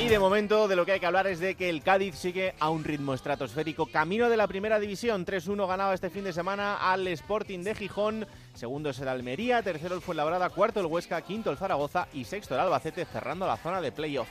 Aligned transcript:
Y 0.00 0.08
de 0.08 0.18
momento 0.18 0.66
de 0.66 0.76
lo 0.76 0.86
que 0.86 0.92
hay 0.92 1.00
que 1.00 1.04
hablar 1.04 1.26
es 1.26 1.40
de 1.40 1.54
que 1.56 1.68
el 1.68 1.82
Cádiz 1.82 2.14
sigue 2.14 2.54
a 2.58 2.70
un 2.70 2.84
ritmo 2.84 3.12
estratosférico. 3.12 3.84
Camino 3.84 4.30
de 4.30 4.38
la 4.38 4.46
primera 4.46 4.80
división, 4.80 5.26
3-1 5.26 5.68
ganaba 5.68 5.92
este 5.92 6.08
fin 6.08 6.24
de 6.24 6.32
semana 6.32 6.76
al 6.90 7.06
Sporting 7.08 7.58
de 7.58 7.74
Gijón. 7.74 8.26
Segundo 8.54 8.88
es 8.88 8.98
el 9.00 9.08
Almería, 9.08 9.62
tercero 9.62 9.94
el 9.94 10.00
Fuenlabrada, 10.00 10.48
cuarto 10.48 10.80
el 10.80 10.86
Huesca, 10.86 11.20
quinto 11.20 11.50
el 11.50 11.58
Zaragoza 11.58 12.08
y 12.14 12.24
sexto 12.24 12.54
el 12.54 12.60
Albacete 12.62 13.04
cerrando 13.04 13.46
la 13.46 13.58
zona 13.58 13.82
de 13.82 13.92
playoff. 13.92 14.28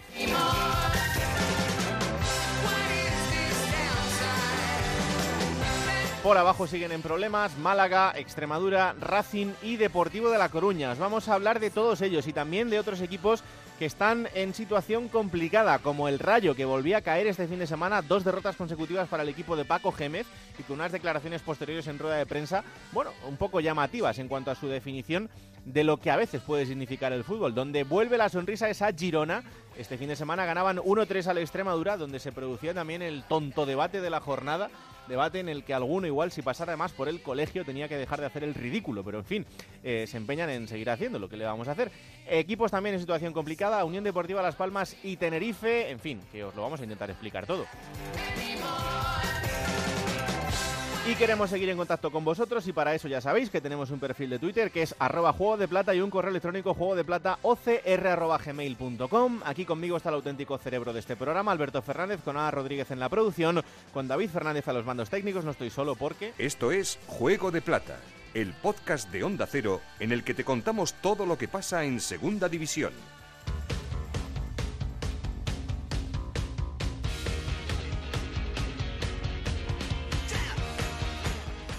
Por 6.24 6.38
abajo 6.38 6.68
siguen 6.68 6.92
en 6.92 7.02
problemas 7.02 7.58
Málaga, 7.60 8.12
Extremadura, 8.16 8.94
Racing 9.00 9.54
y 9.62 9.78
Deportivo 9.78 10.32
de 10.32 10.38
La 10.38 10.50
Coruña. 10.50 10.92
Os 10.92 11.00
vamos 11.00 11.30
a 11.30 11.36
hablar 11.36 11.60
de 11.60 11.70
todos 11.70 12.02
ellos 12.02 12.28
y 12.28 12.34
también 12.34 12.70
de 12.70 12.80
otros 12.80 13.02
equipos 13.02 13.44
que 13.80 13.86
están 13.86 14.28
en 14.36 14.54
situación 14.54 15.08
complicada, 15.08 15.80
como 15.80 16.10
el 16.10 16.20
Rayo, 16.20 16.54
que 16.54 16.66
volvía 16.66 16.98
a 16.98 17.02
caer 17.02 17.28
este 17.28 17.48
fin 17.48 17.60
de 17.60 17.66
semana, 17.66 18.02
dos 18.02 18.26
derrotas 18.26 18.58
consecutivas 18.58 19.08
para 19.08 19.24
el 19.24 19.30
equipo 19.30 19.56
de 19.56 19.64
Paco 19.64 19.94
Gémez 19.94 20.28
y 20.60 20.64
con 20.64 20.76
unas 20.76 20.92
declaraciones 20.92 21.42
posteriores 21.42 21.88
en 21.88 21.98
rueda 21.98 22.18
de 22.18 22.26
prensa, 22.26 22.66
bueno, 22.92 23.12
un 23.26 23.38
poco 23.38 23.62
llamativas 23.62 24.20
en 24.20 24.28
cuanto 24.28 24.52
a 24.52 24.56
su 24.56 24.68
definición 24.68 25.30
de 25.64 25.86
lo 25.86 25.96
que 25.96 26.12
a 26.12 26.18
veces 26.18 26.42
puede 26.42 26.66
significar 26.66 27.14
el 27.14 27.24
fútbol, 27.24 27.56
donde 27.56 27.86
vuelve 27.86 28.18
la 28.18 28.28
sonrisa 28.28 28.70
esa 28.70 28.92
Girona. 28.92 29.44
Este 29.80 29.98
fin 29.98 30.10
de 30.10 30.18
semana 30.18 30.46
ganaban 30.46 30.76
1-3 30.76 31.28
a 31.28 31.34
la 31.34 31.40
Extremadura, 31.40 31.96
donde 31.96 32.20
se 32.20 32.34
producía 32.34 32.74
también 32.74 33.02
el 33.02 33.24
tonto 33.24 33.66
debate 33.66 34.02
de 34.02 34.10
la 34.10 34.20
jornada, 34.20 34.70
debate 35.08 35.40
en 35.40 35.48
el 35.48 35.64
que 35.64 35.74
alguno 35.74 36.06
igual 36.06 36.34
si 36.34 36.42
pasara 36.42 36.76
más 36.76 36.92
por 36.92 37.08
el 37.08 37.22
colegio 37.22 37.64
tenía 37.64 37.88
que 37.88 37.96
dejar 37.96 38.20
de 38.20 38.26
hacer 38.26 38.44
el 38.44 38.56
ridículo, 38.56 39.06
pero 39.06 39.20
en 39.20 39.24
fin, 39.24 39.46
eh, 39.82 40.06
se 40.06 40.18
empeñan 40.18 40.50
en 40.50 40.68
seguir 40.68 40.90
haciendo 40.90 41.18
lo 41.18 41.30
que 41.30 41.38
le 41.38 41.46
vamos 41.46 41.70
a 41.70 41.72
hacer. 41.72 41.94
Equipos 42.28 42.72
también 42.72 42.96
en 42.96 43.00
situación 43.00 43.32
complicada, 43.32 43.86
Unión 43.86 44.04
Deportiva 44.04 44.42
Las 44.42 44.58
Palmas 44.58 44.98
y 45.02 45.16
Tenerife, 45.16 45.90
en 45.90 46.00
fin, 46.02 46.20
que 46.30 46.44
os 46.44 46.54
lo 46.54 46.62
vamos 46.62 46.82
a 46.82 46.84
intentar 46.84 47.10
explicar 47.10 47.46
todo. 47.46 47.66
Y 51.10 51.16
queremos 51.16 51.50
seguir 51.50 51.68
en 51.70 51.78
contacto 51.78 52.12
con 52.12 52.24
vosotros 52.24 52.68
y 52.68 52.72
para 52.72 52.94
eso 52.94 53.08
ya 53.08 53.20
sabéis 53.20 53.50
que 53.50 53.62
tenemos 53.62 53.90
un 53.90 54.00
perfil 54.00 54.30
de 54.30 54.38
Twitter 54.38 54.70
que 54.70 54.84
es 54.84 54.94
arroba 55.00 55.34
juego 55.34 55.58
de 55.58 55.68
plata 55.68 55.96
y 55.96 56.02
un 56.02 56.12
correo 56.12 56.30
electrónico 56.30 56.76
juego 56.76 56.96
de 56.96 57.04
plata 57.04 57.40
ocr.gmail.com. 57.42 59.40
Aquí 59.44 59.66
conmigo 59.66 59.98
está 59.98 60.10
el 60.10 60.16
auténtico 60.16 60.60
cerebro 60.60 60.94
de 60.94 61.00
este 61.00 61.16
programa, 61.16 61.52
Alberto 61.52 61.82
Fernández, 61.82 62.22
con 62.24 62.38
Ana 62.38 62.52
Rodríguez 62.52 62.92
en 62.92 63.00
la 63.00 63.10
producción, 63.10 63.64
con 63.92 64.08
David 64.08 64.30
Fernández 64.30 64.68
a 64.68 64.74
los 64.74 64.86
mandos 64.86 65.10
técnicos. 65.10 65.44
No 65.44 65.50
estoy 65.50 65.72
solo 65.72 65.96
porque... 65.96 66.32
Esto 66.38 66.72
es 66.72 67.00
Juego 67.08 67.50
de 67.50 67.64
Plata, 67.64 67.98
el 68.36 68.54
podcast 68.54 69.10
de 69.10 69.24
Onda 69.24 69.48
Cero 69.48 69.82
en 70.00 70.12
el 70.12 70.24
que 70.24 70.36
te 70.36 70.44
contamos 70.44 70.94
todo 71.02 71.26
lo 71.26 71.40
que 71.40 71.48
pasa 71.48 71.86
en 71.86 72.02
Segunda 72.02 72.50
División. 72.50 72.94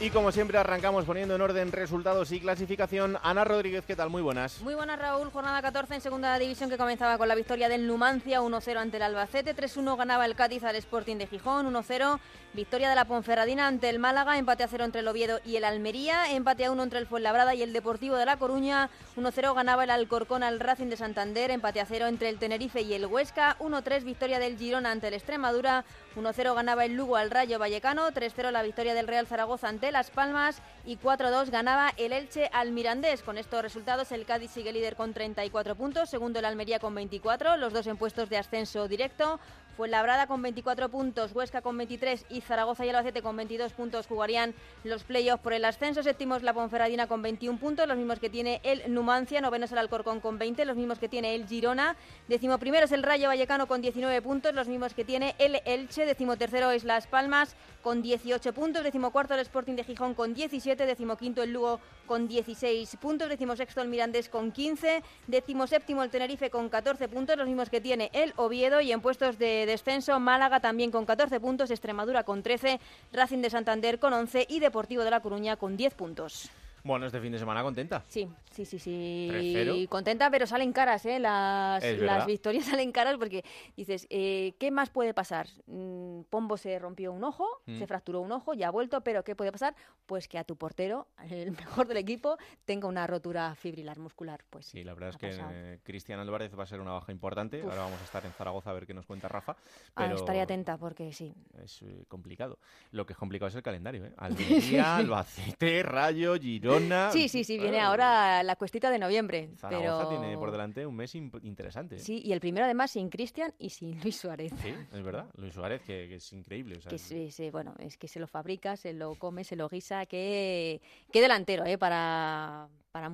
Y 0.03 0.09
como 0.09 0.33
siempre 0.33 0.57
arrancamos 0.57 1.05
poniendo 1.05 1.35
en 1.35 1.43
orden 1.43 1.73
resultados 1.73 2.33
y 2.33 2.41
clasificación. 2.41 3.19
Ana 3.23 3.45
Rodríguez, 3.45 3.85
¿qué 3.87 3.95
tal? 3.95 4.09
Muy 4.09 4.23
buenas. 4.23 4.59
Muy 4.63 4.75
buenas, 4.75 4.99
Raúl. 4.99 5.29
Jornada 5.31 5.61
14 5.61 5.97
en 5.97 6.01
segunda 6.01 6.39
división 6.39 6.71
que 6.71 6.79
comenzaba 6.79 7.19
con 7.19 7.29
la 7.29 7.35
victoria 7.35 7.69
del 7.69 7.87
Numancia 7.87 8.41
1-0 8.41 8.79
ante 8.79 8.97
el 8.97 9.03
Albacete. 9.03 9.55
3-1 9.55 9.99
ganaba 9.99 10.25
el 10.25 10.35
Cádiz 10.37 10.65
al 10.65 10.77
Sporting 10.77 11.17
de 11.17 11.27
Gijón. 11.27 11.71
1-0 11.71 12.19
victoria 12.55 12.89
de 12.89 12.95
la 12.95 13.05
Ponferradina 13.05 13.67
ante 13.67 13.91
el 13.91 13.99
Málaga. 13.99 14.39
Empate 14.39 14.65
a 14.65 14.69
0 14.69 14.87
entre 14.87 15.03
el 15.03 15.09
Oviedo 15.09 15.39
y 15.45 15.57
el 15.57 15.65
Almería. 15.65 16.33
Empate 16.33 16.65
a 16.65 16.73
1 16.73 16.83
entre 16.83 16.99
el 16.99 17.07
Fuenlabrada 17.07 17.55
y 17.55 17.61
el 17.61 17.75
Deportivo 17.75 18.17
de 18.17 18.25
La 18.25 18.39
Coruña. 18.39 18.89
1-0 19.19 19.55
ganaba 19.55 19.85
el 19.85 19.91
Alcorcón 19.91 20.43
al 20.43 20.61
Racing 20.61 20.87
de 20.87 20.97
Santander. 20.97 21.51
Empate 21.51 21.79
a 21.79 21.85
0 21.85 22.07
entre 22.07 22.31
el 22.31 22.39
Tenerife 22.39 22.81
y 22.81 22.95
el 22.95 23.05
Huesca. 23.05 23.59
1-3 23.59 24.03
victoria 24.05 24.39
del 24.39 24.57
Girona 24.57 24.93
ante 24.93 25.09
el 25.09 25.15
Extremadura. 25.15 25.85
1-0 26.17 26.55
ganaba 26.55 26.85
el 26.85 26.97
Lugo 26.97 27.17
al 27.17 27.31
Rayo 27.31 27.59
Vallecano. 27.59 28.11
3-0 28.11 28.51
la 28.51 28.63
victoria 28.63 28.95
del 28.95 29.07
Real 29.07 29.27
Zaragoza 29.27 29.69
ante 29.69 29.93
Las 29.93 30.11
Palmas 30.11 30.61
y 30.85 30.97
4-2 30.97 31.51
ganaba 31.51 31.93
el 31.97 32.13
Elche 32.13 32.51
al 32.53 32.73
Mirandés. 32.73 33.23
Con 33.23 33.39
estos 33.39 33.63
resultados 33.63 34.13
el 34.13 34.25
Cádiz 34.25 34.51
sigue 34.51 34.73
líder 34.73 34.97
con 34.97 35.13
34 35.13 35.75
puntos, 35.77 36.11
segundo 36.11 36.39
el 36.39 36.45
Almería 36.45 36.79
con 36.79 36.95
24, 36.95 37.57
los 37.57 37.73
dos 37.73 37.87
en 37.87 37.97
puestos 37.97 38.29
de 38.29 38.39
ascenso 38.39 38.89
directo. 38.89 39.39
Fuenlabrada 39.81 40.27
con 40.27 40.43
24 40.43 40.91
puntos, 40.91 41.35
Huesca 41.35 41.63
con 41.63 41.79
23 41.79 42.27
y 42.29 42.43
Zaragoza 42.43 42.85
y 42.85 42.91
Albacete 42.91 43.23
con 43.23 43.35
22 43.35 43.73
puntos 43.73 44.07
jugarían 44.07 44.53
los 44.85 45.05
playoffs 45.05 45.43
por 45.43 45.55
el 45.55 45.65
ascenso. 45.65 46.03
Séptimo 46.03 46.37
es 46.37 46.43
la 46.43 46.53
Ponferradina 46.53 47.07
con 47.07 47.23
21 47.23 47.59
puntos, 47.59 47.89
los 47.89 47.97
mismos 47.97 48.19
que 48.19 48.29
tiene 48.29 48.61
el 48.63 48.93
Numancia. 48.93 49.41
Noveno 49.41 49.65
es 49.65 49.73
el 49.73 49.79
Alcorcón 49.79 50.21
con 50.21 50.39
20, 50.39 50.67
los 50.67 50.77
mismos 50.77 50.99
que 50.99 51.09
tiene 51.09 51.35
el 51.35 51.47
Girona. 51.47 51.97
Décimo 52.29 52.59
primero 52.59 52.85
es 52.85 52.93
el 52.93 53.03
Rayo 53.03 53.29
Vallecano 53.29 53.67
con 53.67 53.81
19 53.81 54.21
puntos, 54.21 54.53
los 54.53 54.69
mismos 54.69 54.93
que 54.93 55.07
tiene 55.07 55.35
el 55.39 55.63
Elche. 55.65 56.05
Décimo 56.05 56.37
tercero 56.37 56.71
es 56.73 56.85
Las 56.85 57.07
Palmas 57.07 57.57
con 57.83 58.03
18 58.03 58.53
puntos. 58.53 58.85
Décimo 58.85 59.13
cuarto 59.13 59.33
el 59.33 59.41
Sporting 59.41 59.77
de 59.77 59.85
Gijón 59.85 60.13
con 60.13 60.35
17. 60.35 60.85
Décimo 60.85 61.17
quinto 61.17 61.43
el 61.43 61.55
Lugo 61.55 61.81
con 62.05 62.29
16 62.29 62.97
puntos. 62.97 63.31
Décimo 63.31 63.57
sexto 63.57 63.81
el 63.81 63.89
Mirandés 63.89 64.29
con 64.29 64.53
15. 64.53 65.03
Décimo 65.27 65.67
séptimo 65.67 66.03
el 66.03 66.11
Tenerife 66.11 66.51
con 66.51 66.69
14 66.69 67.09
puntos, 67.09 67.39
los 67.39 67.47
mismos 67.47 67.71
que 67.71 67.81
tiene 67.81 68.11
el 68.13 68.35
Oviedo. 68.37 68.83
Y 68.83 68.93
en 68.93 69.01
puestos 69.01 69.39
de 69.39 69.70
descenso, 69.71 70.19
Málaga 70.21 70.61
también 70.61 70.91
con 70.91 71.07
14 71.07 71.41
puntos, 71.41 71.71
Extremadura 71.71 72.25
con 72.25 72.43
13, 72.43 72.81
Racing 73.13 73.41
de 73.41 73.51
Santander 73.51 73.99
con 73.99 74.13
11 74.13 74.47
y 74.49 74.61
Deportivo 74.61 75.05
de 75.05 75.11
La 75.11 75.21
Coruña 75.21 75.57
con 75.57 75.77
10 75.77 75.95
puntos. 75.95 76.51
Bueno, 76.85 77.07
este 77.07 77.21
fin 77.21 77.33
de 77.33 77.39
semana 77.39 77.63
contenta. 77.63 78.05
Sí, 78.09 78.29
sí, 78.51 78.65
sí, 78.65 78.79
sí. 78.79 79.29
3-0. 79.31 79.89
Contenta, 79.89 80.31
pero 80.31 80.47
salen 80.47 80.73
caras, 80.73 81.05
¿eh? 81.07 81.19
Las, 81.19 81.85
las 81.85 82.27
victorias 82.27 82.65
salen 82.67 82.93
caras 82.93 83.17
porque 83.19 83.45
dices, 83.77 84.07
eh, 84.11 84.55
¿qué 84.59 84.71
más 84.71 84.91
puede 84.91 85.15
pasar? 85.15 85.47
Mm, 85.67 86.23
Pombo 86.31 86.57
se 86.57 86.79
rompió 86.79 87.13
un 87.13 87.25
ojo, 87.25 87.47
Mm. 87.67 87.79
se 87.79 87.87
fracturó 87.87 88.21
un 88.21 88.33
ojo, 88.33 88.55
ya 88.55 88.69
ha 88.69 88.71
vuelto, 88.71 89.03
pero 89.03 89.23
¿qué 89.25 89.35
puede 89.37 89.53
pasar? 89.53 89.75
Pues 90.07 90.29
que 90.29 90.39
a 90.39 90.45
tu 90.45 90.57
portero, 90.57 91.09
el 91.31 91.53
mejor 91.53 91.87
del 91.87 91.99
equipo, 91.99 92.37
tenga 92.65 92.89
una 92.89 93.07
rotura 93.07 93.55
fibrilar 93.55 93.99
muscular. 93.99 94.45
Pues 94.51 94.67
Sí, 94.67 94.85
la 94.85 94.95
verdad 94.95 95.11
es 95.11 95.17
que 95.17 95.31
eh, 95.51 95.81
Cristian 95.83 96.21
Álvarez 96.21 96.57
va 96.59 96.63
a 96.63 96.67
ser 96.67 96.81
una 96.81 96.93
baja 96.93 97.13
importante. 97.13 97.59
Uf. 97.63 97.71
Ahora 97.71 97.83
vamos 97.83 98.01
a 98.01 98.05
estar 98.05 98.25
en 98.25 98.33
Zaragoza 98.33 98.71
a 98.71 98.73
ver 98.73 98.87
qué 98.87 98.95
nos 98.95 99.07
cuenta 99.07 99.29
Rafa. 99.29 99.57
Ah, 99.97 100.07
estaré 100.13 100.41
atenta 100.41 100.77
porque 100.79 101.13
sí. 101.13 101.35
es 101.63 101.83
eh, 101.83 102.05
complicado. 102.09 102.59
Lo 102.93 103.05
que 103.07 103.13
es 103.13 103.19
complicado 103.19 103.49
es 103.49 103.55
el 103.55 103.63
calendario, 103.63 104.05
¿eh? 104.07 104.13
Almería, 104.19 104.97
Albacete, 104.97 105.83
Rayo, 105.83 106.37
Girona. 106.79 107.11
Sí, 107.13 107.29
sí, 107.29 107.45
sí, 107.45 107.55
viene 107.55 107.73
Bueno, 107.73 107.89
ahora 107.89 108.43
la 108.43 108.57
cuestita 108.57 108.91
de 108.91 108.99
noviembre. 108.99 109.51
Zaragoza 109.57 110.09
pero... 110.09 110.21
tiene 110.21 110.37
por 110.37 110.51
delante 110.51 110.87
un 110.87 110.97
mes 110.97 111.15
interesante. 111.15 111.99
Sí, 111.99 112.23
y 112.25 112.33
el 112.33 112.41
primero 112.41 112.65
además 112.65 112.91
sin 112.93 113.09
Cristian 113.09 113.53
y 113.59 113.71
sin 113.71 114.01
Luis 114.01 114.17
Suárez. 114.17 114.53
Sí, 114.63 114.75
es 114.93 115.03
verdad. 115.03 115.27
Luis 115.37 115.55
Suárez, 115.55 115.83
que, 115.83 116.09
que 116.09 116.17
es 116.17 116.33
increíble. 116.33 116.77
o 116.77 116.81
sea, 116.81 116.91
que 116.91 117.51
bueno, 117.51 117.75
es 117.79 117.97
que 117.97 118.09
se 118.09 118.21
lo 118.21 118.27
fabrica, 118.27 118.77
se 118.77 118.93
lo 118.93 119.15
come, 119.15 119.45
se 119.45 119.57
lo 119.57 119.69
guisa, 119.69 120.07
que, 120.07 120.81
qué 121.13 121.21
delantero, 121.21 121.65
¿eh? 121.65 121.79
Para, 121.79 122.69
para, 122.93 123.11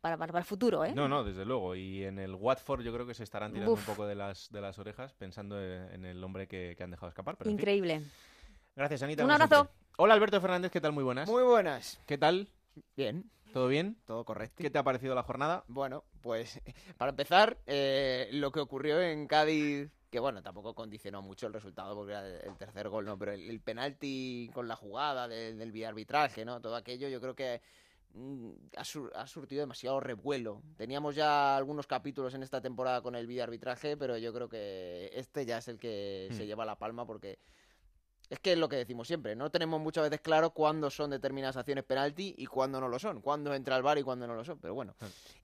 para, 0.00 0.16
para, 0.16 0.38
el 0.38 0.44
futuro, 0.44 0.84
¿eh? 0.84 0.92
No, 0.94 1.08
no, 1.08 1.24
desde 1.24 1.44
luego. 1.44 1.74
Y 1.74 2.04
en 2.04 2.18
el 2.18 2.34
Watford 2.34 2.82
yo 2.82 2.92
creo 2.92 3.06
que 3.06 3.14
se 3.14 3.24
estarán 3.24 3.52
tirando 3.52 3.72
Uf. 3.72 3.88
un 3.88 3.94
poco 3.94 4.06
de 4.06 4.14
las, 4.14 4.50
de 4.50 4.60
las 4.60 4.78
orejas 4.78 5.12
pensando 5.14 5.60
eh, 5.60 5.94
en 5.94 6.04
el 6.04 6.22
hombre 6.22 6.46
que, 6.46 6.74
que 6.76 6.82
han 6.84 6.90
dejado 6.90 7.08
escapar. 7.08 7.36
Pero 7.36 7.50
en 7.50 7.56
fin. 7.56 7.60
Increíble. 7.60 8.02
Gracias, 8.74 9.02
Anita. 9.02 9.24
Un 9.24 9.30
abrazo. 9.30 9.68
Hola, 9.98 10.14
Alberto 10.14 10.40
Fernández. 10.40 10.70
¿Qué 10.72 10.80
tal? 10.80 10.92
Muy 10.92 11.04
buenas. 11.04 11.28
Muy 11.28 11.42
buenas. 11.42 12.00
¿Qué 12.06 12.16
tal? 12.16 12.48
Bien, 12.96 13.30
¿Todo 13.52 13.68
bien? 13.68 13.96
todo 14.06 14.24
correcto. 14.24 14.62
¿Qué 14.62 14.70
te 14.70 14.78
ha 14.78 14.82
parecido 14.82 15.14
la 15.14 15.22
jornada? 15.22 15.64
Bueno, 15.68 16.04
pues 16.20 16.60
para 16.98 17.10
empezar, 17.10 17.58
eh, 17.66 18.28
lo 18.32 18.50
que 18.50 18.60
ocurrió 18.60 19.00
en 19.00 19.26
Cádiz, 19.26 19.90
que 20.10 20.18
bueno, 20.20 20.42
tampoco 20.42 20.74
condicionó 20.74 21.22
mucho 21.22 21.46
el 21.46 21.52
resultado 21.52 21.94
porque 21.94 22.12
era 22.12 22.26
el 22.26 22.56
tercer 22.56 22.88
gol, 22.88 23.04
¿no? 23.04 23.18
Pero 23.18 23.32
el, 23.32 23.48
el 23.48 23.60
penalti 23.60 24.50
con 24.54 24.68
la 24.68 24.76
jugada 24.76 25.28
de- 25.28 25.54
del 25.54 25.84
arbitraje, 25.84 26.44
¿no? 26.44 26.60
Todo 26.60 26.76
aquello 26.76 27.08
yo 27.08 27.20
creo 27.20 27.34
que 27.34 27.60
mm, 28.14 28.50
ha, 28.76 28.84
sur- 28.84 29.12
ha 29.14 29.26
surtido 29.26 29.60
demasiado 29.60 30.00
revuelo. 30.00 30.62
Teníamos 30.76 31.14
ya 31.14 31.56
algunos 31.56 31.86
capítulos 31.86 32.34
en 32.34 32.42
esta 32.42 32.60
temporada 32.60 33.02
con 33.02 33.14
el 33.16 33.40
arbitraje, 33.40 33.96
pero 33.96 34.16
yo 34.18 34.32
creo 34.32 34.48
que 34.48 35.10
este 35.14 35.44
ya 35.44 35.58
es 35.58 35.68
el 35.68 35.78
que 35.78 36.28
se 36.32 36.46
lleva 36.46 36.64
la 36.64 36.76
palma 36.78 37.06
porque 37.06 37.38
es 38.32 38.40
que 38.40 38.52
es 38.52 38.58
lo 38.58 38.66
que 38.66 38.76
decimos 38.76 39.06
siempre, 39.06 39.36
no 39.36 39.50
tenemos 39.50 39.78
muchas 39.78 40.04
veces 40.04 40.22
claro 40.22 40.54
cuándo 40.54 40.88
son 40.88 41.10
determinadas 41.10 41.58
acciones 41.58 41.84
penalti 41.84 42.34
y 42.38 42.46
cuándo 42.46 42.80
no 42.80 42.88
lo 42.88 42.98
son, 42.98 43.20
cuándo 43.20 43.52
entra 43.52 43.76
el 43.76 43.82
bar 43.82 43.98
y 43.98 44.02
cuándo 44.02 44.26
no 44.26 44.34
lo 44.34 44.42
son, 44.42 44.58
pero 44.58 44.72
bueno. 44.72 44.94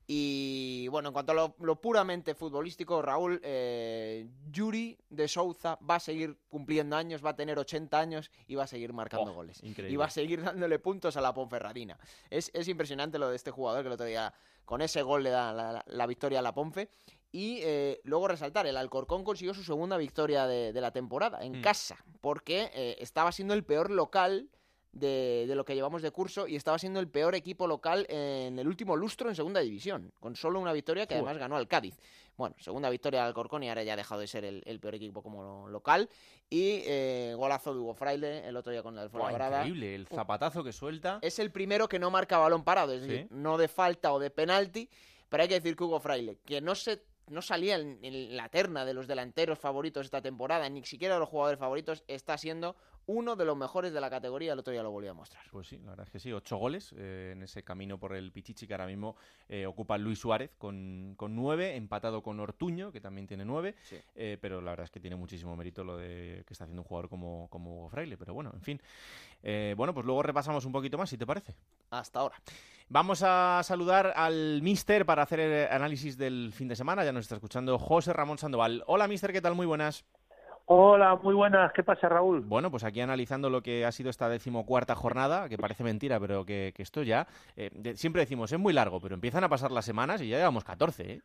Y 0.07 0.89
bueno, 0.89 1.11
en 1.11 1.13
cuanto 1.13 1.33
a 1.33 1.35
lo, 1.35 1.81
puramente 1.83 2.35
futbolístico, 2.35 3.03
Raúl, 3.03 3.43
eh, 3.45 4.27
Yuri 4.51 4.97
de 5.11 5.29
Souza 5.29 5.79
va 5.89 5.97
a 5.97 6.01
seguir 6.01 6.39
cumpliendo 6.49 6.97
años, 6.97 7.23
va 7.23 7.31
a 7.31 7.37
tener 7.37 7.59
80 7.59 8.01
años 8.01 8.31
y 8.47 8.55
va 8.55 8.65
a 8.65 8.67
seguir 8.67 8.95
marcando 8.95 9.33
oh, 9.33 9.35
goles. 9.35 9.61
Y 9.63 9.97
va 9.97 10.07
a 10.07 10.11
seguir 10.11 10.43
dándole 10.43 10.79
puntos 10.79 11.15
a 11.19 11.21
la 11.21 11.35
Ponferradina. 11.35 11.99
Es, 12.31 12.51
es 12.55 12.69
impresionante 12.69 13.19
lo 13.19 13.29
de 13.29 13.37
este 13.37 13.51
jugador 13.51 13.83
que 13.83 13.89
el 13.89 13.93
otro 13.93 14.07
día 14.07 14.33
con 14.69 14.83
ese 14.83 15.01
gol 15.01 15.23
le 15.23 15.31
da 15.31 15.83
la, 15.87 16.07
victoria 16.07 16.41
a 16.41 16.43
la 16.43 16.53
Ponfe. 16.53 16.91
Y 17.31 17.61
eh, 17.63 18.01
luego 18.05 18.29
resaltar, 18.29 18.67
el 18.67 18.77
Alcorcón 18.77 19.23
consiguió 19.23 19.53
su 19.53 19.63
segunda 19.63 19.97
victoria 19.97 20.47
de, 20.47 20.73
la 20.81 20.93
temporada 20.93 21.45
en 21.45 21.59
mm. 21.59 21.63
casa, 21.63 21.97
porque 22.21 22.71
eh, 22.75 22.97
estaba 23.01 23.33
siendo 23.33 23.55
el 23.55 23.65
peor 23.65 23.91
local 23.91 24.49
de, 24.93 25.53
lo 25.55 25.65
que 25.65 25.75
llevamos 25.75 26.03
de 26.03 26.11
curso 26.11 26.47
y 26.49 26.57
estaba 26.57 26.79
siendo 26.79 27.01
el 27.01 27.09
peor 27.09 27.35
equipo 27.35 27.67
local 27.67 28.07
en 28.09 28.59
el 28.59 28.67
último 28.67 28.97
lustro 28.97 29.29
en 29.29 29.37
segunda 29.37 29.61
división, 29.61 30.13
con 30.21 30.37
solo 30.37 30.61
una 30.61 30.73
victoria 30.73 31.07
que 31.07 31.15
además 31.15 31.39
ganó 31.39 31.57
al 31.57 31.69
Cádiz. 31.69 31.99
Bueno, 32.37 32.55
segunda 32.61 32.89
victoria 32.89 33.21
del 33.21 33.29
Alcorcón 33.29 33.65
y 33.65 33.69
ahora 33.69 33.83
ya 33.83 33.95
ha 33.95 33.97
dejado 33.97 34.21
de 34.21 34.29
ser 34.29 34.45
el, 34.45 34.81
peor 34.81 34.95
equipo 34.95 35.23
como 35.23 35.69
local. 35.69 36.09
Y 36.49 36.83
eh, 36.87 37.35
golazo 37.37 37.75
de 37.75 37.81
Hugo 37.81 37.95
Fraile 37.95 38.47
el 38.47 38.57
otro 38.57 38.71
día 38.71 38.83
con 38.83 38.97
el 38.97 39.11
Fuenlabrada. 39.11 39.67
Increíble, 39.67 39.95
el 39.95 40.07
zapatazo 40.07 40.63
que 40.63 40.73
suelta. 40.73 41.19
Es 41.21 41.41
el 41.41 41.51
primero 41.51 41.89
que 41.89 41.99
no 41.99 42.11
marca 42.11 42.39
balón 42.39 42.63
parado, 42.63 42.95
es 42.95 43.03
decir, 43.03 43.27
no 43.31 43.59
de 43.59 43.67
falta 43.67 44.13
o 44.13 44.21
de 44.21 44.31
penalti. 44.31 44.89
Pero 45.29 45.43
hay 45.43 45.49
que 45.49 45.57
decir 45.57 45.77
que 45.77 45.85
Hugo 45.85 46.01
Fraile, 46.01 46.39
que 46.45 46.61
no 46.61 46.75
se 46.75 47.03
no 47.31 47.43
salía 47.43 47.77
en, 47.77 47.99
en, 48.03 48.37
la 48.37 48.49
terna 48.49 48.85
de 48.85 48.95
los 48.95 49.07
delanteros 49.07 49.59
favoritos 49.59 50.07
esta 50.07 50.23
temporada, 50.23 50.69
ni 50.69 50.85
siquiera 50.85 51.15
de 51.15 51.21
los 51.21 51.29
jugadores 51.29 51.59
favoritos, 51.59 52.05
está 52.09 52.37
siendo 52.39 52.77
uno 53.09 53.37
de 53.37 53.47
los 53.47 53.57
mejores 53.57 53.93
de 53.95 54.01
la 54.03 54.11
categoría, 54.11 54.53
el 54.53 54.59
otro 54.59 54.71
día 54.71 54.83
lo 54.83 54.91
volví 54.91 55.09
a 55.09 55.15
mostrar. 55.15 55.43
Pues 55.51 55.67
sí, 55.67 55.79
la 55.79 55.91
verdad 55.91 56.07
es 56.07 56.13
que 56.13 56.21
sí, 56.21 56.31
ocho 56.31 56.59
goles 56.59 56.95
eh, 56.97 57.31
en 57.33 57.43
ese 57.43 57.63
camino 57.63 57.99
por 57.99 58.15
el 58.15 58.31
Pichichi 58.33 58.67
que 58.67 58.75
ahora 58.75 58.87
mismo 58.87 59.17
eh, 59.49 59.65
ocupa 59.65 59.97
Luis 59.97 60.19
Suárez 60.19 60.51
con, 60.59 61.15
con, 61.17 61.35
nueve, 61.35 61.75
empatado 61.75 62.23
con 62.23 62.39
Ortuño, 62.39 62.93
que 62.93 63.01
también 63.01 63.27
tiene 63.27 63.47
nueve, 63.47 63.77
eh, 64.15 64.37
pero 64.43 64.61
la 64.61 64.73
verdad 64.73 64.85
es 64.85 64.91
que 64.91 65.01
tiene 65.01 65.17
muchísimo 65.17 65.57
mérito 65.57 65.85
lo 65.85 65.97
de 65.97 66.45
que 66.47 66.53
está 66.53 66.65
haciendo 66.65 66.83
un 66.83 66.89
jugador 66.89 67.09
como, 67.09 67.49
como 67.49 67.79
Hugo 67.79 67.89
Fraile, 67.89 68.19
pero 68.19 68.35
bueno, 68.35 68.53
en 68.53 68.61
fin. 68.61 68.81
bueno, 69.75 69.95
pues 69.95 70.05
luego 70.05 70.23
repasamos 70.23 70.67
un 70.67 70.73
poquito 70.73 70.99
más, 70.99 71.09
si 71.09 71.17
te 71.17 71.27
parece. 71.27 71.55
Hasta 71.91 72.21
ahora. 72.21 72.37
Vamos 72.91 73.23
a 73.23 73.63
saludar 73.65 74.13
al 74.17 74.61
Mister 74.61 75.07
para 75.07 75.23
hacer 75.23 75.41
el 75.41 75.73
análisis 75.73 76.19
del 76.19 76.53
fin 76.53 76.69
de 76.69 76.77
semana, 76.77 77.05
ya 77.05 77.13
nos 77.13 77.25
está 77.25 77.37
escuchando 77.37 77.79
José 77.79 78.13
Ramón 78.13 78.37
Sandoval. 78.37 78.85
Hola 78.87 79.09
Mister, 79.09 79.33
¿qué 79.33 79.41
tal? 79.41 79.55
Muy 79.55 79.67
buenas. 79.67 80.05
Hola, 80.71 81.17
muy 81.23 81.35
buenas. 81.35 81.73
¿Qué 81.73 81.83
pasa, 81.83 82.11
Raúl? 82.11 82.43
Bueno, 82.43 82.71
pues 82.71 82.85
aquí 82.85 83.01
analizando 83.01 83.49
lo 83.49 83.63
que 83.63 83.87
ha 83.87 83.93
sido 83.93 84.11
esta 84.11 84.29
decimocuarta 84.29 84.95
jornada, 84.95 85.49
que 85.49 85.57
parece 85.57 85.83
mentira, 85.83 86.21
pero 86.21 86.45
que, 86.45 86.75
esto 86.77 87.03
ya, 87.03 87.27
eh, 87.57 87.71
siempre 87.95 88.21
decimos, 88.21 88.53
es 88.53 88.59
muy 88.59 88.75
largo, 88.75 89.01
pero 89.01 89.15
empiezan 89.15 89.45
a 89.45 89.49
pasar 89.49 89.73
las 89.73 89.87
semanas 89.87 90.21
y 90.21 90.29
ya 90.29 90.37
llevamos 90.37 90.65
14, 90.65 91.11
¿eh? 91.11 91.21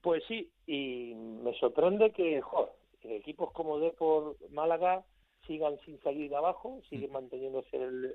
Pues 0.00 0.24
sí, 0.26 0.50
y 0.66 1.12
me 1.14 1.52
sorprende 1.58 2.12
que, 2.12 2.40
joder, 2.40 2.70
equipos 3.02 3.52
como 3.52 3.78
Depor, 3.78 4.38
Málaga 4.52 5.02
sigan 5.46 5.78
sin 5.84 6.00
salir 6.00 6.30
de 6.30 6.36
abajo, 6.36 6.80
siguen 6.88 7.10
mm. 7.10 7.12
manteniéndose 7.12 7.76
en, 7.76 8.14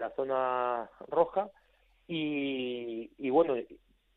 la 0.00 0.10
zona 0.16 0.90
roja 1.06 1.50
y, 2.08 3.30
bueno, 3.30 3.54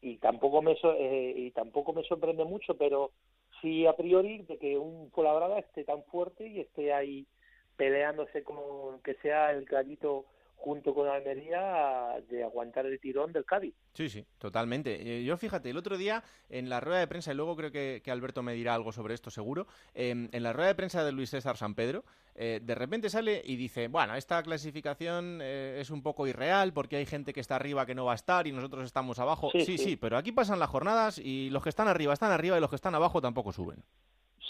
y, 0.02 0.18
tampoco 0.18 0.64
me 0.64 0.72
eh, 0.72 1.34
y 1.38 1.52
tampoco 1.52 1.94
me 1.94 2.02
sorprende 2.02 2.46
mucho, 2.46 2.76
pero 2.76 3.12
sí 3.62 3.86
a 3.86 3.94
priori 3.94 4.44
de 4.44 4.58
que 4.58 4.78
un 4.78 5.12
Fuenlabrada 5.12 5.60
esté 5.60 5.84
tan 5.84 6.04
fuerte 6.06 6.48
y 6.48 6.60
esté 6.60 6.94
ahí 6.94 7.28
peleándose 7.76 8.44
como 8.44 9.02
que 9.04 9.16
sea 9.16 9.52
el 9.52 9.66
gallito 9.66 10.26
junto 10.58 10.94
con 10.94 11.08
Almería 11.08 12.16
de 12.28 12.44
aguantar 12.44 12.86
el 12.88 13.00
tirón 13.00 13.32
del 13.32 13.46
Cádiz. 13.46 13.76
Sí, 13.94 14.10
sí, 14.10 14.26
totalmente. 14.38 15.20
Eh, 15.20 15.24
yo 15.24 15.38
fíjate, 15.38 15.70
el 15.70 15.78
otro 15.78 15.98
día 15.98 16.24
en 16.50 16.68
la 16.68 16.80
rueda 16.80 17.00
de 17.00 17.08
prensa, 17.08 17.32
y 17.32 17.36
luego 17.36 17.56
creo 17.56 17.72
que, 17.72 18.02
Alberto 18.08 18.42
me 18.42 18.54
dirá 18.54 18.74
algo 18.74 18.92
sobre 18.92 19.14
esto 19.14 19.30
seguro, 19.30 19.68
em, 19.94 20.28
en 20.32 20.44
la 20.44 20.54
rueda 20.54 20.70
de 20.70 20.76
prensa 20.76 21.06
de 21.06 21.12
Luis 21.12 21.30
César 21.30 21.58
San 21.58 21.76
Pedro, 21.76 22.04
eh, 22.36 22.60
de 22.62 22.76
repente 22.76 23.10
sale 23.10 23.42
y 23.46 23.56
dice, 23.56 23.88
bueno, 23.88 24.16
esta 24.16 24.42
clasificación 24.44 25.40
eh, 25.42 25.78
es 25.80 25.92
un 25.92 26.02
poco 26.02 26.28
irreal 26.28 26.74
porque 26.74 26.98
hay 26.98 27.06
gente 27.06 27.34
que 27.34 27.40
está 27.40 27.56
arriba 27.56 27.86
que 27.86 27.96
no 27.96 28.06
va 28.06 28.14
a 28.14 28.16
estar 28.16 28.48
y 28.48 28.52
nosotros 28.52 28.84
estamos 28.86 29.20
abajo. 29.20 29.52
Sí 29.54 29.78
sí, 29.78 29.96
pero 29.96 30.18
aquí 30.18 30.32
pasan 30.32 30.60
las 30.60 30.70
jornadas 30.70 31.20
y 31.20 31.50
los 31.52 31.64
que 31.64 31.70
están 31.70 31.88
arriba 31.88 32.14
están 32.14 32.32
arriba 32.32 32.58
y 32.58 32.62
los 32.62 32.70
que 32.70 32.76
están 32.76 32.96
abajo 32.96 33.22
tampoco 33.22 33.52
suben. 33.52 33.84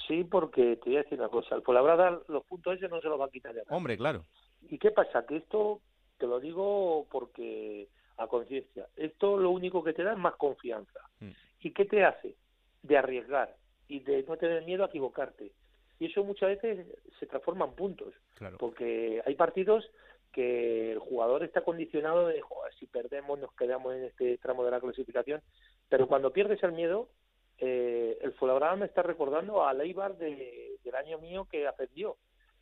Sí, 0.07 0.23
porque 0.23 0.77
te 0.77 0.89
voy 0.89 0.95
a 0.95 1.03
decir 1.03 1.19
una 1.19 1.29
cosa, 1.29 1.55
el 1.55 1.61
verdad 1.65 2.21
los 2.29 2.45
puntos 2.45 2.77
esos 2.77 2.89
no 2.89 3.01
se 3.01 3.09
los 3.09 3.19
va 3.19 3.25
a 3.25 3.29
quitar 3.29 3.53
ya. 3.53 3.63
Hombre, 3.69 3.97
claro. 3.97 4.23
¿Y 4.69 4.77
qué 4.77 4.91
pasa? 4.91 5.25
Que 5.25 5.37
esto 5.37 5.81
te 6.17 6.27
lo 6.27 6.39
digo 6.39 7.07
porque 7.09 7.87
a 8.17 8.27
conciencia. 8.27 8.87
Esto 8.95 9.37
lo 9.37 9.51
único 9.51 9.83
que 9.83 9.93
te 9.93 10.03
da 10.03 10.13
es 10.13 10.17
más 10.17 10.35
confianza. 10.35 10.99
Mm. 11.19 11.31
¿Y 11.61 11.71
qué 11.71 11.85
te 11.85 12.03
hace? 12.03 12.35
De 12.83 12.97
arriesgar 12.97 13.55
y 13.87 13.99
de 13.99 14.23
no 14.23 14.37
tener 14.37 14.63
miedo 14.63 14.83
a 14.83 14.87
equivocarte. 14.87 15.51
Y 15.99 16.05
eso 16.05 16.23
muchas 16.23 16.49
veces 16.49 16.85
se 17.19 17.25
transforma 17.25 17.65
en 17.65 17.73
puntos. 17.73 18.13
Porque 18.59 19.21
hay 19.25 19.35
partidos 19.35 19.89
que 20.31 20.91
el 20.91 20.99
jugador 20.99 21.43
está 21.43 21.61
condicionado 21.61 22.27
de, 22.27 22.41
Joder, 22.41 22.73
si 22.75 22.85
perdemos 22.85 23.39
nos 23.39 23.51
quedamos 23.53 23.95
en 23.95 24.03
este 24.03 24.37
tramo 24.37 24.63
de 24.63 24.71
la 24.71 24.79
clasificación. 24.79 25.41
Pero 25.89 26.07
cuando 26.07 26.31
pierdes 26.31 26.61
el 26.63 26.73
miedo, 26.73 27.09
eh, 27.57 28.17
el 28.21 28.33
Fuenlabrada 28.33 28.75
me 28.75 28.85
está 28.85 29.01
recordando 29.01 29.65
a 29.65 29.73
Leibar 29.73 30.17
de, 30.17 30.77
del 30.83 30.95
año 30.95 31.17
mío 31.17 31.47
que 31.49 31.67
ascendió 31.67 32.17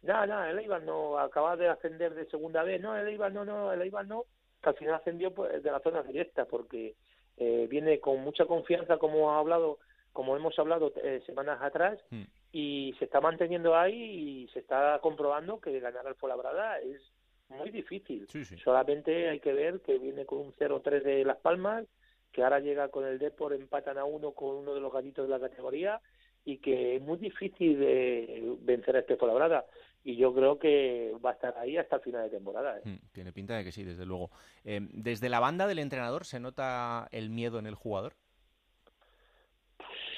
no, 0.06 0.25
no, 0.28 0.46
el 0.46 0.60
Eibar 0.60 0.84
no, 0.84 1.18
acaba 1.18 1.56
de 1.56 1.68
ascender 1.68 2.13
de 2.13 2.25
segunda 2.28 2.63
vez, 2.63 2.80
no, 2.81 2.96
el 2.96 3.07
Eibar 3.07 3.34
no, 3.34 3.44
no, 3.44 3.74
el 3.74 3.81
Eibar 3.81 4.07
no, 4.07 4.25
que 4.62 4.69
al 4.69 4.75
final 4.75 4.96
ascendió 4.96 5.34
pues, 5.34 5.62
de 5.63 5.72
la 5.72 5.80
zona 5.80 6.04
directa, 6.04 6.46
porque 6.46 6.96
eh, 7.38 7.68
viene 7.69 8.00
con 8.00 8.22
mucha 8.22 8.46
confianza, 8.46 8.98
como 8.98 9.31
ha 9.31 9.40
hablado, 9.40 9.80
como 10.13 10.36
hemos 10.36 10.57
hablado 10.60 10.94
eh, 11.04 11.22
semanas 11.25 11.60
atrás, 11.62 12.00
hmm. 12.12 12.24
y 12.52 12.94
se 13.00 13.06
está 13.06 13.19
manteniendo 13.19 13.75
ahí 13.75 13.96
y 13.96 14.48
se 14.50 14.60
está 14.60 15.00
comprobando 15.02 15.60
que 15.60 15.80
ganar 15.80 16.07
al 16.07 16.16
Fuenlabrada 16.16 16.80
es 16.80 17.02
muy 17.50 17.69
difícil. 17.69 18.28
Solamente 18.63 19.30
hay 19.30 19.40
que 19.40 19.54
ver 19.54 19.81
que 19.81 20.00
viene 20.00 20.25
con 20.25 20.40
un 20.40 20.54
0-3 20.54 21.04
de 21.04 21.25
Las 21.25 21.38
Palmas, 21.38 21.86
que 22.31 22.44
ahora 22.44 22.60
llega 22.60 22.90
con 22.90 23.06
el 23.06 23.19
Depor, 23.19 23.54
empatan 23.54 23.98
a 23.98 24.06
uno 24.06 24.31
con 24.31 24.56
uno 24.56 24.74
de 24.74 24.81
los 24.81 24.92
gallitos 24.92 25.28
de 25.28 25.38
la 25.38 25.40
categoría, 25.40 26.02
y 26.44 26.57
que 26.57 26.96
es 26.96 27.02
muy 27.02 27.18
difícil 27.18 27.80
de 27.80 28.56
vencer 28.62 28.96
a 28.96 29.00
este 29.00 29.18
Fuenlabrada 29.18 29.66
y 30.06 30.18
yo 30.18 30.34
creo 30.36 30.60
que 30.60 31.13
va 31.25 31.31
a 31.31 31.34
estar 31.34 31.57
ahí 31.57 31.78
hasta 31.78 31.96
el 31.96 32.02
final 32.04 32.24
de 32.24 32.38
temporada. 32.38 32.78
¿eh? 32.78 32.81
Hmm, 32.86 32.98
tiene 33.12 33.34
pinta 33.34 33.57
de 33.57 33.63
que 33.63 33.72
sí, 33.72 33.84
desde 33.84 34.06
luego. 34.06 34.30
Eh, 34.63 34.80
¿Desde 34.94 35.30
la 35.30 35.40
banda 35.40 35.66
del 35.66 35.80
entrenador 35.80 36.25
se 36.25 36.40
nota 36.40 37.07
el 37.12 37.31
miedo 37.31 37.57
en 37.57 37.66
el 37.66 37.74
jugador? 37.74 38.13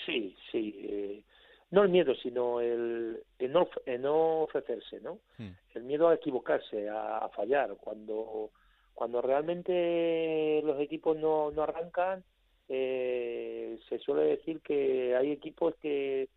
Sí, 0.06 0.36
sí. 0.52 0.76
Eh, 0.84 1.24
no 1.72 1.84
el 1.84 1.90
miedo, 1.90 2.14
sino 2.16 2.60
el, 2.60 3.24
no, 3.50 3.70
no, 4.00 4.42
ofrecerse, 4.42 5.00
¿no? 5.00 5.20
Hmm. 5.38 5.52
El 5.74 5.84
miedo 5.84 6.10
a 6.10 6.16
equivocarse, 6.16 6.90
a, 6.90 7.30
fallar. 7.30 7.74
Cuando, 7.80 8.52
cuando 8.94 9.22
realmente 9.22 10.62
los 10.66 10.82
equipos 10.82 11.18
no, 11.18 11.50
no 11.52 11.64
arrancan, 11.64 12.26
se 12.68 14.00
suele 14.04 14.24
decir 14.24 14.60
que 14.60 15.16
hay 15.16 15.32
equipos 15.32 15.76
que 15.76 16.28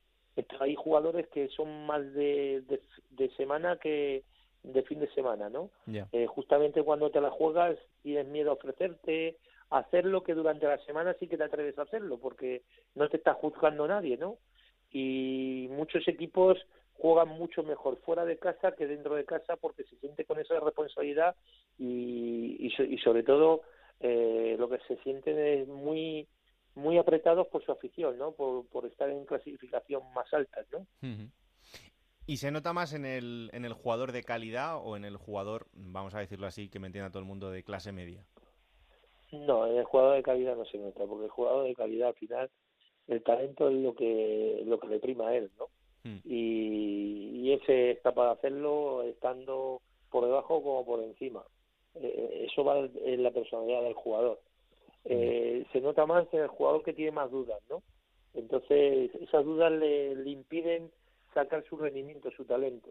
hay 0.61 0.75
jugadores 0.75 1.27
que 1.29 1.49
son 1.49 1.87
más 1.87 2.01
de, 2.15 2.63
de, 3.11 3.29
semana 3.37 3.77
que 3.77 4.25
de 4.63 4.83
fin 4.83 5.01
de 5.01 5.13
semana, 5.13 5.49
¿no? 5.49 5.71
Eh, 6.13 6.27
justamente 6.27 6.83
cuando 6.83 7.11
te 7.11 7.21
la 7.21 7.31
juegas 7.31 7.79
tienes 8.03 8.27
miedo 8.27 8.51
a 8.51 8.55
ofrecerte, 8.55 9.37
a 9.71 9.79
hacerlo 9.79 10.23
que 10.23 10.35
durante 10.35 10.67
la 10.67 10.79
semana 10.85 11.15
sí 11.19 11.29
que 11.29 11.37
te 11.37 11.45
atreves 11.45 11.79
a 11.79 11.83
hacerlo, 11.83 12.19
porque 12.19 12.63
no 12.95 13.09
te 13.09 13.17
está 13.17 13.35
juzgando 13.35 13.87
nadie, 13.87 14.17
¿no? 14.17 14.39
Y 14.91 15.69
muchos 15.71 16.07
equipos 16.09 16.59
juegan 17.01 17.29
mucho 17.29 17.63
mejor 17.63 17.97
fuera 18.01 18.25
de 18.25 18.39
casa 18.39 18.73
que 18.73 18.87
dentro 18.87 19.15
de 19.15 19.25
casa 19.25 19.57
porque 19.57 19.85
se 19.85 19.97
siente 19.97 20.25
con 20.25 20.39
esa 20.39 20.61
responsabilidad 20.61 21.35
y, 21.79 22.67
y, 22.67 22.99
sobre 22.99 23.23
todo 23.23 23.63
eh, 24.01 24.57
lo 24.59 24.69
que 24.69 24.79
se 24.87 24.97
sienten 24.99 25.39
es 25.39 25.67
muy 25.67 26.29
muy 26.75 26.99
apretados 26.99 27.47
por 27.49 27.65
su 27.65 27.73
afición, 27.73 28.19
¿no? 28.19 28.33
Por, 28.33 28.67
por 28.69 28.87
estar 28.87 29.11
en 29.11 29.25
clasificación 29.25 30.03
más 30.15 30.33
alta, 30.33 30.65
¿no? 30.73 30.87
¿Y 32.27 32.37
se 32.37 32.51
nota 32.51 32.73
más 32.73 32.93
en 32.93 33.05
el, 33.05 33.51
en 33.53 33.65
el 33.65 33.73
jugador 33.73 34.13
de 34.13 34.23
calidad 34.23 34.79
o 34.81 34.97
en 34.97 35.05
el 35.05 35.17
jugador, 35.17 35.67
vamos 35.73 36.15
a 36.15 36.21
decirlo 36.21 36.47
así, 36.47 36.69
que 36.69 36.79
me 36.79 36.87
entienda 36.87 37.11
todo 37.11 37.21
el 37.21 37.29
mundo, 37.29 37.51
de 37.51 37.65
clase 37.65 37.93
media? 37.93 38.25
No, 39.33 39.67
en 39.67 39.79
el 39.79 39.85
jugador 39.85 40.17
de 40.17 40.23
calidad 40.23 40.57
no 40.57 40.65
se 40.65 40.79
nota, 40.79 41.05
porque 41.07 41.25
el 41.25 41.31
jugador 41.31 41.67
de 41.67 41.75
calidad 41.75 42.09
al 42.09 42.15
final, 42.15 42.51
el 43.09 43.23
talento 43.23 43.69
es 43.69 43.77
lo 43.77 43.95
que, 43.95 44.63
lo 44.65 44.79
que 44.79 44.89
le 44.89 45.01
prima 45.01 45.29
a 45.29 45.37
él, 45.37 45.51
¿no? 45.59 45.67
Hmm. 46.05 46.21
Y, 46.25 47.41
y 47.43 47.53
ese 47.53 47.93
es 47.93 48.01
capaz 48.01 48.27
de 48.27 48.33
hacerlo 48.33 49.03
estando 49.03 49.83
por 50.11 50.25
debajo 50.25 50.63
como 50.63 50.85
por 50.85 51.03
encima. 51.03 51.45
Eh, 51.95 52.47
eso 52.49 52.65
va 52.65 52.79
en 52.79 53.23
la 53.23 53.31
personalidad 53.33 53.83
del 53.83 53.95
jugador 53.95 54.41
eh, 55.05 55.65
se 55.73 55.81
nota 55.81 56.07
más 56.07 56.27
en 56.33 56.41
el 56.41 56.49
jugador 56.49 56.83
que 56.83 56.93
tiene 56.93 57.13
más 57.13 57.31
dudas, 57.31 57.61
¿no? 57.69 57.83
Entonces, 58.35 59.11
esas 59.21 59.45
dudas 59.45 59.73
le, 59.73 60.13
impiden 60.31 60.91
sacar 61.35 61.65
su 61.65 61.77
rendimiento, 61.77 62.31
su 62.31 62.45
talento. 62.45 62.91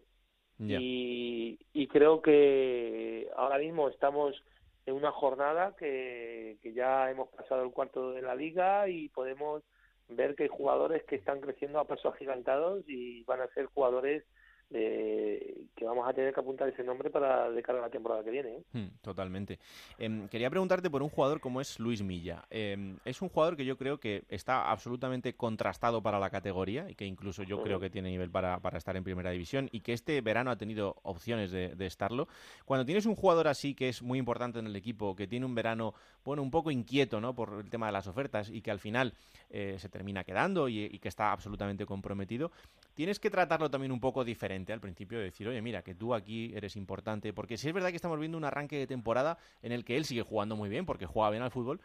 y, 0.58 1.58
y 1.72 1.86
creo 1.86 2.20
que 2.20 3.28
ahora 3.34 3.58
mismo 3.58 3.88
estamos 3.88 4.42
en 4.86 4.94
una 4.94 5.10
jornada 5.12 5.74
que, 5.78 6.58
que 6.62 6.72
ya 6.72 7.10
hemos 7.10 7.28
pasado 7.28 7.62
el 7.64 7.70
cuarto 7.70 8.12
de 8.12 8.22
la 8.22 8.34
liga 8.34 8.88
y 8.88 9.08
podemos 9.08 9.62
ver 10.08 10.34
que 10.34 10.44
hay 10.44 10.48
jugadores 10.48 11.04
que 11.04 11.16
están 11.16 11.40
creciendo 11.40 11.78
a 11.78 11.86
pasos 11.86 12.14
agigantados 12.14 12.84
y 12.88 13.22
van 13.24 13.40
a 13.40 13.48
ser 13.48 13.66
jugadores 13.66 14.24
eh, 14.72 15.64
que 15.74 15.84
vamos 15.84 16.08
a 16.08 16.12
tener 16.12 16.32
que 16.32 16.40
apuntar 16.40 16.68
ese 16.68 16.84
nombre 16.84 17.10
para 17.10 17.50
de 17.50 17.62
cara 17.62 17.78
a 17.78 17.82
la 17.82 17.90
temporada 17.90 18.22
que 18.22 18.30
viene. 18.30 18.48
¿eh? 18.50 18.62
Hmm, 18.72 18.88
totalmente. 19.00 19.58
Em, 19.98 20.28
quería 20.28 20.50
preguntarte 20.50 20.90
por 20.90 21.02
un 21.02 21.08
jugador 21.08 21.40
como 21.40 21.60
es 21.60 21.80
Luis 21.80 22.02
Milla. 22.02 22.44
Em, 22.50 22.98
es 23.04 23.20
un 23.20 23.28
jugador 23.28 23.56
que 23.56 23.64
yo 23.64 23.76
creo 23.76 23.98
que 23.98 24.24
está 24.28 24.70
absolutamente 24.70 25.34
contrastado 25.34 26.02
para 26.02 26.20
la 26.20 26.30
categoría 26.30 26.88
y 26.88 26.94
que 26.94 27.04
incluso 27.04 27.42
yo 27.42 27.62
creo 27.62 27.80
que 27.80 27.90
tiene 27.90 28.10
nivel 28.10 28.30
para, 28.30 28.60
para, 28.60 28.78
estar 28.78 28.96
en 28.96 29.04
primera 29.04 29.30
división 29.30 29.68
y 29.72 29.80
que 29.80 29.92
este 29.92 30.20
verano 30.20 30.50
ha 30.50 30.56
tenido 30.56 30.96
opciones 31.02 31.50
de, 31.50 31.74
de, 31.74 31.86
estarlo. 31.86 32.28
Cuando 32.64 32.84
tienes 32.84 33.06
un 33.06 33.16
jugador 33.16 33.48
así 33.48 33.74
que 33.74 33.88
es 33.88 34.02
muy 34.02 34.18
importante 34.18 34.58
en 34.58 34.66
el 34.66 34.76
equipo, 34.76 35.16
que 35.16 35.26
tiene 35.26 35.46
un 35.46 35.54
verano, 35.54 35.94
bueno, 36.24 36.42
un 36.42 36.50
poco 36.50 36.70
inquieto, 36.70 37.20
¿no? 37.20 37.34
Por 37.34 37.60
el 37.60 37.70
tema 37.70 37.86
de 37.86 37.92
las 37.92 38.06
ofertas 38.06 38.50
y 38.50 38.62
que 38.62 38.70
al 38.70 38.78
final 38.78 39.14
eh, 39.50 39.76
se 39.78 39.88
termina 39.88 40.22
quedando 40.22 40.68
y, 40.68 40.84
y 40.84 40.98
que 40.98 41.08
está 41.08 41.32
absolutamente 41.32 41.86
comprometido, 41.86 42.52
tienes 43.00 43.18
que 43.18 43.30
tratarlo 43.30 43.70
también 43.70 43.92
un 43.92 43.98
poco 43.98 44.24
diferente 44.24 44.74
al 44.74 44.80
principio 44.82 45.16
de 45.16 45.24
decir, 45.24 45.48
oye, 45.48 45.62
mira, 45.62 45.80
que 45.80 45.94
tú 45.94 46.12
aquí 46.12 46.52
eres 46.54 46.76
importante, 46.76 47.32
porque 47.32 47.56
si 47.56 47.66
es 47.66 47.72
verdad 47.72 47.88
que 47.88 47.96
estamos 47.96 48.20
viendo 48.20 48.36
un 48.36 48.44
arranque 48.44 48.76
de 48.76 48.86
temporada 48.86 49.38
en 49.62 49.72
el 49.72 49.86
que 49.86 49.96
él 49.96 50.04
sigue 50.04 50.20
jugando 50.20 50.54
muy 50.54 50.68
bien, 50.68 50.84
porque 50.84 51.06
juega 51.06 51.30
bien 51.30 51.42
al 51.42 51.50
fútbol, 51.50 51.80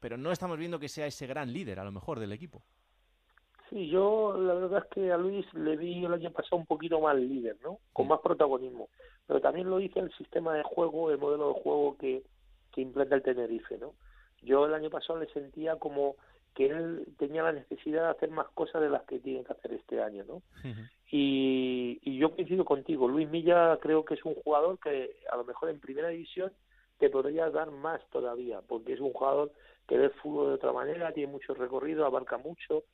pero 0.00 0.16
no 0.16 0.32
estamos 0.32 0.58
viendo 0.58 0.80
que 0.80 0.88
sea 0.88 1.06
ese 1.06 1.28
gran 1.28 1.52
líder, 1.52 1.78
a 1.78 1.84
lo 1.84 1.92
mejor, 1.92 2.18
del 2.18 2.32
equipo. 2.32 2.64
Sí, 3.70 3.86
yo 3.86 4.36
la 4.36 4.54
verdad 4.54 4.82
es 4.84 4.92
que 4.92 5.12
a 5.12 5.16
Luis 5.16 5.46
le 5.54 5.76
vi 5.76 6.04
el 6.04 6.12
año 6.12 6.32
pasado 6.32 6.56
un 6.56 6.66
poquito 6.66 7.00
más 7.00 7.14
líder, 7.14 7.56
¿no? 7.62 7.78
Con 7.92 8.08
más 8.08 8.18
protagonismo. 8.18 8.88
Pero 9.28 9.40
también 9.40 9.70
lo 9.70 9.78
dice 9.78 10.00
el 10.00 10.12
sistema 10.14 10.52
de 10.54 10.64
juego, 10.64 11.12
el 11.12 11.18
modelo 11.18 11.54
de 11.54 11.60
juego 11.60 11.96
que, 11.96 12.24
que 12.72 12.80
implanta 12.80 13.14
el 13.14 13.22
Tenerife, 13.22 13.78
¿no? 13.78 13.94
Yo 14.42 14.66
el 14.66 14.74
año 14.74 14.90
pasado 14.90 15.20
le 15.20 15.32
sentía 15.32 15.76
como 15.76 16.16
que 16.56 16.66
él 16.66 17.06
tenía 17.18 17.42
la 17.42 17.52
necesidad 17.52 18.04
de 18.04 18.10
hacer 18.10 18.30
más 18.30 18.48
cosas 18.54 18.80
de 18.80 18.88
las 18.88 19.02
que 19.02 19.18
tiene 19.20 19.44
que 19.44 19.52
hacer 19.52 19.74
este 19.74 20.02
año, 20.02 20.24
¿no? 20.24 20.42
y, 21.10 22.00
y, 22.02 22.18
yo 22.18 22.34
coincido 22.34 22.64
contigo, 22.64 23.06
Luis 23.06 23.28
Milla 23.28 23.78
creo 23.80 24.04
que 24.04 24.14
es 24.14 24.24
un 24.24 24.34
jugador 24.36 24.78
que 24.78 25.16
a 25.30 25.36
lo 25.36 25.44
mejor 25.44 25.68
en 25.68 25.78
primera 25.78 26.08
división 26.08 26.50
te 26.98 27.10
podría 27.10 27.50
dar 27.50 27.70
más 27.70 28.00
todavía, 28.10 28.62
porque 28.66 28.94
es 28.94 29.00
un 29.00 29.12
jugador 29.12 29.52
que 29.86 29.98
ve 29.98 30.04
el 30.06 30.10
fútbol 30.12 30.48
de 30.48 30.54
otra 30.54 30.72
manera, 30.72 31.12
tiene 31.12 31.30
mucho 31.30 31.52
recorrido, 31.52 32.06
abarca 32.06 32.38
mucho, 32.38 32.84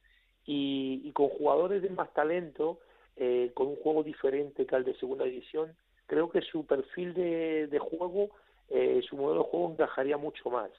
y, 0.45 1.00
y 1.04 1.12
con 1.12 1.28
jugadores 1.28 1.83
de 1.83 1.90
más 1.90 2.12
talento, 2.12 2.81
eh, 3.16 3.52
con 3.54 3.69
un 3.69 3.76
juego 3.76 4.02
diferente 4.02 4.66
que 4.66 4.75
al 4.75 4.85
de 4.85 4.97
segunda 4.97 5.25
división, 5.25 5.73
creo 6.07 6.31
que 6.31 6.42
su 6.42 6.66
perfil 6.66 7.14
de, 7.14 7.69
de 7.69 7.78
juego, 7.78 8.31
eh, 8.71 9.00
su 9.09 9.16
modelo 9.16 9.45
de 9.45 9.50
juego 9.50 9.71
encajaría 9.71 10.16
mucho 10.16 10.50
más. 10.50 10.71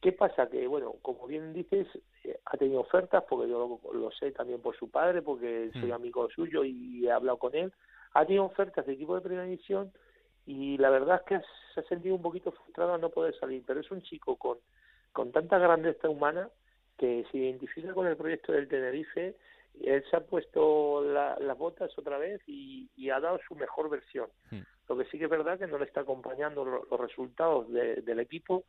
¿Qué 0.00 0.12
pasa? 0.12 0.48
Que, 0.48 0.66
bueno, 0.66 0.94
como 1.02 1.26
bien 1.26 1.52
dices, 1.52 1.88
eh, 2.24 2.38
ha 2.44 2.56
tenido 2.56 2.80
ofertas, 2.80 3.24
porque 3.28 3.48
yo 3.48 3.80
lo, 3.92 4.10
sé 4.12 4.30
también 4.32 4.60
por 4.60 4.76
su 4.76 4.90
padre, 4.90 5.22
porque 5.22 5.70
soy 5.72 5.90
amigo 5.90 6.28
suyo 6.30 6.64
y 6.64 7.06
he 7.06 7.10
hablado 7.10 7.38
con 7.38 7.54
él. 7.54 7.72
Ha 8.14 8.24
tenido 8.24 8.44
ofertas 8.44 8.86
de 8.86 8.92
equipo 8.92 9.14
de 9.14 9.22
primera 9.22 9.44
división 9.44 9.92
y 10.46 10.78
la 10.78 10.90
verdad 10.90 11.20
es 11.20 11.26
que 11.26 11.46
se 11.74 11.80
ha 11.80 11.82
sentido 11.84 12.14
un 12.14 12.22
poquito 12.22 12.52
frustrado 12.52 12.94
a 12.94 12.98
no 12.98 13.10
poder 13.10 13.34
salir, 13.38 13.62
pero 13.66 13.80
es 13.80 13.90
un 13.90 14.02
chico 14.02 14.36
con, 14.36 14.58
con 15.12 15.32
tanta 15.32 15.58
grandeza 15.58 16.08
humana 16.08 16.48
que 16.96 17.24
se 17.30 17.38
identifica 17.38 17.92
con 17.92 18.06
el 18.06 18.16
proyecto 18.16 18.52
del 18.52 18.68
Tenerife, 18.68 19.36
él 19.82 20.04
se 20.10 20.16
ha 20.16 20.20
puesto 20.20 21.02
las 21.02 21.58
botas 21.58 21.96
otra 21.96 22.18
vez 22.18 22.40
y, 22.46 22.88
y, 22.96 23.10
ha 23.10 23.20
dado 23.20 23.38
su 23.46 23.54
mejor 23.54 23.88
versión. 23.88 24.28
Lo 24.88 24.96
que 24.96 25.04
sí 25.04 25.18
que 25.18 25.24
es 25.24 25.30
verdad 25.30 25.58
que 25.58 25.66
no 25.66 25.78
le 25.78 25.84
está 25.84 26.00
acompañando 26.00 26.64
los 26.64 27.00
resultados 27.00 27.70
de, 27.70 27.96
del 28.02 28.20
equipo, 28.20 28.64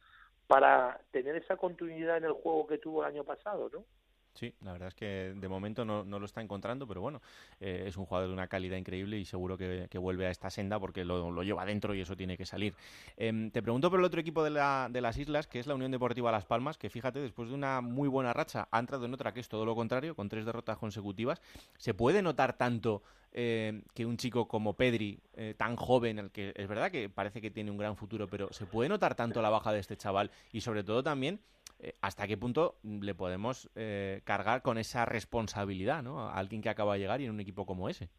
para 0.50 1.00
tener 1.12 1.36
esa 1.36 1.58
continuidad 1.58 2.18
en 2.18 2.24
el 2.24 2.32
juego 2.32 2.66
que 2.66 2.80
tuvo 2.80 3.04
el 3.04 3.14
año 3.14 3.24
pasado, 3.24 3.70
¿no? 3.72 3.86
Sí, 4.34 4.54
la 4.62 4.72
verdad 4.72 4.88
es 4.90 4.96
que 4.96 5.34
de 5.36 5.48
momento 5.48 5.84
no, 5.84 6.04
lo 6.04 6.26
está 6.26 6.42
encontrando, 6.42 6.88
pero 6.88 7.02
bueno, 7.02 7.22
eh, 7.60 7.84
es 7.88 7.98
un 7.98 8.06
jugador 8.06 8.30
de 8.30 8.34
una 8.34 8.48
calidad 8.48 8.78
increíble 8.78 9.18
y 9.18 9.26
seguro 9.26 9.58
que, 9.58 9.90
vuelve 10.00 10.28
a 10.28 10.30
esta 10.30 10.50
senda 10.50 10.80
porque 10.80 11.04
lo, 11.04 11.44
lleva 11.44 11.66
dentro 11.66 11.94
y 11.94 12.02
eso 12.02 12.16
tiene 12.16 12.38
que 12.38 12.46
salir. 12.46 12.74
Eh, 13.18 13.50
te 13.52 13.62
pregunto 13.62 13.90
por 13.90 14.00
el 14.00 14.06
otro 14.06 14.22
equipo 14.22 14.44
de, 14.44 14.52
la, 14.52 14.88
de, 14.90 15.02
las 15.02 15.18
islas, 15.18 15.48
que 15.48 15.60
es 15.60 15.68
la 15.68 15.76
Unión 15.76 15.92
Deportiva 15.92 16.32
Las 16.32 16.46
Palmas, 16.46 16.78
que 16.78 16.90
fíjate, 16.90 17.20
después 17.20 17.50
de 17.50 17.56
una 17.56 17.82
muy 17.82 18.08
buena 18.08 18.32
racha, 18.32 18.68
ha 18.72 18.80
entrado 18.80 19.06
en 19.06 19.14
otra 19.14 19.34
que 19.34 19.42
es 19.42 19.50
todo 19.50 19.66
lo 19.66 19.76
contrario, 19.76 20.16
con 20.16 20.30
tres 20.30 20.46
derrotas 20.46 20.78
consecutivas. 20.78 21.42
¿Se 21.78 21.94
puede 21.94 22.22
notar 22.22 22.54
tanto 22.54 23.04
eh, 23.32 23.84
que 23.94 24.08
un 24.08 24.18
chico 24.18 24.48
como 24.48 24.74
Pedri, 24.74 25.20
eh, 25.34 25.54
tan 25.56 25.76
joven, 25.76 26.18
el 26.18 26.32
que 26.32 26.52
es 26.56 26.68
verdad 26.68 26.90
que 26.90 27.10
parece 27.10 27.42
que 27.42 27.52
tiene 27.52 27.70
un 27.70 27.78
gran 27.78 27.96
futuro, 27.96 28.28
pero 28.28 28.52
se 28.52 28.66
puede 28.66 28.90
notar 28.90 29.14
tanto 29.14 29.42
la 29.42 29.52
baja 29.52 29.72
de 29.72 29.80
este 29.80 29.96
chaval 29.98 30.32
y 30.52 30.62
sobre 30.62 30.84
todo 30.84 31.04
también 31.04 31.40
hasta 32.02 32.28
qué 32.28 32.38
punto 32.38 32.76
le 32.84 33.16
podemos 33.16 33.70
eh, 33.76 34.22
cargar 34.26 34.62
con 34.62 34.78
esa 34.78 35.06
responsabilidad 35.06 36.04
¿no? 36.04 36.20
a 36.20 36.36
alguien 36.36 36.62
que 36.62 36.70
acaba 36.70 36.94
de 36.94 37.00
llegar 37.00 37.22
y 37.22 37.26
en 37.26 37.32
un 37.32 37.40
equipo 37.40 37.66
como 37.66 37.90
ese. 37.90 38.10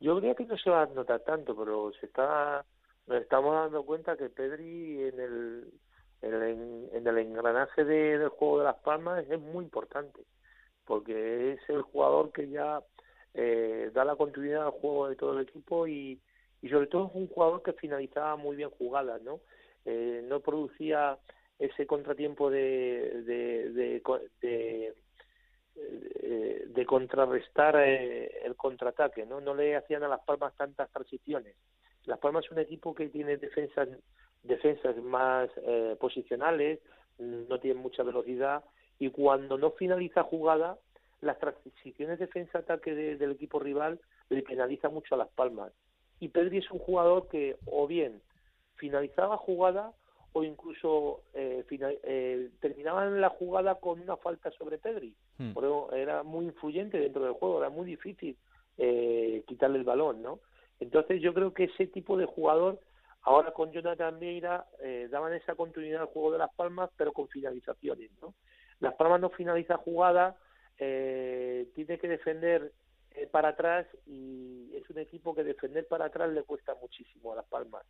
Yo 0.00 0.18
creo 0.18 0.34
que 0.34 0.46
no 0.46 0.56
se 0.56 0.70
va 0.70 0.82
a 0.82 0.86
notar 0.86 1.20
tanto, 1.20 1.56
pero 1.56 1.92
se 2.00 2.06
está 2.06 2.64
nos 3.06 3.22
estamos 3.22 3.54
dando 3.54 3.84
cuenta 3.84 4.16
que 4.16 4.28
Pedri 4.28 5.02
en 5.02 5.20
el 5.20 5.72
en 6.20 6.34
el, 6.34 6.88
en 6.92 7.06
el 7.06 7.18
engranaje 7.18 7.84
de, 7.84 8.18
del 8.18 8.28
juego 8.28 8.58
de 8.58 8.64
las 8.64 8.76
palmas 8.76 9.24
es 9.28 9.40
muy 9.40 9.64
importante 9.64 10.20
porque 10.88 11.52
es 11.52 11.60
el 11.68 11.82
jugador 11.82 12.32
que 12.32 12.48
ya 12.48 12.82
eh, 13.34 13.90
da 13.92 14.04
la 14.06 14.16
continuidad 14.16 14.64
al 14.64 14.72
juego 14.72 15.08
de 15.08 15.16
todo 15.16 15.38
el 15.38 15.46
equipo 15.46 15.86
y, 15.86 16.18
y 16.62 16.68
sobre 16.70 16.86
todo 16.86 17.08
es 17.08 17.14
un 17.14 17.28
jugador 17.28 17.62
que 17.62 17.74
finalizaba 17.74 18.36
muy 18.36 18.56
bien 18.56 18.70
jugadas, 18.70 19.20
¿no? 19.22 19.40
Eh, 19.84 20.24
no 20.26 20.40
producía 20.40 21.18
ese 21.58 21.86
contratiempo 21.86 22.50
de, 22.50 23.22
de, 23.24 23.70
de, 23.70 24.02
de, 24.40 24.94
eh, 25.76 26.64
de 26.66 26.86
contrarrestar 26.86 27.76
eh, 27.76 28.30
el 28.44 28.54
contraataque, 28.56 29.26
¿no? 29.26 29.40
No 29.40 29.54
le 29.54 29.76
hacían 29.76 30.02
a 30.02 30.08
Las 30.08 30.20
Palmas 30.24 30.54
tantas 30.56 30.90
transiciones. 30.90 31.56
Las 32.04 32.18
Palmas 32.18 32.44
es 32.44 32.52
un 32.52 32.58
equipo 32.58 32.94
que 32.94 33.08
tiene 33.08 33.36
defensas 33.36 33.88
defensas 34.42 34.96
más 34.98 35.50
eh, 35.56 35.96
posicionales, 36.00 36.80
no 37.18 37.58
tiene 37.58 37.80
mucha 37.80 38.02
velocidad 38.02 38.64
y 38.98 39.10
cuando 39.10 39.58
no 39.58 39.72
finaliza 39.72 40.22
jugada 40.22 40.78
las 41.20 41.38
transiciones 41.38 42.18
defensa-ataque 42.18 42.94
de, 42.94 43.16
del 43.16 43.32
equipo 43.32 43.58
rival 43.58 44.00
le 44.28 44.42
penaliza 44.42 44.88
mucho 44.88 45.14
a 45.14 45.18
Las 45.18 45.28
Palmas. 45.28 45.72
Y 46.20 46.28
Pedri 46.28 46.58
es 46.58 46.70
un 46.70 46.78
jugador 46.78 47.28
que 47.28 47.56
o 47.66 47.86
bien 47.86 48.22
finalizaba 48.76 49.36
jugada 49.36 49.92
o 50.32 50.44
incluso 50.44 51.22
eh, 51.34 51.64
final, 51.68 51.98
eh, 52.02 52.50
terminaban 52.60 53.20
la 53.20 53.30
jugada 53.30 53.76
con 53.76 54.00
una 54.00 54.16
falta 54.16 54.50
sobre 54.52 54.78
Pedri. 54.78 55.14
Por 55.54 55.64
eso 55.64 55.92
era 55.92 56.22
muy 56.22 56.46
influyente 56.46 56.98
dentro 56.98 57.24
del 57.24 57.32
juego, 57.32 57.58
era 57.58 57.70
muy 57.70 57.86
difícil 57.86 58.36
eh, 58.76 59.42
quitarle 59.46 59.78
el 59.78 59.84
balón, 59.84 60.22
¿no? 60.22 60.40
Entonces 60.80 61.20
yo 61.20 61.34
creo 61.34 61.52
que 61.52 61.64
ese 61.64 61.86
tipo 61.86 62.16
de 62.16 62.26
jugador, 62.26 62.80
ahora 63.22 63.52
con 63.52 63.72
Jonathan 63.72 64.18
Meira, 64.18 64.66
eh, 64.80 65.08
daban 65.10 65.32
esa 65.32 65.54
continuidad 65.54 66.02
al 66.02 66.08
juego 66.08 66.32
de 66.32 66.38
Las 66.38 66.54
Palmas, 66.54 66.90
pero 66.96 67.12
con 67.12 67.28
finalizaciones, 67.28 68.10
¿no? 68.22 68.34
Las 68.80 68.94
Palmas 68.94 69.20
no 69.20 69.30
finaliza 69.30 69.76
jugada, 69.76 70.36
eh, 70.78 71.68
tiene 71.74 71.98
que 71.98 72.06
defender 72.06 72.72
eh, 73.12 73.26
para 73.26 73.48
atrás 73.48 73.86
y 74.06 74.70
es 74.76 74.88
un 74.90 74.98
equipo 74.98 75.34
que 75.34 75.42
defender 75.42 75.86
para 75.88 76.06
atrás 76.06 76.30
le 76.30 76.44
cuesta 76.44 76.76
muchísimo 76.80 77.32
a 77.32 77.36
Las 77.36 77.46
Palmas, 77.46 77.82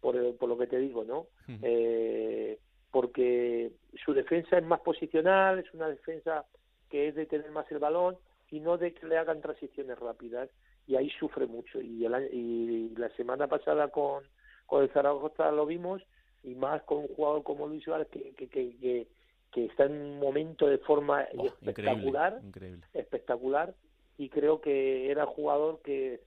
por, 0.00 0.36
por 0.36 0.48
lo 0.48 0.58
que 0.58 0.66
te 0.66 0.78
digo, 0.78 1.04
¿no? 1.04 1.26
Uh-huh. 1.48 1.58
eh, 1.62 2.58
porque 2.90 3.72
su 4.04 4.14
defensa 4.14 4.58
es 4.58 4.64
más 4.64 4.80
posicional, 4.80 5.58
es 5.58 5.72
una 5.74 5.88
defensa 5.88 6.44
que 6.88 7.08
es 7.08 7.14
de 7.14 7.26
tener 7.26 7.50
más 7.50 7.70
el 7.70 7.78
balón 7.78 8.16
y 8.50 8.60
no 8.60 8.78
de 8.78 8.94
que 8.94 9.06
le 9.06 9.18
hagan 9.18 9.40
transiciones 9.40 9.98
rápidas 9.98 10.48
y 10.86 10.96
ahí 10.96 11.10
sufre 11.18 11.46
mucho 11.46 11.80
y, 11.80 12.04
el, 12.04 12.32
y 12.32 12.94
la 12.96 13.08
semana 13.16 13.48
pasada 13.48 13.88
con, 13.88 14.22
con 14.66 14.82
el 14.82 14.90
Zaragoza 14.90 15.50
lo 15.50 15.66
vimos 15.66 16.02
y 16.44 16.54
más 16.54 16.82
con 16.84 16.98
un 16.98 17.08
jugador 17.08 17.42
como 17.42 17.66
Luis 17.66 17.82
Suárez 17.82 18.08
que, 18.08 18.32
que, 18.34 18.48
que, 18.48 18.76
que 18.78 19.08
que 19.56 19.64
está 19.64 19.84
en 19.84 19.92
un 19.92 20.18
momento 20.18 20.66
de 20.66 20.76
forma 20.76 21.26
oh, 21.34 21.46
espectacular, 21.46 22.40
increíble, 22.42 22.48
increíble. 22.48 22.86
espectacular, 22.92 23.74
y 24.18 24.28
creo 24.28 24.60
que 24.60 25.10
era 25.10 25.22
el 25.22 25.28
jugador 25.28 25.80
que 25.82 26.20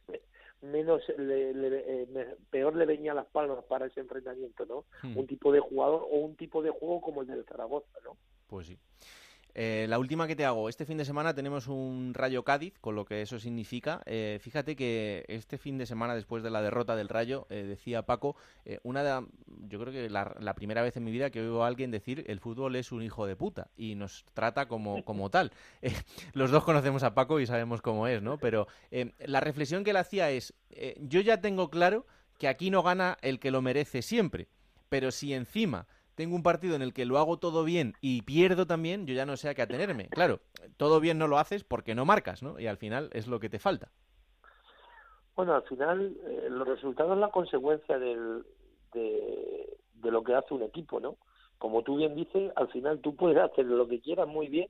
menos 0.62 1.02
le, 1.18 1.54
le, 1.54 2.04
eh, 2.04 2.38
peor 2.50 2.76
le 2.76 2.86
venía 2.86 3.14
las 3.14 3.28
palmas 3.28 3.64
para 3.66 3.88
ese 3.88 4.00
enfrentamiento, 4.00 4.66
¿no? 4.66 4.86
Hmm. 5.02 5.18
Un 5.18 5.28
tipo 5.28 5.52
de 5.52 5.60
jugador 5.60 6.04
o 6.04 6.18
un 6.18 6.36
tipo 6.36 6.62
de 6.62 6.70
juego 6.70 7.02
como 7.02 7.22
el 7.22 7.28
del 7.28 7.46
Zaragoza, 7.46 7.88
¿no? 8.04 8.18
Pues 8.48 8.68
sí. 8.68 8.78
Eh, 9.56 9.88
la 9.90 10.00
última 10.00 10.28
que 10.28 10.36
te 10.36 10.46
hago, 10.46 10.70
este 10.70 10.86
fin 10.86 10.98
de 10.98 11.06
semana 11.06 11.34
tenemos 11.34 11.68
un 11.68 12.14
Rayo 12.14 12.44
Cádiz, 12.44 12.78
con 12.80 12.96
lo 12.96 13.06
que 13.06 13.22
eso 13.22 13.40
significa. 13.40 14.02
Eh, 14.06 14.40
fíjate 14.42 14.76
que 14.76 15.26
este 15.28 15.58
fin 15.58 15.78
de 15.78 15.86
semana, 15.86 16.16
después 16.16 16.44
de 16.44 16.50
la 16.50 16.62
derrota 16.62 16.96
del 16.96 17.10
Rayo, 17.10 17.48
eh, 17.50 17.64
decía 17.64 18.04
Paco, 18.04 18.36
una 18.84 19.04
de, 19.04 19.26
yo 19.68 19.80
creo 19.80 19.92
que 19.92 20.10
la, 20.10 20.54
primera 20.56 20.82
vez 20.82 20.98
en 20.98 21.04
mi 21.04 21.12
vida 21.12 21.30
que 21.30 21.42
oigo 21.42 21.64
a 21.64 21.68
alguien 21.68 21.92
decir 21.92 22.24
el 22.28 22.40
fútbol 22.40 22.76
es 22.76 22.92
un 22.92 23.02
hijo 23.02 23.26
de 23.26 23.36
puta 23.36 23.70
y 23.78 23.96
nos 23.96 24.26
trata 24.34 24.68
como, 24.68 25.04
como 25.04 25.30
tal. 25.30 25.52
los 26.34 26.52
dos 26.52 26.64
conocemos 26.64 27.04
a 27.04 27.14
Paco 27.14 27.40
y 27.40 27.46
sabemos 27.46 27.82
cómo 27.82 28.08
es, 28.08 28.22
¿no? 28.22 28.38
Pero 28.38 28.68
la 29.20 29.40
reflexión 29.40 29.84
que 29.84 29.92
él 29.92 29.98
hacía 29.98 30.30
es, 30.30 30.54
yo 31.00 31.22
ya 31.22 31.42
tengo 31.42 31.70
claro 31.70 32.06
que 32.38 32.48
aquí 32.48 32.70
no 32.70 32.84
gana 32.84 33.18
el 33.22 33.40
que 33.40 33.52
lo 33.52 33.62
merece 33.62 34.02
siempre, 34.02 34.48
pero 34.90 35.12
si 35.12 35.34
encima 35.34 35.88
tengo 36.20 36.36
un 36.36 36.44
partido 36.44 36.76
en 36.76 36.82
el 36.82 36.94
que 36.94 37.06
lo 37.06 37.18
hago 37.18 37.38
todo 37.38 37.64
bien 37.64 37.94
y 38.02 38.24
pierdo 38.24 38.68
también, 38.68 39.08
yo 39.08 39.14
ya 39.14 39.26
no 39.26 39.38
sé 39.38 39.48
a 39.48 39.54
qué 39.54 39.62
atenerme. 39.62 40.10
Claro, 40.10 40.42
todo 40.76 41.00
bien 41.00 41.18
no 41.18 41.30
lo 41.30 41.38
haces 41.38 41.64
porque 41.64 41.96
no 41.96 42.04
marcas, 42.04 42.44
¿no? 42.44 42.60
Y 42.60 42.68
al 42.68 42.76
final 42.76 43.10
es 43.14 43.30
lo 43.30 43.40
que 43.40 43.48
te 43.48 43.58
falta. 43.58 43.90
Bueno, 45.38 45.56
al 45.56 45.64
final 45.64 46.18
eh, 46.28 46.48
los 46.50 46.68
resultados 46.68 47.12
son 47.12 47.22
la 47.22 47.30
consecuencia 47.30 47.98
del, 47.98 48.44
de, 48.92 50.12
lo 50.12 50.22
que 50.22 50.36
hace 50.36 50.54
un 50.54 50.64
equipo, 50.64 51.00
¿no? 51.00 51.16
Como 51.58 51.84
tú 51.84 51.96
bien 51.96 52.16
dices, 52.16 52.52
al 52.58 52.68
final 52.68 53.00
tú 53.00 53.16
puedes 53.16 53.38
hacer 53.38 53.64
lo 53.64 53.88
que 53.88 54.02
quieras 54.02 54.28
muy 54.28 54.50
bien, 54.50 54.68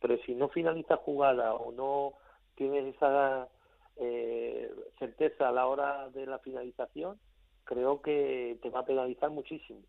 pero 0.00 0.16
si 0.24 0.34
no 0.34 0.48
finalizas 0.48 0.98
jugada 1.00 1.52
o 1.52 1.72
no 1.72 2.14
tienes 2.54 2.94
esa 2.94 3.48
eh, 3.96 4.72
certeza 4.98 5.50
a 5.50 5.52
la 5.52 5.66
hora 5.66 6.08
de 6.08 6.24
la 6.24 6.38
finalización, 6.38 7.18
creo 7.64 8.00
que 8.00 8.58
te 8.62 8.70
va 8.70 8.80
a 8.80 8.86
penalizar 8.86 9.28
muchísimo. 9.28 9.80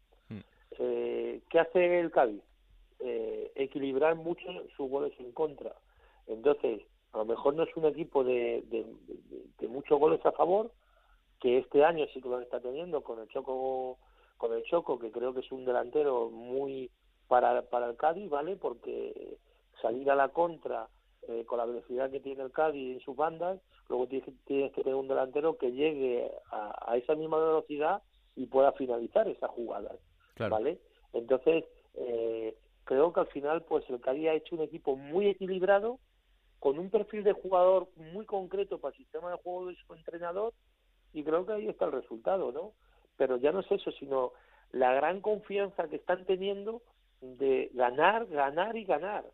Eh, 0.79 1.41
¿Qué 1.49 1.59
hace 1.59 1.99
el 1.99 2.11
Cádiz? 2.11 2.41
Eh, 2.99 3.51
equilibrar 3.55 4.15
mucho 4.15 4.47
sus 4.75 4.89
goles 4.89 5.13
en 5.19 5.31
contra. 5.31 5.73
Entonces, 6.27 6.81
a 7.13 7.19
lo 7.19 7.25
mejor 7.25 7.53
no 7.55 7.63
es 7.63 7.75
un 7.75 7.85
equipo 7.85 8.23
de, 8.23 8.63
de, 8.69 9.67
muchos 9.67 9.99
goles 9.99 10.25
a 10.25 10.31
favor, 10.31 10.71
que 11.39 11.59
este 11.59 11.83
año 11.83 12.05
sí 12.13 12.21
que 12.21 12.29
lo 12.29 12.39
está 12.39 12.59
teniendo 12.59 13.01
con 13.01 13.19
el 13.19 13.27
Choco, 13.29 13.97
con 14.37 14.53
el 14.53 14.63
Choco, 14.63 14.97
que 14.97 15.11
creo 15.11 15.33
que 15.33 15.41
es 15.41 15.51
un 15.51 15.65
delantero 15.65 16.29
muy 16.29 16.89
para, 17.27 17.59
el 17.59 17.97
Cádiz, 17.97 18.29
¿vale? 18.29 18.55
Porque 18.55 19.37
salir 19.81 20.09
a 20.09 20.15
la 20.15 20.29
contra 20.29 20.87
eh, 21.27 21.43
con 21.45 21.59
la 21.59 21.65
velocidad 21.65 22.09
que 22.09 22.19
tiene 22.19 22.43
el 22.43 22.51
Cádiz 22.51 22.95
en 22.95 22.99
sus 23.01 23.15
bandas, 23.15 23.59
luego 23.89 24.07
tienes, 24.07 24.33
tienes 24.45 24.71
que 24.71 24.81
tener 24.81 24.95
un 24.95 25.07
delantero 25.07 25.57
que 25.57 25.71
llegue 25.71 26.31
a, 26.51 26.91
a 26.91 26.97
esa 26.97 27.15
misma 27.15 27.37
velocidad 27.37 28.01
y 28.35 28.47
pueda 28.47 28.71
finalizar 28.73 29.27
esas 29.27 29.51
jugadas. 29.51 29.97
¿Vale? 30.37 30.79
Entonces, 31.13 31.65
eh, 31.95 32.55
creo 32.83 33.11
que 33.13 33.19
al 33.19 33.27
final, 33.27 33.63
pues 33.63 33.89
el 33.89 33.99
Cádiz 34.01 34.29
ha 34.29 34.33
hecho 34.33 34.55
un 34.55 34.61
equipo 34.61 34.95
muy 34.95 35.27
equilibrado, 35.27 35.99
con 36.59 36.79
un 36.79 36.89
perfil 36.89 37.23
de 37.23 37.33
jugador 37.33 37.87
muy 37.95 38.25
concreto 38.25 38.79
para 38.79 38.91
el 38.91 38.97
sistema 38.97 39.29
de 39.29 39.37
juego 39.37 39.67
de 39.67 39.75
su 39.75 39.93
entrenador, 39.93 40.53
y 41.13 41.23
creo 41.23 41.45
que 41.45 41.53
ahí 41.53 41.67
está 41.67 41.85
el 41.85 41.91
resultado, 41.91 42.51
¿no? 42.51 42.73
Pero 43.15 43.37
ya 43.37 43.51
no 43.51 43.59
es 43.61 43.71
eso, 43.71 43.91
sino 43.91 44.33
la 44.71 44.93
gran 44.93 45.21
confianza 45.21 45.87
que 45.87 45.97
están 45.97 46.25
teniendo 46.25 46.81
de 47.21 47.71
ganar, 47.73 48.25
ganar 48.27 48.75
y 48.75 48.85
ganar. 48.85 49.25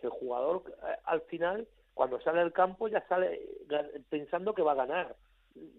El 0.00 0.10
jugador 0.10 0.64
eh, 0.68 0.96
al 1.04 1.20
final, 1.22 1.68
cuando 1.94 2.20
sale 2.20 2.40
al 2.40 2.52
campo, 2.52 2.88
ya 2.88 3.06
sale 3.08 3.40
pensando 4.08 4.54
que 4.54 4.62
va 4.62 4.72
a 4.72 4.86
ganar. 4.86 5.16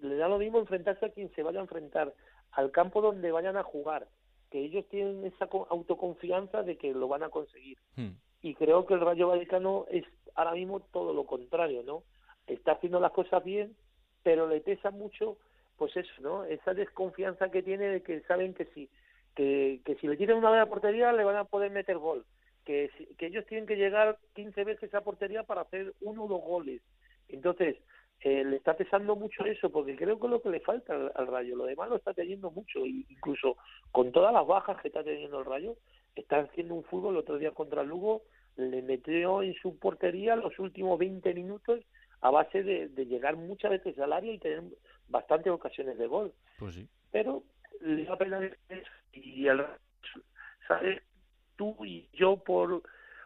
Le 0.02 0.16
da 0.16 0.28
lo 0.28 0.38
mismo 0.38 0.60
enfrentarse 0.60 1.06
a 1.06 1.12
quien 1.12 1.30
se 1.34 1.44
vaya 1.44 1.60
a 1.60 1.64
enfrentar, 1.64 2.14
al 2.52 2.72
campo 2.72 3.02
donde 3.02 3.32
vayan 3.32 3.58
a 3.58 3.64
jugar 3.64 4.08
que 4.54 4.60
ellos 4.60 4.86
tienen 4.88 5.26
esa 5.26 5.50
autoconfianza 5.72 6.62
de 6.62 6.78
que 6.78 6.94
lo 6.94 7.08
van 7.08 7.24
a 7.24 7.30
conseguir. 7.30 7.80
Hmm. 7.96 8.12
Y 8.44 8.54
creo 8.54 8.86
que 8.86 8.94
el 8.94 9.00
Rayo 9.00 9.30
Vallecano 9.30 9.88
es 9.90 10.06
ahora 10.36 10.52
mismo 10.52 10.80
todo 10.80 11.12
lo 11.12 11.26
contrario, 11.26 11.82
¿no? 11.82 12.04
Está 12.46 12.74
haciendo 12.74 13.00
las 13.00 13.14
cosas 13.14 13.44
bien, 13.44 13.76
pero 14.22 14.48
le 14.48 14.62
pesa 14.62 14.92
mucho, 14.92 15.38
pues 15.76 15.98
eso, 15.98 16.14
¿no? 16.22 16.44
Esa 16.44 16.76
desconfianza 16.76 17.50
que 17.50 17.64
tiene 17.64 17.86
de 17.86 18.04
que 18.04 18.22
saben 18.28 18.54
que 18.54 18.66
si, 18.76 18.92
que, 19.34 19.82
que 19.86 19.96
si 19.96 20.08
le 20.08 20.18
tienen 20.18 20.38
una 20.38 20.50
buena 20.50 20.68
portería 20.68 21.12
le 21.14 21.24
van 21.24 21.38
a 21.38 21.46
poder 21.46 21.72
meter 21.72 21.98
gol. 21.98 22.24
Que, 22.64 22.92
que 23.18 23.26
ellos 23.26 23.48
tienen 23.48 23.66
que 23.66 23.76
llegar 23.76 24.20
15 24.36 24.66
veces 24.66 24.94
a 24.94 25.02
portería 25.02 25.42
para 25.42 25.62
hacer 25.62 25.96
uno 26.02 26.26
o 26.26 26.28
dos 26.28 26.44
goles. 26.44 26.84
Entonces, 27.28 27.78
eh, 28.26 28.46
le 28.46 28.56
está 28.56 28.74
pesando 28.76 29.18
mucho 29.18 29.44
eso, 29.44 29.70
porque 29.70 29.98
creo 29.98 30.18
que 30.18 30.28
es 30.28 30.32
lo 30.32 30.42
que 30.42 30.50
le 30.50 30.62
falta 30.62 30.94
al, 31.14 31.28
Rayo. 31.28 31.58
Lo 31.58 31.66
demás 31.66 31.90
lo 31.90 31.98
está 31.98 32.14
teniendo 32.14 32.52
mucho, 32.52 32.86
incluso 32.86 33.58
con 33.92 34.14
todas 34.14 34.34
las 34.34 34.48
bajas 34.48 34.82
que 34.82 34.88
está 34.88 35.04
teniendo 35.04 35.40
el 35.40 35.46
Rayo, 35.46 35.76
está 36.16 36.40
haciendo 36.40 36.76
un 36.76 36.86
fútbol 36.86 37.16
el 37.16 37.20
otro 37.20 37.38
día 37.38 37.52
contra 37.52 37.82
el 37.82 37.90
Lugo, 37.90 38.22
le 38.56 38.82
metió 38.82 39.44
en 39.44 39.54
su 39.56 39.78
portería 39.78 40.38
los 40.38 40.58
últimos 40.58 40.98
20 41.00 41.34
minutos 41.34 41.82
a 42.22 42.32
base 42.32 42.64
de, 42.64 42.88
llegar 43.06 43.36
muchas 43.36 43.72
veces 43.72 44.00
al 44.00 44.14
área 44.14 44.32
y 44.32 44.40
tener 44.40 44.64
bastantes 45.10 45.52
ocasiones 45.52 45.98
de 45.98 46.08
gol. 46.08 46.32
Pues 46.60 46.76
sí. 46.76 46.88
Pero 47.12 47.44
le 47.82 48.06
da 48.06 48.18
pena 48.18 48.40
y 49.12 49.48
el 49.48 49.66
¿sabes? 50.66 51.02
Tú 51.58 51.76
y 51.84 52.08
yo 52.14 52.38
por 52.38 52.84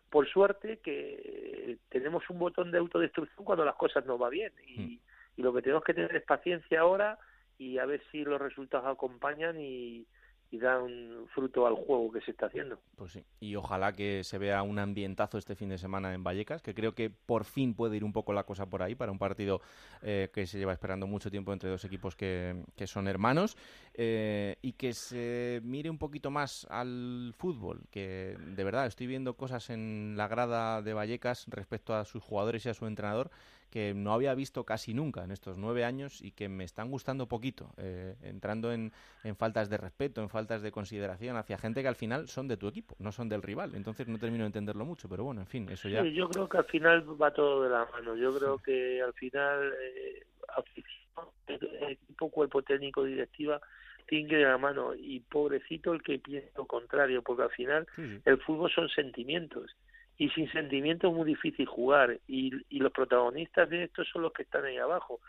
por 0.10 0.28
suerte 0.28 0.80
que 0.80 1.78
tenemos 1.90 2.30
un 2.30 2.40
botón 2.40 2.72
de 2.72 2.78
autodestrucción 2.78 3.46
cuando 3.46 3.66
las 3.66 3.76
cosas 3.76 4.06
no 4.06 4.18
va 4.18 4.30
bien 4.30 4.54
y, 4.66 4.80
hmm. 4.80 5.00
y 5.38 5.42
lo 5.42 5.54
que 5.54 5.62
tenemos 5.62 5.84
que 5.84 5.94
tener 5.94 6.16
es 6.16 6.24
paciencia 6.24 6.82
ahora 6.82 7.20
y 7.58 7.78
a 7.78 7.86
ver 7.86 8.02
si 8.12 8.24
los 8.24 8.40
resultados 8.40 8.88
acompañan 8.88 9.60
y, 9.60 10.06
y 10.50 10.60
dan 10.60 11.26
fruto 11.34 11.68
al 11.68 11.76
juego 11.76 12.12
que 12.12 12.22
se 12.22 12.32
está 12.32 12.46
haciendo. 12.46 12.80
Pues 12.96 13.12
sí, 13.12 13.24
y 13.40 13.56
ojalá 13.56 13.94
que 13.94 14.24
se 14.24 14.38
vea 14.38 14.64
un 14.64 14.80
ambientazo 14.80 15.38
este 15.38 15.56
fin 15.56 15.70
de 15.70 15.78
semana 15.78 16.14
en 16.14 16.24
Vallecas, 16.24 16.62
que 16.62 16.74
creo 16.74 16.94
que 16.94 17.10
por 17.10 17.44
fin 17.44 17.74
puede 17.74 17.98
ir 17.98 18.04
un 18.04 18.14
poco 18.14 18.32
la 18.34 18.44
cosa 18.44 18.66
por 18.66 18.82
ahí 18.82 18.96
para 18.96 19.12
un 19.12 19.20
partido 19.20 19.62
eh, 20.02 20.30
que 20.34 20.48
se 20.48 20.58
lleva 20.58 20.74
esperando 20.74 21.06
mucho 21.06 21.30
tiempo 21.30 21.52
entre 21.52 21.70
dos 21.70 21.84
equipos 21.84 22.16
que, 22.16 22.64
que 22.76 22.88
son 22.88 23.08
hermanos 23.08 23.58
eh, 23.94 24.58
y 24.62 24.74
que 24.74 24.94
se 24.94 25.60
mire 25.64 25.90
un 25.90 25.98
poquito 25.98 26.32
más 26.32 26.66
al 26.70 27.34
fútbol, 27.38 27.82
que 27.92 28.38
de 28.40 28.64
verdad 28.64 28.86
estoy 28.86 29.08
viendo 29.08 29.36
cosas 29.36 29.70
en 29.70 30.16
la 30.16 30.28
grada 30.28 30.82
de 30.82 30.94
Vallecas 30.94 31.46
respecto 31.50 31.94
a 31.94 32.06
sus 32.06 32.24
jugadores 32.24 32.66
y 32.66 32.70
a 32.70 32.74
su 32.74 32.86
entrenador 32.86 33.32
que 33.70 33.94
no 33.94 34.14
había 34.14 34.34
visto 34.34 34.64
casi 34.64 34.94
nunca 34.94 35.24
en 35.24 35.32
estos 35.32 35.58
nueve 35.58 35.84
años 35.84 36.22
y 36.22 36.32
que 36.32 36.50
me 36.50 36.64
están 36.64 36.90
gustando 36.90 37.28
poquito, 37.28 37.72
eh, 37.78 38.16
entrando 38.22 38.72
en, 38.72 38.92
en, 39.24 39.36
faltas 39.36 39.70
de 39.70 39.78
respeto, 39.78 40.22
en 40.22 40.30
faltas 40.30 40.62
de 40.62 40.72
consideración 40.72 41.38
hacia 41.38 41.58
gente 41.58 41.82
que 41.82 41.88
al 41.88 41.96
final 41.96 42.28
son 42.28 42.48
de 42.48 42.58
tu 42.58 42.68
equipo, 42.68 42.96
no 43.00 43.12
son 43.12 43.30
del 43.30 43.42
rival. 43.42 43.76
Entonces 43.76 44.08
no 44.08 44.18
termino 44.18 44.44
de 44.44 44.48
entenderlo 44.48 44.86
mucho, 44.86 45.10
pero 45.10 45.24
bueno, 45.24 45.42
en 45.42 45.48
fin, 45.48 45.68
eso 45.70 45.90
ya. 45.90 46.04
yo 46.04 46.30
creo 46.30 46.48
que 46.48 46.58
al 46.58 46.66
final 46.66 47.22
va 47.22 47.32
todo 47.32 47.64
de 47.64 47.70
la 47.70 47.86
mano. 47.92 48.16
Yo 48.16 48.38
creo 48.38 48.58
que 48.58 49.02
al 49.02 49.14
final, 49.14 49.74
eh, 49.82 50.26
equipo, 51.90 52.30
cuerpo 52.30 52.62
técnico, 52.62 53.04
directiva, 53.04 53.60
tiene 54.08 54.30
que 54.30 54.36
de 54.38 54.46
la 54.46 54.58
mano 54.58 54.96
y 54.96 55.20
pobrecito 55.20 55.94
el 55.94 56.02
que 56.02 56.20
piensa 56.20 56.50
lo 56.56 56.66
contrario, 56.66 57.22
porque 57.22 57.44
al 57.44 57.52
final 57.52 57.88
el 58.24 58.38
fútbol 58.40 58.72
son 58.72 58.88
sentimientos 58.90 59.76
y 60.18 60.30
sin 60.30 60.52
sentimiento 60.52 61.08
es 61.08 61.14
muy 61.14 61.26
difícil 61.26 61.66
jugar. 61.66 62.20
Y, 62.28 62.52
y 62.70 62.80
los 62.80 62.92
protagonistas 62.92 63.70
de 63.70 63.84
esto 63.84 64.04
son 64.06 64.24
los 64.24 64.34
que 64.34 64.44
están 64.44 64.66
ahí 64.66 64.78
abajo 64.78 65.20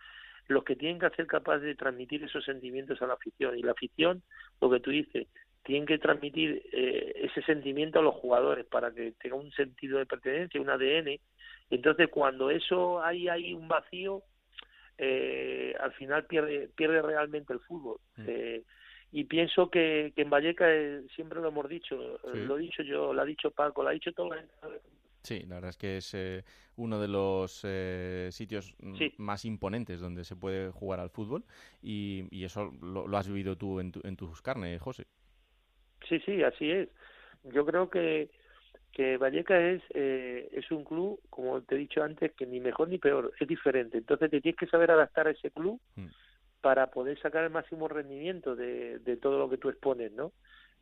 los 0.48 0.64
que 0.64 0.76
tienen 0.76 0.98
que 0.98 1.10
ser 1.10 1.26
capaces 1.26 1.62
de 1.62 1.74
transmitir 1.74 2.24
esos 2.24 2.44
sentimientos 2.44 3.00
a 3.02 3.06
la 3.06 3.14
afición. 3.14 3.56
Y 3.56 3.62
la 3.62 3.72
afición 3.72 4.22
lo 4.60 4.70
que 4.70 4.80
tú 4.80 4.90
dices 4.90 5.28
tienen 5.62 5.86
que 5.86 5.98
transmitir 5.98 6.62
eh, 6.72 7.12
ese 7.16 7.42
sentimiento 7.42 7.98
a 7.98 8.02
los 8.02 8.14
jugadores 8.14 8.64
para 8.64 8.90
que 8.90 9.12
tenga 9.20 9.36
un 9.36 9.52
sentido 9.52 9.98
de 9.98 10.06
pertenencia 10.06 10.60
un 10.60 10.70
ADN 10.70 11.20
entonces 11.68 12.08
cuando 12.08 12.50
eso 12.50 13.02
hay 13.02 13.28
hay 13.28 13.52
un 13.52 13.68
vacío 13.68 14.22
eh, 14.96 15.74
al 15.78 15.92
final 15.92 16.24
pierde 16.24 16.70
pierde 16.74 17.02
realmente 17.02 17.52
el 17.52 17.60
fútbol. 17.60 17.98
Mm. 18.16 18.24
eh, 18.26 18.62
y 19.10 19.24
pienso 19.24 19.70
que, 19.70 20.12
que 20.14 20.22
en 20.22 20.30
Valleca 20.30 20.66
eh, 20.70 21.02
siempre 21.14 21.40
lo 21.40 21.48
hemos 21.48 21.68
dicho, 21.68 21.96
eh, 21.96 22.44
lo 22.46 22.58
he 22.58 22.62
dicho 22.62 22.82
yo, 22.82 23.12
lo 23.12 23.22
ha 23.22 23.24
dicho 23.24 23.50
Paco, 23.50 23.82
lo 23.82 23.88
ha 23.88 23.92
dicho 23.92 24.12
todo. 24.12 24.30
Sí, 25.22 25.40
la 25.46 25.56
verdad 25.56 25.70
es 25.70 25.76
que 25.76 25.96
es 25.96 26.14
eh, 26.14 26.44
uno 26.76 27.00
de 27.00 27.08
los 27.08 27.64
sitios 28.34 28.76
más 29.16 29.44
imponentes 29.44 30.00
donde 30.00 30.24
se 30.24 30.36
puede 30.36 30.70
jugar 30.70 31.00
al 31.00 31.10
fútbol 31.10 31.44
y, 31.82 32.24
y 32.30 32.44
eso 32.44 32.70
lo, 32.82 33.04
has 33.16 33.28
vivido 33.28 33.56
tú 33.56 33.80
en, 33.80 33.92
en 34.04 34.16
tus 34.16 34.42
carnes, 34.42 34.80
José. 34.80 35.06
Sí, 36.08 36.20
sí, 36.20 36.42
así 36.42 36.70
es. 36.70 36.88
Yo 37.44 37.64
creo 37.64 37.88
que, 37.88 38.30
que 38.92 39.16
Valleca 39.16 39.58
es, 39.58 39.82
es 39.90 40.70
un 40.70 40.84
club, 40.84 41.20
como 41.30 41.62
te 41.62 41.74
he 41.74 41.78
dicho 41.78 42.02
antes, 42.02 42.32
que 42.34 42.46
ni 42.46 42.60
mejor 42.60 42.88
ni 42.88 42.98
peor, 42.98 43.32
es 43.40 43.48
diferente. 43.48 43.98
Entonces 43.98 44.30
te 44.30 44.40
tienes 44.40 44.58
que 44.58 44.66
saber 44.66 44.90
adaptar 44.90 45.28
a 45.28 45.30
ese 45.30 45.50
club. 45.50 45.80
Mm 45.96 46.06
para 46.60 46.88
poder 46.90 47.20
sacar 47.20 47.44
el 47.44 47.50
máximo 47.50 47.88
rendimiento 47.88 48.56
de, 48.56 48.98
de 49.00 49.16
todo 49.16 49.38
lo 49.38 49.48
que 49.48 49.58
tú 49.58 49.68
expones, 49.68 50.12
¿no? 50.12 50.32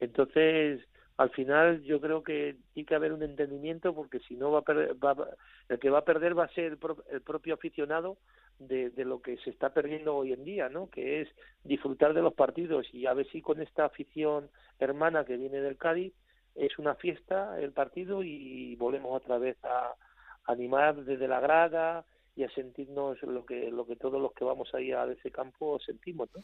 Entonces, 0.00 0.80
al 1.16 1.30
final 1.30 1.82
yo 1.82 2.00
creo 2.00 2.22
que 2.22 2.56
tiene 2.74 2.86
que 2.86 2.94
haber 2.94 3.12
un 3.12 3.22
entendimiento 3.22 3.94
porque 3.94 4.20
si 4.20 4.36
no 4.36 4.50
va 4.50 4.60
a 4.60 4.62
perder, 4.62 4.94
va, 5.02 5.16
el 5.68 5.78
que 5.78 5.90
va 5.90 5.98
a 5.98 6.04
perder 6.04 6.38
va 6.38 6.44
a 6.44 6.54
ser 6.54 6.78
el, 7.10 7.22
propio 7.22 7.54
aficionado 7.54 8.18
de, 8.58 8.90
de, 8.90 9.04
lo 9.04 9.22
que 9.22 9.38
se 9.38 9.50
está 9.50 9.70
perdiendo 9.70 10.14
hoy 10.14 10.32
en 10.32 10.44
día, 10.44 10.68
¿no? 10.68 10.90
Que 10.90 11.22
es 11.22 11.28
disfrutar 11.64 12.12
de 12.12 12.22
los 12.22 12.34
partidos 12.34 12.86
y 12.92 13.06
a 13.06 13.14
ver 13.14 13.26
si 13.28 13.40
con 13.40 13.62
esta 13.62 13.86
afición 13.86 14.50
hermana 14.78 15.24
que 15.24 15.36
viene 15.38 15.60
del 15.60 15.78
Cádiz 15.78 16.12
es 16.54 16.78
una 16.78 16.94
fiesta 16.94 17.58
el 17.60 17.72
partido 17.72 18.22
y 18.22 18.76
volvemos 18.76 19.22
otra 19.22 19.38
vez 19.38 19.56
a 19.64 19.94
animar 20.44 20.96
desde 20.96 21.28
la 21.28 21.40
grada 21.40 22.04
y 22.36 22.44
a 22.44 22.50
sentirnos 22.50 23.20
lo 23.22 23.44
que 23.44 23.70
lo 23.70 23.86
que 23.86 23.96
todos 23.96 24.20
los 24.20 24.32
que 24.32 24.44
vamos 24.44 24.68
ahí 24.74 24.92
a 24.92 25.04
ese 25.04 25.30
campo 25.30 25.78
sentimos 25.80 26.28
¿no? 26.34 26.42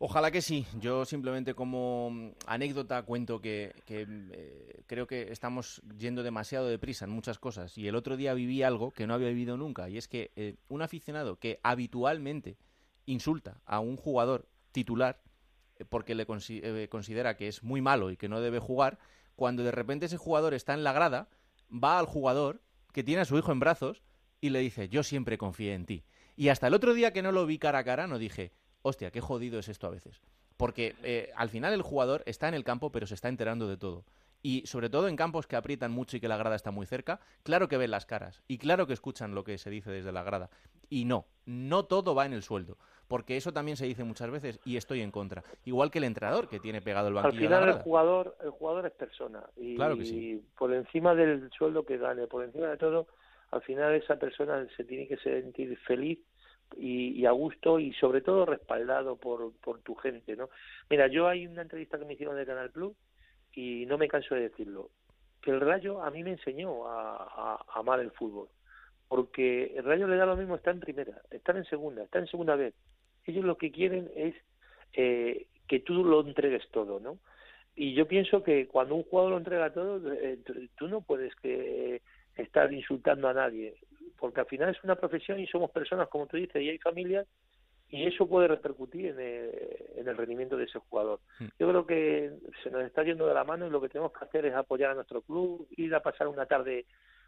Ojalá 0.00 0.30
que 0.30 0.42
sí. 0.42 0.64
Yo 0.78 1.04
simplemente 1.04 1.54
como 1.54 2.32
anécdota 2.46 3.02
cuento 3.02 3.40
que, 3.40 3.74
eh, 3.88 4.82
creo 4.86 5.08
que 5.08 5.32
estamos 5.32 5.82
yendo 5.98 6.22
demasiado 6.22 6.68
deprisa 6.68 7.04
en 7.04 7.10
muchas 7.10 7.40
cosas. 7.40 7.76
Y 7.76 7.88
el 7.88 7.96
otro 7.96 8.16
día 8.16 8.32
viví 8.34 8.62
algo 8.62 8.92
que 8.92 9.08
no 9.08 9.14
había 9.14 9.28
vivido 9.28 9.56
nunca. 9.56 9.88
Y 9.88 9.98
es 9.98 10.06
que 10.06 10.30
eh, 10.36 10.54
un 10.68 10.82
aficionado 10.82 11.36
que 11.36 11.58
habitualmente 11.64 12.56
insulta 13.06 13.60
a 13.64 13.80
un 13.80 13.96
jugador 13.96 14.46
titular 14.70 15.20
eh, 15.78 15.84
porque 15.84 16.14
le 16.14 16.26
considera 16.26 17.36
que 17.36 17.48
es 17.48 17.64
muy 17.64 17.80
malo 17.80 18.12
y 18.12 18.16
que 18.16 18.28
no 18.28 18.40
debe 18.40 18.60
jugar, 18.60 18.98
cuando 19.34 19.64
de 19.64 19.72
repente 19.72 20.06
ese 20.06 20.16
jugador 20.16 20.54
está 20.54 20.74
en 20.74 20.84
la 20.84 20.92
grada, 20.92 21.28
va 21.72 21.98
al 21.98 22.06
jugador 22.06 22.60
que 22.92 23.02
tiene 23.02 23.22
a 23.22 23.24
su 23.24 23.36
hijo 23.36 23.50
en 23.50 23.58
brazos 23.58 24.02
y 24.40 24.50
le 24.50 24.60
dice, 24.60 24.88
yo 24.88 25.02
siempre 25.02 25.38
confié 25.38 25.74
en 25.74 25.86
ti. 25.86 26.04
Y 26.36 26.48
hasta 26.50 26.68
el 26.68 26.74
otro 26.74 26.94
día 26.94 27.12
que 27.12 27.22
no 27.22 27.32
lo 27.32 27.46
vi 27.46 27.58
cara 27.58 27.80
a 27.80 27.84
cara, 27.84 28.06
no 28.06 28.18
dije, 28.18 28.52
hostia, 28.82 29.10
qué 29.10 29.20
jodido 29.20 29.58
es 29.58 29.68
esto 29.68 29.86
a 29.86 29.90
veces. 29.90 30.20
Porque 30.56 30.94
eh, 31.02 31.30
al 31.36 31.48
final 31.48 31.72
el 31.72 31.82
jugador 31.82 32.22
está 32.26 32.48
en 32.48 32.54
el 32.54 32.64
campo, 32.64 32.90
pero 32.90 33.06
se 33.06 33.14
está 33.14 33.28
enterando 33.28 33.68
de 33.68 33.76
todo. 33.76 34.04
Y 34.42 34.64
sobre 34.66 34.88
todo 34.88 35.08
en 35.08 35.16
campos 35.16 35.46
que 35.46 35.56
aprietan 35.56 35.90
mucho 35.90 36.16
y 36.16 36.20
que 36.20 36.28
la 36.28 36.36
grada 36.36 36.56
está 36.56 36.70
muy 36.70 36.86
cerca, 36.86 37.20
claro 37.42 37.68
que 37.68 37.76
ven 37.76 37.90
las 37.90 38.06
caras 38.06 38.42
y 38.46 38.58
claro 38.58 38.86
que 38.86 38.92
escuchan 38.92 39.34
lo 39.34 39.42
que 39.42 39.58
se 39.58 39.68
dice 39.68 39.90
desde 39.90 40.12
la 40.12 40.22
grada. 40.22 40.48
Y 40.88 41.04
no, 41.04 41.26
no 41.44 41.84
todo 41.86 42.14
va 42.14 42.24
en 42.24 42.32
el 42.32 42.42
sueldo, 42.42 42.78
porque 43.08 43.36
eso 43.36 43.52
también 43.52 43.76
se 43.76 43.86
dice 43.86 44.04
muchas 44.04 44.30
veces 44.30 44.60
y 44.64 44.76
estoy 44.76 45.00
en 45.00 45.10
contra. 45.10 45.42
Igual 45.64 45.90
que 45.90 45.98
el 45.98 46.04
entrenador 46.04 46.48
que 46.48 46.60
tiene 46.60 46.80
pegado 46.80 47.08
el 47.08 47.14
banquillo. 47.14 47.40
Al 47.40 47.46
final 47.46 47.68
el 47.68 47.82
jugador, 47.82 48.36
el 48.42 48.50
jugador 48.50 48.86
es 48.86 48.92
persona 48.92 49.44
y, 49.56 49.74
claro 49.74 49.96
que 49.96 50.04
sí. 50.04 50.40
por 50.56 50.72
encima 50.72 51.16
del 51.16 51.50
sueldo 51.50 51.84
que 51.84 51.98
gane, 51.98 52.28
por 52.28 52.44
encima 52.44 52.68
de 52.68 52.76
todo, 52.76 53.08
al 53.50 53.62
final 53.62 53.94
esa 53.94 54.18
persona 54.18 54.66
se 54.76 54.84
tiene 54.84 55.08
que 55.08 55.16
sentir 55.16 55.76
feliz 55.78 56.18
y, 56.76 57.24
a 57.24 57.30
gusto 57.30 57.78
y 57.78 57.92
sobre 57.94 58.20
todo 58.20 58.44
respaldado 58.44 59.16
por, 59.16 59.52
por 59.60 59.80
tu 59.80 59.94
gente, 59.94 60.36
¿no? 60.36 60.50
Mira, 60.90 61.06
yo 61.08 61.28
hay 61.28 61.46
una 61.46 61.62
entrevista 61.62 61.98
que 61.98 62.04
me 62.04 62.14
hicieron 62.14 62.36
de 62.36 62.46
Canal 62.46 62.70
Plus 62.70 62.94
y 63.54 63.86
no 63.86 63.96
me 63.96 64.08
canso 64.08 64.34
de 64.34 64.42
decirlo, 64.42 64.90
que 65.40 65.50
el 65.50 65.60
Rayo 65.60 66.02
a 66.02 66.10
mí 66.10 66.22
me 66.22 66.32
enseñó 66.32 66.86
a, 66.86 67.64
amar 67.74 68.00
el 68.00 68.10
fútbol, 68.10 68.48
porque 69.08 69.72
el 69.76 69.84
Rayo 69.84 70.06
le 70.06 70.16
da 70.16 70.26
lo 70.26 70.36
mismo 70.36 70.56
estar 70.56 70.74
en 70.74 70.80
primera, 70.80 71.22
estar 71.30 71.56
en 71.56 71.64
segunda, 71.64 72.02
estar 72.02 72.20
en 72.20 72.28
segunda 72.28 72.56
vez. 72.56 72.74
Ellos 73.24 73.44
lo 73.44 73.56
que 73.56 73.72
quieren 73.72 74.10
es 74.14 74.34
eh, 74.92 75.46
que 75.66 75.80
tú 75.80 76.04
lo 76.04 76.20
entregues 76.20 76.68
todo, 76.70 77.00
¿no? 77.00 77.18
Y 77.74 77.94
yo 77.94 78.08
pienso 78.08 78.42
que 78.42 78.66
cuando 78.66 78.96
un 78.96 79.04
jugador 79.04 79.32
lo 79.32 79.38
entrega 79.38 79.72
todo, 79.72 80.12
eh, 80.12 80.38
tú 80.76 80.88
no 80.88 81.00
puedes 81.00 81.34
que 81.36 82.02
estar 82.38 82.72
insultando 82.72 83.28
a 83.28 83.34
nadie 83.34 83.76
porque 84.18 84.40
al 84.40 84.46
final 84.46 84.70
es 84.70 84.84
una 84.84 84.96
profesión 84.96 85.38
y 85.38 85.46
somos 85.46 85.70
personas, 85.70 86.08
como 86.08 86.26
tú 86.26 86.36
dices, 86.36 86.60
y 86.60 86.68
hay 86.68 86.78
familias, 86.78 87.26
y 87.90 88.06
eso 88.06 88.28
puede 88.28 88.48
repercutir 88.48 89.06
en 89.06 90.08
el, 90.08 90.16
rendimiento 90.16 90.56
de 90.56 90.64
ese 90.64 90.78
jugador. 90.78 91.20
Hmm. 91.38 91.46
Yo 91.58 91.68
creo 91.68 91.86
que 91.86 92.32
se 92.62 92.70
nos 92.70 92.82
está 92.82 93.02
yendo 93.02 93.26
de 93.26 93.34
la 93.34 93.44
mano 93.44 93.66
y 93.66 93.70
lo 93.70 93.80
que 93.80 93.88
tenemos 93.88 94.12
que 94.12 94.24
hacer 94.24 94.44
es 94.44 94.54
apoyar 94.54 94.90
a 94.90 94.94
nuestro 94.94 95.22
club, 95.22 95.66
ir 95.76 95.94
a 95.94 96.02
pasar 96.02 96.28
una 96.28 96.44
tarde 96.44 96.86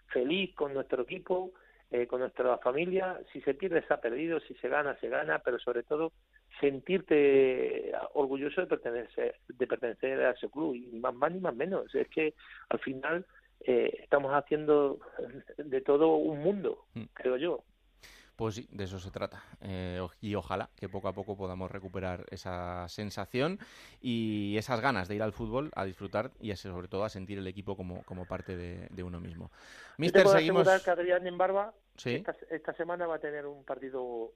feliz 0.08 0.54
con 0.54 0.74
nuestro 0.74 1.02
equipo, 1.02 1.52
eh, 1.90 2.06
con 2.06 2.20
nuestra 2.20 2.58
familia. 2.58 3.18
Si 3.32 3.40
se 3.40 3.54
pierde, 3.54 3.82
se 3.86 3.94
ha 3.94 4.00
perdido, 4.00 4.40
si 4.40 4.54
se 4.54 4.68
gana, 4.68 4.98
se 4.98 5.08
gana, 5.08 5.38
pero 5.38 5.58
sobre 5.58 5.82
todo 5.82 6.12
sentirte 6.60 7.92
orgulloso 8.14 8.60
de 8.60 8.66
pertenecer, 8.66 9.36
de 9.48 9.66
pertenecer 9.66 10.20
a 10.20 10.32
ese 10.32 10.50
club, 10.50 10.74
y 10.74 10.80
ni 10.88 10.98
más 10.98 11.14
más 11.14 11.32
ni 11.32 11.40
más 11.40 11.54
menos. 11.54 11.94
Es 11.94 12.08
que 12.08 12.34
al 12.68 12.80
final 12.80 13.24
eh, 13.60 14.00
estamos 14.02 14.32
haciendo 14.32 14.98
de 15.58 15.80
todo 15.80 16.16
un 16.16 16.40
mundo, 16.40 16.86
mm. 16.94 17.04
creo 17.14 17.36
yo. 17.36 17.64
Pues 18.40 18.54
sí, 18.54 18.66
de 18.70 18.84
eso 18.84 18.98
se 18.98 19.10
trata. 19.10 19.44
Eh, 19.60 20.00
y 20.22 20.34
ojalá 20.34 20.70
que 20.74 20.88
poco 20.88 21.08
a 21.08 21.12
poco 21.12 21.36
podamos 21.36 21.70
recuperar 21.70 22.24
esa 22.30 22.88
sensación 22.88 23.58
y 24.00 24.56
esas 24.56 24.80
ganas 24.80 25.08
de 25.08 25.16
ir 25.16 25.22
al 25.22 25.34
fútbol, 25.34 25.70
a 25.74 25.84
disfrutar 25.84 26.30
y 26.40 26.56
sobre 26.56 26.88
todo 26.88 27.04
a 27.04 27.10
sentir 27.10 27.36
el 27.36 27.46
equipo 27.46 27.76
como, 27.76 28.02
como 28.04 28.24
parte 28.24 28.56
de, 28.56 29.02
uno 29.02 29.20
mismo. 29.20 29.50
Mister, 29.98 30.26
seguimos. 30.26 30.66
que 30.82 30.90
Adrián 30.90 31.26
en 31.26 31.36
Barba 31.36 31.74
esta, 32.02 32.72
semana 32.72 33.06
va 33.06 33.16
a 33.16 33.20
tener 33.20 33.44
un 33.44 33.62
partido 33.62 34.32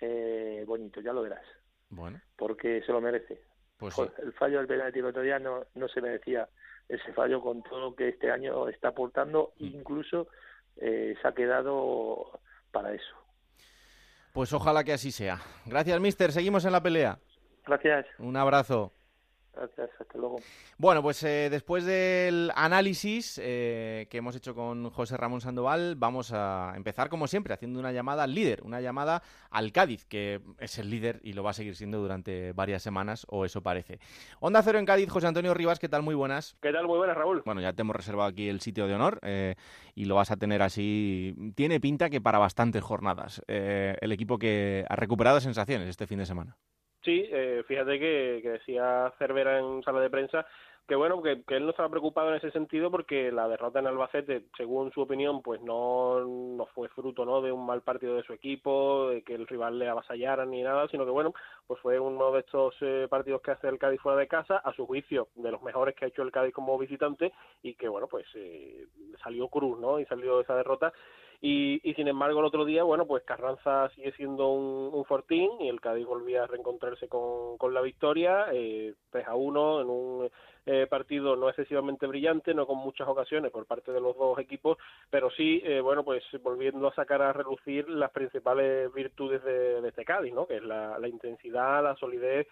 eh, 0.00 0.64
bonito, 0.66 1.00
ya 1.00 1.12
lo 1.12 1.22
verás. 1.22 1.46
Bueno. 1.88 2.20
Porque 2.34 2.82
se 2.82 2.90
lo 2.90 3.00
merece. 3.00 3.42
Pues 3.76 3.96
El 4.18 4.32
fallo 4.32 4.58
del 4.58 4.66
penalti 4.66 4.98
el 4.98 5.04
otro 5.04 5.22
día 5.22 5.38
no, 5.38 5.66
no 5.76 5.86
se 5.86 6.00
merecía 6.00 6.48
ese 6.88 7.12
fallo 7.12 7.40
con 7.40 7.62
todo 7.62 7.80
lo 7.80 7.94
que 7.94 8.08
este 8.08 8.30
año 8.30 8.68
está 8.68 8.88
aportando, 8.88 9.52
mm. 9.58 9.64
incluso 9.64 10.28
eh, 10.76 11.14
se 11.20 11.28
ha 11.28 11.32
quedado 11.32 12.40
para 12.70 12.92
eso. 12.92 13.14
Pues 14.32 14.52
ojalá 14.52 14.84
que 14.84 14.92
así 14.92 15.10
sea. 15.10 15.38
Gracias, 15.64 15.98
mister. 16.00 16.30
Seguimos 16.30 16.64
en 16.64 16.72
la 16.72 16.82
pelea. 16.82 17.18
Gracias. 17.64 18.06
Un 18.18 18.36
abrazo. 18.36 18.92
Gracias, 19.56 19.90
hasta 19.98 20.18
luego. 20.18 20.36
Bueno, 20.76 21.02
pues 21.02 21.22
eh, 21.22 21.48
después 21.50 21.86
del 21.86 22.52
análisis 22.54 23.40
eh, 23.42 24.06
que 24.10 24.18
hemos 24.18 24.36
hecho 24.36 24.54
con 24.54 24.90
José 24.90 25.16
Ramón 25.16 25.40
Sandoval, 25.40 25.94
vamos 25.96 26.30
a 26.34 26.74
empezar 26.76 27.08
como 27.08 27.26
siempre 27.26 27.54
haciendo 27.54 27.80
una 27.80 27.90
llamada 27.90 28.24
al 28.24 28.34
líder, 28.34 28.62
una 28.64 28.82
llamada 28.82 29.22
al 29.50 29.72
Cádiz, 29.72 30.04
que 30.04 30.42
es 30.58 30.78
el 30.78 30.90
líder 30.90 31.20
y 31.22 31.32
lo 31.32 31.42
va 31.42 31.50
a 31.50 31.54
seguir 31.54 31.74
siendo 31.74 31.98
durante 31.98 32.52
varias 32.52 32.82
semanas, 32.82 33.26
o 33.30 33.46
eso 33.46 33.62
parece. 33.62 33.98
Onda 34.40 34.62
Cero 34.62 34.78
en 34.78 34.84
Cádiz, 34.84 35.08
José 35.08 35.26
Antonio 35.26 35.54
Rivas, 35.54 35.78
¿qué 35.78 35.88
tal? 35.88 36.02
Muy 36.02 36.14
buenas. 36.14 36.54
¿Qué 36.60 36.70
tal? 36.70 36.86
Muy 36.86 36.98
buenas, 36.98 37.16
Raúl. 37.16 37.42
Bueno, 37.46 37.62
ya 37.62 37.72
te 37.72 37.80
hemos 37.80 37.96
reservado 37.96 38.28
aquí 38.28 38.50
el 38.50 38.60
sitio 38.60 38.86
de 38.86 38.94
honor 38.94 39.20
eh, 39.22 39.54
y 39.94 40.04
lo 40.04 40.16
vas 40.16 40.30
a 40.30 40.36
tener 40.36 40.60
así. 40.60 41.34
Tiene 41.54 41.80
pinta 41.80 42.10
que 42.10 42.20
para 42.20 42.38
bastantes 42.38 42.82
jornadas. 42.82 43.40
el 43.46 44.12
equipo 44.12 44.38
que 44.38 44.84
ha 44.86 44.96
recuperado 44.96 45.40
sensaciones 45.40 45.88
este 45.88 46.06
fin 46.06 46.18
de 46.18 46.26
semana. 46.26 46.58
Sí, 47.06 47.24
eh, 47.30 47.62
fíjate 47.68 48.00
que, 48.00 48.40
decía 48.42 49.12
Cervera 49.16 49.60
en 49.60 49.80
sala 49.84 50.00
de 50.00 50.10
prensa 50.10 50.44
que 50.88 50.96
bueno, 50.96 51.22
que, 51.22 51.42
él 51.48 51.64
no 51.64 51.70
estaba 51.70 51.88
preocupado 51.88 52.30
en 52.30 52.36
ese 52.36 52.50
sentido 52.50 52.90
porque 52.90 53.30
la 53.30 53.46
derrota 53.48 53.78
en 53.78 53.86
Albacete, 53.86 54.44
según 54.56 54.92
su 54.92 55.02
opinión, 55.02 55.40
pues 55.40 55.60
no, 55.60 56.20
no 56.24 56.66
fue 56.66 56.88
fruto 56.88 57.24
¿no? 57.24 57.42
de 57.42 57.52
un 57.52 57.64
mal 57.64 57.82
partido 57.82 58.16
de 58.16 58.24
su 58.24 58.32
equipo, 58.32 59.10
de 59.10 59.22
que 59.22 59.34
el 59.34 59.46
rival 59.46 59.78
le 59.78 59.88
avasallara 59.88 60.46
ni 60.46 60.62
nada, 60.62 60.88
sino 60.88 61.04
que 61.04 61.10
bueno, 61.12 61.32
pues 61.66 61.80
fue 61.80 61.98
uno 61.98 62.32
de 62.32 62.40
estos 62.40 62.74
eh, 62.80 63.06
partidos 63.08 63.40
que 63.40 63.52
hace 63.52 63.68
el 63.68 63.78
Cádiz 63.78 64.00
fuera 64.00 64.18
de 64.18 64.28
casa, 64.28 64.58
a 64.58 64.72
su 64.72 64.86
juicio, 64.86 65.28
de 65.36 65.52
los 65.52 65.62
mejores 65.62 65.94
que 65.94 66.06
ha 66.06 66.08
hecho 66.08 66.22
el 66.22 66.32
Cádiz 66.32 66.54
como 66.54 66.78
visitante, 66.78 67.32
y 67.62 67.74
que 67.74 67.88
bueno, 67.88 68.08
pues 68.08 68.26
eh, 68.34 68.86
salió 69.22 69.48
cruz, 69.48 69.78
¿no? 69.78 69.98
Y 70.00 70.06
salió 70.06 70.40
esa 70.40 70.56
derrota 70.56 70.92
y, 71.40 71.80
y, 71.88 71.94
sin 71.94 72.08
embargo, 72.08 72.40
el 72.40 72.46
otro 72.46 72.64
día, 72.64 72.82
bueno, 72.82 73.06
pues 73.06 73.22
Carranza 73.24 73.88
sigue 73.90 74.12
siendo 74.12 74.48
un, 74.48 75.04
fortín 75.04 75.50
y 75.60 75.68
el 75.68 75.80
Cádiz 75.80 76.06
volvía 76.06 76.44
a 76.44 76.46
reencontrarse 76.46 77.08
con, 77.08 77.58
con 77.58 77.72
la 77.72 77.80
victoria, 77.80 78.46
eh, 78.52 78.94
3 79.10 79.28
a 79.28 79.34
1 79.36 79.80
en 79.82 79.88
un 79.88 80.30
eh, 80.66 80.86
partido 80.88 81.36
no 81.36 81.48
excesivamente 81.48 82.06
brillante, 82.06 82.52
no 82.52 82.66
con 82.66 82.78
muchas 82.78 83.06
ocasiones 83.06 83.52
por 83.52 83.66
parte 83.66 83.92
de 83.92 84.00
los 84.00 84.16
dos 84.16 84.38
equipos, 84.40 84.78
pero 85.10 85.30
sí, 85.30 85.62
eh, 85.64 85.80
bueno, 85.80 86.02
pues 86.02 86.24
volviendo 86.42 86.88
a 86.88 86.94
sacar 86.94 87.22
a 87.22 87.32
relucir 87.32 87.88
las 87.88 88.10
principales 88.10 88.92
virtudes 88.92 89.44
de, 89.44 89.80
de 89.80 89.88
este 89.88 90.04
Cádiz, 90.04 90.34
¿no? 90.34 90.46
Que 90.46 90.56
es 90.56 90.64
la, 90.64 90.98
la 90.98 91.08
intensidad, 91.08 91.84
la 91.84 91.94
solidez 91.96 92.48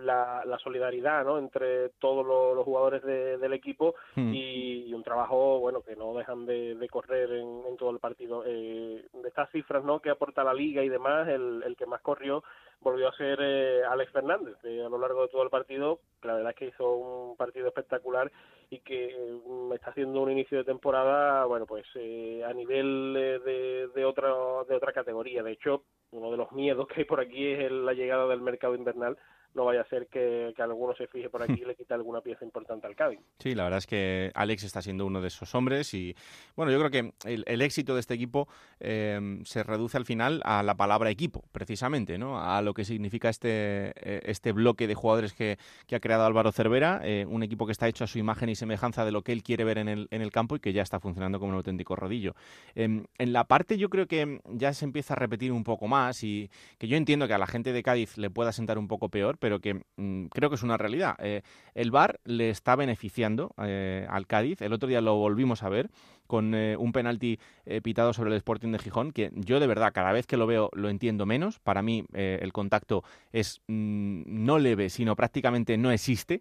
la, 0.00 0.42
la 0.44 0.58
solidaridad 0.58 1.24
¿no? 1.24 1.38
entre 1.38 1.90
todos 2.00 2.24
los, 2.26 2.64
jugadores 2.64 3.02
del 3.02 3.52
equipo 3.52 3.94
hmm. 4.14 4.32
y, 4.32 4.94
un 4.94 5.02
trabajo 5.02 5.58
bueno 5.58 5.80
que 5.80 5.96
no 5.96 6.14
dejan 6.14 6.46
de, 6.46 6.86
correr 6.90 7.32
en, 7.32 7.76
todo 7.76 7.90
el 7.90 7.98
partido 7.98 8.44
eh, 8.46 9.04
de 9.12 9.28
estas 9.28 9.50
cifras 9.50 9.82
no 9.84 10.00
que 10.00 10.10
aporta 10.10 10.44
la 10.44 10.54
liga 10.54 10.82
y 10.82 10.88
demás 10.88 11.28
el, 11.28 11.62
el 11.64 11.76
que 11.76 11.86
más 11.86 12.00
corrió 12.02 12.44
volvió 12.80 13.08
a 13.08 13.16
ser 13.16 13.38
eh, 13.40 13.82
Alex 13.84 14.12
Fernández 14.12 14.56
eh, 14.64 14.82
a 14.84 14.88
lo 14.88 14.98
largo 14.98 15.22
de 15.22 15.28
todo 15.28 15.42
el 15.42 15.50
partido 15.50 16.00
la 16.22 16.34
verdad 16.34 16.50
es 16.50 16.56
que 16.56 16.66
hizo 16.66 16.94
un 16.94 17.36
partido 17.36 17.68
espectacular 17.68 18.30
y 18.70 18.80
que 18.80 19.40
mm, 19.46 19.72
está 19.72 19.90
haciendo 19.90 20.20
un 20.20 20.30
inicio 20.30 20.58
de 20.58 20.64
temporada 20.64 21.46
bueno 21.46 21.66
pues 21.66 21.86
a 21.96 22.52
nivel 22.52 23.14
de, 23.14 23.88
de 23.94 24.04
otra 24.04 24.28
de 24.68 24.76
otra 24.76 24.92
categoría 24.92 25.42
de 25.42 25.52
hecho 25.52 25.84
uno 26.12 26.30
de 26.30 26.36
los 26.36 26.52
miedos 26.52 26.86
que 26.86 27.00
hay 27.00 27.04
por 27.04 27.20
aquí 27.20 27.46
es 27.46 27.72
la 27.72 27.94
llegada 27.94 28.26
del 28.28 28.40
mercado 28.40 28.74
invernal 28.74 29.16
no 29.54 29.64
vaya 29.64 29.82
a 29.82 29.88
ser 29.88 30.06
que, 30.06 30.54
alguno 30.58 30.94
se 30.94 31.06
fije 31.06 31.28
por 31.28 31.42
aquí 31.42 31.62
y 31.62 31.64
le 31.64 31.74
quite 31.74 31.92
alguna 31.94 32.20
pieza 32.20 32.44
importante 32.44 32.86
al 32.86 32.94
Cádiz. 32.94 33.18
Sí, 33.38 33.54
la 33.54 33.64
verdad 33.64 33.78
es 33.78 33.86
que 33.86 34.30
Alex 34.34 34.64
está 34.64 34.80
siendo 34.80 35.04
uno 35.06 35.20
de 35.20 35.28
esos 35.28 35.54
hombres 35.54 35.92
y 35.94 36.14
bueno, 36.56 36.70
yo 36.70 36.78
creo 36.78 36.90
que 36.90 37.12
el, 37.28 37.62
éxito 37.62 37.94
de 37.94 38.00
este 38.00 38.14
equipo 38.14 38.48
em, 38.80 39.44
se 39.44 39.62
reduce 39.62 39.96
al 39.96 40.04
final 40.04 40.40
a 40.44 40.62
la 40.62 40.76
palabra 40.76 41.10
equipo, 41.10 41.44
precisamente, 41.52 42.18
¿no? 42.18 42.40
A 42.40 42.62
lo 42.62 42.74
que 42.74 42.84
significa 42.84 43.28
este, 43.28 43.92
eh, 43.96 44.22
este 44.24 44.52
bloque 44.52 44.86
de 44.86 44.94
jugadores 44.94 45.32
que, 45.32 45.58
ha 45.92 46.00
creado 46.00 46.24
Álvaro 46.24 46.52
Cervera, 46.52 47.02
eh, 47.04 47.26
un 47.28 47.42
equipo 47.42 47.66
que 47.66 47.72
está 47.72 47.86
hecho 47.86 48.04
a 48.04 48.06
su 48.06 48.18
imagen 48.18 48.48
y 48.48 48.54
semejanza 48.54 49.04
de 49.04 49.12
lo 49.12 49.22
que 49.22 49.32
él 49.32 49.42
quiere 49.42 49.64
ver 49.64 49.76
en 49.76 49.88
el, 49.88 50.08
en 50.10 50.22
el 50.22 50.30
campo 50.30 50.56
y 50.56 50.60
que 50.60 50.72
ya 50.72 50.82
está 50.82 51.00
funcionando 51.00 51.38
como 51.38 51.50
un 51.50 51.56
auténtico 51.56 51.96
rodillo. 51.96 52.34
Em, 52.74 53.04
en 53.18 53.32
la 53.32 53.44
parte 53.44 53.76
yo 53.76 53.90
creo 53.90 54.06
que 54.06 54.40
ya 54.46 54.72
se 54.72 54.84
empieza 54.86 55.14
a 55.14 55.16
repetir 55.16 55.52
un 55.52 55.64
poco 55.64 55.86
más 55.86 56.24
y 56.24 56.50
que 56.78 56.88
yo 56.88 56.96
entiendo 56.96 57.28
que 57.28 57.34
a 57.34 57.38
la 57.38 57.46
gente 57.46 57.72
de 57.72 57.82
Cádiz 57.82 58.16
le 58.16 58.30
pueda 58.30 58.52
sentar 58.52 58.78
un 58.78 58.88
poco 58.88 59.08
peor, 59.08 59.38
pero 59.42 59.60
que 59.60 59.82
mm, 59.96 60.26
creo 60.26 60.50
que 60.50 60.54
es 60.54 60.62
una 60.62 60.76
realidad. 60.76 61.16
Eh, 61.18 61.42
el 61.74 61.90
VAR 61.90 62.20
le 62.22 62.48
está 62.48 62.76
beneficiando 62.76 63.52
eh, 63.58 64.06
al 64.08 64.28
Cádiz. 64.28 64.62
El 64.62 64.72
otro 64.72 64.88
día 64.88 65.00
lo 65.00 65.16
volvimos 65.16 65.64
a 65.64 65.68
ver 65.68 65.90
con 66.32 66.54
eh, 66.54 66.78
un 66.78 66.92
penalti 66.92 67.38
pitado 67.82 68.14
sobre 68.14 68.30
el 68.30 68.36
Sporting 68.38 68.72
de 68.72 68.78
Gijón, 68.78 69.12
que 69.12 69.30
yo 69.34 69.60
de 69.60 69.66
verdad 69.66 69.92
cada 69.92 70.12
vez 70.12 70.26
que 70.26 70.38
lo 70.38 70.46
veo 70.46 70.70
lo 70.72 70.88
entiendo 70.88 71.26
menos. 71.26 71.58
Para 71.58 71.82
mí 71.82 72.06
el 72.14 72.52
contacto 72.54 73.04
es 73.32 73.60
mm, 73.68 74.22
no 74.26 74.58
leve, 74.58 74.88
sino 74.88 75.14
prácticamente 75.14 75.76
no 75.76 75.92
existe. 75.92 76.40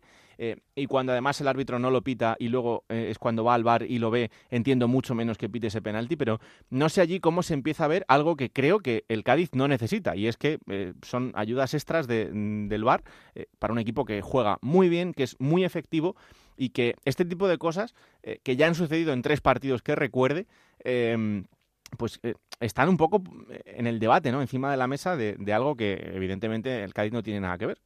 y 0.75 0.85
cuando 0.87 1.11
además 1.11 1.41
el 1.41 1.49
árbitro 1.49 1.77
no 1.77 1.91
lo 1.91 2.01
pita 2.01 2.37
y 2.39 2.47
luego 2.47 2.85
es 2.87 3.19
cuando 3.19 3.43
va 3.43 3.53
al 3.53 3.63
VAR 3.63 3.83
y 3.83 3.99
lo 3.99 4.09
ve, 4.11 4.31
entiendo 4.49 4.87
mucho 4.87 5.13
menos 5.13 5.37
que 5.37 5.49
pite 5.49 5.67
ese 5.67 5.81
penalti, 5.81 6.15
pero 6.15 6.39
no 6.69 6.87
sé 6.87 7.01
allí 7.01 7.19
cómo 7.19 7.43
se 7.43 7.53
empieza 7.53 7.83
a 7.83 7.89
ver 7.89 8.05
algo 8.07 8.37
que 8.37 8.49
creo 8.49 8.79
que 8.79 9.03
el 9.09 9.23
Cádiz 9.23 9.49
no 9.53 9.67
necesita, 9.67 10.15
y 10.15 10.27
es 10.27 10.37
que 10.37 10.59
son 11.03 11.33
ayudas 11.35 11.73
extras 11.73 12.07
de, 12.07 12.29
del 12.31 12.83
VAR 12.85 13.03
para 13.59 13.73
un 13.73 13.79
equipo 13.79 14.05
que 14.05 14.21
juega 14.21 14.57
muy 14.61 14.87
bien, 14.87 15.13
que 15.13 15.23
es 15.23 15.35
muy 15.39 15.65
efectivo 15.65 16.15
y 16.61 16.69
que 16.69 16.93
este 17.05 17.25
tipo 17.25 17.47
de 17.47 17.57
cosas, 17.57 17.95
eh, 18.21 18.39
que 18.43 18.55
ya 18.55 18.67
han 18.67 18.75
sucedido 18.75 19.13
en 19.13 19.23
tres 19.23 19.41
partidos 19.41 19.81
que 19.81 19.95
recuerde, 19.95 20.45
em, 20.83 21.45
pues 21.97 22.19
eh, 22.21 22.35
están 22.59 22.87
un 22.87 22.97
poco 22.97 23.23
en 23.65 23.87
el 23.87 23.97
debate, 23.97 24.31
¿no? 24.31 24.41
Encima 24.41 24.69
de 24.69 24.77
la 24.77 24.85
mesa 24.85 25.17
de, 25.17 25.35
de 25.39 25.53
algo 25.53 25.75
que 25.75 25.93
evidentemente 26.13 26.83
el 26.83 26.93
Cádiz 26.93 27.13
no 27.13 27.23
tiene 27.23 27.39
nada 27.39 27.57
que 27.57 27.65
ver. 27.65 27.79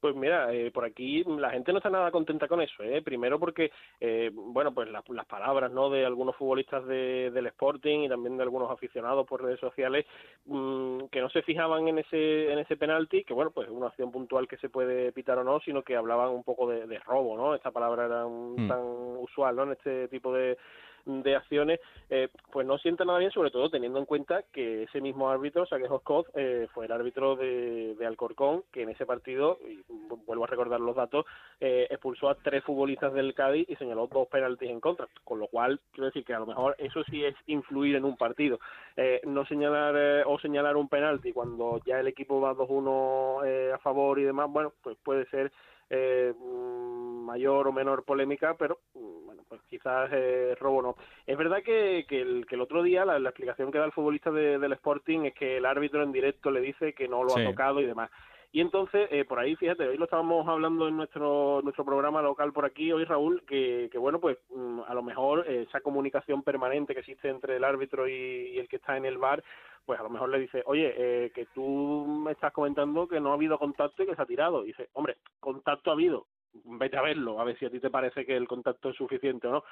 Pues 0.00 0.16
mira, 0.16 0.52
eh, 0.52 0.70
por 0.70 0.84
aquí 0.86 1.22
la 1.24 1.50
gente 1.50 1.72
no 1.72 1.78
está 1.78 1.90
nada 1.90 2.10
contenta 2.10 2.48
con 2.48 2.62
eso. 2.62 2.82
¿eh? 2.82 3.02
Primero 3.02 3.38
porque, 3.38 3.70
eh, 4.00 4.30
bueno, 4.32 4.72
pues 4.72 4.88
las 4.90 5.26
palabras 5.26 5.70
¿no? 5.70 5.90
de 5.90 6.06
algunos 6.06 6.36
futbolistas 6.36 6.86
de, 6.86 7.30
del 7.30 7.46
Sporting 7.48 8.00
y 8.00 8.08
también 8.08 8.38
de 8.38 8.42
algunos 8.42 8.70
aficionados 8.70 9.26
por 9.26 9.42
redes 9.42 9.60
sociales 9.60 10.06
mmm, 10.46 11.04
que 11.10 11.20
no 11.20 11.28
se 11.28 11.42
fijaban 11.42 11.86
en 11.88 11.98
ese 11.98 12.50
en 12.50 12.58
ese 12.58 12.76
penalti, 12.76 13.24
que 13.24 13.34
bueno, 13.34 13.50
pues 13.50 13.68
es 13.68 13.74
una 13.74 13.88
acción 13.88 14.10
puntual 14.10 14.48
que 14.48 14.56
se 14.56 14.70
puede 14.70 15.12
pitar 15.12 15.38
o 15.38 15.44
no, 15.44 15.60
sino 15.60 15.82
que 15.82 15.96
hablaban 15.96 16.30
un 16.30 16.44
poco 16.44 16.66
de, 16.68 16.86
de 16.86 16.98
robo, 17.00 17.36
¿no? 17.36 17.54
Esta 17.54 17.70
palabra 17.70 18.06
era 18.06 18.24
un, 18.24 18.64
mm. 18.64 18.68
tan 18.68 18.80
usual, 19.18 19.56
¿no? 19.56 19.64
En 19.64 19.72
este 19.72 20.08
tipo 20.08 20.32
de 20.32 20.56
de 21.04 21.36
acciones, 21.36 21.80
eh, 22.08 22.28
pues 22.52 22.66
no 22.66 22.78
sienta 22.78 23.04
nada 23.04 23.18
bien, 23.18 23.30
sobre 23.30 23.50
todo 23.50 23.70
teniendo 23.70 23.98
en 23.98 24.06
cuenta 24.06 24.42
que 24.52 24.84
ese 24.84 25.00
mismo 25.00 25.30
árbitro, 25.30 25.66
Saquejo 25.66 26.00
Scott, 26.00 26.28
eh, 26.34 26.68
fue 26.72 26.86
el 26.86 26.92
árbitro 26.92 27.36
de, 27.36 27.94
de, 27.94 28.06
Alcorcón, 28.06 28.64
que 28.72 28.82
en 28.82 28.90
ese 28.90 29.06
partido, 29.06 29.58
y 29.68 29.82
vuelvo 30.26 30.44
a 30.44 30.48
recordar 30.48 30.80
los 30.80 30.96
datos, 30.96 31.26
eh, 31.60 31.86
expulsó 31.90 32.28
a 32.28 32.34
tres 32.34 32.64
futbolistas 32.64 33.12
del 33.12 33.34
Cádiz 33.34 33.68
y 33.68 33.76
señaló 33.76 34.06
dos 34.06 34.28
penaltis 34.28 34.70
en 34.70 34.80
contra, 34.80 35.08
con 35.24 35.38
lo 35.38 35.46
cual 35.48 35.80
quiero 35.92 36.06
decir 36.06 36.24
que 36.24 36.34
a 36.34 36.38
lo 36.38 36.46
mejor 36.46 36.74
eso 36.78 37.02
sí 37.04 37.24
es 37.24 37.34
influir 37.46 37.96
en 37.96 38.04
un 38.04 38.16
partido. 38.16 38.58
Eh, 38.96 39.20
no 39.26 39.44
señalar 39.46 39.94
eh, 39.96 40.22
o 40.26 40.38
señalar 40.38 40.76
un 40.76 40.88
penalti 40.88 41.32
cuando 41.32 41.80
ya 41.86 42.00
el 42.00 42.08
equipo 42.08 42.40
va 42.40 42.54
2-1 42.54 43.46
eh, 43.46 43.72
a 43.74 43.78
favor 43.78 44.18
y 44.18 44.24
demás, 44.24 44.50
bueno, 44.50 44.72
pues 44.82 44.96
puede 45.02 45.26
ser 45.26 45.52
eh, 45.90 46.32
mayor 47.20 47.68
o 47.68 47.72
menor 47.72 48.04
polémica, 48.04 48.54
pero 48.58 48.80
mm, 48.94 49.26
bueno, 49.26 49.42
pues 49.48 49.60
quizás 49.68 50.10
eh, 50.12 50.54
robo 50.58 50.82
no. 50.82 50.96
Es 51.26 51.36
verdad 51.36 51.62
que, 51.62 52.04
que, 52.08 52.20
el, 52.20 52.46
que 52.46 52.54
el 52.54 52.60
otro 52.60 52.82
día 52.82 53.04
la, 53.04 53.16
explicación 53.18 53.70
que 53.70 53.78
da 53.78 53.84
el 53.84 53.92
futbolista 53.92 54.30
del 54.30 54.72
Sporting 54.72 55.20
es 55.26 55.34
que 55.34 55.58
el 55.58 55.66
árbitro 55.66 56.02
en 56.02 56.12
directo 56.12 56.50
le 56.50 56.60
dice 56.60 56.92
que 56.92 57.08
no 57.08 57.24
lo 57.24 57.36
ha 57.36 57.44
tocado 57.44 57.80
y 57.80 57.86
demás. 57.86 58.10
Y 58.52 58.60
entonces, 58.60 59.06
eh, 59.12 59.24
por 59.24 59.38
ahí, 59.38 59.54
fíjate, 59.54 59.86
hoy 59.86 59.96
lo 59.96 60.04
estábamos 60.04 60.48
hablando 60.48 60.88
en 60.88 60.96
nuestro 60.96 61.60
nuestro 61.62 61.84
programa 61.84 62.20
local 62.20 62.52
por 62.52 62.64
aquí, 62.64 62.90
hoy 62.90 63.04
Raúl, 63.04 63.44
que, 63.46 63.88
que 63.92 63.98
bueno, 63.98 64.18
pues 64.18 64.38
mm, 64.50 64.80
a 64.88 64.94
lo 64.94 65.04
mejor 65.04 65.44
eh, 65.48 65.66
esa 65.68 65.80
comunicación 65.80 66.42
permanente 66.42 66.92
que 66.92 67.00
existe 67.00 67.28
entre 67.28 67.56
el 67.56 67.64
árbitro 67.64 68.08
y, 68.08 68.12
y, 68.12 68.58
el 68.58 68.68
que 68.68 68.76
está 68.76 68.96
en 68.96 69.04
el 69.04 69.18
bar, 69.18 69.44
pues 69.86 70.00
a 70.00 70.02
lo 70.02 70.10
mejor 70.10 70.30
le 70.30 70.40
dice, 70.40 70.64
oye, 70.66 70.92
eh, 70.96 71.30
que 71.32 71.46
tú 71.54 72.06
me 72.24 72.32
estás 72.32 72.52
comentando 72.52 73.06
que 73.06 73.20
no 73.20 73.30
ha 73.30 73.34
habido 73.34 73.56
contacto 73.56 74.02
y 74.02 74.06
que 74.06 74.16
se 74.16 74.22
ha 74.22 74.26
tirado. 74.26 74.64
Y 74.64 74.68
dice, 74.68 74.88
hombre, 74.94 75.18
contacto 75.38 75.90
ha 75.90 75.94
habido, 75.94 76.26
vete 76.64 76.96
a 76.96 77.02
verlo, 77.02 77.40
a 77.40 77.44
ver 77.44 77.58
si 77.58 77.64
a 77.64 77.70
ti 77.70 77.80
te 77.80 77.90
parece 77.90 78.24
que 78.24 78.36
el 78.36 78.48
contacto 78.48 78.90
es 78.90 78.96
suficiente 78.96 79.46
o 79.46 79.52
no. 79.52 79.64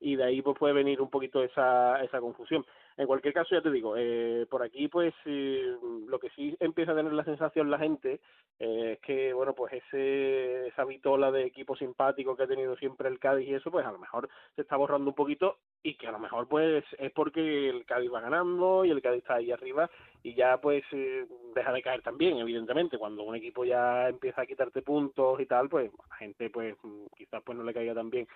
Y 0.00 0.16
de 0.16 0.24
ahí 0.24 0.42
pues 0.42 0.58
puede 0.58 0.74
venir 0.74 1.00
un 1.00 1.10
poquito 1.10 1.42
esa, 1.42 2.02
esa 2.02 2.20
confusión. 2.20 2.64
En 2.98 3.06
cualquier 3.06 3.34
caso, 3.34 3.54
ya 3.54 3.60
te 3.60 3.70
digo, 3.70 3.94
eh, 3.96 4.46
por 4.50 4.62
aquí 4.62 4.88
pues 4.88 5.14
eh, 5.26 5.76
lo 6.06 6.18
que 6.18 6.30
sí 6.30 6.56
empieza 6.60 6.92
a 6.92 6.96
tener 6.96 7.12
la 7.12 7.24
sensación 7.24 7.70
la 7.70 7.78
gente 7.78 8.20
eh, 8.58 8.92
es 8.94 9.00
que, 9.00 9.32
bueno, 9.34 9.54
pues 9.54 9.74
ese, 9.74 10.68
esa 10.68 10.84
vitola 10.84 11.30
de 11.30 11.44
equipo 11.44 11.76
simpático 11.76 12.36
que 12.36 12.44
ha 12.44 12.46
tenido 12.46 12.76
siempre 12.76 13.08
el 13.08 13.18
Cádiz 13.18 13.48
y 13.48 13.54
eso, 13.54 13.70
pues 13.70 13.84
a 13.84 13.92
lo 13.92 13.98
mejor 13.98 14.28
se 14.54 14.62
está 14.62 14.76
borrando 14.76 15.10
un 15.10 15.14
poquito 15.14 15.58
y 15.82 15.94
que 15.94 16.08
a 16.08 16.12
lo 16.12 16.18
mejor 16.18 16.48
pues 16.48 16.84
es 16.98 17.12
porque 17.12 17.68
el 17.68 17.84
Cádiz 17.84 18.12
va 18.12 18.20
ganando 18.20 18.84
y 18.84 18.90
el 18.90 19.02
Cádiz 19.02 19.18
está 19.18 19.34
ahí 19.34 19.52
arriba 19.52 19.90
y 20.22 20.34
ya 20.34 20.58
pues 20.60 20.82
eh, 20.92 21.26
deja 21.54 21.72
de 21.72 21.82
caer 21.82 22.02
también, 22.02 22.38
evidentemente, 22.38 22.98
cuando 22.98 23.22
un 23.22 23.36
equipo 23.36 23.64
ya 23.64 24.08
empieza 24.08 24.42
a 24.42 24.46
quitarte 24.46 24.82
puntos 24.82 25.38
y 25.38 25.46
tal, 25.46 25.68
pues 25.68 25.90
la 26.10 26.16
gente 26.16 26.50
pues 26.50 26.74
quizás 27.16 27.42
pues 27.44 27.56
no 27.56 27.64
le 27.64 27.74
caiga 27.74 27.94
tan 27.94 28.10
bien. 28.10 28.26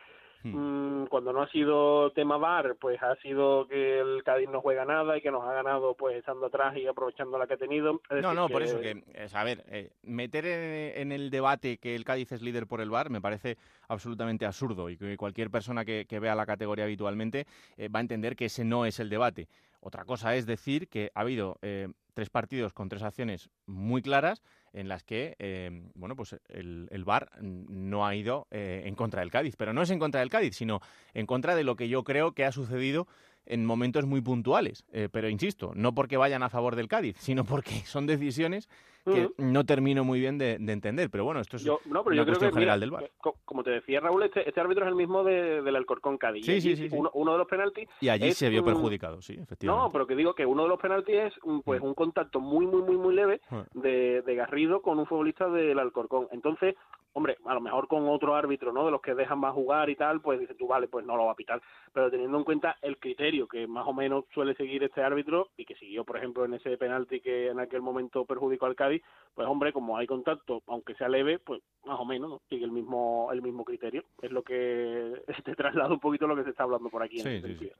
Hmm. 0.42 1.03
Mm, 1.03 1.07
cuando 1.09 1.33
no 1.33 1.42
ha 1.42 1.50
sido 1.50 2.11
tema 2.12 2.38
VAR, 2.38 2.76
pues 2.81 3.03
ha 3.03 3.14
sido 3.16 3.66
que 3.66 4.00
el 4.00 4.22
Cádiz 4.24 4.48
no 4.48 4.61
juega 4.61 4.85
nada 4.85 5.16
y 5.16 5.20
que 5.20 5.31
nos 5.31 5.44
ha 5.44 5.53
ganado 5.53 5.94
pues 5.94 6.16
estando 6.16 6.46
atrás 6.46 6.76
y 6.76 6.87
aprovechando 6.87 7.38
la 7.38 7.46
que 7.46 7.55
ha 7.55 7.59
tenido. 7.59 8.00
no, 8.22 8.35
no, 8.35 8.48
por 8.48 8.62
eso 8.62 8.81
que, 8.81 9.03
a 9.33 9.44
ver, 9.44 9.64
eh, 9.68 9.90
meter 10.03 10.46
en, 10.46 11.12
el 11.12 11.31
debate 11.31 11.79
que 11.79 11.94
el 11.94 12.05
Cádiz 12.05 12.33
es 12.33 12.42
líder 12.42 12.66
por 12.66 12.81
el 12.81 12.90
VAR 12.90 13.11
me 13.11 13.20
parece 13.20 13.59
absolutamente 13.88 14.46
absurdo 14.46 14.88
y 14.88 14.96
que 14.96 15.16
cualquier 15.16 15.50
persona 15.50 15.85
que, 15.85 16.07
vea 16.20 16.35
la 16.35 16.46
categoría 16.46 16.85
habitualmente 16.85 17.46
eh, 17.76 17.88
va 17.88 18.00
a 18.00 18.03
entender 18.03 18.37
que 18.37 18.46
ese 18.46 18.64
no 18.64 18.85
es 18.87 19.00
el 19.00 19.09
debate. 19.09 19.48
Otra 19.81 20.05
cosa 20.05 20.35
es 20.37 20.46
decir 20.46 20.88
que 20.88 21.11
ha 21.14 21.20
habido 21.20 21.59
eh, 21.62 21.88
tres 22.14 22.29
partidos 22.29 22.72
con 22.72 22.88
tres 22.88 23.03
acciones 23.03 23.50
muy 23.66 24.03
claras 24.03 24.42
en 24.72 24.88
las 24.88 25.02
que, 25.02 25.37
eh, 25.38 25.70
bueno, 25.94 26.16
pues 26.16 26.37
el, 26.48 26.88
el 26.90 27.04
VAR 27.04 27.30
no 27.40 28.06
ha 28.06 28.14
ido 28.14 28.46
eh, 28.50 28.83
en 28.85 28.94
contra 28.94 29.20
del 29.20 29.30
Cádiz. 29.30 29.56
Pero 29.56 29.72
no 29.72 29.83
es 29.83 29.90
en 29.90 29.98
contra 29.98 30.20
del 30.20 30.30
Cádiz, 30.30 30.56
sino 30.56 30.80
en 31.14 31.26
contra 31.26 31.54
de 31.54 31.64
lo 31.64 31.76
que 31.76 31.88
yo 31.88 32.04
creo 32.04 32.33
que 32.33 32.44
ha 32.44 32.52
sucedido 32.52 33.06
en 33.50 33.66
momentos 33.66 34.06
muy 34.06 34.20
puntuales. 34.20 34.84
Eh, 34.92 35.08
pero 35.10 35.28
insisto, 35.28 35.72
no 35.74 35.94
porque 35.94 36.16
vayan 36.16 36.42
a 36.42 36.48
favor 36.48 36.76
del 36.76 36.88
Cádiz, 36.88 37.16
sino 37.18 37.44
porque 37.44 37.70
son 37.84 38.06
decisiones 38.06 38.68
que 39.04 39.30
no 39.38 39.64
termino 39.64 40.04
muy 40.04 40.20
bien 40.20 40.38
de, 40.38 40.52
entender. 40.54 41.10
Pero 41.10 41.24
bueno, 41.24 41.40
esto 41.40 41.56
es 41.56 41.64
yo, 41.64 41.80
no, 41.86 42.04
pero 42.04 42.14
yo 42.16 42.24
creo 42.24 42.38
que, 42.38 42.52
general 42.52 42.80
del 42.80 42.90
VAR. 42.90 43.10
Como 43.44 43.64
te 43.64 43.70
decía 43.70 43.98
Raúl, 43.98 44.22
este, 44.22 44.46
este, 44.46 44.60
árbitro 44.60 44.84
es 44.84 44.90
el 44.90 44.94
mismo 44.94 45.24
de, 45.24 45.62
del 45.62 45.74
Alcorcón 45.74 46.18
Cádiz. 46.18 46.44
Sí, 46.44 46.60
sí, 46.60 46.76
sí, 46.76 46.88
uno, 46.92 47.10
uno, 47.14 47.32
de 47.32 47.38
los 47.38 47.48
penaltis. 47.48 47.88
Y 48.00 48.08
allí 48.08 48.32
se 48.32 48.48
vio 48.48 48.64
perjudicado, 48.64 49.20
sí, 49.22 49.32
efectivamente. 49.32 49.66
No, 49.66 49.90
pero 49.90 50.06
que 50.06 50.14
digo 50.14 50.34
que 50.34 50.46
uno 50.46 50.64
de 50.64 50.68
los 50.68 50.78
penaltis 50.78 51.14
es 51.16 51.34
pues 51.64 51.80
un 51.80 51.94
contacto 51.94 52.40
muy, 52.40 52.66
muy, 52.66 52.82
muy, 52.82 52.96
muy 52.96 53.14
leve 53.14 53.40
de, 53.74 54.22
de 54.22 54.34
Garrido 54.34 54.82
con 54.82 54.98
un 54.98 55.06
futbolista 55.06 55.48
del 55.48 55.78
Alcorcón. 55.78 56.28
Entonces, 56.30 56.76
hombre, 57.12 57.36
a 57.44 57.54
lo 57.54 57.60
mejor 57.60 57.88
con 57.88 58.08
otro 58.08 58.34
árbitro, 58.34 58.72
¿no? 58.72 58.84
De 58.84 58.90
los 58.90 59.00
que 59.00 59.14
dejan 59.14 59.38
más 59.38 59.54
jugar 59.54 59.90
y 59.90 59.96
tal, 59.96 60.20
pues 60.20 60.40
dices 60.40 60.56
tú, 60.56 60.66
vale, 60.66 60.88
pues 60.88 61.04
no 61.04 61.16
lo 61.16 61.26
va 61.26 61.32
a 61.32 61.36
pitar. 61.36 61.60
Pero 61.92 62.10
teniendo 62.10 62.38
en 62.38 62.44
cuenta 62.44 62.76
el 62.82 62.98
criterio 62.98 63.48
que 63.48 63.66
más 63.66 63.86
o 63.86 63.92
menos 63.92 64.24
suele 64.32 64.54
seguir 64.54 64.82
este 64.84 65.02
árbitro 65.02 65.48
y 65.56 65.64
que 65.64 65.74
siguió, 65.76 66.04
por 66.04 66.16
ejemplo, 66.16 66.44
en 66.44 66.54
ese 66.54 66.76
penalti 66.76 67.20
que 67.20 67.48
en 67.48 67.60
aquel 67.60 67.82
momento 67.82 68.24
perjudicó 68.24 68.66
al 68.66 68.76
Cádiz, 68.76 69.02
pues 69.34 69.48
hombre, 69.48 69.72
como 69.72 69.96
hay 69.96 70.06
contacto, 70.06 70.62
aunque 70.66 70.94
sea 70.94 71.08
leve, 71.08 71.38
pues 71.38 71.62
más 71.84 71.98
o 71.98 72.04
menos 72.04 72.30
¿no? 72.30 72.40
sigue 72.48 72.64
el 72.64 72.72
mismo 72.72 73.28
el 73.32 73.42
mismo 73.42 73.64
criterio. 73.64 74.04
Es 74.22 74.30
lo 74.30 74.42
que 74.42 75.22
te 75.44 75.54
traslada 75.54 75.92
un 75.92 76.00
poquito 76.00 76.26
lo 76.26 76.36
que 76.36 76.44
se 76.44 76.50
está 76.50 76.64
hablando 76.64 76.88
por 76.88 77.02
aquí. 77.02 77.18
Sí, 77.20 77.28
en 77.28 77.42
sí, 77.42 77.56
sí. 77.58 77.70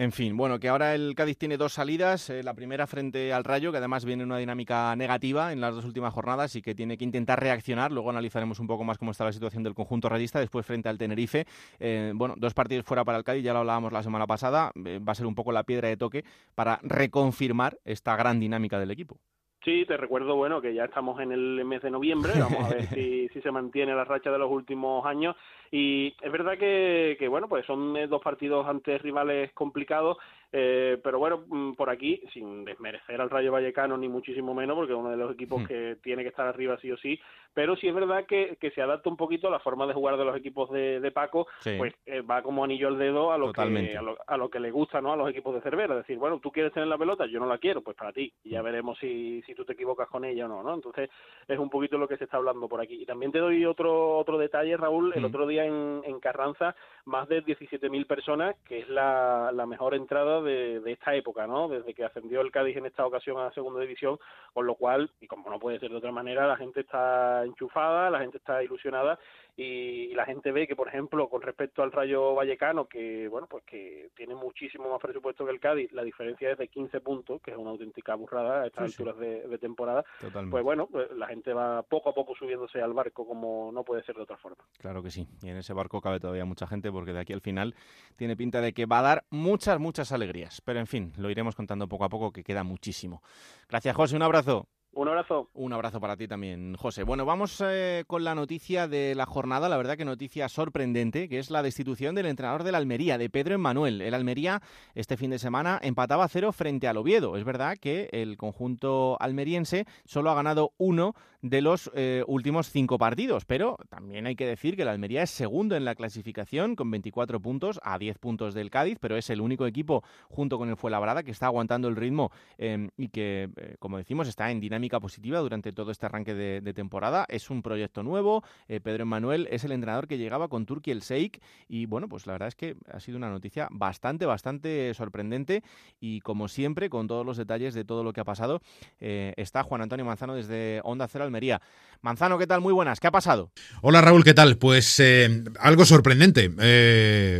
En 0.00 0.12
fin, 0.12 0.36
bueno, 0.36 0.60
que 0.60 0.68
ahora 0.68 0.94
el 0.94 1.16
Cádiz 1.16 1.38
tiene 1.38 1.56
dos 1.56 1.72
salidas. 1.72 2.30
Eh, 2.30 2.44
la 2.44 2.54
primera 2.54 2.86
frente 2.86 3.32
al 3.32 3.42
Rayo, 3.42 3.72
que 3.72 3.78
además 3.78 4.04
viene 4.04 4.22
en 4.22 4.28
una 4.28 4.38
dinámica 4.38 4.94
negativa 4.94 5.52
en 5.52 5.60
las 5.60 5.74
dos 5.74 5.84
últimas 5.84 6.14
jornadas 6.14 6.54
y 6.54 6.62
que 6.62 6.72
tiene 6.72 6.96
que 6.96 7.02
intentar 7.02 7.40
reaccionar. 7.40 7.90
Luego 7.90 8.10
analizaremos 8.10 8.60
un 8.60 8.68
poco 8.68 8.84
más 8.84 8.96
cómo 8.96 9.10
está 9.10 9.24
la 9.24 9.32
situación 9.32 9.64
del 9.64 9.74
conjunto 9.74 10.08
rayista. 10.08 10.38
Después 10.38 10.64
frente 10.64 10.88
al 10.88 10.98
Tenerife. 10.98 11.48
Eh, 11.80 12.12
bueno, 12.14 12.36
dos 12.36 12.54
partidos 12.54 12.86
fuera 12.86 13.04
para 13.04 13.18
el 13.18 13.24
Cádiz, 13.24 13.42
ya 13.42 13.52
lo 13.52 13.58
hablábamos 13.58 13.92
la 13.92 14.04
semana 14.04 14.28
pasada. 14.28 14.70
Eh, 14.84 15.00
va 15.00 15.10
a 15.10 15.16
ser 15.16 15.26
un 15.26 15.34
poco 15.34 15.50
la 15.50 15.64
piedra 15.64 15.88
de 15.88 15.96
toque 15.96 16.24
para 16.54 16.78
reconfirmar 16.84 17.80
esta 17.84 18.14
gran 18.14 18.38
dinámica 18.38 18.78
del 18.78 18.92
equipo. 18.92 19.18
Sí, 19.64 19.84
te 19.86 19.96
recuerdo, 19.96 20.36
bueno, 20.36 20.60
que 20.60 20.72
ya 20.72 20.84
estamos 20.84 21.20
en 21.20 21.32
el 21.32 21.64
mes 21.64 21.82
de 21.82 21.90
noviembre, 21.90 22.32
vamos 22.40 22.64
a 22.64 22.74
ver 22.74 22.86
si, 22.88 23.28
si 23.28 23.40
se 23.40 23.50
mantiene 23.50 23.94
la 23.94 24.04
racha 24.04 24.30
de 24.30 24.38
los 24.38 24.50
últimos 24.50 25.04
años 25.04 25.36
y 25.70 26.14
es 26.22 26.32
verdad 26.32 26.56
que, 26.56 27.16
que 27.18 27.28
bueno, 27.28 27.48
pues 27.48 27.66
son 27.66 27.94
dos 28.08 28.22
partidos 28.22 28.66
ante 28.66 28.98
rivales 28.98 29.52
complicados 29.52 30.16
eh, 30.50 30.98
pero 31.02 31.18
bueno, 31.18 31.44
mm, 31.46 31.74
por 31.74 31.90
aquí, 31.90 32.22
sin 32.32 32.64
desmerecer 32.64 33.20
al 33.20 33.28
Rayo 33.28 33.52
Vallecano 33.52 33.98
ni 33.98 34.08
muchísimo 34.08 34.54
menos, 34.54 34.76
porque 34.76 34.94
es 34.94 34.98
uno 34.98 35.10
de 35.10 35.16
los 35.16 35.32
equipos 35.32 35.62
hmm. 35.62 35.66
que 35.66 35.96
tiene 36.02 36.22
que 36.22 36.30
estar 36.30 36.46
arriba 36.46 36.78
sí 36.80 36.90
o 36.90 36.96
sí, 36.96 37.20
pero 37.54 37.76
sí 37.76 37.88
es 37.88 37.94
verdad 37.94 38.24
que, 38.26 38.56
que 38.60 38.70
se 38.70 38.82
adapta 38.82 39.10
un 39.10 39.16
poquito 39.16 39.48
a 39.48 39.50
la 39.50 39.58
forma 39.58 39.86
de 39.86 39.94
jugar 39.94 40.16
de 40.16 40.24
los 40.24 40.36
equipos 40.36 40.70
de, 40.70 41.00
de 41.00 41.10
Paco, 41.10 41.46
pues 41.76 41.94
eh, 42.06 42.20
va 42.20 42.42
como 42.42 42.64
anillo 42.64 42.88
al 42.88 42.98
dedo 42.98 43.32
a 43.32 43.38
lo, 43.38 43.52
que, 43.52 43.60
a 43.60 44.36
lo, 44.36 44.50
que 44.50 44.60
le 44.60 44.70
gusta 44.70 45.00
¿no? 45.00 45.12
a 45.12 45.16
los 45.16 45.30
equipos 45.30 45.54
de 45.54 45.60
Cervera. 45.60 45.94
Es 45.94 46.00
decir, 46.06 46.18
bueno, 46.18 46.38
tú 46.40 46.50
quieres 46.50 46.72
tener 46.72 46.88
la 46.88 46.98
pelota, 46.98 47.26
yo 47.26 47.40
no 47.40 47.46
la 47.46 47.58
quiero, 47.58 47.82
pues 47.82 47.96
para 47.96 48.12
ti, 48.12 48.32
y 48.44 48.50
ya 48.50 48.62
veremos 48.62 48.98
si, 48.98 49.42
si 49.42 49.54
tú 49.54 49.64
te 49.64 49.72
equivocas 49.72 50.08
con 50.08 50.24
ella 50.24 50.46
o 50.46 50.48
no, 50.48 50.62
¿no? 50.62 50.74
Entonces, 50.74 51.10
es 51.46 51.58
un 51.58 51.70
poquito 51.70 51.98
lo 51.98 52.08
que 52.08 52.16
se 52.16 52.24
está 52.24 52.36
hablando 52.36 52.68
por 52.68 52.80
aquí. 52.80 53.02
Y 53.02 53.06
también 53.06 53.32
te 53.32 53.38
doy 53.38 53.64
otro 53.64 54.18
otro 54.18 54.38
detalle, 54.38 54.76
Raúl, 54.76 55.12
el 55.14 55.22
mm. 55.22 55.26
otro 55.26 55.46
día 55.46 55.64
en, 55.64 56.02
en 56.04 56.20
Carranza, 56.20 56.74
más 57.04 57.28
de 57.28 57.44
17.000 57.44 58.06
personas, 58.06 58.56
que 58.64 58.80
es 58.80 58.88
la, 58.88 59.50
la 59.52 59.66
mejor 59.66 59.94
entrada 59.94 60.40
de, 60.42 60.80
de 60.80 60.92
esta 60.92 61.14
época, 61.14 61.46
¿no? 61.46 61.68
Desde 61.68 61.94
que 61.94 62.04
ascendió 62.04 62.40
el 62.40 62.50
Cádiz 62.50 62.76
en 62.76 62.86
esta 62.86 63.06
ocasión 63.06 63.38
a 63.38 63.44
la 63.44 63.52
segunda 63.52 63.80
división, 63.80 64.18
con 64.52 64.66
lo 64.66 64.74
cual, 64.74 65.10
y 65.20 65.26
como 65.26 65.50
no 65.50 65.58
puede 65.58 65.78
ser 65.78 65.90
de 65.90 65.96
otra 65.96 66.12
manera, 66.12 66.46
la 66.46 66.56
gente 66.56 66.80
está 66.80 67.37
enchufada, 67.44 68.10
la 68.10 68.20
gente 68.20 68.38
está 68.38 68.62
ilusionada 68.62 69.18
y, 69.56 70.14
la 70.14 70.24
gente 70.24 70.52
ve 70.52 70.66
que, 70.66 70.76
por 70.76 70.88
ejemplo, 70.88 71.28
con 71.28 71.42
respecto 71.42 71.82
al 71.82 71.92
Rayo 71.92 72.34
Vallecano, 72.34 72.86
que 72.86 73.28
bueno, 73.28 73.46
pues 73.48 73.64
que 73.64 74.10
tiene 74.16 74.34
muchísimo 74.34 74.88
más 74.88 75.00
presupuesto 75.00 75.44
que 75.44 75.50
el 75.50 75.60
Cádiz, 75.60 75.92
la 75.92 76.02
diferencia 76.02 76.50
es 76.50 76.58
de 76.58 76.68
15 76.68 77.00
puntos, 77.00 77.40
que 77.42 77.50
es 77.50 77.56
una 77.56 77.70
auténtica 77.70 78.14
burrada 78.14 78.62
a 78.62 78.66
estas 78.66 78.84
alturas 78.84 79.18
de, 79.18 79.58
temporada. 79.58 80.04
Pues 80.50 80.62
bueno, 80.62 80.86
pues 80.86 81.10
la 81.12 81.26
gente 81.26 81.52
va 81.52 81.82
poco 81.82 82.10
a 82.10 82.14
poco 82.14 82.34
subiéndose 82.36 82.80
al 82.80 82.92
barco 82.92 83.26
como 83.26 83.70
no 83.72 83.82
puede 83.82 84.04
ser 84.04 84.14
de 84.14 84.22
otra 84.22 84.36
forma. 84.36 84.64
Claro 84.78 85.02
que 85.02 85.10
sí, 85.10 85.26
y 85.42 85.48
en 85.48 85.56
ese 85.56 85.72
barco 85.72 86.00
cabe 86.00 86.20
todavía 86.20 86.44
mucha 86.44 86.66
gente 86.66 86.92
porque 86.92 87.12
de 87.12 87.20
aquí 87.20 87.32
al 87.32 87.40
final 87.40 87.74
tiene 88.16 88.36
pinta 88.36 88.60
de 88.60 88.72
que 88.72 88.86
va 88.86 89.00
a 89.00 89.02
dar 89.02 89.24
muchas, 89.30 89.80
muchas 89.80 90.12
alegrías. 90.12 90.60
Pero 90.64 90.78
en 90.78 90.86
fin, 90.86 91.12
lo 91.16 91.30
iremos 91.30 91.56
contando 91.56 91.88
poco 91.88 92.04
a 92.04 92.08
poco 92.08 92.32
que 92.32 92.44
queda 92.44 92.62
muchísimo. 92.62 93.22
Gracias, 93.68 93.96
José, 93.96 94.16
un 94.16 94.22
abrazo. 94.22 94.68
Un 94.92 95.06
abrazo. 95.06 95.48
Un 95.54 95.72
abrazo 95.72 96.00
para 96.00 96.16
ti 96.16 96.26
también, 96.26 96.74
José. 96.74 97.02
Bueno, 97.02 97.24
vamos 97.24 97.62
eh, 97.64 98.04
con 98.06 98.24
la 98.24 98.34
noticia 98.34 98.88
de 98.88 99.14
la 99.14 99.26
jornada, 99.26 99.68
la 99.68 99.76
verdad 99.76 99.96
que 99.96 100.04
noticia 100.04 100.48
sorprendente, 100.48 101.28
que 101.28 101.38
es 101.38 101.50
la 101.50 101.62
destitución 101.62 102.14
del 102.14 102.26
entrenador 102.26 102.64
del 102.64 102.74
Almería, 102.74 103.18
de 103.18 103.30
Pedro 103.30 103.54
Emmanuel. 103.54 104.00
El 104.00 104.14
Almería 104.14 104.62
este 104.94 105.16
fin 105.16 105.30
de 105.30 105.38
semana 105.38 105.78
empataba 105.82 106.24
a 106.24 106.28
cero 106.28 106.52
frente 106.52 106.88
al 106.88 106.96
Oviedo. 106.96 107.36
Es 107.36 107.44
verdad 107.44 107.76
que 107.78 108.08
el 108.12 108.36
conjunto 108.36 109.16
almeriense 109.20 109.84
solo 110.04 110.30
ha 110.30 110.34
ganado 110.34 110.72
uno 110.78 111.14
de 111.42 111.62
los 111.62 111.92
eh, 111.94 112.24
últimos 112.26 112.68
cinco 112.70 112.98
partidos, 112.98 113.44
pero 113.44 113.76
también 113.88 114.26
hay 114.26 114.34
que 114.34 114.46
decir 114.46 114.74
que 114.74 114.82
el 114.82 114.88
Almería 114.88 115.22
es 115.22 115.30
segundo 115.30 115.76
en 115.76 115.84
la 115.84 115.94
clasificación 115.94 116.74
con 116.74 116.90
24 116.90 117.38
puntos 117.38 117.78
a 117.84 117.96
10 117.96 118.18
puntos 118.18 118.54
del 118.54 118.70
Cádiz, 118.70 118.98
pero 119.00 119.16
es 119.16 119.30
el 119.30 119.40
único 119.40 119.64
equipo 119.64 120.02
junto 120.28 120.58
con 120.58 120.68
el 120.68 120.76
Fuenlabrada 120.76 121.22
que 121.22 121.30
está 121.30 121.46
aguantando 121.46 121.86
el 121.86 121.94
ritmo 121.94 122.32
eh, 122.56 122.88
y 122.96 123.10
que, 123.10 123.50
como 123.78 123.98
decimos, 123.98 124.26
está 124.26 124.50
en 124.50 124.58
dinámica 124.58 124.77
positiva 125.00 125.40
durante 125.40 125.72
todo 125.72 125.90
este 125.90 126.06
arranque 126.06 126.34
de, 126.34 126.72
temporada. 126.72 127.26
Es 127.28 127.50
un 127.50 127.62
proyecto 127.62 128.02
nuevo. 128.02 128.44
Eh, 128.68 128.80
Pedro 128.80 129.02
Emanuel 129.02 129.48
es 129.50 129.64
el 129.64 129.72
entrenador 129.72 130.06
que 130.06 130.18
llegaba 130.18 130.48
con 130.48 130.66
Turquía 130.66 130.94
el 130.94 131.02
Seik 131.02 131.40
y 131.68 131.86
bueno, 131.86 132.08
pues 132.08 132.26
la 132.26 132.32
verdad 132.32 132.48
es 132.48 132.54
que 132.54 132.76
ha 132.92 133.00
sido 133.00 133.16
una 133.16 133.30
noticia 133.30 133.68
bastante, 133.70 134.26
bastante 134.26 134.92
sorprendente 134.94 135.62
y 136.00 136.20
como 136.20 136.48
siempre, 136.48 136.88
con 136.88 137.08
todos 137.08 137.26
los 137.26 137.36
detalles 137.36 137.74
de 137.74 137.84
todo 137.84 138.04
lo 138.04 138.12
que 138.12 138.20
ha 138.20 138.24
pasado, 138.24 138.60
eh, 139.00 139.34
está 139.36 139.62
Juan 139.62 139.82
Antonio 139.82 140.04
Manzano 140.04 140.34
desde 140.34 140.80
Onda 140.84 141.08
Cero 141.08 141.24
Almería. 141.24 141.60
Manzano, 142.00 142.38
¿qué 142.38 142.46
tal? 142.46 142.60
Muy 142.60 142.72
buenas. 142.72 143.00
¿Qué 143.00 143.08
ha 143.08 143.10
pasado? 143.12 143.50
Hola 143.82 144.00
Raúl, 144.00 144.22
¿qué 144.22 144.34
tal? 144.34 144.56
Pues 144.56 145.00
eh, 145.00 145.42
algo 145.58 145.84
sorprendente. 145.84 146.50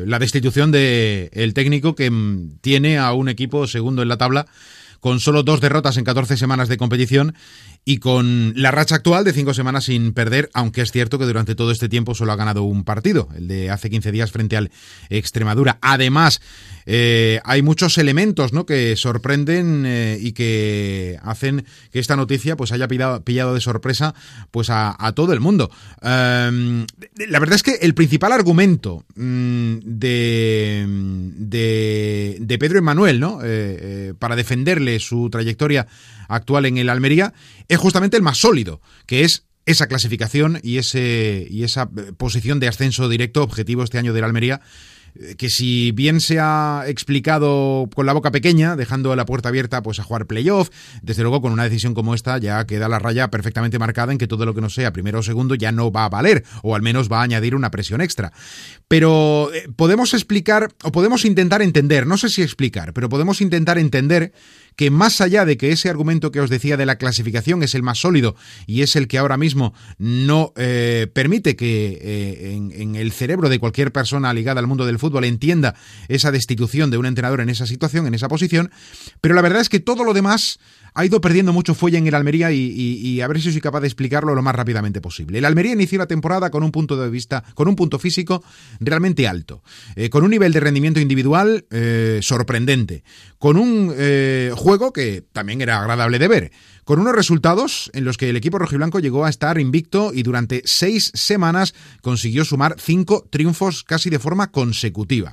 la 0.07 0.19
destitución 0.19 0.73
del 0.73 1.31
el 1.33 1.55
técnico 1.55 1.95
que 1.95 2.11
mm, 2.11 2.59
tiene 2.61 2.99
a 2.99 3.13
un 3.13 3.29
equipo 3.29 3.67
segundo 3.67 4.03
en 4.03 4.09
la 4.09 4.17
tabla 4.17 4.47
con 5.01 5.21
solo 5.21 5.43
dos 5.43 5.61
derrotas 5.61 5.97
en 5.97 6.05
14 6.05 6.37
semanas 6.37 6.69
de 6.69 6.77
competición 6.77 7.35
y 7.85 7.99
con 7.99 8.53
la 8.55 8.71
racha 8.71 8.97
actual 8.97 9.25
de 9.25 9.33
cinco 9.33 9.55
semanas 9.55 9.85
sin 9.85 10.13
perder, 10.13 10.51
aunque 10.53 10.83
es 10.83 10.93
cierto 10.93 11.19
que 11.19 11.25
durante 11.25 11.55
todo 11.55 11.71
este 11.71 11.89
tiempo 11.89 12.15
solo 12.15 12.33
ha 12.33 12.37
ganado 12.37 12.65
un 12.65 12.85
partido, 12.85 13.29
el 13.35 13.49
de 13.49 13.71
hace 13.71 13.89
15 13.89 14.13
días 14.13 14.31
frente 14.31 14.57
al 14.59 14.71
Extremadura. 15.09 15.79
Además, 15.81 16.43
eh, 16.85 17.41
hay 17.45 17.63
muchos 17.63 17.97
elementos 17.99 18.53
¿no? 18.53 18.67
que 18.67 18.97
sorprenden 18.97 19.85
eh, 19.87 20.19
y 20.21 20.33
que 20.33 21.19
hacen 21.23 21.65
que 21.91 21.99
esta 21.99 22.17
noticia 22.17 22.57
pues 22.57 22.73
haya 22.73 22.89
pillado, 22.89 23.55
de 23.55 23.61
sorpresa 23.61 24.15
pues 24.51 24.69
a, 24.71 24.97
todo 25.15 25.33
el 25.33 25.41
mundo. 25.41 25.71
Em, 26.03 26.87
la 27.29 27.39
verdad 27.39 27.57
es 27.57 27.63
que 27.63 27.79
el 27.81 27.95
principal 27.95 28.33
argumento 28.33 29.05
mm, 29.17 29.79
de, 29.83 30.87
de, 31.39 32.59
Pedro 32.59 32.79
Emanuel 32.79 33.21
¿no? 33.21 33.41
Eh, 33.43 34.13
para 34.19 34.37
defenderle 34.37 34.88
su 34.99 35.29
trayectoria 35.31 35.87
actual 36.29 36.67
en 36.67 36.79
el 36.79 36.89
Almería 36.89 37.35
es 37.69 37.79
justamente 37.79 38.17
el 38.17 38.23
más 38.23 38.39
sólido, 38.39 38.81
que 39.07 39.25
es 39.25 39.45
esa 39.67 39.87
clasificación 39.87 40.61
y, 40.63 40.79
ese, 40.79 41.47
y 41.51 41.65
esa 41.65 41.91
posición 42.17 42.59
de 42.59 42.69
ascenso 42.69 43.09
directo 43.09 43.43
objetivo 43.43 43.83
este 43.83 43.99
año 43.99 44.15
del 44.15 44.25
Almería 44.25 44.63
que 45.37 45.51
si 45.51 45.93
bien 45.93 46.21
se 46.21 46.39
ha 46.41 46.85
explicado 46.87 47.89
con 47.95 48.07
la 48.07 48.13
boca 48.13 48.31
pequeña, 48.31 48.77
dejando 48.77 49.15
la 49.17 49.27
puerta 49.27 49.49
abierta 49.49 49.83
pues 49.83 49.99
a 49.99 50.05
jugar 50.05 50.27
playoff, 50.27 50.71
desde 51.03 51.23
luego 51.23 51.43
con 51.43 51.53
una 51.53 51.65
decisión 51.65 51.95
como 51.95 52.15
esta 52.15 52.39
ya 52.39 52.65
queda 52.67 52.89
la 52.89 52.99
raya 52.99 53.29
perfectamente 53.29 53.79
marcada 53.79 54.13
en 54.13 54.19
que 54.19 54.27
todo 54.27 54.47
lo 54.47 54.55
que 54.55 54.61
no 54.61 54.71
sea 54.71 54.93
primero 54.93 55.19
o 55.19 55.23
segundo 55.23 55.55
ya 55.55 55.73
no 55.73 55.91
va 55.91 56.05
a 56.05 56.09
valer, 56.09 56.45
o 56.63 56.75
al 56.75 56.83
menos 56.83 57.11
va 57.11 57.21
a 57.21 57.23
añadir 57.23 57.55
una 57.55 57.71
presión 57.71 58.01
extra. 58.01 58.33
Pero 58.87 59.51
eh, 59.53 59.69
podemos 59.75 60.15
explicar, 60.15 60.73
o 60.85 60.93
podemos 60.93 61.25
intentar 61.25 61.63
entender, 61.63 62.07
no 62.07 62.17
sé 62.17 62.29
si 62.29 62.43
explicar, 62.43 62.93
pero 62.93 63.09
podemos 63.09 63.41
intentar 63.41 63.79
entender 63.79 64.33
que 64.79 64.93
más 64.93 65.21
allá 65.21 65.45
de 65.45 65.57
que 65.57 65.73
ese 65.73 65.91
argumento 65.91 66.31
que 66.31 66.41
os 66.41 66.49
decía 66.49 66.77
de 66.77 66.87
la 66.87 66.99
clasificación 66.99 67.65
es 67.65 67.75
el 67.75 67.83
más 67.83 67.99
sólido 67.99 68.37
y 68.65 68.83
es 68.83 68.95
el 68.95 69.09
que 69.09 69.19
ahora 69.19 69.37
mismo 69.37 69.75
no 69.99 70.53
eh, 70.55 71.09
permite 71.13 71.57
que 71.57 71.99
eh, 72.01 72.55
en, 72.55 72.95
el 72.95 73.11
cerebro 73.11 73.49
de 73.49 73.59
cualquier 73.59 73.91
persona 73.91 74.33
ligada 74.33 74.61
al 74.61 74.69
mundo 74.69 74.87
del 74.87 75.01
fútbol 75.01 75.25
entienda 75.25 75.75
esa 76.07 76.31
destitución 76.31 76.93
de 76.93 76.97
un 76.97 77.07
entrenador 77.07 77.41
en 77.41 77.49
esa 77.49 77.67
situación, 77.67 78.07
en 78.07 78.15
esa 78.15 78.29
posición, 78.29 78.71
pero 79.21 79.35
la 79.35 79.43
verdad 79.43 79.63
es 79.63 79.69
que 79.69 79.81
todo 79.81 80.05
lo 80.05 80.15
demás 80.15 80.61
ha 80.99 81.07
ido 81.07 81.21
perdiendo 81.21 81.53
mucho 81.53 81.77
fuelle 81.77 81.97
en 81.97 82.09
el 82.09 82.15
Almería 82.17 82.51
y, 82.51 83.21
a 83.21 83.29
ver 83.29 83.41
si 83.41 83.53
soy 83.53 83.61
capaz 83.61 83.81
de 83.83 83.87
explicarlo 83.87 84.35
lo 84.35 84.43
más 84.43 84.53
rápidamente 84.53 85.01
posible. 85.01 85.39
El 85.39 85.45
Almería 85.45 85.73
inició 85.73 85.97
la 85.97 86.09
temporada 86.09 86.51
con 86.51 86.65
un 86.65 86.73
punto 86.73 86.97
de 86.97 87.09
vista, 87.09 87.45
con 87.55 87.69
un 87.69 87.77
punto 87.77 88.01
físico 88.01 88.43
realmente 88.81 89.29
alto, 89.29 89.63
eh, 89.95 90.11
con 90.11 90.25
un 90.25 90.31
nivel 90.31 90.53
de 90.53 90.59
rendimiento 90.59 90.99
individual 90.99 91.67
eh, 91.71 92.19
sorprendente, 92.21 93.05
con 93.39 93.59
un 93.59 93.95
eh, 93.97 94.51
juego 94.57 94.93
que 94.93 95.23
también 95.33 95.61
era 95.61 95.79
agradable 95.79 96.19
de 96.19 96.27
ver, 96.27 96.53
con 96.83 96.99
unos 96.99 97.15
resultados 97.15 97.93
en 97.95 98.05
los 98.05 98.17
que 98.17 98.31
el 98.31 98.37
equipo 98.37 98.59
rojiblanco 98.59 98.99
llegó 98.99 99.25
a 99.25 99.31
estar 99.31 99.61
invicto 99.61 100.11
y 100.13 100.25
durante 100.25 100.63
seis 100.65 101.13
semanas 101.15 101.75
consiguió 102.03 102.45
sumar 102.45 102.75
cinco 102.77 103.25
triunfos 103.31 103.85
casi 103.85 104.11
de 104.11 104.19
forma 104.19 104.51
consecutiva. 104.51 105.33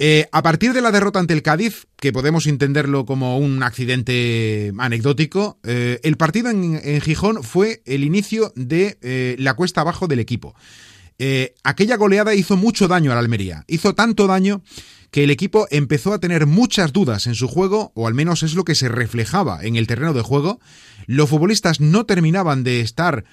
Eh, 0.00 0.28
a 0.30 0.42
partir 0.42 0.72
de 0.74 0.80
la 0.80 0.92
derrota 0.92 1.18
ante 1.18 1.34
el 1.34 1.42
Cádiz, 1.42 1.88
que 1.96 2.12
podemos 2.12 2.46
entenderlo 2.46 3.04
como 3.04 3.36
un 3.36 3.64
accidente 3.64 4.72
anecdótico, 4.78 5.58
eh, 5.64 5.98
el 6.04 6.16
partido 6.16 6.50
en, 6.50 7.00
Gijón 7.00 7.42
fue 7.42 7.82
el 7.84 8.04
inicio 8.04 8.52
de 8.54 8.96
eh, 9.02 9.34
la 9.40 9.54
cuesta 9.54 9.80
abajo 9.80 10.06
del 10.06 10.20
equipo. 10.20 10.54
aquella 11.64 11.96
goleada 11.96 12.36
hizo 12.36 12.56
mucho 12.56 12.86
daño 12.86 13.10
a 13.10 13.14
la 13.14 13.20
Almería, 13.20 13.64
hizo 13.66 13.92
tanto 13.96 14.28
daño 14.28 14.62
que 15.10 15.24
el 15.24 15.32
equipo 15.32 15.66
empezó 15.70 16.12
a 16.12 16.20
tener 16.20 16.46
muchas 16.46 16.92
dudas 16.92 17.26
en 17.26 17.34
su 17.34 17.48
juego, 17.48 17.90
o 17.96 18.06
al 18.06 18.14
menos 18.14 18.44
es 18.44 18.54
lo 18.54 18.62
que 18.62 18.76
se 18.76 18.88
reflejaba 18.88 19.64
en 19.64 19.74
el 19.74 19.88
terreno 19.88 20.12
de 20.12 20.22
juego. 20.22 20.60
Los 21.06 21.28
futbolistas 21.28 21.80
no 21.80 22.06
terminaban 22.06 22.62
de 22.62 22.82
estar 22.82 23.24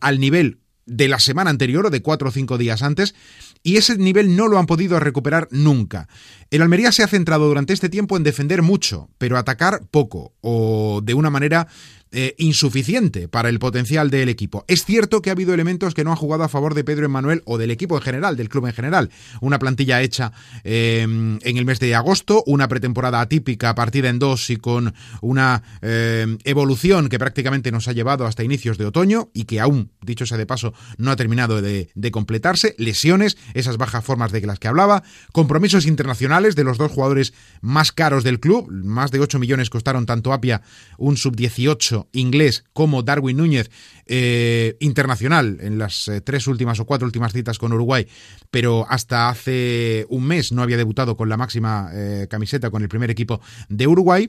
al 0.00 0.18
nivel 0.18 0.59
de 0.90 1.06
la 1.06 1.20
semana 1.20 1.50
anterior 1.50 1.86
o 1.86 1.90
de 1.90 2.02
cuatro 2.02 2.28
o 2.28 2.32
cinco 2.32 2.58
días 2.58 2.82
antes 2.82 3.14
y 3.62 3.76
ese 3.76 3.96
nivel 3.96 4.36
no 4.36 4.48
lo 4.48 4.58
han 4.58 4.66
podido 4.66 4.98
recuperar 4.98 5.46
nunca. 5.52 6.08
El 6.50 6.62
Almería 6.62 6.90
se 6.90 7.04
ha 7.04 7.08
centrado 7.08 7.46
durante 7.46 7.72
este 7.72 7.88
tiempo 7.88 8.16
en 8.16 8.24
defender 8.24 8.62
mucho, 8.62 9.08
pero 9.16 9.38
atacar 9.38 9.82
poco 9.90 10.34
o 10.40 11.00
de 11.02 11.14
una 11.14 11.30
manera 11.30 11.68
eh, 12.12 12.34
insuficiente 12.38 13.28
para 13.28 13.48
el 13.48 13.60
potencial 13.60 14.10
del 14.10 14.28
equipo. 14.28 14.64
Es 14.66 14.84
cierto 14.84 15.22
que 15.22 15.30
ha 15.30 15.32
habido 15.32 15.54
elementos 15.54 15.94
que 15.94 16.02
no 16.02 16.10
han 16.10 16.16
jugado 16.16 16.42
a 16.42 16.48
favor 16.48 16.74
de 16.74 16.82
Pedro 16.82 17.06
Emanuel 17.06 17.42
o 17.44 17.56
del 17.56 17.70
equipo 17.70 17.96
en 17.96 18.02
general, 18.02 18.36
del 18.36 18.48
club 18.48 18.66
en 18.66 18.72
general. 18.72 19.10
Una 19.40 19.60
plantilla 19.60 20.02
hecha 20.02 20.32
em, 20.64 21.38
en 21.42 21.56
el 21.56 21.64
mes 21.64 21.78
de 21.78 21.94
agosto, 21.94 22.42
una 22.46 22.66
pretemporada 22.66 23.20
atípica 23.20 23.76
partida 23.76 24.08
en 24.08 24.18
dos 24.18 24.50
y 24.50 24.56
con 24.56 24.92
una 25.20 25.62
em, 25.82 26.38
evolución 26.42 27.08
que 27.08 27.20
prácticamente 27.20 27.70
nos 27.70 27.86
ha 27.86 27.92
llevado 27.92 28.26
hasta 28.26 28.42
inicios 28.42 28.76
de 28.76 28.86
otoño 28.86 29.30
y 29.32 29.44
que 29.44 29.60
aún, 29.60 29.92
dicho 30.02 30.26
sea 30.26 30.36
de 30.36 30.46
paso, 30.46 30.74
no 30.98 31.12
ha 31.12 31.16
terminado 31.16 31.62
de, 31.62 31.90
de 31.94 32.10
completarse. 32.10 32.74
Lesiones, 32.76 33.36
esas 33.54 33.76
bajas 33.76 34.04
formas 34.04 34.32
de 34.32 34.40
las 34.40 34.58
que 34.58 34.66
hablaba, 34.66 35.04
compromisos 35.30 35.86
internacionales 35.86 36.56
de 36.56 36.64
los 36.64 36.76
dos 36.76 36.90
jugadores 36.90 37.34
más 37.60 37.92
caros 37.92 38.24
del 38.24 38.40
club, 38.40 38.68
más 38.70 39.12
de 39.12 39.20
8 39.20 39.38
millones 39.38 39.70
costaron 39.70 40.06
tanto 40.06 40.32
Apia, 40.32 40.62
un 40.98 41.16
sub-18 41.16 41.99
inglés 42.12 42.64
como 42.72 43.02
Darwin 43.02 43.36
Núñez 43.36 43.70
eh, 44.12 44.76
internacional 44.80 45.58
en 45.60 45.78
las 45.78 46.08
eh, 46.08 46.20
tres 46.20 46.48
últimas 46.48 46.80
o 46.80 46.84
cuatro 46.84 47.06
últimas 47.06 47.32
citas 47.32 47.58
con 47.58 47.72
Uruguay, 47.72 48.08
pero 48.50 48.84
hasta 48.88 49.28
hace 49.28 50.04
un 50.08 50.26
mes 50.26 50.50
no 50.50 50.62
había 50.62 50.76
debutado 50.76 51.16
con 51.16 51.28
la 51.28 51.36
máxima 51.36 51.90
eh, 51.92 52.26
camiseta 52.28 52.70
con 52.70 52.82
el 52.82 52.88
primer 52.88 53.12
equipo 53.12 53.40
de 53.68 53.86
Uruguay. 53.86 54.28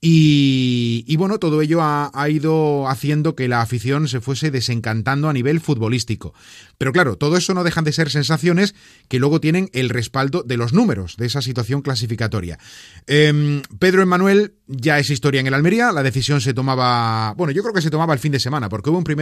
Y, 0.00 1.16
bueno, 1.16 1.40
todo 1.40 1.60
ello 1.60 1.82
ha, 1.82 2.12
ha, 2.14 2.28
ido 2.28 2.86
haciendo 2.86 3.34
que 3.34 3.48
la 3.48 3.62
afición 3.62 4.06
se 4.06 4.20
fuese 4.20 4.52
desencantando 4.52 5.28
a 5.28 5.32
nivel 5.32 5.58
futbolístico. 5.58 6.32
Pero 6.78 6.92
claro, 6.92 7.16
todo 7.16 7.36
eso 7.36 7.52
no 7.52 7.64
dejan 7.64 7.82
de 7.82 7.92
ser 7.92 8.10
sensaciones 8.10 8.76
que 9.08 9.18
luego 9.18 9.40
tienen 9.40 9.70
el 9.72 9.88
respaldo 9.88 10.44
de 10.44 10.56
los 10.56 10.72
números 10.72 11.16
de 11.16 11.26
esa 11.26 11.42
situación 11.42 11.82
clasificatoria. 11.82 12.58
Em, 13.08 13.62
Pedro 13.80 14.02
Emanuel 14.02 14.54
ya 14.68 14.98
es 14.98 15.10
historia 15.10 15.40
en 15.40 15.46
el 15.46 15.54
Almería, 15.54 15.90
la 15.92 16.02
decisión 16.02 16.40
se 16.40 16.54
tomaba, 16.54 17.34
bueno, 17.36 17.52
yo 17.52 17.62
creo 17.62 17.74
que 17.74 17.82
se 17.82 17.90
tomaba 17.90 18.12
el 18.12 18.20
fin 18.20 18.32
de 18.32 18.40
semana, 18.40 18.68
porque 18.68 18.90
hubo 18.90 18.98
un 18.98 19.04
primer, 19.04 19.15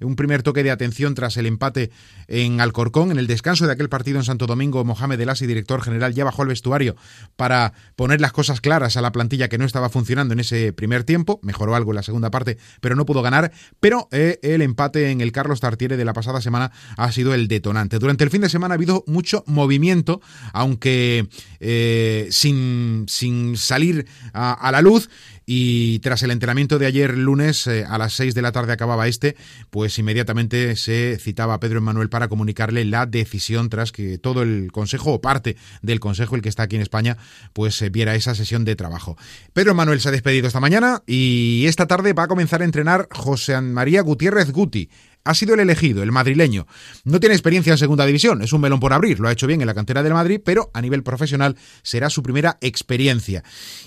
un 0.00 0.16
primer 0.16 0.42
toque 0.42 0.62
de 0.62 0.70
atención 0.70 1.14
tras 1.14 1.36
el 1.36 1.46
empate 1.46 1.90
en 2.26 2.60
Alcorcón, 2.60 3.10
en 3.10 3.18
el 3.18 3.26
descanso 3.26 3.66
de 3.66 3.72
aquel 3.72 3.88
partido 3.88 4.18
en 4.18 4.24
Santo 4.24 4.46
Domingo, 4.46 4.84
Mohamed 4.84 5.20
Elasi, 5.20 5.46
director 5.46 5.82
general, 5.82 6.14
ya 6.14 6.24
bajó 6.24 6.42
al 6.42 6.48
vestuario 6.48 6.96
para 7.36 7.72
poner 7.96 8.20
las 8.20 8.32
cosas 8.32 8.60
claras 8.60 8.96
a 8.96 9.02
la 9.02 9.12
plantilla 9.12 9.48
que 9.48 9.58
no 9.58 9.64
estaba 9.64 9.88
funcionando 9.88 10.34
en 10.34 10.40
ese 10.40 10.72
primer 10.72 11.04
tiempo, 11.04 11.40
mejoró 11.42 11.74
algo 11.74 11.92
en 11.92 11.96
la 11.96 12.02
segunda 12.02 12.30
parte, 12.30 12.58
pero 12.80 12.96
no 12.96 13.06
pudo 13.06 13.22
ganar, 13.22 13.52
pero 13.80 14.08
eh, 14.12 14.38
el 14.42 14.62
empate 14.62 15.10
en 15.10 15.20
el 15.20 15.32
Carlos 15.32 15.60
Tartiere 15.60 15.96
de 15.96 16.04
la 16.04 16.12
pasada 16.12 16.40
semana 16.40 16.72
ha 16.96 17.10
sido 17.12 17.34
el 17.34 17.48
detonante. 17.48 17.98
Durante 17.98 18.24
el 18.24 18.30
fin 18.30 18.42
de 18.42 18.48
semana 18.48 18.74
ha 18.74 18.76
habido 18.76 19.04
mucho 19.06 19.44
movimiento, 19.46 20.20
aunque 20.52 21.28
eh, 21.60 22.28
sin, 22.30 23.06
sin 23.08 23.56
salir 23.56 24.06
a, 24.32 24.52
a 24.52 24.72
la 24.72 24.82
luz, 24.82 25.08
y 25.50 26.00
tras 26.00 26.22
el 26.22 26.30
entrenamiento 26.30 26.78
de 26.78 26.84
ayer 26.84 27.16
lunes 27.16 27.66
eh, 27.66 27.82
a 27.88 27.96
las 27.96 28.12
6 28.12 28.34
de 28.34 28.42
la 28.42 28.52
tarde 28.52 28.74
acababa 28.74 29.08
este, 29.08 29.34
pues 29.70 29.98
inmediatamente 29.98 30.76
se 30.76 31.16
citaba 31.18 31.54
a 31.54 31.58
Pedro 31.58 31.78
Emanuel 31.78 32.10
para 32.10 32.28
comunicarle 32.28 32.84
la 32.84 33.06
decisión 33.06 33.70
tras 33.70 33.90
que 33.90 34.18
todo 34.18 34.42
el 34.42 34.70
consejo 34.72 35.14
o 35.14 35.22
parte 35.22 35.56
del 35.80 36.00
consejo, 36.00 36.36
el 36.36 36.42
que 36.42 36.50
está 36.50 36.64
aquí 36.64 36.76
en 36.76 36.82
España, 36.82 37.16
pues 37.54 37.80
eh, 37.80 37.88
viera 37.88 38.14
esa 38.14 38.34
sesión 38.34 38.66
de 38.66 38.76
trabajo. 38.76 39.16
Pedro 39.54 39.70
Emanuel 39.70 40.02
se 40.02 40.10
ha 40.10 40.12
despedido 40.12 40.48
esta 40.48 40.60
mañana 40.60 41.02
y 41.06 41.64
esta 41.66 41.86
tarde 41.86 42.12
va 42.12 42.24
a 42.24 42.28
comenzar 42.28 42.60
a 42.60 42.66
entrenar 42.66 43.08
José 43.10 43.58
María 43.62 44.02
Gutiérrez 44.02 44.52
Guti, 44.52 44.90
ha 45.24 45.34
sido 45.34 45.54
el 45.54 45.60
elegido, 45.60 46.02
el 46.02 46.12
madrileño. 46.12 46.66
No 47.04 47.20
tiene 47.20 47.34
experiencia 47.34 47.72
en 47.72 47.78
segunda 47.78 48.06
división, 48.06 48.42
es 48.42 48.52
un 48.52 48.60
melón 48.60 48.80
por 48.80 48.92
abrir, 48.92 49.20
lo 49.20 49.28
ha 49.28 49.32
hecho 49.32 49.46
bien 49.46 49.60
en 49.60 49.66
la 49.66 49.74
cantera 49.74 50.02
del 50.02 50.14
Madrid, 50.14 50.40
pero 50.44 50.70
a 50.74 50.80
nivel 50.80 51.02
profesional 51.02 51.56
será 51.82 52.10
su 52.10 52.22
primera 52.22 52.58
experiencia. 52.60 53.44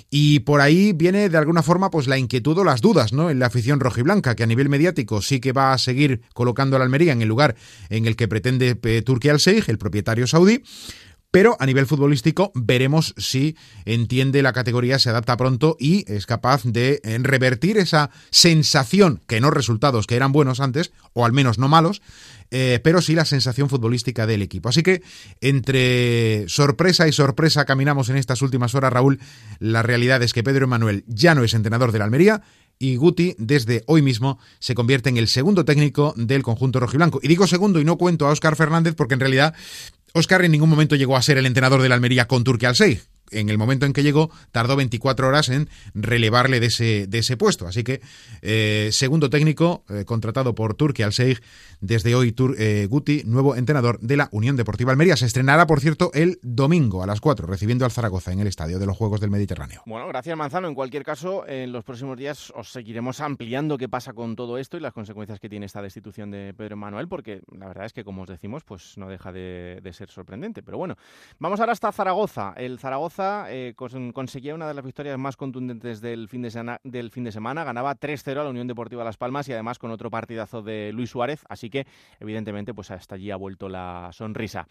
Y 0.10 0.40
por 0.40 0.62
ahí 0.62 0.94
viene 0.94 1.30
de 1.30 1.38
alguna 1.38 1.64
forma 1.64 1.90
pues 1.90 2.08
la 2.08 2.18
inquietud 2.18 2.58
o 2.58 2.64
las 2.64 2.82
dudas, 2.82 3.14
¿no? 3.14 3.30
En 3.30 3.40
la 3.40 3.48
afición 3.48 3.80
rojiblanca, 3.80 4.36
que 4.36 4.44
a 4.44 4.48
nivel 4.48 4.70
mediático 4.70 5.22
sí 5.22 5.40
que 5.40 5.52
va 5.52 5.74
a 5.74 5.78
seguir 5.78 6.22
colocando 6.34 6.76
a 6.76 6.80
la 6.80 6.86
Almería 6.86 7.14
en 7.14 7.22
el 7.22 7.28
lugar 7.28 7.56
en 7.90 8.06
el 8.06 8.16
que 8.16 8.28
pretende 8.28 8.78
eh, 8.84 9.02
Turquía 9.02 9.32
al 9.32 9.38
Sheikh, 9.38 9.70
el 9.70 9.78
propietario 9.78 10.28
saudí 10.28 10.64
pero 11.32 11.56
a 11.60 11.66
nivel 11.66 11.88
futbolístico 11.88 12.52
veremos 12.54 13.16
si 13.18 13.56
entiende 13.86 14.42
la 14.42 14.54
categoría, 14.54 15.00
se 15.00 15.10
adapta 15.10 15.38
pronto 15.38 15.78
y 15.80 16.04
es 16.12 16.26
capaz 16.26 16.64
de 16.66 17.00
eh, 17.04 17.18
revertir 17.22 17.78
esa 17.78 18.12
sensación, 18.30 19.22
que 19.28 19.42
no 19.42 19.50
resultados 19.50 20.08
que 20.08 20.18
eran 20.18 20.34
buenos 20.34 20.60
antes, 20.60 20.92
o 21.14 21.26
al 21.26 21.32
menos 21.32 21.58
no 21.58 21.70
malos, 21.70 22.02
eh, 22.52 22.82
pero 22.84 23.02
sí 23.02 23.16
la 23.16 23.24
sensación 23.24 23.70
futbolística 23.70 24.28
del 24.28 24.42
equipo. 24.42 24.68
Así 24.68 24.84
que 24.84 25.02
entre 25.40 26.48
sorpresa 26.50 27.08
y 27.08 27.14
sorpresa 27.14 27.64
caminamos 27.64 28.10
en 28.10 28.18
estas 28.18 28.42
últimas 28.42 28.76
horas, 28.76 28.92
Raúl. 28.92 29.20
La 29.60 29.84
realidad 29.84 30.22
es 30.22 30.34
que 30.34 30.44
Pedro 30.44 30.66
Emanuel 30.66 31.06
ya 31.08 31.34
no 31.34 31.46
es 31.46 31.54
entrenador 31.54 31.94
de 31.94 32.00
la 32.00 32.06
Almería 32.06 32.42
y 32.82 32.96
Guti 32.96 33.36
desde 33.38 33.84
hoy 33.86 34.02
mismo 34.02 34.40
se 34.58 34.74
convierte 34.74 35.10
en 35.10 35.18
el 35.18 35.28
segundo 35.28 35.64
técnico 35.66 36.16
del 36.18 36.42
conjunto 36.42 36.80
rojiblanco. 36.80 37.20
Y 37.22 37.28
digo 37.28 37.46
segundo 37.46 37.80
y 37.80 37.86
no 37.86 37.98
cuento 37.98 38.26
a 38.26 38.32
Óscar 38.32 38.56
Fernández 38.56 38.96
porque 38.96 39.14
en 39.14 39.20
realidad 39.20 39.54
Oscar 40.14 40.44
en 40.44 40.52
ningún 40.52 40.70
momento 40.70 40.96
llegó 40.96 41.16
a 41.16 41.22
ser 41.22 41.38
el 41.38 41.46
entrenador 41.46 41.82
de 41.82 41.90
la 41.90 41.96
Almería 41.96 42.28
con 42.28 42.44
Turquía 42.44 42.70
al 42.70 42.76
6 42.76 43.11
en 43.32 43.50
el 43.50 43.58
momento 43.58 43.86
en 43.86 43.94
que 43.94 44.04
llegó, 44.04 44.30
tardó 44.52 44.76
24 44.76 45.28
horas 45.28 45.50
en 45.50 45.70
relevarle 45.94 46.60
de 46.60 46.68
ese, 46.68 47.08
de 47.08 47.20
ese 47.20 47.38
puesto. 47.38 47.68
Así 47.68 47.84
que, 47.84 48.02
eh, 48.42 48.90
segundo 48.92 49.30
técnico, 49.30 49.84
eh, 49.90 50.06
contratado 50.06 50.56
por 50.56 50.76
Turquía 50.76 51.06
al 51.06 51.14
Seig, 51.14 51.42
desde 51.80 52.16
hoy 52.16 52.32
Tur 52.32 52.56
eh, 52.60 52.88
Guti, 52.90 53.24
nuevo 53.26 53.56
entrenador 53.56 54.00
de 54.00 54.18
la 54.18 54.30
Unión 54.32 54.56
Deportiva 54.56 54.92
Almería. 54.92 55.16
Se 55.16 55.26
estrenará, 55.26 55.66
por 55.66 55.80
cierto, 55.80 56.12
el 56.14 56.40
domingo 56.44 57.04
a 57.04 57.08
las 57.08 57.22
4, 57.22 57.48
recibiendo 57.48 57.86
al 57.86 57.92
Zaragoza 57.92 58.32
en 58.32 58.40
el 58.40 58.48
Estadio 58.48 58.80
de 58.80 58.86
los 58.86 58.98
Juegos 58.98 59.20
del 59.20 59.32
Mediterráneo. 59.32 59.82
Bueno, 59.86 60.08
gracias 60.08 60.38
Manzano. 60.38 60.68
En 60.68 60.76
cualquier 60.76 61.04
caso, 61.04 61.48
en 61.48 61.72
los 61.72 61.84
próximos 61.84 62.18
días 62.18 62.52
os 62.56 62.72
seguiremos 62.72 63.20
ampliando 63.22 63.78
qué 63.78 63.90
pasa 63.90 64.14
con 64.14 64.36
todo 64.36 64.58
esto 64.58 64.78
y 64.78 64.80
las 64.80 64.94
consecuencias 64.94 65.40
que 65.40 65.50
tiene 65.50 65.66
esta 65.66 65.82
destitución 65.82 66.32
de 66.32 66.54
Pedro 66.54 66.78
Manuel, 66.78 67.08
porque 67.08 67.42
la 67.58 67.68
verdad 67.68 67.86
es 67.86 67.94
que, 67.94 68.04
como 68.04 68.24
os 68.24 68.30
decimos, 68.30 68.64
pues 68.64 68.98
no 68.98 69.08
deja 69.08 69.32
de, 69.32 69.80
de 69.82 69.94
ser 69.94 70.10
sorprendente. 70.10 70.62
Pero 70.62 70.78
bueno, 70.78 70.96
vamos 71.40 71.60
ahora 71.60 71.72
hasta 71.74 71.92
Zaragoza. 71.92 72.54
El 72.56 72.80
Zaragoza 72.80 73.21
eh, 73.50 73.74
conseguía 73.76 74.56
una 74.56 74.68
de 74.68 74.74
las 74.74 74.84
victorias 74.84 75.18
más 75.18 75.38
contundentes 75.38 76.02
del 76.02 76.28
fin 76.28 76.42
de, 76.42 76.78
del 76.84 77.12
fin 77.12 77.24
de 77.24 77.32
semana. 77.32 77.64
Ganaba 77.64 77.96
3-0 77.96 78.40
a 78.40 78.44
la 78.44 78.50
Unión 78.50 78.68
Deportiva 78.68 79.04
Las 79.04 79.18
Palmas 79.18 79.48
y 79.50 79.54
además 79.54 79.80
con 79.80 79.92
otro 79.92 80.10
partidazo 80.10 80.62
de 80.62 80.92
Luis 80.94 81.10
Suárez. 81.10 81.44
Así 81.50 81.70
que, 81.70 81.86
evidentemente, 82.20 82.74
pues 82.74 82.92
hasta 82.92 83.16
allí 83.16 83.32
ha 83.32 83.36
vuelto 83.36 83.70
la 83.70 84.10
sonrisa. 84.12 84.68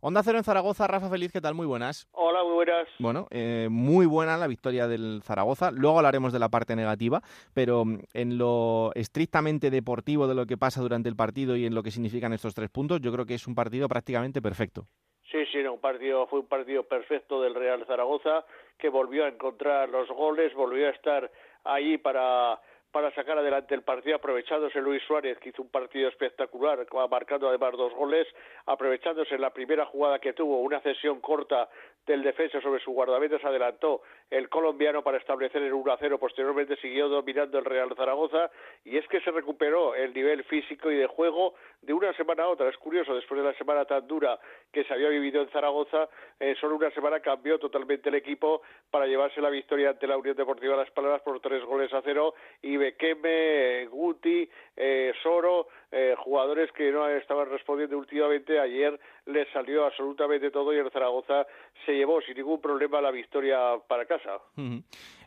Onda 0.00 0.22
Cero 0.22 0.38
en 0.38 0.44
Zaragoza, 0.44 0.86
Rafa 0.86 1.08
Feliz, 1.08 1.32
¿qué 1.32 1.40
tal? 1.40 1.54
Muy 1.54 1.66
buenas. 1.66 2.06
Hola, 2.12 2.44
muy 2.44 2.54
buenas. 2.54 2.86
Bueno, 2.98 3.26
eh, 3.30 3.68
muy 3.70 4.06
buena 4.06 4.36
la 4.36 4.46
victoria 4.46 4.86
del 4.86 5.22
Zaragoza. 5.24 5.70
Luego 5.70 5.98
hablaremos 5.98 6.32
de 6.32 6.38
la 6.38 6.48
parte 6.48 6.76
negativa, 6.76 7.22
pero 7.54 7.84
mm, 7.84 7.98
en 8.12 8.38
lo 8.38 8.92
estrictamente 8.94 9.70
deportivo 9.70 10.28
de 10.28 10.34
lo 10.34 10.46
que 10.46 10.56
pasa 10.56 10.80
durante 10.80 11.08
el 11.08 11.16
partido 11.16 11.56
y 11.56 11.66
en 11.66 11.74
lo 11.74 11.82
que 11.82 11.90
significan 11.90 12.32
estos 12.32 12.54
tres 12.54 12.70
puntos, 12.70 13.00
yo 13.00 13.12
creo 13.12 13.26
que 13.26 13.34
es 13.34 13.46
un 13.46 13.54
partido 13.54 13.88
prácticamente 13.88 14.42
perfecto. 14.42 14.86
Sí, 15.30 15.44
sí, 15.46 15.58
un 15.58 15.80
partido, 15.80 16.26
fue 16.28 16.40
un 16.40 16.46
partido 16.46 16.84
perfecto 16.84 17.40
del 17.42 17.54
Real 17.54 17.84
Zaragoza 17.86 18.44
que 18.78 18.88
volvió 18.88 19.24
a 19.24 19.28
encontrar 19.28 19.88
los 19.88 20.08
goles, 20.08 20.54
volvió 20.54 20.86
a 20.86 20.90
estar 20.90 21.30
ahí 21.64 21.98
para 21.98 22.60
para 22.96 23.10
sacar 23.10 23.36
adelante 23.36 23.74
el 23.74 23.82
partido, 23.82 24.16
aprovechándose 24.16 24.80
Luis 24.80 25.02
Suárez, 25.02 25.36
que 25.38 25.50
hizo 25.50 25.60
un 25.60 25.68
partido 25.68 26.08
espectacular, 26.08 26.86
marcando 27.10 27.46
además 27.46 27.72
dos 27.72 27.92
goles, 27.92 28.26
aprovechándose 28.64 29.36
la 29.36 29.50
primera 29.50 29.84
jugada 29.84 30.18
que 30.18 30.32
tuvo, 30.32 30.62
una 30.62 30.80
cesión 30.80 31.20
corta 31.20 31.68
del 32.06 32.22
defensa 32.22 32.58
sobre 32.62 32.80
su 32.80 32.92
guardameta, 32.92 33.38
se 33.38 33.46
adelantó 33.46 34.00
el 34.30 34.48
colombiano 34.48 35.02
para 35.02 35.18
establecer 35.18 35.60
el 35.62 35.74
1 35.74 35.92
a 35.92 35.98
0, 35.98 36.18
posteriormente 36.18 36.76
siguió 36.76 37.08
dominando 37.08 37.58
el 37.58 37.66
Real 37.66 37.92
Zaragoza, 37.94 38.50
y 38.82 38.96
es 38.96 39.06
que 39.08 39.20
se 39.20 39.30
recuperó 39.30 39.94
el 39.94 40.14
nivel 40.14 40.44
físico 40.44 40.90
y 40.90 40.96
de 40.96 41.06
juego 41.06 41.54
de 41.82 41.92
una 41.92 42.14
semana 42.14 42.44
a 42.44 42.48
otra. 42.48 42.70
Es 42.70 42.78
curioso, 42.78 43.14
después 43.14 43.38
de 43.42 43.46
la 43.46 43.58
semana 43.58 43.84
tan 43.84 44.06
dura 44.06 44.38
que 44.72 44.84
se 44.84 44.94
había 44.94 45.10
vivido 45.10 45.42
en 45.42 45.48
Zaragoza, 45.50 46.08
eh, 46.40 46.54
solo 46.60 46.76
una 46.76 46.90
semana 46.92 47.20
cambió 47.20 47.58
totalmente 47.58 48.08
el 48.08 48.14
equipo 48.14 48.62
para 48.90 49.06
llevarse 49.06 49.42
la 49.42 49.50
victoria 49.50 49.90
ante 49.90 50.06
la 50.06 50.16
Unión 50.16 50.36
Deportiva 50.36 50.76
Las 50.76 50.90
Palmas 50.92 51.20
por 51.22 51.40
tres 51.40 51.62
goles 51.64 51.92
a 51.92 52.00
cero 52.02 52.34
y 52.62 52.76
Bekeme, 52.86 53.86
Guti, 53.86 54.48
eh, 54.76 55.12
Soro, 55.22 55.66
eh, 55.90 56.14
jugadores 56.18 56.70
que 56.72 56.92
no 56.92 57.08
estaban 57.08 57.50
respondiendo 57.50 57.98
últimamente. 57.98 58.60
Ayer 58.60 58.98
les 59.26 59.48
salió 59.52 59.86
absolutamente 59.86 60.50
todo 60.50 60.72
y 60.72 60.78
el 60.78 60.90
Zaragoza 60.90 61.46
se 61.84 61.92
llevó 61.92 62.20
sin 62.20 62.36
ningún 62.36 62.60
problema 62.60 63.00
la 63.00 63.10
victoria 63.10 63.58
para 63.88 64.06
casa. 64.06 64.38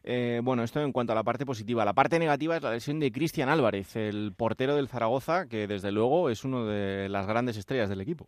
Eh, 0.04 0.40
bueno, 0.42 0.64
esto 0.64 0.80
en 0.80 0.94
cuanto 0.94 1.12
a 1.12 1.16
la 1.16 1.24
parte 1.24 1.46
positiva. 1.46 1.84
La 1.84 1.94
parte 1.94 2.18
negativa 2.18 2.56
es 2.56 2.64
la 2.64 2.72
lesión 2.72 3.00
de 3.00 3.12
Cristian 3.12 3.50
Álvarez, 3.50 3.96
el 3.98 4.32
portero 4.38 4.76
del 4.76 4.88
Zaragoza, 4.88 5.48
que 5.50 5.68
desde 5.68 5.92
luego 5.92 6.30
es 6.30 6.46
uno 6.46 6.66
de 6.66 7.10
las 7.10 7.28
grandes 7.28 7.58
estrellas 7.58 7.90
del 7.90 8.02
equipo. 8.02 8.28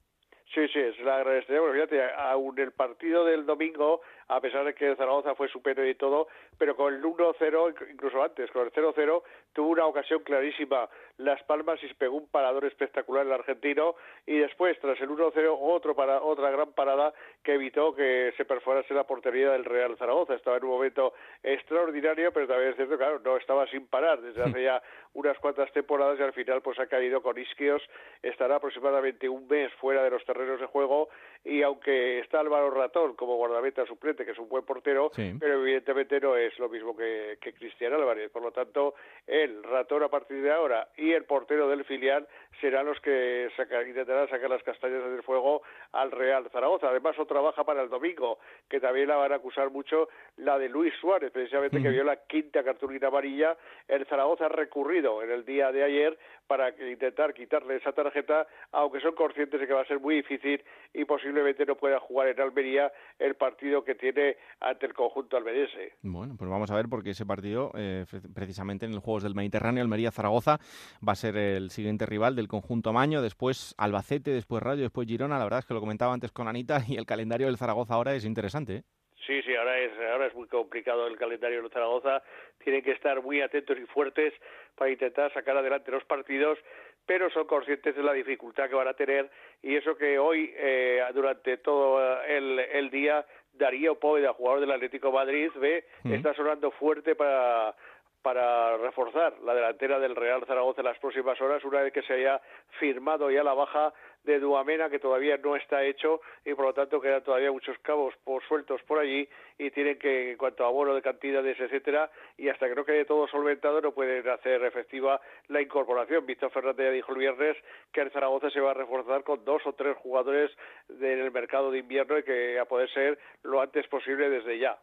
Sí, 0.54 0.68
sí, 0.74 0.80
es 0.80 1.00
la 1.00 1.20
gran 1.20 1.38
estrella. 1.38 1.62
Bueno, 1.62 1.76
fíjate, 1.76 2.02
aún 2.18 2.60
el 2.60 2.74
partido 2.74 3.24
del 3.24 3.46
domingo 3.46 4.02
a 4.32 4.40
pesar 4.40 4.64
de 4.64 4.74
que 4.74 4.96
Zaragoza 4.96 5.36
fue 5.36 5.50
superior 5.50 5.86
y 5.86 5.96
todo, 5.96 6.30
pero 6.58 6.74
con 6.74 6.94
el 6.94 7.04
1-0, 7.04 7.92
incluso 7.92 8.24
antes, 8.24 8.50
con 8.52 8.64
el 8.66 8.72
0-0, 8.72 9.24
tuvo 9.52 9.68
una 9.68 9.86
ocasión 9.86 10.24
clarísima 10.24 10.88
Las 11.18 11.44
Palmas 11.44 11.84
y 11.84 11.94
pegó 11.96 12.16
un 12.16 12.30
parador 12.30 12.64
espectacular 12.64 13.26
el 13.26 13.34
argentino 13.34 13.96
y 14.26 14.38
después, 14.38 14.80
tras 14.80 15.00
el 15.02 15.10
1-0, 15.10 15.58
otro 15.60 15.96
para, 15.96 16.22
otra 16.22 16.50
gran 16.50 16.72
parada 16.72 17.14
que 17.44 17.56
evitó 17.56 17.94
que 17.94 18.34
se 18.38 18.46
perforase 18.46 18.94
la 18.94 19.04
portería 19.04 19.52
del 19.52 19.66
Real 19.66 19.98
Zaragoza. 19.98 20.36
Estaba 20.36 20.56
en 20.56 20.64
un 20.64 20.70
momento 20.70 21.14
extraordinario, 21.44 22.32
pero 22.32 22.48
también 22.48 22.70
es 22.70 22.78
cierto, 22.78 22.98
claro, 22.98 23.20
no 23.20 23.36
estaba 23.36 23.68
sin 23.68 23.88
parar 23.88 24.22
desde 24.22 24.44
hace 24.44 24.64
ya 24.64 24.82
unas 25.14 25.38
cuantas 25.40 25.70
temporadas 25.74 26.18
y 26.18 26.24
al 26.24 26.32
final 26.32 26.62
pues 26.62 26.80
ha 26.80 26.88
caído 26.88 27.22
con 27.22 27.38
isquios, 27.38 27.82
estará 28.24 28.56
aproximadamente 28.56 29.28
un 29.28 29.46
mes 29.48 29.74
fuera 29.74 30.04
de 30.04 30.10
los 30.10 30.24
terrenos 30.24 30.62
de 30.62 30.68
juego 30.68 31.10
y 31.44 31.64
aunque 31.64 32.20
está 32.20 32.40
Álvaro 32.40 32.70
Ratón 32.72 33.16
como 33.16 33.36
guardameta 33.36 33.86
suplente 33.86 34.21
evidentemente 34.22 34.26
que 34.26 34.32
es 34.32 34.40
un 34.40 34.50
buen 34.50 34.64
portero, 34.64 35.12
pero 35.40 35.62
evidentemente 35.62 36.20
no 36.20 36.36
es 36.36 36.58
lo 36.60 36.70
mismo 36.70 36.96
que, 36.96 37.38
que 37.42 37.54
Cristian 37.54 37.94
Álvarez. 37.94 38.30
Por 38.32 38.44
lo 38.44 38.52
tanto, 38.52 38.96
el 39.28 39.64
ratón 39.64 40.04
a 40.04 40.10
partir 40.10 40.42
de 40.42 40.52
ahora 40.52 40.88
y 40.98 41.12
el 41.12 41.26
portero 41.26 41.68
del 41.68 41.84
filial 41.86 42.28
serán 42.60 42.86
los 42.86 43.00
que 43.02 43.50
intentarán 43.88 44.30
sacar 44.30 44.50
las 44.50 44.64
castañas 44.64 45.04
del 45.04 45.24
fuego 45.24 45.62
al 45.94 46.12
Real 46.12 46.50
Zaragoza. 46.52 46.90
Además, 46.90 47.18
otra 47.20 47.42
baja 47.42 47.64
para 47.64 47.82
el 47.82 47.90
domingo, 47.90 48.40
que 48.70 48.80
también 48.80 49.08
la 49.08 49.16
van 49.16 49.32
a 49.32 49.36
acusar 49.36 49.72
mucho, 49.72 50.10
la 50.38 50.58
de 50.58 50.70
Luis 50.70 50.94
Suárez, 51.00 51.32
precisamente 51.32 51.82
que 51.82 51.90
vio 51.90 52.04
la 52.04 52.18
quinta 52.28 52.64
cartulina 52.64 53.08
amarilla. 53.08 53.58
El 53.88 54.06
Zaragoza 54.06 54.46
ha 54.46 54.50
recurrido 54.50 55.24
en 55.24 55.32
el 55.32 55.46
día 55.46 55.72
de 55.72 55.84
ayer 55.84 56.18
para 56.52 56.68
intentar 56.86 57.34
quitarle 57.34 57.78
esa 57.78 57.94
tarjeta, 57.94 58.46
aunque 58.74 59.00
son 59.00 59.16
conscientes 59.16 59.58
de 59.58 59.66
que 59.66 59.74
va 59.74 59.84
a 59.84 59.86
ser 59.86 60.02
muy 60.02 60.16
difícil 60.16 60.62
y 60.94 61.06
posiblemente 61.06 61.66
no 61.66 61.78
pueda 61.78 61.98
jugar 62.02 62.28
en 62.28 62.42
Almería 62.42 62.92
el 63.20 63.36
partido 63.36 63.86
que 63.86 63.96
tiene 63.96 64.36
ante 64.60 64.86
el 64.86 64.94
conjunto 64.94 65.38
almeriense. 65.38 65.94
Bueno, 66.02 66.36
pues 66.38 66.52
vamos 66.52 66.70
a 66.70 66.76
ver 66.76 66.88
porque 66.90 67.12
ese 67.12 67.26
partido, 67.26 67.72
eh, 67.76 68.04
precisamente 68.36 68.86
en 68.86 68.92
los 68.92 69.02
Juegos 69.02 69.24
del 69.24 69.34
Mediterráneo, 69.34 69.82
Almería-Zaragoza, 69.82 70.60
va 71.08 71.14
a 71.14 71.16
ser 71.16 71.38
el 71.38 71.70
siguiente 71.70 72.06
rival 72.06 72.36
del 72.36 72.50
conjunto 72.50 72.92
Maño, 72.92 73.22
después 73.22 73.74
Albacete, 73.78 74.32
después 74.32 74.62
Rayo, 74.62 74.82
después 74.82 75.08
Girona. 75.08 75.38
La 75.38 75.46
verdad 75.46 75.60
es 75.60 75.66
que 75.66 75.74
lo 75.74 75.80
comentaba 75.80 76.14
antes 76.14 76.34
con 76.34 76.50
Anita 76.50 76.82
y 76.86 76.98
el 76.98 77.06
calendario 77.06 77.48
del 77.48 77.56
Zaragoza 77.56 77.94
ahora 77.94 78.14
es 78.14 78.26
interesante. 78.26 78.76
¿eh? 78.76 78.84
Sí, 79.26 79.42
sí, 79.44 79.56
ahora 79.56 79.78
es, 79.80 79.92
ahora 80.12 80.28
es 80.28 80.34
muy 80.34 80.48
complicado 80.48 81.08
el 81.08 81.18
calendario 81.18 81.62
de 81.62 81.70
Zaragoza. 81.70 82.24
Tienen 82.64 82.82
que 82.82 82.92
estar 82.92 83.22
muy 83.22 83.42
atentos 83.42 83.78
y 83.78 83.86
fuertes 83.86 84.34
para 84.76 84.92
intentar 84.92 85.32
sacar 85.34 85.56
adelante 85.58 85.92
los 85.92 86.04
partidos, 86.06 86.58
pero 87.06 87.30
son 87.30 87.46
conscientes 87.46 87.96
de 87.96 88.04
la 88.04 88.14
dificultad 88.14 88.70
que 88.70 88.76
van 88.76 88.88
a 88.88 88.94
tener 88.94 89.30
y 89.62 89.76
eso 89.76 89.96
que 89.96 90.18
hoy, 90.18 90.54
eh, 90.56 91.04
durante 91.14 91.58
todo 91.58 92.24
el, 92.24 92.60
el 92.60 92.90
día, 92.90 93.26
Darío 93.54 94.00
Poeda, 94.00 94.34
jugador 94.34 94.62
del 94.62 94.72
Atlético 94.72 95.12
Madrid, 95.12 95.52
ve, 95.56 95.86
está 96.06 96.34
sonando 96.34 96.72
fuerte 96.72 97.16
para 97.16 97.76
para 98.22 98.78
reforzar 98.78 99.34
la 99.44 99.54
delantera 99.54 100.00
del 100.00 100.16
Real 100.16 100.46
Zaragoza 100.46 100.82
en 100.82 100.88
las 100.88 101.00
próximas 101.00 101.40
horas, 101.42 101.64
una 101.64 101.82
vez 101.82 101.92
que 101.92 102.04
se 102.04 102.14
haya 102.14 102.40
firmado 102.80 103.32
ya 103.32 103.44
la 103.44 103.54
baja 103.54 103.94
de 104.24 104.40
Duamena, 104.40 104.90
que 104.90 105.00
todavía 105.00 105.38
no 105.38 105.56
está 105.56 105.84
hecho 105.84 106.22
y 106.46 106.54
por 106.54 106.66
lo 106.66 106.74
tanto 106.74 107.02
quedan 107.02 107.24
todavía 107.24 107.52
muchos 107.52 107.78
cabos 107.80 108.14
por 108.24 108.44
sueltos 108.48 108.82
por 108.84 109.00
allí 109.00 109.28
y 109.58 109.72
tienen 109.72 109.98
que, 109.98 110.32
en 110.32 110.38
cuanto 110.38 110.64
a 110.64 110.68
abono 110.68 110.94
de 110.94 111.02
cantidades, 111.02 111.60
etcétera, 111.60 112.12
y 112.38 112.50
hasta 112.50 112.68
que 112.68 112.76
no 112.76 112.86
quede 112.86 113.06
todo 113.06 113.28
solventado 113.28 113.82
no 113.82 113.92
pueden 113.92 114.28
hacer 114.30 114.64
efectiva 114.64 115.20
la 115.48 115.62
incorporación. 115.62 116.26
Víctor 116.26 116.52
Fernández 116.52 116.86
ya 116.88 116.92
dijo 116.92 117.12
el 117.12 117.20
viernes 117.20 117.58
que 117.92 118.02
el 118.02 118.12
Zaragoza 118.12 118.50
se 118.50 118.60
va 118.60 118.72
a 118.72 118.76
reforzar 118.76 119.24
con 119.24 119.44
dos 119.46 119.62
o 119.66 119.74
tres 119.74 119.98
jugadores 119.98 120.52
del 120.88 121.32
mercado 121.32 121.72
de 121.72 121.80
invierno 121.80 122.18
y 122.18 122.24
que 122.24 122.60
a 122.60 122.66
poder 122.66 122.90
ser 122.92 123.20
lo 123.44 123.62
antes 123.62 123.88
posible 123.88 124.30
desde 124.30 124.60
ya. 124.60 124.78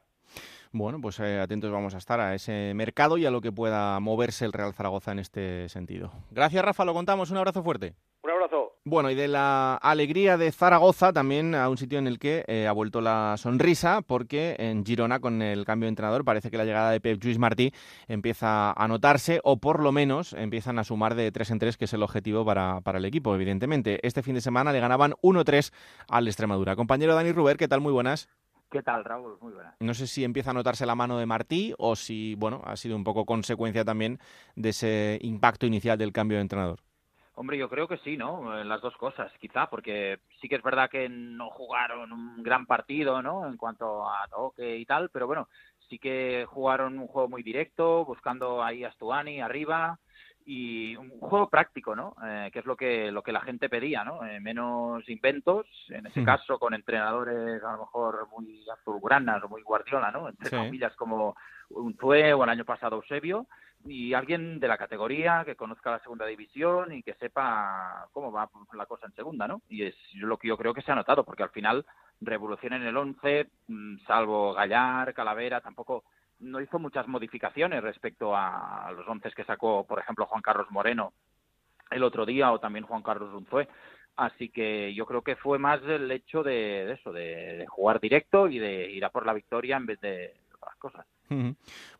Bueno, 0.70 1.00
pues 1.00 1.18
eh, 1.20 1.40
atentos 1.40 1.70
vamos 1.70 1.94
a 1.94 1.98
estar 1.98 2.20
a 2.20 2.34
ese 2.34 2.72
mercado 2.74 3.16
y 3.16 3.24
a 3.24 3.30
lo 3.30 3.40
que 3.40 3.52
pueda 3.52 3.98
moverse 4.00 4.44
el 4.44 4.52
Real 4.52 4.74
Zaragoza 4.74 5.12
en 5.12 5.18
este 5.18 5.68
sentido. 5.68 6.12
Gracias, 6.30 6.62
Rafa, 6.62 6.84
lo 6.84 6.92
contamos. 6.92 7.30
Un 7.30 7.38
abrazo 7.38 7.62
fuerte. 7.62 7.94
Bueno, 8.88 9.10
y 9.10 9.14
de 9.14 9.28
la 9.28 9.74
alegría 9.74 10.38
de 10.38 10.50
Zaragoza 10.50 11.12
también 11.12 11.54
a 11.54 11.68
un 11.68 11.76
sitio 11.76 11.98
en 11.98 12.06
el 12.06 12.18
que 12.18 12.46
eh, 12.48 12.66
ha 12.66 12.72
vuelto 12.72 13.02
la 13.02 13.34
sonrisa, 13.36 14.00
porque 14.00 14.56
en 14.58 14.82
Girona, 14.82 15.20
con 15.20 15.42
el 15.42 15.66
cambio 15.66 15.84
de 15.84 15.90
entrenador, 15.90 16.24
parece 16.24 16.50
que 16.50 16.56
la 16.56 16.64
llegada 16.64 16.90
de 16.90 16.98
Pep 16.98 17.22
Luis 17.22 17.38
Martí 17.38 17.70
empieza 18.06 18.72
a 18.72 18.88
notarse, 18.88 19.42
o 19.44 19.58
por 19.58 19.82
lo 19.82 19.92
menos 19.92 20.32
empiezan 20.32 20.78
a 20.78 20.84
sumar 20.84 21.16
de 21.16 21.30
tres 21.30 21.50
en 21.50 21.58
tres, 21.58 21.76
que 21.76 21.84
es 21.84 21.92
el 21.92 22.02
objetivo 22.02 22.46
para, 22.46 22.80
para 22.80 22.96
el 22.96 23.04
equipo, 23.04 23.34
evidentemente. 23.34 24.00
Este 24.06 24.22
fin 24.22 24.34
de 24.34 24.40
semana 24.40 24.72
le 24.72 24.80
ganaban 24.80 25.12
1-3 25.20 25.70
al 26.08 26.26
Extremadura. 26.26 26.74
Compañero 26.74 27.14
Dani 27.14 27.32
Ruber, 27.32 27.58
¿qué 27.58 27.68
tal? 27.68 27.82
Muy 27.82 27.92
buenas. 27.92 28.30
¿Qué 28.70 28.82
tal, 28.82 29.04
Raúl? 29.04 29.36
Muy 29.42 29.52
buena. 29.52 29.76
No 29.80 29.92
sé 29.92 30.06
si 30.06 30.24
empieza 30.24 30.52
a 30.52 30.54
notarse 30.54 30.86
la 30.86 30.94
mano 30.94 31.18
de 31.18 31.26
Martí 31.26 31.74
o 31.76 31.94
si, 31.94 32.36
bueno, 32.36 32.62
ha 32.64 32.76
sido 32.76 32.96
un 32.96 33.04
poco 33.04 33.26
consecuencia 33.26 33.84
también 33.84 34.18
de 34.56 34.70
ese 34.70 35.18
impacto 35.20 35.66
inicial 35.66 35.98
del 35.98 36.12
cambio 36.14 36.38
de 36.38 36.42
entrenador. 36.42 36.87
Hombre, 37.40 37.56
yo 37.56 37.68
creo 37.68 37.86
que 37.86 37.98
sí, 37.98 38.16
¿no? 38.16 38.64
Las 38.64 38.80
dos 38.80 38.96
cosas, 38.96 39.30
quizá, 39.38 39.70
porque 39.70 40.18
sí 40.40 40.48
que 40.48 40.56
es 40.56 40.62
verdad 40.62 40.90
que 40.90 41.08
no 41.08 41.50
jugaron 41.50 42.10
un 42.10 42.42
gran 42.42 42.66
partido, 42.66 43.22
¿no? 43.22 43.46
En 43.46 43.56
cuanto 43.56 44.10
a 44.10 44.26
toque 44.28 44.76
y 44.76 44.84
tal, 44.84 45.08
pero 45.10 45.28
bueno, 45.28 45.48
sí 45.88 46.00
que 46.00 46.46
jugaron 46.48 46.98
un 46.98 47.06
juego 47.06 47.28
muy 47.28 47.44
directo, 47.44 48.04
buscando 48.04 48.60
ahí 48.60 48.82
a 48.82 48.90
Stuani 48.90 49.40
arriba, 49.40 50.00
y 50.50 50.96
un 50.96 51.10
juego 51.20 51.50
práctico, 51.50 51.94
¿no? 51.94 52.16
Eh, 52.24 52.48
que 52.50 52.60
es 52.60 52.64
lo 52.64 52.74
que 52.74 53.12
lo 53.12 53.22
que 53.22 53.32
la 53.32 53.42
gente 53.42 53.68
pedía, 53.68 54.02
¿no? 54.02 54.24
Eh, 54.24 54.40
menos 54.40 55.06
inventos, 55.06 55.66
en 55.90 56.06
ese 56.06 56.24
caso 56.24 56.58
con 56.58 56.72
entrenadores 56.72 57.62
a 57.62 57.72
lo 57.72 57.80
mejor 57.80 58.26
muy 58.30 58.64
azulgranas 58.70 59.44
o 59.44 59.48
muy 59.50 59.60
guardiola, 59.60 60.10
¿no? 60.10 60.26
Entre 60.26 60.48
comillas 60.48 60.96
como 60.96 61.36
un 61.68 61.94
Tue 61.98 62.32
o 62.32 62.44
el 62.44 62.48
año 62.48 62.64
pasado 62.64 62.96
Eusebio 62.96 63.46
y 63.84 64.14
alguien 64.14 64.58
de 64.58 64.68
la 64.68 64.78
categoría 64.78 65.42
que 65.44 65.54
conozca 65.54 65.90
la 65.90 66.00
segunda 66.00 66.24
división 66.24 66.94
y 66.94 67.02
que 67.02 67.12
sepa 67.16 68.08
cómo 68.14 68.32
va 68.32 68.48
la 68.72 68.86
cosa 68.86 69.04
en 69.04 69.12
segunda, 69.12 69.46
¿no? 69.46 69.60
Y 69.68 69.82
es 69.82 69.96
lo 70.14 70.38
que 70.38 70.48
yo 70.48 70.56
creo 70.56 70.72
que 70.72 70.80
se 70.80 70.90
ha 70.90 70.94
notado, 70.94 71.26
porque 71.26 71.42
al 71.42 71.50
final 71.50 71.84
revolución 72.22 72.72
en 72.72 72.84
el 72.84 72.96
11, 72.96 73.50
mm, 73.66 73.98
salvo 74.06 74.54
Gallar, 74.54 75.12
Calavera, 75.12 75.60
tampoco 75.60 76.04
no 76.40 76.60
hizo 76.60 76.78
muchas 76.78 77.08
modificaciones 77.08 77.82
respecto 77.82 78.34
a 78.36 78.92
los 78.96 79.06
once 79.08 79.30
que 79.30 79.44
sacó, 79.44 79.84
por 79.84 79.98
ejemplo, 79.98 80.26
Juan 80.26 80.42
Carlos 80.42 80.70
Moreno 80.70 81.12
el 81.90 82.02
otro 82.02 82.26
día 82.26 82.52
o 82.52 82.60
también 82.60 82.84
Juan 82.84 83.02
Carlos 83.02 83.34
Unzué. 83.34 83.68
Así 84.16 84.48
que 84.48 84.92
yo 84.94 85.06
creo 85.06 85.22
que 85.22 85.36
fue 85.36 85.58
más 85.58 85.80
el 85.84 86.10
hecho 86.10 86.42
de, 86.42 86.92
eso, 86.92 87.12
de, 87.12 87.64
jugar 87.68 88.00
directo 88.00 88.48
y 88.48 88.58
de 88.58 88.90
ir 88.90 89.04
a 89.04 89.10
por 89.10 89.24
la 89.24 89.32
victoria 89.32 89.76
en 89.76 89.86
vez 89.86 90.00
de 90.00 90.34
otras 90.56 90.74
cosas. 90.76 91.06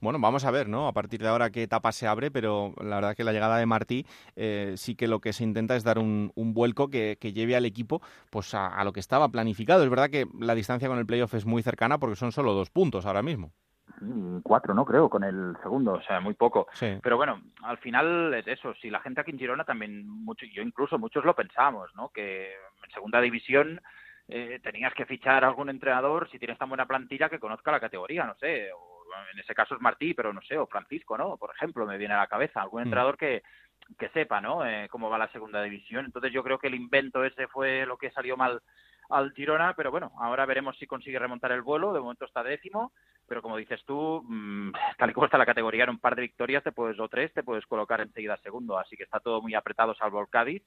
Bueno, 0.01 0.19
vamos 0.19 0.45
a 0.45 0.51
ver, 0.51 0.69
¿no? 0.69 0.89
A 0.89 0.93
partir 0.93 1.21
de 1.21 1.29
ahora 1.29 1.51
qué 1.51 1.63
etapa 1.63 1.93
se 1.93 2.09
abre, 2.09 2.33
pero 2.33 2.75
la 2.81 2.97
verdad 2.97 3.15
que 3.15 3.23
la 3.23 3.33
llegada 3.33 3.59
de 3.59 3.67
Martí 3.67 4.05
eh, 4.35 4.75
sí 4.77 4.97
que 4.97 5.07
lo 5.07 5.21
que 5.21 5.33
se 5.33 5.45
intenta 5.45 5.77
es 5.77 5.85
dar 5.85 5.99
un, 5.99 6.33
vuelco 6.35 6.89
que, 6.89 7.17
lleve 7.21 7.55
al 7.55 7.67
equipo 7.67 8.03
pues 8.31 8.53
a, 8.55 8.83
lo 8.83 8.93
que 8.93 9.01
estaba 9.01 9.29
planificado. 9.29 9.85
Es 9.85 9.91
verdad 9.91 10.11
que 10.11 10.27
la 10.41 10.57
distancia 10.57 10.89
con 10.89 10.99
el 10.99 11.07
playoff 11.07 11.35
es 11.35 11.47
muy 11.47 11.63
cercana 11.63 11.99
porque 11.99 12.17
son 12.17 12.33
solo 12.33 12.53
dos 12.53 12.71
puntos 12.71 13.07
ahora 13.07 13.23
mismo. 13.23 13.53
Mm, 14.01 14.39
cuatro, 14.41 14.75
¿no? 14.75 14.85
Creo, 14.85 15.09
con 15.09 15.25
el 15.25 15.57
segundo, 15.63 15.95
o 15.95 16.03
sea, 16.03 16.21
muy 16.21 16.35
poco. 16.35 16.69
Pero 17.03 17.17
bueno, 17.17 17.43
al 17.63 17.79
final 17.79 18.33
es 18.35 18.47
eso, 18.47 18.75
si 18.75 18.91
la 18.91 19.01
gente 19.01 19.21
aquí 19.21 19.31
en 19.31 19.39
Girona 19.39 19.65
también, 19.65 20.09
mucho, 20.09 20.47
yo 20.47 20.63
incluso 20.63 20.99
muchos 20.99 21.25
lo 21.25 21.35
pensamos, 21.35 21.91
¿no? 21.95 22.11
Que 22.11 22.53
en 22.53 22.91
segunda 22.93 23.21
división 23.21 23.81
eh, 24.29 24.61
tenías 24.63 24.95
que 24.95 25.07
fichar 25.07 25.45
algún 25.45 25.71
entrenador 25.71 26.29
si 26.31 26.39
tienes 26.39 26.59
tan 26.59 26.69
buena 26.69 26.87
plantilla 26.87 27.29
que 27.29 27.41
conozca 27.41 27.73
la 27.73 27.81
categoría, 27.81 28.25
no 28.25 28.35
sé, 28.37 28.71
o 28.73 28.99
en 29.33 29.39
ese 29.39 29.55
caso 29.55 29.75
es 29.75 29.81
Martí, 29.81 30.15
pero 30.15 30.33
no 30.33 30.43
sé, 30.43 30.57
o 30.59 30.67
Francisco, 30.67 31.17
¿no? 31.17 31.37
Por 31.37 31.51
ejemplo, 31.55 31.87
me 31.87 31.99
viene 31.99 32.15
a 32.15 32.19
la 32.19 32.27
cabeza 32.27 32.63
algún 32.63 32.83
mm. 32.83 32.85
entrenador 32.85 33.17
que, 33.17 33.43
que 33.99 34.09
sepa, 34.11 34.41
¿no? 34.41 34.67
Eh, 34.67 34.89
cómo 34.91 35.11
va 35.11 35.19
la 35.19 35.33
segunda 35.33 35.63
división. 35.63 36.05
Entonces 36.05 36.33
yo 36.33 36.43
creo 36.43 36.59
que 36.59 36.69
el 36.69 36.75
invento 36.75 37.25
ese 37.25 37.49
fue 37.49 37.87
lo 37.87 37.97
que 37.97 38.11
salió 38.11 38.37
mal 38.37 38.63
al 39.09 39.33
Girona, 39.33 39.75
pero 39.75 39.91
bueno, 39.91 40.13
ahora 40.19 40.47
veremos 40.47 40.77
si 40.79 40.87
consigue 40.87 41.19
remontar 41.19 41.53
el 41.53 41.63
vuelo, 41.63 41.93
de 41.93 42.01
momento 42.01 42.25
está 42.25 42.43
décimo, 42.43 42.93
pero 43.27 43.43
como 43.43 43.57
dices 43.57 43.83
tú, 43.85 44.23
mm, 44.27 44.73
tal 44.97 45.11
y 45.11 45.13
como 45.13 45.27
está 45.27 45.39
la 45.39 45.47
categoría, 45.47 45.85
en 45.85 45.91
un 45.91 45.99
par 45.99 46.15
de 46.17 46.23
victorias 46.23 46.63
te 46.63 46.73
puedes, 46.73 46.99
o 47.01 47.09
tres, 47.09 47.33
te 47.33 47.43
puedes 47.43 47.67
colocar 47.67 48.01
enseguida 48.01 48.37
segundo, 48.39 48.79
así 48.79 48.97
que 48.97 49.05
está 49.05 49.21
todo 49.21 49.41
muy 49.43 49.55
apretado 49.55 49.95
salvo 49.95 50.21
el 50.21 50.29
Cádiz, 50.29 50.63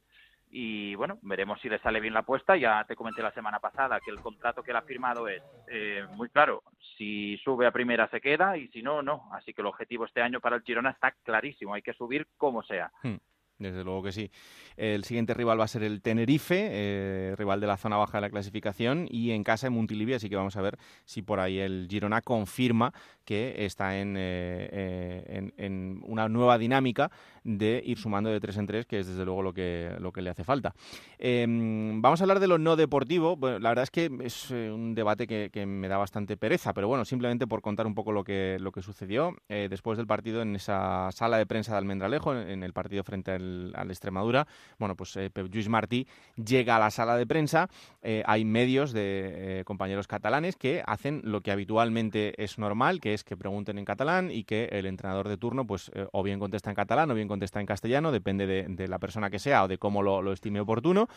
y 0.54 0.96
bueno, 0.96 1.18
veremos 1.22 1.62
si 1.62 1.70
le 1.70 1.80
sale 1.80 2.02
bien 2.02 2.14
la 2.14 2.22
apuesta, 2.22 2.58
ya 2.58 2.84
te 2.84 2.96
comenté 2.96 3.22
la 3.24 3.32
semana 3.32 3.60
pasada 3.60 4.02
que 4.02 4.12
el 4.12 4.20
contrato 4.20 4.62
que 4.62 4.72
él 4.72 4.78
ha 4.78 4.82
firmado 4.82 5.30
es 5.30 5.42
eh, 5.68 6.06
muy 6.12 6.30
claro, 6.30 6.64
si 6.98 7.38
sube 7.38 7.66
a 7.66 7.72
primera 7.72 8.10
se 8.10 8.20
queda 8.20 8.58
y 8.58 8.68
si 8.68 8.84
no, 8.84 9.02
no, 9.02 9.30
así 9.34 9.54
que 9.54 9.62
el 9.62 9.68
objetivo 9.68 10.06
este 10.06 10.22
año 10.22 10.42
para 10.42 10.58
el 10.58 10.64
Girona 10.64 10.90
está 10.90 11.12
clarísimo, 11.24 11.74
hay 11.74 11.82
que 11.82 11.94
subir 11.94 12.28
como 12.38 12.64
sea. 12.64 12.92
Hmm. 13.02 13.16
Desde 13.62 13.84
luego 13.84 14.04
que 14.04 14.12
sí. 14.12 14.32
El 14.78 15.04
siguiente 15.04 15.34
rival 15.34 15.60
va 15.60 15.66
a 15.66 15.68
ser 15.68 15.84
el 15.84 16.02
Tenerife, 16.02 16.70
eh, 16.72 17.36
rival 17.38 17.60
de 17.60 17.68
la 17.68 17.78
zona 17.78 17.98
baja 17.98 18.18
de 18.18 18.22
la 18.22 18.30
clasificación, 18.30 19.08
y 19.10 19.32
en 19.32 19.44
casa 19.44 19.68
en 19.68 19.74
Montilivi, 19.74 20.14
así 20.14 20.30
que 20.30 20.36
vamos 20.36 20.56
a 20.56 20.62
ver 20.62 20.80
si 21.06 21.22
por 21.22 21.40
ahí 21.40 21.60
el 21.60 21.88
Girona 21.90 22.22
confirma 22.22 22.94
que 23.26 23.66
está 23.66 24.00
en, 24.00 24.16
eh, 24.18 24.70
eh, 24.72 25.52
en, 25.58 26.02
una 26.04 26.28
nueva 26.28 26.58
dinámica 26.58 27.12
de 27.44 27.82
ir 27.86 27.98
sumando 27.98 28.30
de 28.30 28.40
tres 28.40 28.58
en 28.58 28.66
tres, 28.66 28.86
que 28.86 29.00
es 29.00 29.08
desde 29.08 29.24
luego 29.26 29.44
lo 29.44 29.54
que, 29.54 29.96
lo 30.00 30.12
que 30.12 30.22
le 30.22 30.32
hace 30.32 30.44
falta. 30.44 30.74
Em, 31.20 32.02
vamos 32.02 32.20
a 32.22 32.24
hablar 32.24 32.40
de 32.40 32.48
lo 32.48 32.58
no 32.58 32.76
deportivo. 32.76 33.38
la 33.42 33.70
verdad 33.70 33.84
es 33.84 33.92
que 33.92 34.10
es 34.24 34.50
un 34.50 34.96
debate 34.96 35.28
que, 35.28 35.66
me 35.66 35.88
da 35.88 35.98
bastante 35.98 36.38
pereza, 36.38 36.74
pero 36.74 36.88
bueno, 36.88 37.06
simplemente 37.06 37.46
por 37.46 37.62
contar 37.62 37.86
un 37.86 37.94
poco 37.94 38.12
lo 38.12 38.24
que, 38.24 38.58
lo 38.60 38.72
que 38.72 38.82
sucedió 38.82 39.36
después 39.48 39.98
del 39.98 40.08
partido 40.08 40.42
en 40.42 40.56
esa 40.56 41.12
sala 41.12 41.38
de 41.38 41.46
prensa 41.46 41.74
de 41.74 41.78
Almendralejo, 41.78 42.36
en, 42.36 42.64
el 42.64 42.74
partido 42.74 43.04
frente 43.04 43.32
al 43.32 43.51
al, 43.76 43.90
Extremadura. 43.90 44.48
Bueno, 44.80 44.96
pues 44.96 45.16
eh, 45.18 45.30
Pep 45.30 45.48
Lluís 45.48 45.70
Martí 45.70 46.08
llega 46.36 46.76
a 46.76 46.80
la 46.80 46.92
sala 46.92 47.18
de 47.18 47.28
prensa. 47.28 47.70
Eh, 48.02 48.24
hay 48.26 48.46
medios 48.46 48.94
de 48.94 49.60
eh, 49.60 49.64
compañeros 49.64 50.08
catalanes 50.08 50.56
que 50.56 50.84
hacen 50.86 51.22
lo 51.24 51.42
que 51.42 51.52
habitualmente 51.52 52.42
es 52.42 52.58
normal, 52.58 53.00
que 53.00 53.14
es 53.14 53.24
que 53.24 53.38
pregunten 53.38 53.78
en 53.78 53.86
catalán 53.86 54.32
y 54.32 54.44
que 54.44 54.66
el 54.72 54.86
entrenador 54.86 55.28
de 55.28 55.38
turno, 55.38 55.66
pues 55.66 55.92
o 56.12 56.24
bien 56.24 56.40
contesta 56.40 56.70
en 56.70 56.76
catalán 56.76 57.12
o 57.12 57.16
bien 57.16 57.28
contesta 57.28 57.60
en 57.60 57.66
castellano, 57.66 58.12
depende 58.12 58.48
de, 58.48 58.88
la 58.88 59.00
persona 59.00 59.30
que 59.30 59.40
sea 59.40 59.64
o 59.64 59.68
de 59.68 59.78
cómo 59.78 60.02
lo, 60.02 60.22
lo 60.22 60.34
estime 60.34 60.60
oportuno. 60.60 61.08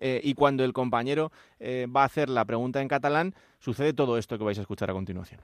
y 0.00 0.34
cuando 0.34 0.64
el 0.64 0.72
compañero 0.72 1.30
va 1.60 2.02
a 2.02 2.06
hacer 2.06 2.28
la 2.28 2.44
pregunta 2.44 2.80
en 2.80 2.88
catalán, 2.88 3.34
sucede 3.62 3.92
todo 3.92 4.18
esto 4.18 4.36
que 4.36 4.44
vais 4.44 4.58
a 4.58 4.62
escuchar 4.62 4.90
a 4.90 4.92
continuación. 4.92 5.40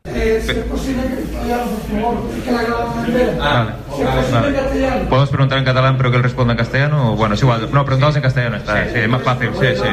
¿Podemos 5.09 5.31
preguntar 5.31 5.59
en 5.59 5.65
catalán 5.65 5.97
pero 5.97 6.11
que 6.11 6.17
él 6.17 6.23
responda 6.23 6.53
en 6.53 6.59
castellano? 6.59 7.15
Bueno, 7.15 7.35
es 7.35 7.43
igual. 7.43 7.69
No, 7.73 7.85
preguntamos 7.85 8.17
en 8.17 8.23
castellano, 8.23 8.57
está, 8.57 8.85
sí, 8.87 8.99
es 8.99 9.09
más 9.09 9.23
fácil, 9.23 9.51
sí, 9.55 9.67
sí. 9.77 9.89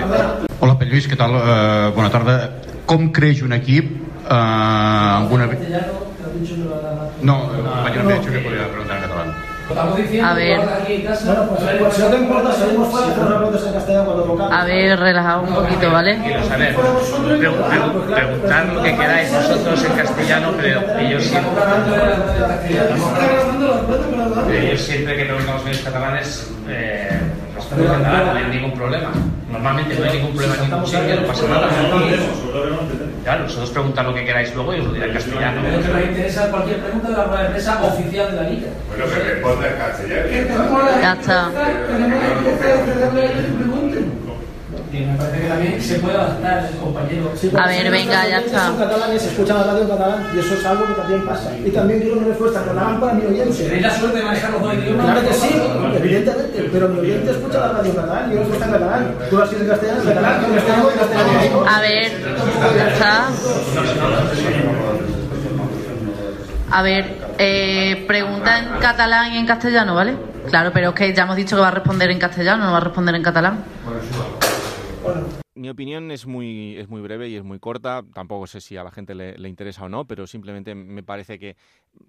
Hola, 0.59 0.77
Lluís, 0.81 1.05
què 1.11 1.17
tal? 1.19 1.35
Uh, 1.35 1.91
bona 1.93 2.09
tarda. 2.09 2.35
Com 2.89 3.11
creix 3.13 3.41
un 3.45 3.53
equip? 3.53 3.91
Uh, 4.23 4.33
alguna... 4.33 5.45
No, 7.21 7.49
compañero 7.51 8.03
me 8.03 8.13
ha 8.13 8.19
dicho 8.19 8.31
que 8.31 8.39
podía 8.39 8.65
catalán. 8.71 8.84
A 9.67 10.33
ver. 10.33 10.59
A 14.51 14.65
ver, 14.65 14.99
relajado 14.99 15.41
un 15.41 15.55
poquito, 15.55 15.91
¿vale? 15.91 16.19
preguntar 18.13 18.65
lo 18.67 18.83
que 18.83 18.95
queráis 18.95 19.31
vosotros 19.31 19.83
en 19.85 19.91
castellano, 19.97 20.53
pero 20.61 20.81
ellos 20.99 21.23
siempre. 21.23 21.51
Ellos 24.59 24.81
siempre 24.81 25.17
que 25.17 25.25
preguntamos 25.25 25.63
medios 25.63 25.81
catalanes, 25.81 26.51
eh, 26.69 27.19
responden 27.69 27.95
en 27.95 28.03
catalán, 28.03 28.33
no 28.33 28.39
hay 28.39 28.57
ningún 28.57 28.73
problema. 28.77 29.11
Normalmente 29.51 29.95
no 29.95 30.05
hay 30.05 30.17
ningún 30.17 30.31
problema 30.33 30.55
en 30.55 30.61
ningún 30.69 30.87
sitio, 30.87 31.21
no 31.21 31.27
pasa 31.27 31.47
nada. 31.47 31.69
Claro, 33.23 33.43
vosotros 33.43 33.69
preguntad 33.71 34.03
lo 34.03 34.13
que 34.13 34.25
queráis 34.25 34.53
luego 34.53 34.75
y 34.75 34.79
os 34.79 34.85
lo 34.85 34.93
diré 34.93 35.07
en 35.07 35.13
castellano. 35.13 35.61
Pero 35.63 35.81
que 35.81 35.87
me 35.87 36.03
interesa 36.05 36.51
cualquier 36.51 36.79
pregunta 36.79 37.09
de 37.09 37.17
la 37.17 37.43
de 37.43 37.49
prensa 37.49 37.83
oficial 37.83 38.31
de 38.31 38.35
la 38.37 38.49
liga. 38.49 38.67
Bueno, 38.87 39.05
que 39.05 39.19
responda 39.19 39.67
en 39.67 39.77
castellano. 39.77 40.27
Ya 41.01 41.13
está 41.13 41.49
me 45.01 45.17
parece 45.17 45.41
que 45.41 45.47
también 45.47 45.81
se 45.81 45.99
puede 45.99 46.15
adaptar 46.15 46.69
el 46.71 46.77
compañero. 46.77 47.31
a 47.57 47.67
ver, 47.67 47.91
venga, 47.91 48.27
ya 48.27 48.39
está. 48.39 48.67
Son 48.67 48.77
catalanes, 48.77 49.23
escuchan 49.23 49.57
la 49.57 49.63
radio 49.63 49.81
en 49.81 49.89
catalán 49.89 50.27
y 50.33 50.39
eso 50.39 50.53
es 50.53 50.65
algo 50.65 50.87
que 50.87 50.93
también 50.93 51.25
pasa. 51.25 51.57
Y 51.57 51.69
también 51.71 52.01
quiero 52.01 52.17
una 52.17 52.27
respuesta 52.27 52.59
en 52.59 52.65
catalán 52.65 52.99
para 52.99 53.13
mi 53.13 53.25
oyente. 53.25 53.63
¿Tenéis 53.63 53.81
la 53.81 53.99
suerte 53.99 54.17
de 54.17 54.23
manejar 54.23 54.51
los 54.51 54.61
dos 54.61 54.73
idiomas? 54.73 55.05
Claro 55.05 55.27
que 55.27 55.33
sí, 55.33 55.49
evidentemente, 55.97 56.69
pero 56.71 56.89
mi 56.89 56.99
oyente 56.99 57.31
escucha 57.31 57.59
la 57.59 57.67
radio 57.69 57.89
en 57.89 57.95
catalán 57.95 58.31
y 58.31 58.33
yo 58.33 58.39
respuesta 58.39 58.65
en 58.65 58.71
catalán. 58.71 59.15
Tú 59.29 59.37
la 59.37 59.45
en 59.45 59.67
castellano, 59.67 60.01
en 60.01 60.07
catalán, 60.07 60.45
en 60.45 60.53
castellano, 60.55 60.89
en 60.91 60.97
castellano. 60.97 61.65
A 61.67 61.81
ver, 61.81 62.11
ya 62.77 62.87
está. 62.89 63.27
A 66.71 66.81
ver, 66.81 67.05
eh, 67.37 68.03
pregunta 68.07 68.59
en 68.59 68.79
catalán 68.79 69.33
y 69.33 69.37
en 69.37 69.45
castellano, 69.45 69.95
¿vale? 69.95 70.17
Claro, 70.49 70.71
pero 70.73 70.89
es 70.89 70.95
que 70.95 71.13
ya 71.13 71.23
hemos 71.23 71.35
dicho 71.35 71.55
que 71.55 71.61
va 71.61 71.69
a 71.69 71.71
responder 71.71 72.09
en 72.11 72.19
castellano, 72.19 72.65
no 72.65 72.71
va 72.71 72.77
a 72.77 72.81
responder 72.81 73.15
en 73.15 73.23
catalán. 73.23 73.63
Mi 75.57 75.69
opinión 75.69 76.11
es 76.11 76.25
muy, 76.25 76.75
es 76.77 76.89
muy 76.89 77.01
breve 77.01 77.29
y 77.29 77.35
es 77.37 77.43
muy 77.43 77.59
corta. 77.59 78.03
Tampoco 78.13 78.45
sé 78.45 78.59
si 78.59 78.75
a 78.75 78.83
la 78.83 78.91
gente 78.91 79.15
le, 79.15 79.37
le 79.37 79.47
interesa 79.47 79.85
o 79.85 79.89
no, 79.89 80.05
pero 80.05 80.27
simplemente 80.27 80.75
me 80.75 81.01
parece 81.01 81.39
que 81.39 81.55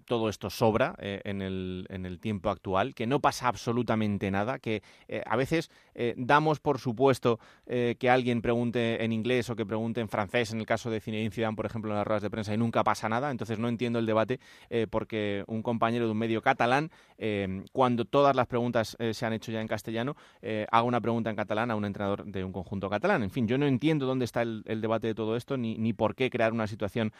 todo 0.07 0.29
esto 0.29 0.49
sobra 0.49 0.95
eh, 0.99 1.21
en, 1.25 1.41
el, 1.41 1.85
en, 1.89 2.05
el, 2.05 2.19
tiempo 2.19 2.49
actual, 2.49 2.95
que 2.95 3.05
no 3.05 3.19
pasa 3.19 3.47
absolutamente 3.47 4.31
nada, 4.31 4.57
que 4.57 4.81
eh, 5.07 5.21
a 5.25 5.35
veces 5.35 5.69
eh, 5.93 6.13
damos 6.17 6.59
por 6.59 6.79
supuesto 6.79 7.39
que 7.67 8.09
alguien 8.09 8.41
pregunte 8.41 9.03
en 9.03 9.11
inglés 9.11 9.49
o 9.49 9.55
que 9.55 9.65
pregunte 9.65 9.99
en 9.99 10.07
francés, 10.07 10.53
en 10.53 10.59
el 10.59 10.65
caso 10.65 10.89
de 10.89 11.01
Zinedine 11.01 11.31
Zidane, 11.31 11.55
por 11.55 11.65
ejemplo, 11.65 11.91
en 11.91 11.97
las 11.97 12.07
ruedas 12.07 12.23
de 12.23 12.29
prensa, 12.29 12.53
y 12.53 12.57
nunca 12.57 12.81
pasa 12.83 13.09
nada. 13.09 13.29
Entonces 13.29 13.59
no 13.59 13.67
entiendo 13.67 13.99
el 13.99 14.05
debate 14.05 14.39
porque 14.89 15.43
un 15.47 15.61
compañero 15.61 16.05
de 16.05 16.11
un 16.11 16.17
medio 16.17 16.41
catalán, 16.41 16.91
cuando 17.73 18.05
todas 18.05 18.35
las 18.37 18.47
preguntas 18.47 18.95
se 19.11 19.25
han 19.25 19.33
hecho 19.33 19.51
ya 19.51 19.59
en 19.59 19.67
castellano, 19.67 20.15
haga 20.41 20.83
una 20.83 21.01
pregunta 21.01 21.29
en 21.29 21.35
catalán 21.35 21.71
a 21.71 21.75
un 21.75 21.83
entrenador 21.83 22.25
de 22.25 22.43
un 22.43 22.53
conjunto 22.53 22.89
catalán. 22.89 23.23
En 23.23 23.31
fin, 23.31 23.47
yo 23.47 23.57
no 23.57 23.65
entiendo 23.65 24.05
dónde 24.05 24.23
está 24.23 24.43
el, 24.43 24.63
el 24.65 24.79
debate 24.79 25.07
de 25.07 25.15
todo 25.15 25.35
esto, 25.35 25.57
ni, 25.57 25.77
ni, 25.77 25.91
por 25.91 26.15
qué 26.15 26.29
crear 26.29 26.53
una 26.53 26.67
situación 26.67 27.11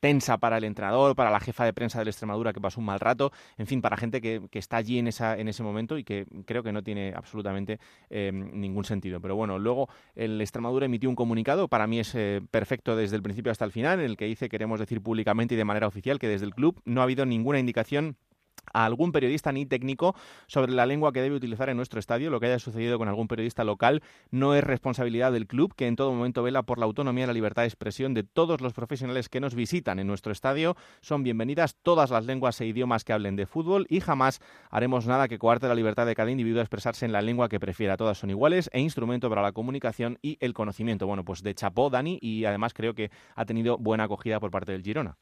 tensa 0.00 0.38
para 0.38 0.58
el 0.58 0.64
entrenador, 0.64 1.14
para 1.14 1.30
la 1.30 1.40
jefa 1.40 1.64
de 1.64 1.72
prensa 1.72 1.87
de 1.96 2.04
la 2.04 2.10
Extremadura 2.10 2.52
que 2.52 2.60
pasó 2.60 2.80
un 2.80 2.86
mal 2.86 3.00
rato, 3.00 3.32
en 3.56 3.66
fin, 3.66 3.80
para 3.80 3.96
gente 3.96 4.20
que, 4.20 4.48
está 4.52 4.76
allí 4.76 4.98
en, 4.98 5.08
esa, 5.08 5.38
en 5.38 5.48
ese 5.48 5.62
momento 5.62 5.96
y 5.96 6.04
que 6.04 6.26
creo 6.44 6.62
que 6.62 6.72
no 6.72 6.82
tiene 6.82 7.14
absolutamente 7.16 7.78
eh, 8.10 8.30
ningún 8.32 8.84
sentido. 8.84 9.20
Pero 9.20 9.36
bueno, 9.36 9.58
luego 9.58 9.88
el 10.14 10.40
Extremadura 10.40 10.86
emitió 10.86 11.08
un 11.08 11.16
comunicado, 11.16 11.68
para 11.68 11.86
mí 11.86 12.00
es 12.00 12.14
eh, 12.14 12.42
perfecto 12.50 12.96
desde 12.96 13.16
el 13.16 13.22
principio 13.22 13.52
hasta 13.52 13.64
el 13.64 13.72
final, 13.72 14.00
en 14.00 14.06
el 14.06 14.16
que 14.16 14.26
dice 14.26 14.48
queremos 14.48 14.80
decir 14.80 15.00
públicamente 15.00 15.54
y 15.54 15.56
de 15.56 15.64
manera 15.64 15.86
oficial 15.86 16.18
que 16.18 16.28
desde 16.28 16.44
el 16.44 16.54
club 16.54 16.82
no 16.84 17.00
ha 17.00 17.04
habido 17.04 17.24
ninguna 17.24 17.58
indicación 17.58 18.16
a 18.72 18.84
algún 18.84 19.12
periodista 19.12 19.52
ni 19.52 19.66
técnico 19.66 20.14
sobre 20.46 20.72
la 20.72 20.86
lengua 20.86 21.12
que 21.12 21.22
debe 21.22 21.36
utilizar 21.36 21.68
en 21.68 21.76
nuestro 21.76 22.00
estadio. 22.00 22.30
Lo 22.30 22.40
que 22.40 22.46
haya 22.46 22.58
sucedido 22.58 22.98
con 22.98 23.08
algún 23.08 23.28
periodista 23.28 23.64
local 23.64 24.02
no 24.30 24.54
es 24.54 24.64
responsabilidad 24.64 25.32
del 25.32 25.46
club, 25.46 25.74
que 25.74 25.86
en 25.86 25.96
todo 25.96 26.12
momento 26.12 26.42
vela 26.42 26.62
por 26.62 26.78
la 26.78 26.86
autonomía 26.86 27.24
y 27.24 27.26
la 27.26 27.32
libertad 27.32 27.62
de 27.62 27.68
expresión 27.68 28.14
de 28.14 28.24
todos 28.24 28.60
los 28.60 28.72
profesionales 28.72 29.28
que 29.28 29.40
nos 29.40 29.54
visitan 29.54 29.98
en 29.98 30.06
nuestro 30.06 30.32
estadio. 30.32 30.76
Son 31.00 31.22
bienvenidas 31.22 31.76
todas 31.82 32.10
las 32.10 32.24
lenguas 32.24 32.60
e 32.60 32.66
idiomas 32.66 33.04
que 33.04 33.12
hablen 33.12 33.36
de 33.36 33.46
fútbol 33.46 33.86
y 33.88 34.00
jamás 34.00 34.40
haremos 34.70 35.06
nada 35.06 35.28
que 35.28 35.38
coarte 35.38 35.68
la 35.68 35.74
libertad 35.74 36.06
de 36.06 36.14
cada 36.14 36.30
individuo 36.30 36.60
a 36.60 36.62
expresarse 36.62 37.04
en 37.04 37.12
la 37.12 37.22
lengua 37.22 37.48
que 37.48 37.60
prefiera. 37.60 37.96
Todas 37.96 38.18
son 38.18 38.30
iguales 38.30 38.70
e 38.72 38.80
instrumento 38.80 39.28
para 39.28 39.42
la 39.42 39.52
comunicación 39.52 40.18
y 40.22 40.36
el 40.40 40.54
conocimiento. 40.54 41.06
Bueno, 41.06 41.24
pues 41.24 41.42
de 41.42 41.54
chapó, 41.54 41.90
Dani, 41.90 42.18
y 42.20 42.44
además 42.44 42.74
creo 42.74 42.94
que 42.94 43.10
ha 43.34 43.44
tenido 43.44 43.78
buena 43.78 44.04
acogida 44.04 44.40
por 44.40 44.50
parte 44.50 44.72
del 44.72 44.82
Girona. 44.82 45.16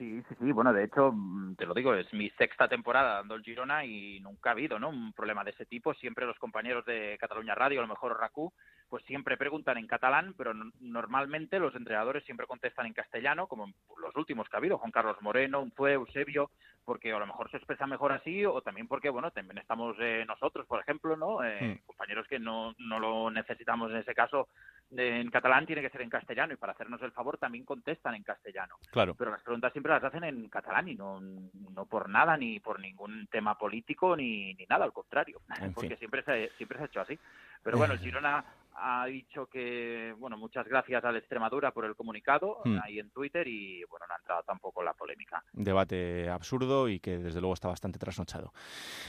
Sí, 0.00 0.22
sí, 0.30 0.34
sí. 0.40 0.50
Bueno, 0.52 0.72
de 0.72 0.84
hecho, 0.84 1.12
mm, 1.12 1.56
te 1.56 1.66
lo 1.66 1.74
digo, 1.74 1.92
es 1.92 2.10
mi 2.14 2.30
sexta 2.30 2.66
temporada 2.66 3.16
dando 3.16 3.34
el 3.34 3.42
Girona 3.42 3.84
y 3.84 4.18
nunca 4.20 4.48
ha 4.48 4.52
habido 4.52 4.78
¿no? 4.78 4.88
un 4.88 5.12
problema 5.12 5.44
de 5.44 5.50
ese 5.50 5.66
tipo. 5.66 5.92
Siempre 5.92 6.24
los 6.24 6.38
compañeros 6.38 6.86
de 6.86 7.18
Cataluña 7.20 7.54
Radio, 7.54 7.80
a 7.80 7.82
lo 7.82 7.88
mejor 7.88 8.18
RACU, 8.18 8.50
pues 8.88 9.04
siempre 9.04 9.36
preguntan 9.36 9.76
en 9.76 9.86
catalán, 9.86 10.32
pero 10.38 10.54
normalmente 10.80 11.58
los 11.58 11.74
entrenadores 11.74 12.24
siempre 12.24 12.46
contestan 12.46 12.86
en 12.86 12.94
castellano, 12.94 13.46
como 13.46 13.66
los 14.00 14.16
últimos 14.16 14.48
que 14.48 14.56
ha 14.56 14.60
habido, 14.60 14.78
Juan 14.78 14.90
Carlos 14.90 15.20
Moreno, 15.20 15.60
Unfue, 15.60 15.92
Eusebio, 15.92 16.50
porque 16.82 17.12
a 17.12 17.18
lo 17.18 17.26
mejor 17.26 17.50
se 17.50 17.58
expresa 17.58 17.86
mejor 17.86 18.12
así 18.12 18.42
o 18.46 18.62
también 18.62 18.88
porque, 18.88 19.10
bueno, 19.10 19.30
también 19.32 19.58
estamos 19.58 19.96
eh, 20.00 20.24
nosotros, 20.26 20.66
por 20.66 20.80
ejemplo, 20.80 21.14
¿no? 21.14 21.44
Eh, 21.44 21.58
hmm. 21.60 21.86
Compañeros 21.86 22.26
que 22.26 22.38
no, 22.38 22.74
no 22.78 22.98
lo 22.98 23.30
necesitamos 23.30 23.90
en 23.90 23.98
ese 23.98 24.14
caso 24.14 24.48
en 24.96 25.30
catalán 25.30 25.66
tiene 25.66 25.82
que 25.82 25.90
ser 25.90 26.02
en 26.02 26.10
castellano 26.10 26.52
y 26.52 26.56
para 26.56 26.72
hacernos 26.72 27.00
el 27.02 27.12
favor 27.12 27.38
también 27.38 27.64
contestan 27.64 28.14
en 28.14 28.22
castellano. 28.22 28.76
Claro. 28.90 29.14
Pero 29.14 29.30
las 29.30 29.42
preguntas 29.42 29.72
siempre 29.72 29.92
las 29.92 30.02
hacen 30.02 30.24
en 30.24 30.48
catalán 30.48 30.88
y 30.88 30.94
no, 30.94 31.20
no 31.20 31.86
por 31.86 32.08
nada, 32.08 32.36
ni 32.36 32.60
por 32.60 32.80
ningún 32.80 33.26
tema 33.28 33.56
político, 33.56 34.16
ni, 34.16 34.54
ni 34.54 34.66
nada, 34.66 34.84
al 34.84 34.92
contrario, 34.92 35.40
porque 35.74 35.96
siempre 35.96 36.22
se, 36.22 36.50
siempre 36.56 36.78
se 36.78 36.84
ha 36.84 36.86
hecho 36.86 37.00
así. 37.00 37.18
Pero 37.62 37.76
bueno, 37.76 37.92
el 37.92 38.00
Girona 38.00 38.44
ha 38.74 39.04
dicho 39.06 39.46
que, 39.46 40.14
bueno, 40.18 40.38
muchas 40.38 40.66
gracias 40.66 41.04
a 41.04 41.12
la 41.12 41.18
Extremadura 41.18 41.70
por 41.72 41.84
el 41.84 41.94
comunicado 41.94 42.60
hmm. 42.64 42.78
ahí 42.82 42.98
en 42.98 43.10
Twitter 43.10 43.46
y, 43.46 43.84
bueno, 43.84 44.06
no 44.08 44.14
ha 44.14 44.18
entrado 44.18 44.42
tampoco 44.44 44.82
la 44.82 44.94
polémica. 44.94 45.44
Debate 45.52 46.30
absurdo 46.30 46.88
y 46.88 46.98
que 46.98 47.18
desde 47.18 47.40
luego 47.40 47.54
está 47.54 47.68
bastante 47.68 47.98
trasnochado. 47.98 48.52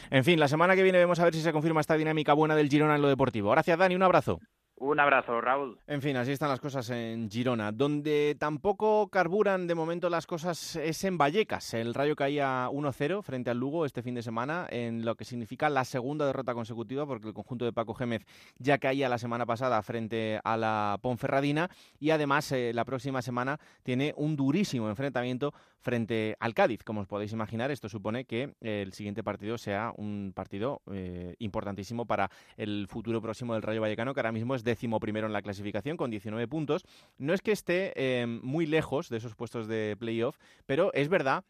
En 0.09 0.23
fin, 0.23 0.39
la 0.39 0.49
semana 0.49 0.75
que 0.75 0.83
viene 0.83 0.97
vemos 0.97 1.19
a 1.19 1.23
ver 1.23 1.33
si 1.33 1.41
se 1.41 1.53
confirma 1.53 1.81
esta 1.81 1.95
dinámica 1.95 2.33
buena 2.33 2.55
del 2.55 2.69
Girona 2.69 2.95
en 2.95 3.01
lo 3.01 3.07
deportivo. 3.07 3.51
Gracias, 3.51 3.77
Dani, 3.77 3.95
un 3.95 4.03
abrazo. 4.03 4.39
Un 4.77 4.99
abrazo, 4.99 5.39
Raúl. 5.39 5.77
En 5.85 6.01
fin, 6.01 6.17
así 6.17 6.31
están 6.31 6.49
las 6.49 6.59
cosas 6.59 6.89
en 6.89 7.29
Girona. 7.29 7.71
Donde 7.71 8.35
tampoco 8.39 9.09
carburan 9.09 9.67
de 9.67 9.75
momento 9.75 10.09
las 10.09 10.25
cosas 10.25 10.75
es 10.75 11.03
en 11.03 11.19
Vallecas. 11.19 11.75
El 11.75 11.93
Rayo 11.93 12.15
caía 12.15 12.67
1-0 12.67 13.21
frente 13.21 13.51
al 13.51 13.59
Lugo 13.59 13.85
este 13.85 14.01
fin 14.01 14.15
de 14.15 14.23
semana, 14.23 14.65
en 14.71 15.05
lo 15.05 15.13
que 15.15 15.23
significa 15.23 15.69
la 15.69 15.85
segunda 15.85 16.25
derrota 16.25 16.55
consecutiva, 16.55 17.05
porque 17.05 17.27
el 17.27 17.33
conjunto 17.35 17.63
de 17.63 17.73
Paco 17.73 17.93
Gémez 17.93 18.25
ya 18.57 18.79
caía 18.79 19.07
la 19.07 19.19
semana 19.19 19.45
pasada 19.45 19.79
frente 19.83 20.39
a 20.43 20.57
la 20.57 20.97
Ponferradina. 20.99 21.69
Y 21.99 22.09
además, 22.09 22.51
eh, 22.51 22.71
la 22.73 22.83
próxima 22.83 23.21
semana 23.21 23.59
tiene 23.83 24.15
un 24.17 24.35
durísimo 24.35 24.89
enfrentamiento 24.89 25.53
frente 25.81 26.37
al 26.39 26.53
Cádiz. 26.53 26.83
Como 26.83 27.01
os 27.01 27.07
podéis 27.07 27.33
imaginar, 27.33 27.71
esto 27.71 27.89
supone 27.89 28.25
que 28.25 28.53
el 28.61 28.93
siguiente 28.93 29.23
partido 29.23 29.57
sea 29.57 29.91
un 29.97 30.31
partido 30.33 30.81
eh, 30.91 31.35
importantísimo 31.39 32.05
para 32.05 32.29
el 32.55 32.87
futuro 32.87 33.21
próximo 33.21 33.53
del 33.53 33.63
Rayo 33.63 33.81
Vallecano, 33.81 34.13
que 34.13 34.19
ahora 34.19 34.31
mismo 34.31 34.55
es 34.55 34.63
décimo 34.63 34.99
primero 34.99 35.27
en 35.27 35.33
la 35.33 35.41
clasificación 35.41 35.97
con 35.97 36.11
19 36.11 36.47
puntos. 36.47 36.85
No 37.17 37.33
es 37.33 37.41
que 37.41 37.51
esté 37.51 37.93
eh, 37.95 38.25
muy 38.25 38.65
lejos 38.65 39.09
de 39.09 39.17
esos 39.17 39.35
puestos 39.35 39.67
de 39.67 39.95
playoff, 39.99 40.37
pero 40.65 40.93
es 40.93 41.09
verdad 41.09 41.43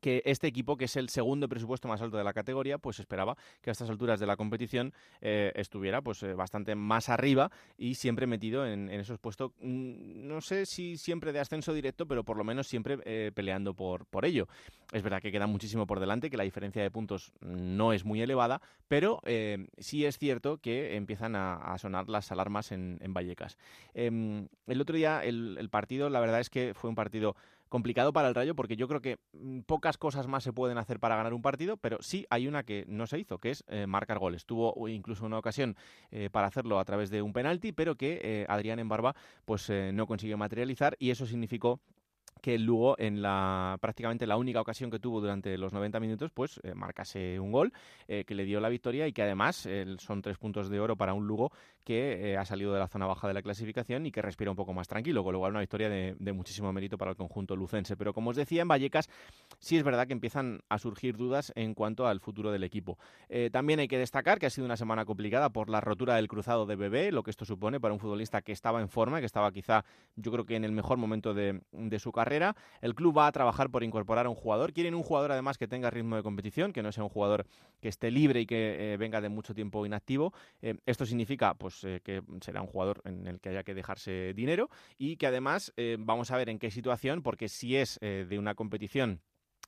que 0.00 0.22
este 0.24 0.46
equipo, 0.46 0.76
que 0.76 0.86
es 0.86 0.96
el 0.96 1.08
segundo 1.08 1.48
presupuesto 1.48 1.88
más 1.88 2.00
alto 2.02 2.16
de 2.16 2.24
la 2.24 2.32
categoría, 2.32 2.78
pues 2.78 2.98
esperaba 2.98 3.36
que 3.60 3.70
a 3.70 3.72
estas 3.72 3.90
alturas 3.90 4.20
de 4.20 4.26
la 4.26 4.36
competición 4.36 4.92
eh, 5.20 5.52
estuviera 5.54 6.02
pues 6.02 6.22
eh, 6.22 6.34
bastante 6.34 6.74
más 6.74 7.08
arriba 7.08 7.50
y 7.76 7.94
siempre 7.94 8.26
metido 8.26 8.66
en, 8.66 8.88
esos 8.90 9.18
puestos, 9.18 9.52
mm, 9.60 10.26
no 10.26 10.40
sé 10.40 10.66
si 10.66 10.96
siempre 10.96 11.32
de 11.32 11.40
ascenso 11.40 11.72
directo, 11.72 12.06
pero 12.06 12.24
por 12.24 12.36
lo 12.36 12.44
menos 12.44 12.66
siempre 12.66 12.98
eh, 13.04 13.30
peleando 13.34 13.74
por, 13.74 14.06
por 14.06 14.24
ello. 14.24 14.48
Es 14.92 15.02
verdad 15.02 15.22
que 15.22 15.32
queda 15.32 15.46
muchísimo 15.46 15.86
por 15.86 16.00
delante, 16.00 16.30
que 16.30 16.36
la 16.36 16.44
diferencia 16.44 16.82
de 16.82 16.90
puntos 16.90 17.32
no 17.40 17.92
es 17.92 18.04
muy 18.04 18.20
elevada, 18.20 18.60
pero 18.88 19.22
sí 19.78 20.04
es 20.04 20.18
cierto 20.18 20.58
que 20.58 20.96
empiezan 20.96 21.34
a, 21.34 21.78
sonar 21.78 22.10
las 22.10 22.30
alarmas 22.30 22.72
en, 22.72 22.98
Vallecas. 23.08 23.56
Em, 23.94 24.48
el 24.66 24.80
otro 24.82 24.94
día 24.94 25.24
el 25.24 25.68
partido, 25.70 26.10
la 26.10 26.20
verdad 26.20 26.40
es 26.40 26.50
que 26.50 26.74
fue 26.74 26.90
un 26.90 26.96
partido 26.96 27.36
complicado 27.72 28.12
para 28.12 28.28
el 28.28 28.34
Rayo 28.34 28.54
porque 28.54 28.76
yo 28.76 28.86
creo 28.86 29.00
que 29.00 29.16
mm, 29.32 29.60
pocas 29.60 29.96
cosas 29.96 30.26
más 30.26 30.44
se 30.44 30.52
pueden 30.52 30.76
hacer 30.76 31.00
para 31.00 31.16
ganar 31.16 31.32
un 31.32 31.40
partido, 31.40 31.78
pero 31.78 31.96
sí 32.02 32.26
hay 32.28 32.46
una 32.46 32.64
que 32.64 32.84
no 32.86 33.06
se 33.06 33.18
hizo, 33.18 33.38
que 33.38 33.48
es 33.48 33.64
eh, 33.66 33.86
marcar 33.86 34.18
goles. 34.18 34.44
Tuvo 34.44 34.88
incluso 34.88 35.24
una 35.24 35.38
ocasión 35.38 35.74
eh, 36.10 36.28
para 36.30 36.48
hacerlo 36.48 36.78
a 36.78 36.84
través 36.84 37.08
de 37.08 37.22
un 37.22 37.32
penalti, 37.32 37.72
pero 37.72 37.94
que 37.94 38.20
eh, 38.22 38.46
Adrián 38.50 38.78
en 38.78 38.90
Barba 38.90 39.16
pues 39.46 39.72
no 39.94 40.06
consiguió 40.06 40.36
materializar 40.36 40.96
y 40.98 41.12
eso 41.12 41.24
significó 41.24 41.80
que 42.42 42.56
el 42.56 42.64
Lugo 42.64 42.96
en 42.98 43.22
la 43.22 43.78
prácticamente 43.80 44.26
la 44.26 44.36
única 44.36 44.60
ocasión 44.60 44.90
que 44.90 44.98
tuvo 44.98 45.20
durante 45.20 45.56
los 45.56 45.72
90 45.72 46.00
minutos 46.00 46.30
pues 46.32 46.60
eh, 46.64 46.74
marcase 46.74 47.38
un 47.38 47.52
gol 47.52 47.72
eh, 48.08 48.24
que 48.26 48.34
le 48.34 48.44
dio 48.44 48.60
la 48.60 48.68
victoria 48.68 49.06
y 49.06 49.12
que 49.12 49.22
además 49.22 49.64
eh, 49.64 49.86
son 49.98 50.20
tres 50.20 50.36
puntos 50.38 50.68
de 50.68 50.80
oro 50.80 50.96
para 50.96 51.14
un 51.14 51.26
Lugo 51.26 51.52
que 51.84 52.36
ha 52.38 52.44
salido 52.44 52.72
de 52.72 52.78
la 52.78 52.86
zona 52.86 53.06
baja 53.06 53.26
de 53.26 53.34
la 53.34 53.42
clasificación 53.42 54.06
y 54.06 54.12
que 54.12 54.22
respira 54.22 54.52
un 54.52 54.56
poco 54.56 54.72
más 54.72 54.86
tranquilo, 54.86 55.24
con 55.24 55.32
lo 55.32 55.40
cual 55.40 55.50
una 55.50 55.60
victoria 55.60 55.88
de, 55.88 56.32
muchísimo 56.32 56.72
mérito 56.72 56.96
para 56.96 57.10
el 57.10 57.16
conjunto 57.16 57.56
lucense. 57.56 57.96
Pero 57.96 58.14
como 58.14 58.30
os 58.30 58.36
decía, 58.36 58.62
en 58.62 58.68
Vallecas 58.68 59.08
sí 59.58 59.76
es 59.76 59.82
verdad 59.82 60.06
que 60.06 60.12
empiezan 60.12 60.60
a 60.68 60.78
surgir 60.78 61.16
dudas 61.16 61.52
en 61.56 61.74
cuanto 61.74 62.06
al 62.06 62.20
futuro 62.20 62.52
del 62.52 62.62
equipo. 62.62 62.98
también 63.50 63.80
hay 63.80 63.88
que 63.88 63.98
destacar 63.98 64.38
que 64.38 64.46
ha 64.46 64.50
sido 64.50 64.64
una 64.64 64.76
semana 64.76 65.04
complicada 65.04 65.50
por 65.50 65.70
la 65.70 65.80
rotura 65.80 66.14
del 66.14 66.28
cruzado 66.28 66.66
de 66.66 66.76
Bebé, 66.76 67.10
lo 67.10 67.24
que 67.24 67.32
esto 67.32 67.44
supone 67.44 67.80
para 67.80 67.94
un 67.94 67.98
futbolista 67.98 68.42
que 68.42 68.52
estaba 68.52 68.80
en 68.80 68.88
forma, 68.88 69.18
que 69.18 69.26
estaba 69.26 69.50
quizá 69.50 69.84
yo 70.14 70.30
creo 70.30 70.44
que 70.44 70.54
en 70.54 70.64
el 70.64 70.70
mejor 70.70 70.98
momento 70.98 71.34
de 71.34 71.98
su 71.98 72.12
carrera 72.12 72.31
el 72.80 72.94
club 72.94 73.18
va 73.18 73.26
a 73.26 73.32
trabajar 73.32 73.70
por 73.70 73.84
incorporar 73.84 74.26
a 74.26 74.28
un 74.28 74.34
jugador. 74.34 74.72
Quieren 74.72 74.94
un 74.94 75.02
jugador 75.02 75.32
además 75.32 75.58
que 75.58 75.68
tenga 75.68 75.90
ritmo 75.90 76.16
de 76.16 76.22
competición, 76.22 76.72
que 76.72 76.82
no 76.82 76.92
sea 76.92 77.04
un 77.04 77.10
jugador 77.10 77.46
que 77.80 77.88
esté 77.88 78.10
libre 78.10 78.40
y 78.40 78.46
que 78.46 78.94
eh, 78.94 78.96
venga 78.96 79.20
de 79.20 79.28
mucho 79.28 79.54
tiempo 79.54 79.84
inactivo. 79.84 80.32
Eh, 80.62 80.76
esto 80.86 81.04
significa 81.04 81.54
pues 81.54 81.84
eh, 81.84 82.00
que 82.02 82.22
será 82.40 82.62
un 82.62 82.68
jugador 82.68 83.02
en 83.04 83.26
el 83.26 83.40
que 83.40 83.50
haya 83.50 83.62
que 83.62 83.74
dejarse 83.74 84.32
dinero 84.34 84.70
y 84.98 85.16
que 85.16 85.26
además 85.26 85.72
vamos 85.98 86.30
a 86.30 86.36
ver 86.36 86.48
en 86.48 86.58
qué 86.58 86.70
situación, 86.70 87.22
porque 87.22 87.48
si 87.48 87.76
es 87.76 87.98
de 88.00 88.38
una 88.38 88.54
competición 88.54 89.20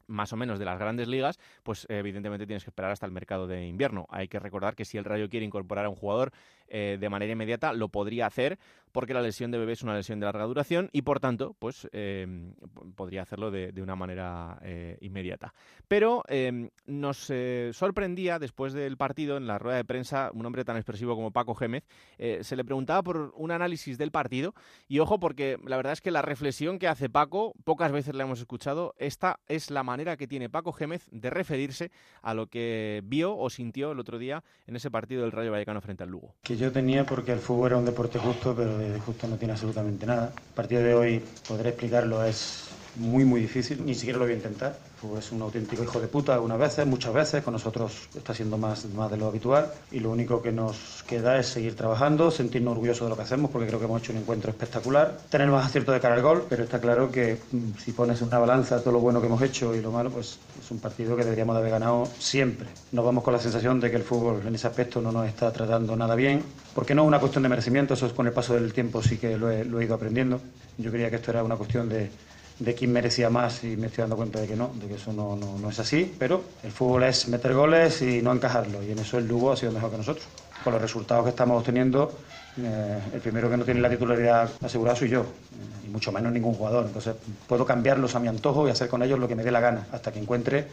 más 0.06 0.32
o 0.32 0.36
menos 0.36 0.58
de 0.58 0.64
las 0.64 0.78
grandes 0.78 1.08
ligas, 1.08 1.38
pues 1.62 1.86
evidentemente 1.88 2.46
tienes 2.46 2.64
que 2.64 2.70
esperar 2.70 2.90
hasta 2.90 3.06
el 3.06 3.12
mercado 3.12 3.46
de 3.46 3.66
invierno. 3.66 4.06
Hay 4.10 4.28
que 4.28 4.38
recordar 4.38 4.74
que 4.74 4.84
si 4.84 4.98
el 4.98 5.04
Rayo 5.04 5.28
quiere 5.28 5.46
incorporar 5.46 5.86
a 5.86 5.88
un 5.88 5.96
jugador 5.96 6.32
de 6.68 7.08
manera 7.08 7.32
inmediata, 7.32 7.72
lo 7.72 7.88
podría 7.88 8.26
hacer 8.26 8.58
porque 8.94 9.12
la 9.12 9.22
lesión 9.22 9.50
de 9.50 9.58
bebé 9.58 9.72
es 9.72 9.82
una 9.82 9.96
lesión 9.96 10.20
de 10.20 10.26
larga 10.26 10.44
duración 10.44 10.88
y 10.92 11.02
por 11.02 11.18
tanto, 11.18 11.56
pues 11.58 11.88
em, 11.90 12.54
podría 12.94 13.22
hacerlo 13.22 13.50
de, 13.50 13.74
una 13.82 13.96
manera 13.96 14.56
eh, 14.62 14.96
inmediata. 15.00 15.52
Pero 15.88 16.22
em, 16.28 16.70
nos 16.86 17.28
eh, 17.28 17.70
sorprendía 17.72 18.38
después 18.38 18.72
del 18.72 18.96
partido, 18.96 19.36
en 19.36 19.48
la 19.48 19.58
rueda 19.58 19.78
de 19.78 19.84
prensa, 19.84 20.30
un 20.32 20.46
hombre 20.46 20.64
tan 20.64 20.76
expresivo 20.76 21.16
como 21.16 21.32
Paco 21.32 21.56
Gémez, 21.56 21.82
eh, 22.18 22.38
se 22.42 22.54
le 22.54 22.64
preguntaba 22.64 23.02
por 23.02 23.32
un 23.34 23.50
análisis 23.50 23.98
del 23.98 24.12
partido 24.12 24.54
y 24.86 25.00
ojo 25.00 25.18
porque 25.18 25.58
la 25.66 25.76
verdad 25.76 25.94
es 25.94 26.00
que 26.00 26.12
la 26.12 26.22
reflexión 26.22 26.78
que 26.78 26.86
hace 26.86 27.10
Paco, 27.10 27.52
pocas 27.64 27.90
veces 27.90 28.14
la 28.14 28.22
hemos 28.22 28.38
escuchado, 28.38 28.94
esta 28.98 29.40
es 29.48 29.72
la 29.72 29.82
manera 29.82 30.16
que 30.16 30.28
tiene 30.28 30.48
Paco 30.48 30.72
Gémez 30.72 31.08
de 31.10 31.30
referirse 31.30 31.90
a 32.22 32.32
lo 32.32 32.46
que 32.46 33.02
vio 33.04 33.36
o 33.36 33.50
sintió 33.50 33.90
el 33.90 33.98
otro 33.98 34.18
día 34.20 34.44
en 34.68 34.76
ese 34.76 34.88
partido 34.88 35.22
del 35.22 35.32
Rayo 35.32 35.50
Vallecano 35.50 35.80
frente 35.80 36.04
al 36.04 36.10
Lugo. 36.10 36.36
Que 36.54 36.60
yo 36.60 36.70
tenía 36.70 37.04
porque 37.04 37.32
el 37.32 37.40
fútbol 37.40 37.66
era 37.66 37.78
un 37.78 37.84
deporte 37.84 38.16
justo, 38.20 38.54
pero 38.54 38.78
de 38.78 39.00
justo 39.00 39.26
no 39.26 39.34
tiene 39.34 39.54
absolutamente 39.54 40.06
nada. 40.06 40.26
A 40.52 40.54
partir 40.54 40.78
de 40.78 40.94
hoy 40.94 41.20
podré 41.48 41.70
explicarlo, 41.70 42.24
es 42.24 42.68
muy 42.96 43.24
muy 43.24 43.40
difícil, 43.40 43.84
ni 43.84 43.94
siquiera 43.94 44.18
lo 44.18 44.24
voy 44.24 44.34
a 44.34 44.36
intentar 44.36 44.78
es 45.18 45.32
un 45.32 45.42
auténtico 45.42 45.82
hijo 45.82 46.00
de 46.00 46.08
puta 46.08 46.34
algunas 46.34 46.58
veces, 46.58 46.86
muchas 46.86 47.12
veces, 47.12 47.42
con 47.42 47.52
nosotros 47.52 48.08
está 48.14 48.34
siendo 48.34 48.56
más, 48.56 48.86
más 48.86 49.10
de 49.10 49.16
lo 49.16 49.26
habitual 49.26 49.70
y 49.92 50.00
lo 50.00 50.10
único 50.10 50.40
que 50.40 50.50
nos 50.50 51.04
queda 51.06 51.38
es 51.38 51.46
seguir 51.46 51.76
trabajando, 51.76 52.30
sentirnos 52.30 52.72
orgullosos 52.72 53.06
de 53.06 53.10
lo 53.10 53.16
que 53.16 53.22
hacemos 53.22 53.50
porque 53.50 53.66
creo 53.66 53.78
que 53.78 53.84
hemos 53.84 54.00
hecho 54.02 54.12
un 54.12 54.18
encuentro 54.18 54.50
espectacular, 54.50 55.18
tener 55.28 55.48
más 55.48 55.66
acierto 55.66 55.92
de 55.92 56.00
cara 56.00 56.14
al 56.14 56.22
gol, 56.22 56.46
pero 56.48 56.64
está 56.64 56.80
claro 56.80 57.10
que 57.10 57.38
mm, 57.52 57.78
si 57.78 57.92
pones 57.92 58.22
una 58.22 58.38
balanza 58.38 58.80
todo 58.80 58.92
lo 58.92 59.00
bueno 59.00 59.20
que 59.20 59.26
hemos 59.26 59.42
hecho 59.42 59.74
y 59.74 59.82
lo 59.82 59.92
malo, 59.92 60.10
pues 60.10 60.38
es 60.62 60.70
un 60.70 60.78
partido 60.78 61.16
que 61.16 61.24
deberíamos 61.24 61.54
de 61.56 61.60
haber 61.60 61.72
ganado 61.72 62.08
siempre. 62.18 62.68
Nos 62.92 63.04
vamos 63.04 63.22
con 63.22 63.34
la 63.34 63.38
sensación 63.38 63.80
de 63.80 63.90
que 63.90 63.96
el 63.96 64.04
fútbol 64.04 64.42
en 64.46 64.54
ese 64.54 64.66
aspecto 64.66 65.00
no 65.00 65.12
nos 65.12 65.26
está 65.26 65.52
tratando 65.52 65.94
nada 65.96 66.14
bien, 66.14 66.42
porque 66.74 66.94
no 66.94 67.02
es 67.02 67.08
una 67.08 67.20
cuestión 67.20 67.42
de 67.42 67.48
merecimiento, 67.48 67.94
eso 67.94 68.06
es 68.06 68.12
con 68.12 68.26
el 68.26 68.32
paso 68.32 68.54
del 68.54 68.72
tiempo 68.72 69.02
sí 69.02 69.18
que 69.18 69.36
lo 69.36 69.50
he, 69.50 69.64
lo 69.64 69.80
he 69.80 69.84
ido 69.84 69.94
aprendiendo. 69.94 70.40
Yo 70.78 70.90
creía 70.90 71.10
que 71.10 71.16
esto 71.16 71.30
era 71.30 71.44
una 71.44 71.56
cuestión 71.56 71.88
de 71.88 72.10
de 72.58 72.74
quién 72.74 72.92
merecía 72.92 73.30
más 73.30 73.64
y 73.64 73.76
me 73.76 73.86
estoy 73.88 74.02
dando 74.02 74.16
cuenta 74.16 74.40
de 74.40 74.46
que 74.46 74.56
no, 74.56 74.70
de 74.74 74.86
que 74.86 74.94
eso 74.94 75.12
no, 75.12 75.36
no, 75.36 75.70
es 75.70 75.78
así, 75.78 76.14
pero 76.18 76.42
el 76.62 76.70
fútbol 76.70 77.04
es 77.04 77.28
meter 77.28 77.52
goles 77.54 78.00
y 78.02 78.22
no 78.22 78.32
encajarlo 78.32 78.82
y 78.82 78.92
en 78.92 78.98
eso 78.98 79.18
el 79.18 79.26
Lugo 79.26 79.52
ha 79.52 79.56
sido 79.56 79.72
mejor 79.72 79.90
que 79.90 79.96
nosotros. 79.98 80.26
Con 80.62 80.72
los 80.72 80.80
resultados 80.80 81.24
que 81.24 81.30
estamos 81.30 81.58
obteniendo, 81.58 82.10
eh, 82.56 82.98
el 83.12 83.20
primero 83.20 83.50
que 83.50 83.56
no 83.56 83.64
tiene 83.64 83.80
la 83.80 83.90
titularidad 83.90 84.50
asegurada 84.62 84.96
soy 84.96 85.10
yo, 85.10 85.22
eh, 85.22 85.86
y 85.86 85.88
mucho 85.88 86.10
menos 86.12 86.32
ningún 86.32 86.54
jugador. 86.54 86.86
Entonces 86.86 87.16
puedo 87.46 87.66
cambiarlos 87.66 88.14
a 88.14 88.20
mi 88.20 88.28
antojo 88.28 88.66
y 88.66 88.70
hacer 88.70 88.88
con 88.88 89.02
ellos 89.02 89.18
lo 89.18 89.28
que 89.28 89.34
me 89.34 89.42
dé 89.42 89.50
la 89.50 89.60
gana, 89.60 89.86
hasta 89.92 90.12
que 90.12 90.20
encuentre 90.20 90.66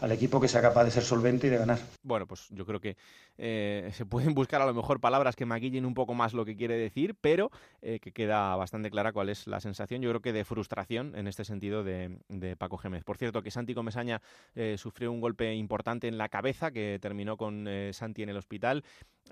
al 0.00 0.12
equipo 0.12 0.40
que 0.40 0.48
sea 0.48 0.60
capaz 0.60 0.84
de 0.84 0.90
ser 0.90 1.02
solvente 1.02 1.46
y 1.46 1.50
de 1.50 1.58
ganar. 1.58 1.78
Bueno, 2.02 2.26
pues 2.26 2.46
yo 2.50 2.66
creo 2.66 2.80
que 2.80 2.96
eh, 3.38 3.90
se 3.92 4.04
pueden 4.04 4.34
buscar 4.34 4.60
a 4.60 4.66
lo 4.66 4.74
mejor 4.74 5.00
palabras 5.00 5.36
que 5.36 5.46
maquillen 5.46 5.86
un 5.86 5.94
poco 5.94 6.14
más 6.14 6.34
lo 6.34 6.44
que 6.44 6.56
quiere 6.56 6.76
decir, 6.76 7.14
pero 7.20 7.50
eh, 7.80 8.00
que 8.00 8.12
queda 8.12 8.54
bastante 8.56 8.90
clara 8.90 9.12
cuál 9.12 9.28
es 9.28 9.46
la 9.46 9.60
sensación, 9.60 10.02
yo 10.02 10.10
creo 10.10 10.20
que 10.20 10.32
de 10.32 10.44
frustración 10.44 11.14
en 11.16 11.28
este 11.28 11.44
sentido 11.44 11.84
de, 11.84 12.18
Paco 12.58 12.78
Gémez. 12.78 13.04
Por 13.04 13.16
cierto, 13.16 13.42
que 13.42 13.50
Santi 13.50 13.74
Comesaña 13.74 14.20
eh, 14.54 14.76
sufrió 14.78 15.12
un 15.12 15.20
golpe 15.20 15.54
importante 15.54 16.08
en 16.08 16.18
la 16.18 16.28
cabeza 16.28 16.70
que 16.70 16.98
terminó 17.00 17.36
con 17.36 17.68
Santi 17.92 18.22
en 18.22 18.30
el 18.30 18.36
hospital 18.36 18.82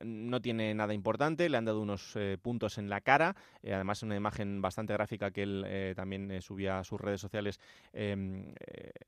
no 0.05 0.41
tiene 0.41 0.75
nada 0.75 0.95
importante, 0.95 1.49
le 1.49 1.57
han 1.57 1.65
dado 1.65 1.81
unos 1.81 2.17
puntos 2.43 2.79
en 2.79 2.89
la 2.89 3.01
cara, 3.01 3.35
eh, 3.63 3.75
además 3.75 4.03
una 4.03 4.17
imagen 4.17 4.61
bastante 4.61 4.93
gráfica 4.93 5.31
que 5.31 5.43
él 5.43 5.95
también 5.97 6.41
subía 6.43 6.79
a 6.79 6.85
sus 6.85 7.01
redes 7.01 7.21
sociales 7.21 7.61
em, 7.93 8.53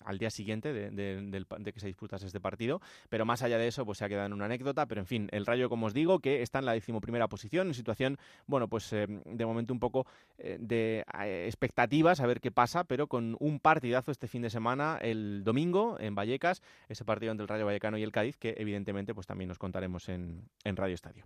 al 0.05 0.19
día 0.19 0.31
siguiente 0.31 0.73
de, 0.73 1.73
que 1.73 1.81
se 1.81 1.87
disputase 1.87 2.27
este 2.27 2.41
partido, 2.41 2.81
pero 3.09 3.25
más 3.25 3.43
allá 3.43 3.59
de 3.59 3.69
eso 3.69 3.85
pues 3.85 3.99
se 3.99 4.05
ha 4.05 4.09
quedado 4.09 4.27
en 4.27 4.33
una 4.33 4.47
anécdota, 4.47 4.87
pero 4.89 5.01
en 5.01 5.07
fin, 5.07 5.29
el 5.31 5.47
Rayo 5.47 5.69
como 5.69 5.87
os 5.87 5.95
digo 5.95 6.19
que 6.19 6.43
está 6.43 6.59
en 6.59 6.65
la 6.65 6.73
decimoprimera 6.73 7.29
posición, 7.29 7.69
en 7.69 7.75
situación, 7.75 8.19
bueno 8.47 8.69
pues 8.69 8.91
de 8.91 9.47
momento 9.47 9.73
un 9.73 9.81
poco 9.81 10.07
de 10.39 11.05
expectativas 11.47 12.21
a 12.21 12.27
ver 12.27 12.41
qué 12.41 12.51
pasa, 12.51 12.85
pero 12.85 13.07
con 13.07 13.37
un 13.39 13.61
partidazo 13.61 14.11
este 14.11 14.27
fin 14.29 14.43
de 14.43 14.51
semana 14.51 14.99
el 15.01 15.45
domingo 15.45 15.97
en 16.01 16.15
Vallecas, 16.15 16.63
ese 16.89 17.05
partido 17.05 17.33
entre 17.33 17.43
el 17.43 17.49
Rayo 17.49 17.67
Vallecano 17.67 17.99
y 17.99 18.03
el 18.03 18.13
Cádiz 18.13 18.37
que 18.37 18.55
evidentemente 18.57 19.15
pues 19.15 19.27
también 19.27 19.49
nos 19.49 19.59
contaremos 19.59 20.09
en 20.09 20.49
Radio 20.65 20.95
Estadio. 20.95 21.25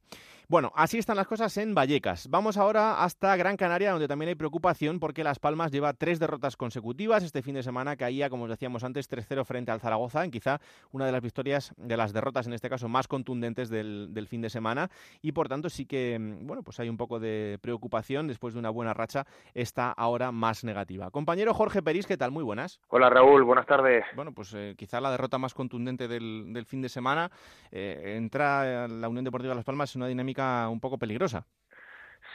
Bueno, 0.49 0.73
así 0.75 0.99
están 0.99 1.17
las 1.17 1.27
cosas 1.27 1.57
en 1.57 1.75
Vallecas. 1.75 2.29
Vamos 2.29 2.57
ahora 2.57 3.03
hasta 3.03 3.37
Gran 3.37 3.57
Canaria, 3.57 3.93
donde 3.93 4.09
también 4.09 4.29
hay 4.29 4.35
preocupación 4.35 4.99
porque 4.99 5.25
Las 5.25 5.39
Palmas 5.39 5.71
lleva 5.71 5.95
tres 5.95 6.19
derrotas 6.19 6.57
consecutivas. 6.57 7.23
Este 7.23 7.43
fin 7.43 7.55
de 7.55 7.63
semana 7.63 7.97
caía, 7.97 8.29
como 8.29 8.45
os 8.45 8.51
decíamos 8.51 8.85
antes, 8.85 9.09
3-0 9.11 9.45
frente 9.45 9.71
al 9.71 9.81
Zaragoza, 9.81 10.25
en 10.25 10.31
quizá 10.31 10.61
una 10.91 11.07
de 11.07 11.13
las 11.13 11.23
victorias, 11.23 11.73
de 11.77 11.97
las 11.97 12.13
derrotas 12.13 12.47
en 12.47 12.53
este 12.53 12.69
caso, 12.69 12.89
más 12.89 13.09
contundentes 13.09 13.52
del, 13.55 14.27
fin 14.29 14.43
de 14.43 14.51
semana. 14.51 14.89
Y 15.21 15.33
por 15.33 15.49
tanto, 15.49 15.69
sí 15.69 15.87
que, 15.87 16.19
mm, 16.19 16.47
bueno, 16.47 16.63
pues 16.63 16.81
hay 16.81 16.89
un 16.89 16.97
poco 16.97 17.21
de 17.21 17.59
preocupación 17.61 18.27
después 18.27 18.55
de 18.55 18.61
una 18.61 18.71
buena 18.71 18.95
racha, 18.95 19.27
está 19.55 19.93
ahora 19.93 20.33
más 20.33 20.65
negativa. 20.65 21.11
Compañero 21.11 21.55
Jorge 21.55 21.83
Peris, 21.83 22.07
¿qué 22.07 22.17
tal? 22.17 22.31
Muy 22.31 22.45
buenas. 22.45 22.81
Hola 22.89 23.11
Raúl, 23.11 23.43
buenas 23.43 23.67
tardes. 23.67 24.05
Bueno, 24.15 24.33
pues 24.33 24.55
eh, 24.55 24.75
quizá 24.77 25.01
la 25.01 25.11
derrota 25.11 25.39
más 25.39 25.55
contundente 25.55 26.09
del, 26.09 26.65
fin 26.67 26.83
de 26.83 26.89
semana. 26.89 27.31
Eh, 27.71 28.15
entra 28.17 28.89
la 28.89 29.09
Unión 29.09 29.25
Deportiva 29.25 29.53
de 29.53 29.57
Las 29.57 29.65
Palmas 29.65 29.91
es 29.91 29.97
una 29.97 30.07
dinámica 30.07 30.69
un 30.69 30.81
poco 30.81 30.99
peligrosa. 30.99 31.47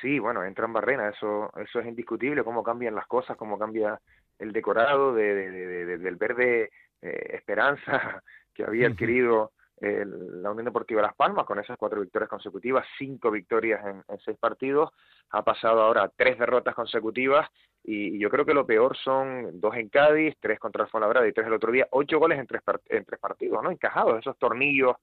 Sí, 0.01 0.20
bueno, 0.20 0.43
entra 0.43 0.65
en 0.65 0.74
Barrena, 0.74 1.09
eso, 1.09 1.51
eso 1.57 1.80
es 1.80 1.88
indiscutible, 1.88 2.43
cómo 2.43 2.63
cambian 2.63 2.93
las 2.93 3.07
cosas, 3.07 3.36
cómo 3.36 3.57
cambia 3.57 3.99
el 4.38 4.51
decorado 4.51 5.13
de, 5.13 5.97
del 5.97 6.15
verde 6.15 6.70
eh, 7.01 7.30
esperanza 7.34 8.22
que 8.53 8.63
había 8.63 8.88
adquirido 8.88 9.51
la 9.80 10.51
Unión 10.51 10.65
Deportiva 10.65 11.01
Las 11.01 11.15
Palmas 11.15 11.45
con 11.45 11.59
esas 11.59 11.78
cuatro 11.78 12.01
victorias 12.01 12.30
consecutivas, 12.30 12.86
cinco 12.97 13.30
victorias 13.30 13.86
en, 13.86 14.03
seis 14.19 14.38
partidos, 14.39 14.91
ha 15.30 15.43
pasado 15.43 15.82
ahora 15.82 16.11
tres 16.15 16.39
derrotas 16.39 16.73
consecutivas 16.73 17.47
y, 17.84 18.17
yo 18.19 18.30
creo 18.30 18.45
que 18.45 18.53
lo 18.53 18.65
peor 18.65 18.97
son 18.97 19.59
dos 19.59 19.75
en 19.75 19.89
Cádiz, 19.89 20.36
tres 20.39 20.59
contra 20.59 20.84
el 20.84 20.89
Fuenlabrada 20.89 21.28
y 21.28 21.34
tres 21.34 21.47
el 21.47 21.53
otro 21.53 21.71
día, 21.71 21.88
ocho 21.91 22.19
goles 22.19 22.39
en 22.39 22.47
tres, 22.47 22.61
en 22.88 23.05
tres 23.05 23.19
partidos, 23.19 23.61
¿no? 23.63 23.71
Encajados, 23.71 24.19
esos 24.19 24.38
tornillos 24.38 24.95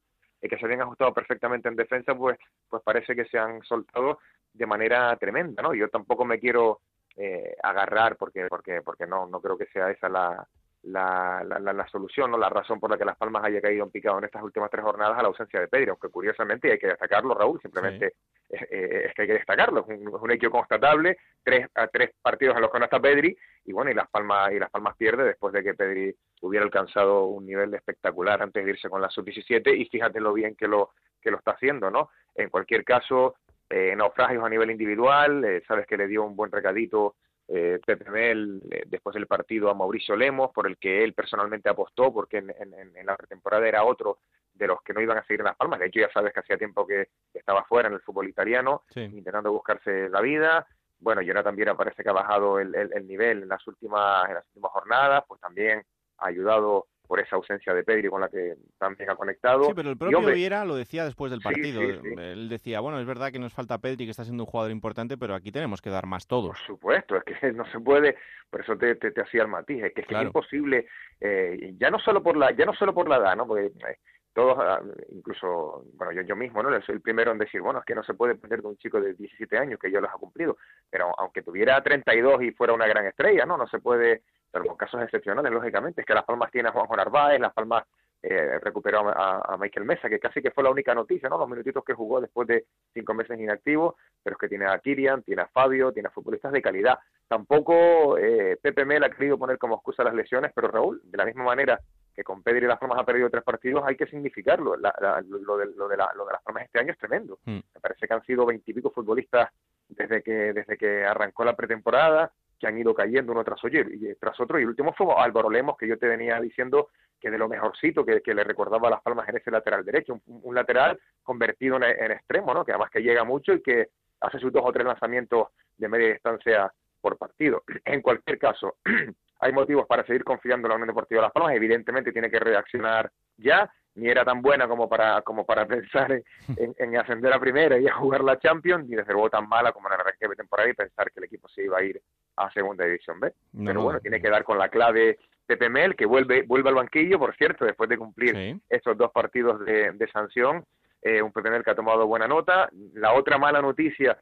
que 0.49 0.59
se 0.59 0.65
habían 0.67 0.83
ajustado 0.83 1.15
perfectamente 1.15 1.69
en 1.69 1.77
defensa, 1.77 2.15
pues, 2.15 2.39
pues 2.69 2.83
parece 2.83 3.15
que 3.17 3.25
se 3.25 3.39
han 3.39 3.63
soltado 3.63 4.19
de 4.53 4.67
manera 4.67 5.17
tremenda, 5.17 5.63
¿no? 5.63 5.75
Yo 5.75 5.89
tampoco 5.89 6.25
me 6.25 6.39
quiero 6.39 6.81
eh, 7.17 7.57
agarrar 7.63 8.17
porque, 8.17 8.47
porque, 8.49 8.83
porque 8.83 9.07
no, 9.07 9.27
no 9.27 9.41
creo 9.41 9.57
que 9.57 9.67
sea 9.67 9.91
esa 9.91 10.09
la, 10.09 10.47
la, 10.85 11.43
la, 11.45 11.73
la, 11.73 11.89
solución, 11.89 12.31
no 12.31 12.37
la 12.37 12.49
razón 12.49 12.79
por 12.79 12.91
la 12.91 12.99
que 12.99 13.05
Las 13.05 13.17
Palmas 13.17 13.45
haya 13.45 13.61
caído 13.61 13.85
en 13.85 13.91
picado 13.91 14.19
en 14.19 14.25
estas 14.25 14.43
últimas 14.43 14.71
tres 14.71 14.85
jornadas 14.85 15.19
a 15.19 15.23
la 15.23 15.29
ausencia 15.29 15.61
de 15.61 15.69
Pedri, 15.69 15.89
aunque 15.89 16.09
curiosamente 16.09 16.71
hay 16.71 16.79
que 16.79 16.89
destacarlo, 16.89 17.35
Raúl, 17.35 17.61
simplemente 17.61 18.15
eh, 18.51 19.07
es, 19.07 19.15
que 19.15 19.23
hay 19.23 19.29
que 19.29 19.35
destacarlo, 19.35 19.87
es 19.89 19.99
un, 19.99 20.31
hecho 20.31 20.51
constatable, 20.51 21.17
tres, 21.43 21.69
a 21.75 21.87
tres 21.87 22.11
partidos 22.21 22.57
en 22.57 22.63
los 22.63 22.71
que 22.71 22.79
no 22.79 22.85
está 22.85 23.01
Pedri, 23.01 23.37
y 23.65 23.73
bueno, 23.73 23.91
y 23.91 23.95
Las 23.95 24.11
Palmas, 24.11 24.53
y 24.53 24.59
Las 24.59 24.71
Palmas 24.71 24.97
pierde 24.97 25.25
después 25.25 25.55
de 25.55 25.63
que 25.63 25.75
Pedri 25.75 26.15
hubiera 26.43 26.65
alcanzado 26.65 27.27
un 27.27 27.47
nivel 27.47 27.73
espectacular 27.75 28.43
antes 28.43 28.65
de 28.65 28.71
irse 28.71 28.91
con 28.91 29.01
la 29.01 29.09
sub-17, 29.09 29.75
y 29.77 29.87
fíjate 29.87 30.21
lo 30.21 30.35
bien 30.35 30.55
que 30.55 30.69
lo, 30.69 30.91
que 31.21 31.31
lo 31.31 31.39
está 31.39 31.53
haciendo, 31.53 31.91
¿no? 31.91 32.11
En 32.35 32.51
cualquier 32.51 32.85
caso, 32.85 33.37
eh, 33.71 33.95
naufragios 33.97 34.45
a 34.45 34.51
nivel 34.51 34.71
individual, 34.71 35.45
eh, 35.45 35.63
sabes 35.67 35.87
que 35.87 35.97
le 35.97 36.07
dio 36.07 36.25
un 36.25 36.37
buen 36.37 36.53
recadito 36.53 37.17
eh, 37.49 37.79
Pepe 37.85 38.11
Mel 38.11 38.63
eh, 38.71 38.85
después 38.87 39.15
del 39.15 39.27
partido 39.27 39.69
a 39.71 39.75
Mauricio 39.75 40.17
Lemos, 40.17 40.51
por 40.53 40.67
el 40.67 40.79
que 40.79 41.05
él 41.05 41.13
personalmente 41.13 41.69
apostó, 41.69 42.13
porque 42.13 42.39
en, 42.39 42.51
en, 42.51 43.07
la 43.07 43.17
pretemporada 43.17 43.69
era 43.69 43.85
otro 43.85 44.21
de 44.53 44.67
los 44.67 44.81
que 44.83 44.95
no 44.95 45.01
iban 45.01 45.19
a 45.19 45.25
seguir 45.25 45.41
en 45.41 45.47
Las 45.47 45.57
Palmas. 45.57 45.81
De 45.81 45.87
hecho, 45.87 46.01
ya 46.01 46.11
sabes 46.11 46.33
que 46.33 46.41
hacía 46.41 46.57
tiempo 46.57 46.87
que 46.87 47.09
estaba 47.33 47.65
fuera 47.65 47.89
en 47.89 47.95
el 47.95 48.01
fútbol 48.01 48.29
italiano, 48.29 48.83
intentando 48.95 49.53
buscarse 49.53 50.09
la 50.09 50.21
vida. 50.21 50.67
Bueno, 50.99 51.21
y 51.21 51.29
ahora 51.29 51.43
también 51.43 51.77
parece 51.77 52.03
que 52.03 52.09
ha 52.09 52.15
bajado 52.15 52.59
el, 52.61 52.75
el, 52.75 53.07
nivel 53.07 53.43
en 53.43 53.49
las 53.49 53.67
últimas 53.67 54.29
en 54.29 54.37
las 54.37 54.47
últimas 54.47 54.73
jornadas, 54.73 55.25
pues 55.29 55.41
también 55.41 55.85
ha 56.19 56.29
ayudado 56.29 56.87
por 57.07 57.21
esa 57.21 57.37
ausencia 57.37 57.75
de 57.75 57.85
Pedri 57.85 58.09
con 58.09 58.21
la 58.21 58.29
que 58.29 58.55
también 58.79 59.11
ha 59.11 59.17
conectado. 59.17 59.65
Sí, 59.65 59.73
pero 59.75 59.91
el 59.91 59.97
propio 59.97 60.21
Viera 60.21 60.65
lo 60.65 60.75
decía 60.75 61.05
después 61.05 61.31
del 61.31 61.41
partido. 61.41 61.83
Él 61.83 62.49
decía, 62.49 62.81
bueno, 62.81 62.99
es 62.99 63.07
verdad 63.07 63.31
que 63.31 63.39
nos 63.39 63.53
falta 63.53 63.79
Pedri, 63.79 64.05
que 64.05 64.11
está 64.11 64.25
siendo 64.25 64.45
un 64.45 64.51
jugador 64.51 64.73
importante, 64.73 65.17
pero 65.19 65.35
aquí 65.35 65.53
tenemos 65.53 65.83
que 65.83 65.91
dar 65.91 66.07
más 66.07 66.27
todos. 66.27 66.51
Por 66.51 66.67
supuesto, 66.67 67.17
es 67.17 67.25
que 67.25 67.35
no 67.53 67.67
se 67.71 67.81
puede, 67.81 68.17
por 68.51 68.63
eso 68.63 68.77
te, 68.77 68.95
te, 68.95 69.21
hacía 69.21 69.43
el 69.43 69.49
matiz, 69.49 69.85
es 69.85 69.93
que 69.93 70.01
es, 70.03 70.23
imposible, 70.23 70.87
eh, 71.21 71.75
ya 71.79 71.91
no 71.91 71.99
solo 71.99 72.23
por 72.23 72.37
la 72.37 72.53
ya 72.53 72.65
no 72.65 72.75
solo 72.75 72.95
por 72.95 73.09
la 73.09 73.17
edad, 73.17 73.37
¿no? 73.37 73.47
Porque 73.47 73.67
eh, 73.67 73.99
todos, 74.33 74.59
ah, 74.59 74.81
incluso, 75.11 75.85
bueno, 75.95 76.13
yo, 76.13 76.23
yo 76.23 76.37
mismo, 76.37 76.63
¿no? 76.63 76.69
Soy 76.83 76.97
el 76.97 77.01
primero 77.01 77.33
en 77.33 77.39
decir, 77.39 77.61
bueno, 77.61 77.79
es 77.79 77.85
que 77.85 77.95
no 77.95 78.03
se 78.03 78.15
puede 78.15 78.35
perder 78.35 78.63
de 78.63 78.69
un 78.69 78.77
chico 78.77 79.01
de 79.01 79.15
17 79.15 79.57
años 79.57 79.79
que 79.79 79.91
ya 79.91 80.01
los 80.01 80.11
ha 80.11 80.19
cumplido, 80.19 80.57
pero 80.91 81.13
aunque 81.19 81.43
tuviera 81.43 81.81
32 81.83 82.43
y 82.43 82.51
fuera 82.51 82.73
una 82.73 82.87
gran 82.87 83.07
estrella, 83.07 83.47
¿no? 83.47 83.57
No 83.57 83.69
se 83.69 83.79
puede, 83.79 84.23
pero 84.55 84.77
casos 84.77 85.03
excepcionales, 85.03 85.51
lógicamente, 85.51 86.03
es 86.03 86.07
que 86.07 86.15
Las 86.15 86.25
Palmas 86.25 86.49
tiene 86.53 86.69
a 86.69 86.73
Juan 86.73 86.87
Narváez, 86.97 87.41
Las 87.41 87.53
Palmas 87.53 87.85
eh, 88.23 88.61
recuperó 88.61 89.01
a, 89.01 89.57
Michael 89.59 89.85
Mesa, 89.85 90.09
que 90.09 90.21
casi 90.21 90.41
que 90.41 90.53
fue 90.53 90.63
la 90.63 90.71
única 90.71 90.95
noticia, 90.95 91.29
¿no? 91.29 91.39
Los 91.39 91.49
minutitos 91.49 91.85
que 91.85 91.93
jugó 91.93 92.21
después 92.21 92.47
de 92.47 92.65
cinco 92.93 93.15
meses 93.15 93.39
inactivo, 93.39 93.97
pero 94.23 94.37
es 94.37 94.41
que 94.41 94.49
tiene 94.49 94.67
a 94.67 94.79
Kirian, 94.79 95.25
tiene 95.25 95.43
a 95.43 95.49
Fabio, 95.49 95.93
tiene 95.93 96.07
a 96.07 96.13
futbolistas 96.13 96.53
de 96.53 96.63
calidad. 96.63 97.01
Tampoco 97.27 98.17
eh, 98.17 98.57
Pepe 98.63 98.85
Mel 98.85 99.03
ha 99.03 99.11
querido 99.11 99.37
poner 99.37 99.59
como 99.59 99.75
excusa 99.75 100.05
las 100.05 100.15
lesiones, 100.15 100.53
pero 100.55 100.69
Raúl, 100.69 101.01
de 101.03 101.19
la 101.19 101.25
misma 101.27 101.43
manera 101.43 101.81
que 102.15 102.23
con 102.23 102.45
Pedri 102.45 102.69
Las 102.69 102.79
Palmas 102.79 103.01
ha 103.01 103.05
perdido 103.05 103.29
tres 103.29 103.43
partidos, 103.43 103.83
hay 103.85 103.97
que 103.97 104.07
significarlo. 104.07 104.77
lo, 104.77 105.57
de, 105.59 105.67
lo, 105.75 105.89
de 105.89 105.97
Las 105.97 106.43
Palmas 106.45 106.65
este 106.65 106.79
año 106.79 106.93
es 106.93 106.99
tremendo. 106.99 107.41
Mm. 107.45 107.59
Me 107.75 107.81
parece 107.83 108.07
que 108.07 108.15
han 108.15 108.23
sido 108.23 108.47
veintipico 108.47 108.91
futbolistas 108.93 109.51
desde 109.89 110.23
que, 110.23 110.53
desde 110.53 110.79
que 110.79 111.05
arrancó 111.05 111.45
la 111.45 111.57
pretemporada, 111.57 112.31
que 112.59 112.67
han 112.67 112.79
ido 112.79 112.95
cayendo 112.95 113.33
uno 113.33 113.45
tras, 113.45 113.63
otro, 113.65 113.81
y, 113.81 114.15
tras 114.21 114.39
otro. 114.41 114.59
Y 114.59 114.63
el 114.63 114.69
último 114.69 114.93
fue 114.93 115.07
Álvaro 115.17 115.51
Lemos, 115.51 115.77
que 115.77 115.89
yo 115.89 115.99
te 115.99 116.07
venía 116.07 116.41
diciendo 116.41 116.89
que 117.21 117.31
de 117.31 117.39
lo 117.39 117.49
mejorcito 117.49 118.05
que, 118.05 118.21
le 118.35 118.45
recordaba 118.45 118.89
a 118.89 118.93
Las 118.93 119.03
Palmas 119.03 119.29
en 119.29 119.37
ese 119.37 119.51
lateral 119.51 119.85
derecho, 119.85 120.21
un, 120.27 120.55
lateral 120.55 120.99
convertido 121.23 121.77
en, 121.77 121.85
en, 121.85 122.13
extremo, 122.13 122.53
¿no? 122.53 122.65
que 122.65 122.73
además 122.73 122.91
que 122.91 123.03
llega 123.03 123.25
mucho 123.25 123.55
y 123.55 123.63
que 123.63 123.89
hace 124.21 124.39
sus 124.39 124.53
dos 124.53 124.63
o 124.65 124.73
tres 124.73 124.87
lanzamientos 124.87 125.49
de 125.77 125.89
media 125.89 126.13
distancia 126.13 126.73
por 127.01 127.19
partido. 127.19 127.63
En 127.85 128.01
cualquier 128.01 128.39
caso, 128.39 128.77
hay 129.41 129.53
motivos 129.53 129.87
para 129.87 130.05
seguir 130.07 130.25
confiando 130.25 130.67
en 130.67 130.71
la 130.71 130.75
Unión 130.77 130.89
Deportiva 130.89 131.21
de 131.21 131.27
Las 131.27 131.33
Palmas. 131.33 131.55
Evidentemente 131.55 132.13
tiene 132.13 132.31
que 132.31 132.41
reaccionar 132.41 133.11
ya. 133.37 133.71
Ni 133.97 134.09
era 134.09 134.25
tan 134.25 134.43
buena 134.43 134.67
como 134.67 134.89
para 134.89 135.23
como 135.23 135.45
para 135.45 135.67
pensar 135.67 136.21
en, 136.57 136.97
ascender 136.97 137.33
a 137.33 137.41
primera 137.41 137.79
y 137.79 137.87
a 137.87 137.95
jugar 137.95 138.23
la 138.23 138.39
Champions, 138.39 138.89
ni 138.89 138.97
desde 138.97 139.13
luego 139.13 139.31
tan 139.31 139.49
mala 139.49 139.73
como 139.73 139.89
en 139.89 139.95
el 139.95 140.01
arranque 140.01 140.29
de 140.29 140.37
temporada 140.37 140.69
y 140.69 140.75
pensar 140.75 141.11
que 141.11 141.21
el 141.21 141.25
equipo 141.25 141.49
se 141.49 141.65
iba 141.65 141.79
a 141.79 141.83
ir 141.83 142.01
a 142.37 142.51
Segunda 142.51 142.85
División 142.85 143.21
B. 143.21 143.33
Pero 143.65 143.83
bueno, 143.83 144.01
tiene 144.01 144.21
que 144.21 144.31
dar 144.31 144.45
con 144.45 144.59
la 144.59 144.69
clave 144.69 145.19
Pepe 145.47 145.69
Mel, 145.69 145.95
que 145.95 146.07
vuelve 146.07 146.43
vuelve 146.43 146.71
al 146.71 146.75
banquillo, 146.75 147.19
por 147.19 147.37
cierto, 147.37 147.65
después 147.65 147.89
de 147.89 147.99
cumplir 147.99 148.61
esos 148.69 148.97
dos 148.97 149.11
partidos 149.13 149.65
de, 149.65 149.93
de 149.93 150.09
sanción. 150.09 150.65
Eh, 151.03 151.21
un 151.21 151.33
Pepe 151.33 151.51
Mel 151.51 151.63
que 151.63 151.71
ha 151.71 151.75
tomado 151.75 152.07
buena 152.07 152.27
nota. 152.27 152.71
La 152.95 153.13
otra 153.13 153.37
mala 153.37 153.61
noticia 153.61 154.19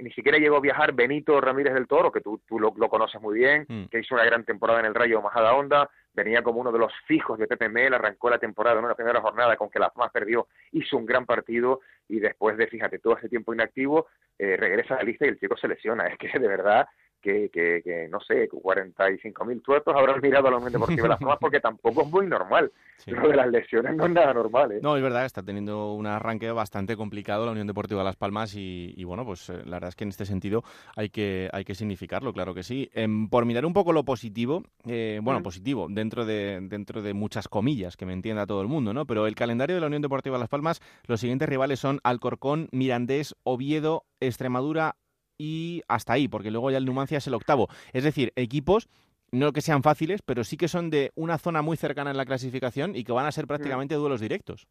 ni 0.00 0.10
siquiera 0.12 0.38
llegó 0.38 0.56
a 0.56 0.60
viajar 0.60 0.92
Benito 0.92 1.40
Ramírez 1.40 1.72
del 1.72 1.86
Toro, 1.86 2.12
que 2.12 2.20
tú, 2.20 2.42
tú 2.46 2.60
lo, 2.60 2.72
conoces 2.72 3.20
muy 3.20 3.38
bien, 3.38 3.64
mm. 3.68 3.84
que 3.86 4.00
hizo 4.00 4.14
una 4.14 4.24
gran 4.24 4.44
temporada 4.44 4.80
en 4.80 4.86
el 4.86 4.94
Rayo 4.94 5.22
Majada 5.22 5.54
Onda, 5.54 5.88
venía 6.12 6.42
como 6.42 6.60
uno 6.60 6.70
de 6.70 6.78
los 6.78 6.92
fijos 7.06 7.38
de 7.38 7.46
Pepe 7.46 7.68
Mel, 7.68 7.94
arrancó 7.94 8.28
la 8.28 8.38
temporada 8.38 8.78
en 8.78 8.84
una 8.84 8.94
primera 8.94 9.20
jornada 9.20 9.56
con 9.56 9.70
que 9.70 9.78
la 9.78 9.90
más 9.96 10.10
perdió, 10.10 10.46
hizo 10.72 10.96
un 10.96 11.06
gran 11.06 11.24
partido 11.24 11.80
y 12.06 12.20
después 12.20 12.56
de, 12.58 12.66
fíjate, 12.66 12.98
todo 12.98 13.16
ese 13.16 13.30
tiempo 13.30 13.54
inactivo, 13.54 14.08
eh, 14.38 14.56
regresa 14.56 14.94
a 14.94 14.98
la 14.98 15.04
lista 15.04 15.24
y 15.24 15.30
el 15.30 15.38
chico 15.38 15.56
se 15.56 15.68
lesiona. 15.68 16.06
Es 16.12 16.18
que 16.18 16.38
de 16.38 16.48
verdad 16.48 16.86
que, 17.22 17.48
que, 17.50 17.80
que 17.82 18.08
no 18.08 18.20
sé, 18.20 18.48
45 18.48 19.44
mil 19.44 19.62
tuertos 19.62 19.94
habrán 19.96 20.20
mirado 20.20 20.48
a 20.48 20.50
la 20.50 20.56
Unión 20.56 20.72
Deportiva 20.72 21.04
de 21.04 21.08
Las 21.08 21.18
Palmas 21.18 21.38
porque 21.40 21.60
tampoco 21.60 22.02
es 22.02 22.10
muy 22.10 22.26
normal. 22.26 22.70
Lo 23.06 23.28
de 23.28 23.36
las 23.36 23.48
lesiones 23.48 23.96
no 23.96 24.06
es 24.06 24.12
nada 24.12 24.34
normal. 24.34 24.72
¿eh? 24.72 24.80
No, 24.82 24.96
es 24.96 25.02
verdad, 25.02 25.24
está 25.24 25.42
teniendo 25.42 25.92
un 25.94 26.06
arranque 26.06 26.50
bastante 26.50 26.96
complicado 26.96 27.46
la 27.46 27.52
Unión 27.52 27.66
Deportiva 27.66 28.00
de 28.00 28.04
Las 28.04 28.16
Palmas 28.16 28.54
y, 28.54 29.02
bueno, 29.04 29.24
pues 29.24 29.48
eh, 29.50 29.62
la 29.64 29.76
verdad 29.76 29.88
es 29.88 29.96
que 29.96 30.04
en 30.04 30.10
este 30.10 30.26
sentido 30.26 30.62
hay 30.96 31.08
que, 31.08 31.48
hay 31.52 31.64
que 31.64 31.74
significarlo, 31.74 32.32
claro 32.32 32.54
que 32.54 32.62
sí. 32.62 32.90
Em, 32.92 33.28
por 33.28 33.44
mirar 33.44 33.64
un 33.64 33.72
poco 33.72 33.92
lo 33.92 34.04
positivo, 34.04 34.62
eh, 34.86 35.20
bueno, 35.22 35.40
mm. 35.40 35.42
positivo, 35.42 35.86
dentro 35.88 36.24
de, 36.24 36.58
dentro 36.62 37.02
de 37.02 37.14
muchas 37.14 37.48
comillas, 37.48 37.96
que 37.96 38.06
me 38.06 38.12
entienda 38.12 38.46
todo 38.46 38.62
el 38.62 38.68
mundo, 38.68 38.92
¿no? 38.92 39.06
Pero 39.06 39.26
el 39.26 39.34
calendario 39.34 39.76
de 39.76 39.80
la 39.80 39.86
Unión 39.86 40.02
Deportiva 40.02 40.36
de 40.36 40.40
Las 40.40 40.48
Palmas, 40.48 40.80
los 41.06 41.20
siguientes 41.20 41.48
rivales 41.48 41.80
son 41.80 42.00
Alcorcón, 42.04 42.68
Mirandés, 42.72 43.34
Oviedo, 43.44 44.04
Extremadura, 44.20 44.96
y 45.42 45.82
hasta 45.88 46.12
ahí, 46.12 46.28
porque 46.28 46.52
luego 46.52 46.70
ya 46.70 46.78
el 46.78 46.84
Numancia 46.84 47.18
es 47.18 47.26
el 47.26 47.34
octavo. 47.34 47.66
Es 47.92 48.04
decir, 48.04 48.32
equipos 48.36 48.88
no 49.32 49.52
que 49.52 49.60
sean 49.60 49.82
fáciles, 49.82 50.22
pero 50.22 50.44
sí 50.44 50.56
que 50.56 50.68
son 50.68 50.88
de 50.88 51.10
una 51.16 51.36
zona 51.36 51.62
muy 51.62 51.76
cercana 51.76 52.12
en 52.12 52.16
la 52.16 52.26
clasificación 52.26 52.94
y 52.94 53.02
que 53.02 53.10
van 53.10 53.26
a 53.26 53.32
ser 53.32 53.48
prácticamente 53.48 53.96
duelos 53.96 54.20
directos. 54.20 54.68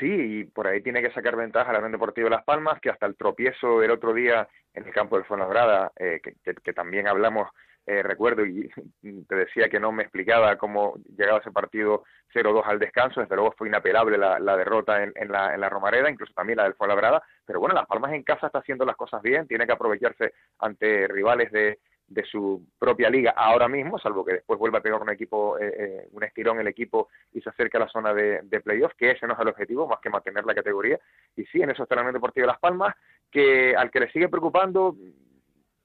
Sí, 0.00 0.10
y 0.10 0.44
por 0.44 0.66
ahí 0.66 0.82
tiene 0.82 1.00
que 1.00 1.12
sacar 1.12 1.36
ventaja 1.36 1.72
la 1.72 1.78
Unión 1.78 1.92
Deportiva 1.92 2.24
de 2.24 2.34
Las 2.34 2.44
Palmas, 2.44 2.80
que 2.80 2.90
hasta 2.90 3.06
el 3.06 3.14
tropiezo 3.14 3.78
del 3.78 3.92
otro 3.92 4.12
día 4.12 4.48
en 4.72 4.84
el 4.84 4.92
campo 4.92 5.14
del 5.16 5.26
Fuenlabrada, 5.26 5.92
eh, 5.94 6.20
que, 6.20 6.72
también 6.72 7.06
hablamos, 7.06 7.50
eh, 7.86 8.02
recuerdo, 8.02 8.44
y 8.44 8.68
te 9.28 9.34
decía 9.34 9.68
que 9.68 9.80
no 9.80 9.92
me 9.92 10.02
explicaba 10.02 10.56
cómo 10.56 10.94
llegaba 11.16 11.40
ese 11.40 11.52
partido 11.52 12.04
0-2 12.34 12.62
al 12.64 12.78
descanso, 12.78 13.20
desde 13.20 13.36
luego 13.36 13.54
fue 13.56 13.68
inapelable 13.68 14.18
la, 14.18 14.56
derrota 14.56 15.02
en, 15.02 15.12
la, 15.30 15.54
en 15.54 15.60
la 15.60 15.68
Romareda, 15.68 16.10
incluso 16.10 16.32
también 16.34 16.56
la 16.56 16.64
del 16.64 16.74
Fuenlabrada, 16.74 17.22
pero 17.44 17.60
bueno, 17.60 17.74
Las 17.74 17.86
Palmas 17.86 18.12
en 18.12 18.22
casa 18.22 18.46
está 18.46 18.58
haciendo 18.58 18.84
las 18.84 18.96
cosas 18.96 19.22
bien, 19.22 19.46
tiene 19.46 19.66
que 19.66 19.72
aprovecharse 19.72 20.32
ante 20.58 21.06
rivales 21.08 21.52
de, 21.52 21.78
de 22.06 22.24
su 22.24 22.66
propia 22.78 23.08
liga 23.08 23.32
ahora 23.36 23.68
mismo, 23.68 23.98
salvo 23.98 24.24
que 24.24 24.34
después 24.34 24.58
vuelva 24.58 24.78
a 24.78 24.82
pegar 24.82 25.00
un 25.00 25.10
equipo, 25.10 25.58
eh, 25.58 25.74
eh, 25.78 26.08
un 26.12 26.22
estirón 26.22 26.60
el 26.60 26.68
equipo 26.68 27.08
y 27.32 27.40
se 27.40 27.50
acerque 27.50 27.76
a 27.76 27.80
la 27.80 27.88
zona 27.88 28.12
de, 28.12 28.40
de 28.42 28.60
playoff, 28.60 28.92
que 28.96 29.12
ese 29.12 29.26
no 29.26 29.34
es 29.34 29.40
el 29.40 29.48
objetivo, 29.48 29.86
más 29.86 30.00
que 30.00 30.10
mantener 30.10 30.44
la 30.44 30.54
categoría. 30.54 30.98
Y 31.36 31.44
sí, 31.46 31.62
en 31.62 31.70
eso 31.70 31.82
está 31.82 31.96
la 31.96 32.02
Unión 32.02 32.20
Las 32.46 32.58
Palmas, 32.58 32.94
que 33.30 33.74
al 33.76 33.90
que 33.90 34.00
le 34.00 34.10
sigue 34.12 34.28
preocupando, 34.28 34.96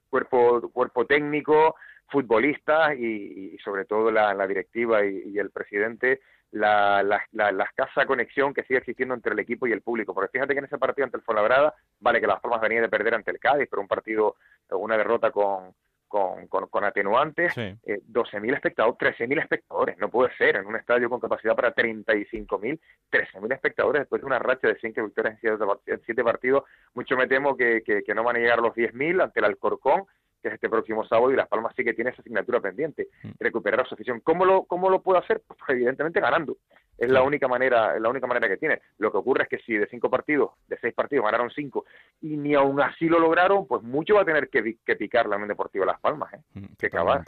cuerpo, 0.09 0.69
cuerpo 0.71 1.05
técnico, 1.05 1.75
futbolistas 2.07 2.97
y, 2.97 3.57
sobre 3.63 3.85
todo 3.85 4.11
la, 4.11 4.47
directiva 4.47 5.05
y, 5.05 5.37
el 5.37 5.51
presidente, 5.51 6.21
la, 6.51 7.03
la, 7.03 7.51
la, 7.51 7.63
escasa 7.63 8.05
conexión 8.05 8.53
que 8.53 8.63
sigue 8.63 8.79
existiendo 8.79 9.13
entre 9.13 9.33
el 9.33 9.39
equipo 9.39 9.67
y 9.67 9.71
el 9.71 9.81
público. 9.81 10.13
Porque 10.13 10.31
fíjate 10.31 10.53
que 10.53 10.59
en 10.59 10.65
ese 10.65 10.77
partido 10.77 11.05
ante 11.05 11.17
el 11.17 11.23
Fuenlabrada, 11.23 11.73
vale 11.99 12.19
que 12.19 12.27
Las 12.27 12.41
Palmas 12.41 12.61
venía 12.61 12.81
de 12.81 12.89
perder 12.89 13.15
ante 13.15 13.31
el 13.31 13.39
Cádiz, 13.39 13.67
pero 13.69 13.81
un 13.81 13.87
partido, 13.87 14.35
una 14.71 14.97
derrota 14.97 15.31
con, 15.31 15.73
con, 16.09 16.47
con, 16.47 16.83
atenuantes, 16.83 17.55
eh, 17.57 17.77
12.000 18.11 18.55
espectadores, 18.55 18.97
13.000 18.99 19.41
espectadores, 19.41 19.97
no 19.99 20.09
puede 20.09 20.35
ser, 20.35 20.57
en 20.57 20.65
un 20.65 20.75
estadio 20.75 21.09
con 21.09 21.19
capacidad 21.19 21.55
para 21.55 21.73
35.000, 21.73 22.79
13.000 23.11 23.53
espectadores 23.53 24.01
después 24.01 24.21
de 24.21 24.25
una 24.25 24.39
racha 24.39 24.67
de 24.67 24.77
5 24.81 25.03
victorias 25.03 25.37
en 25.43 26.01
7 26.05 26.23
partidos, 26.23 26.63
mucho 26.95 27.15
me 27.15 27.27
temo 27.27 27.55
que, 27.55 27.83
que, 27.83 28.13
no 28.15 28.23
van 28.23 28.37
a 28.37 28.39
llegar 28.39 28.59
los 28.59 28.73
10.000 28.73 29.23
ante 29.23 29.39
el 29.39 29.45
Alcorcón, 29.45 30.05
que 30.41 30.49
es 30.49 30.53
este 30.55 30.69
próximo 30.69 31.05
sábado, 31.05 31.31
y 31.31 31.35
Las 31.35 31.47
Palmas 31.47 31.73
sí 31.75 31.83
que 31.83 31.93
tiene 31.93 32.11
esa 32.11 32.21
asignatura 32.21 32.59
pendiente, 32.59 33.07
mm. 33.23 33.29
recuperar 33.39 33.87
su 33.87 33.95
afición. 33.95 34.21
¿Cómo 34.21 34.45
lo, 34.45 34.63
cómo 34.63 34.89
lo 34.89 35.01
puede 35.01 35.19
hacer? 35.19 35.41
Pues 35.47 35.59
evidentemente 35.69 36.19
ganando. 36.19 36.57
Es 36.99 37.09
la 37.09 37.23
única 37.23 37.47
manera, 37.47 37.95
es 37.95 38.01
la 38.01 38.09
única 38.09 38.27
manera 38.27 38.49
que 38.49 38.57
tiene. 38.57 38.81
Lo 38.97 39.09
que 39.09 39.17
ocurre 39.17 39.43
es 39.43 39.49
que 39.49 39.59
si 39.59 39.73
de 39.73 39.87
cinco 39.87 40.09
partidos, 40.09 40.51
de 40.67 40.77
seis 40.79 40.93
partidos 40.93 41.23
ganaron 41.25 41.49
cinco 41.49 41.85
y 42.21 42.35
ni 42.35 42.53
aún 42.55 42.81
así 42.81 43.07
lo 43.07 43.19
lograron, 43.19 43.65
pues 43.67 43.81
mucho 43.83 44.15
va 44.15 44.23
a 44.23 44.25
tener 44.25 44.49
que, 44.49 44.77
picar 44.97 45.25
la 45.27 45.37
Unión 45.37 45.47
Deportiva 45.47 45.85
Las 45.85 45.99
Palmas, 46.01 46.33
¿eh? 46.33 46.39
Mm, 46.55 46.65
que 46.77 46.87
acabar. 46.87 47.23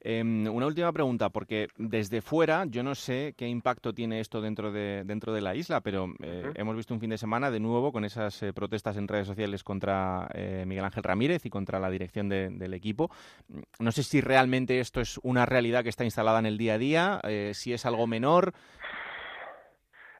Em, 0.00 0.46
una 0.46 0.66
última 0.66 0.92
pregunta, 0.92 1.28
porque 1.30 1.66
desde 1.76 2.20
fuera 2.20 2.64
yo 2.66 2.84
no 2.84 2.94
sé 2.94 3.34
qué 3.36 3.48
impacto 3.48 3.92
tiene 3.92 4.20
esto 4.20 4.40
dentro 4.40 4.70
de, 4.70 5.02
dentro 5.04 5.32
de 5.32 5.40
la 5.40 5.56
isla, 5.56 5.80
pero 5.80 6.06
eh, 6.22 6.52
hemos 6.54 6.76
visto 6.76 6.94
un 6.94 7.00
fin 7.00 7.10
de 7.10 7.18
semana 7.18 7.50
de 7.50 7.58
nuevo 7.58 7.90
con 7.90 8.04
esas 8.04 8.40
eh, 8.44 8.52
protestas 8.52 8.96
en 8.96 9.08
redes 9.08 9.26
sociales 9.26 9.64
contra 9.64 10.28
Miguel 10.66 10.84
Ángel 10.84 11.02
Ramírez 11.02 11.44
y 11.46 11.50
contra 11.50 11.80
la 11.80 11.90
dirección 11.90 12.28
del 12.48 12.74
equipo. 12.74 13.10
Mm, 13.48 13.60
no 13.80 13.92
sé 13.92 14.02
si 14.02 14.20
realmente 14.20 14.80
esto 14.80 15.00
es 15.00 15.18
una 15.18 15.44
realidad 15.44 15.82
que 15.82 15.90
está 15.90 16.04
instalada 16.04 16.38
en 16.38 16.46
el 16.46 16.58
día 16.58 16.74
a 16.74 16.78
día, 16.78 17.20
si 17.52 17.72
es 17.72 17.84
algo 17.84 18.06
menor. 18.06 18.52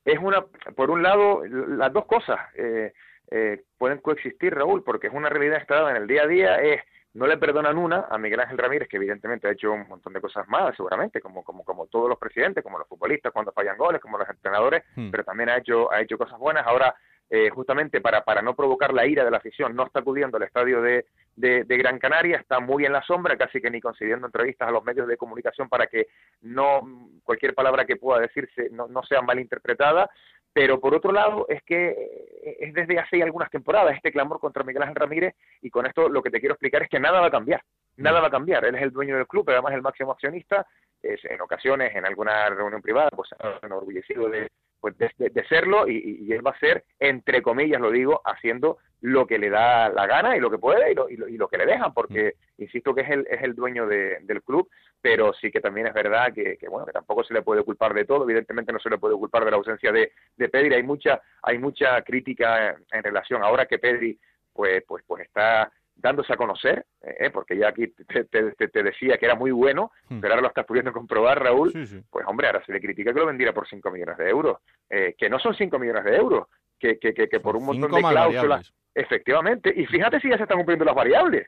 Es 0.04 0.18
una, 0.18 0.44
por 0.76 0.90
un 0.90 1.02
lado, 1.02 1.44
las 1.44 1.92
dos 1.92 2.06
cosas 2.06 2.38
eh, 2.54 2.92
eh, 3.30 3.62
pueden 3.76 3.98
coexistir, 3.98 4.54
Raúl, 4.54 4.82
porque 4.82 5.08
es 5.08 5.12
una 5.12 5.28
realidad 5.28 5.58
instalada 5.58 5.90
en 5.90 5.96
el 5.98 6.06
día 6.06 6.22
a 6.22 6.26
día, 6.26 6.56
es 6.56 6.82
no 7.12 7.26
le 7.26 7.38
perdonan 7.38 7.76
una 7.76 8.06
a 8.08 8.18
Miguel 8.18 8.40
Ángel 8.40 8.56
Ramírez, 8.56 8.88
que 8.88 8.96
evidentemente 8.96 9.48
ha 9.48 9.52
hecho 9.52 9.72
un 9.72 9.88
montón 9.88 10.12
de 10.12 10.20
cosas 10.20 10.46
malas, 10.48 10.76
seguramente, 10.76 11.20
como, 11.20 11.42
como, 11.42 11.64
como 11.64 11.86
todos 11.86 12.08
los 12.08 12.18
presidentes, 12.18 12.62
como 12.62 12.78
los 12.78 12.86
futbolistas 12.86 13.32
cuando 13.32 13.52
fallan 13.52 13.76
goles, 13.76 14.00
como 14.00 14.16
los 14.16 14.28
entrenadores, 14.28 14.84
hmm. 14.94 15.10
pero 15.10 15.24
también 15.24 15.48
ha 15.48 15.58
hecho, 15.58 15.92
ha 15.92 16.00
hecho 16.00 16.16
cosas 16.16 16.38
buenas. 16.38 16.64
Ahora 16.66 16.94
eh, 17.32 17.48
justamente 17.50 18.00
para, 18.00 18.24
para 18.24 18.42
no 18.42 18.56
provocar 18.56 18.92
la 18.92 19.06
ira 19.06 19.24
de 19.24 19.30
la 19.30 19.36
afición, 19.36 19.76
no 19.76 19.86
está 19.86 20.00
acudiendo 20.00 20.36
al 20.36 20.42
estadio 20.42 20.82
de, 20.82 21.06
de, 21.36 21.76
Gran 21.76 22.00
Canaria, 22.00 22.38
está 22.38 22.58
muy 22.58 22.84
en 22.84 22.92
la 22.92 23.02
sombra, 23.02 23.36
casi 23.36 23.60
que 23.60 23.70
ni 23.70 23.80
concediendo 23.80 24.26
entrevistas 24.26 24.68
a 24.68 24.72
los 24.72 24.82
medios 24.82 25.06
de 25.06 25.16
comunicación 25.16 25.68
para 25.68 25.86
que 25.86 26.08
no 26.40 26.80
cualquier 27.22 27.54
palabra 27.54 27.84
que 27.84 27.94
pueda 27.94 28.20
decirse 28.20 28.68
no, 28.72 28.88
no 28.88 29.04
sea 29.04 29.22
malinterpretada. 29.22 30.10
Pero 30.52 30.80
por 30.80 30.92
otro 30.92 31.12
lado, 31.12 31.46
es 31.48 31.62
que 31.62 31.90
eh, 31.90 32.56
es 32.58 32.74
desde 32.74 32.98
hace 32.98 33.22
algunas 33.22 33.48
temporadas 33.48 33.94
este 33.94 34.10
clamor 34.10 34.40
contra 34.40 34.64
Miguel 34.64 34.82
Ángel 34.82 34.96
Ramírez 34.96 35.36
y 35.62 35.70
con 35.70 35.86
esto 35.86 36.08
lo 36.08 36.22
que 36.22 36.30
te 36.30 36.40
quiero 36.40 36.54
explicar 36.54 36.82
es 36.82 36.88
que 36.88 36.98
nada 36.98 37.20
va 37.20 37.28
a 37.28 37.30
cambiar. 37.30 37.62
Nada 37.96 38.20
va 38.20 38.26
a 38.26 38.32
cambiar. 38.32 38.64
Él 38.64 38.74
es 38.74 38.82
el 38.82 38.90
dueño 38.90 39.16
del 39.16 39.28
club, 39.28 39.44
pero 39.44 39.58
además 39.58 39.74
el 39.74 39.82
máximo 39.82 40.10
accionista. 40.10 40.66
Es, 41.00 41.24
en 41.26 41.40
ocasiones, 41.40 41.94
en 41.94 42.04
alguna 42.04 42.48
reunión 42.48 42.82
privada, 42.82 43.10
pues 43.10 43.30
ha 43.38 43.64
enorgullecido 43.64 44.28
de, 44.28 44.50
pues 44.80 44.96
de, 44.98 45.44
serlo 45.48 45.88
y, 45.88 46.32
él 46.32 46.46
va 46.46 46.52
a 46.52 46.58
ser, 46.58 46.84
entre 46.98 47.42
comillas 47.42 47.80
lo 47.80 47.90
digo, 47.90 48.22
haciendo 48.24 48.78
lo 49.02 49.26
que 49.26 49.38
le 49.38 49.50
da 49.50 49.88
la 49.88 50.06
gana 50.06 50.36
y 50.36 50.40
lo 50.40 50.50
que 50.50 50.58
puede 50.58 50.92
y 50.92 50.94
lo, 50.94 51.08
y 51.08 51.36
lo, 51.36 51.48
que 51.48 51.58
le 51.58 51.66
dejan, 51.66 51.92
porque 51.94 52.34
mm. 52.58 52.62
insisto 52.62 52.94
que 52.94 53.02
es 53.02 53.10
el, 53.10 53.26
es 53.30 53.42
el 53.42 53.54
dueño 53.54 53.86
del 53.86 54.42
club, 54.42 54.68
pero 55.00 55.32
sí 55.32 55.50
que 55.50 55.60
también 55.60 55.86
es 55.86 55.94
verdad 55.94 56.32
que, 56.32 56.58
bueno, 56.68 56.86
que 56.86 56.92
tampoco 56.92 57.24
se 57.24 57.34
le 57.34 57.42
puede 57.42 57.62
culpar 57.62 57.94
de 57.94 58.04
todo, 58.04 58.24
evidentemente 58.24 58.72
no 58.72 58.78
se 58.78 58.90
le 58.90 58.98
puede 58.98 59.16
culpar 59.16 59.44
de 59.44 59.50
la 59.50 59.56
ausencia 59.56 59.92
de, 59.92 60.12
de 60.36 60.48
Pedri, 60.48 60.74
hay 60.74 60.82
mucha, 60.82 61.20
hay 61.42 61.58
mucha 61.58 62.02
crítica 62.02 62.76
en, 62.90 63.02
relación 63.02 63.42
ahora 63.42 63.66
que 63.66 63.78
Pedri 63.78 64.18
pues, 64.52 64.82
pues, 64.86 65.02
pues 65.06 65.24
está 65.24 65.70
dándose 66.00 66.32
a 66.32 66.36
conocer, 66.36 66.84
eh, 67.02 67.30
porque 67.30 67.56
ya 67.56 67.68
aquí 67.68 67.88
te, 67.88 68.24
te, 68.24 68.82
decía 68.82 69.18
que 69.18 69.26
era 69.26 69.34
muy 69.34 69.50
bueno, 69.50 69.92
hmm. 70.08 70.20
pero 70.20 70.34
ahora 70.34 70.42
lo 70.42 70.48
estás 70.48 70.66
pudiendo 70.66 70.92
comprobar, 70.92 71.42
Raúl, 71.42 71.72
pues 72.10 72.26
hombre, 72.26 72.46
ahora 72.46 72.64
se 72.64 72.72
le 72.72 72.80
critica 72.80 73.12
que 73.12 73.20
lo 73.20 73.26
vendiera 73.26 73.52
por 73.52 73.68
5 73.68 73.90
millones 73.90 74.16
de 74.18 74.28
euros, 74.28 74.58
eh, 74.88 75.14
que 75.16 75.28
no 75.28 75.38
son 75.38 75.54
5 75.54 75.78
millones 75.78 76.04
de 76.04 76.16
euros, 76.16 76.46
que, 76.78 76.98
que, 76.98 77.12
que, 77.12 77.40
por 77.40 77.56
un 77.56 77.66
montón 77.66 77.90
de 77.90 78.00
cláusulas... 78.00 78.72
Efectivamente, 78.92 79.72
y 79.74 79.86
fíjate 79.86 80.18
si 80.18 80.28
ya 80.28 80.36
se 80.36 80.42
están 80.42 80.58
cumpliendo 80.58 80.84
las 80.84 80.96
variables. 80.96 81.46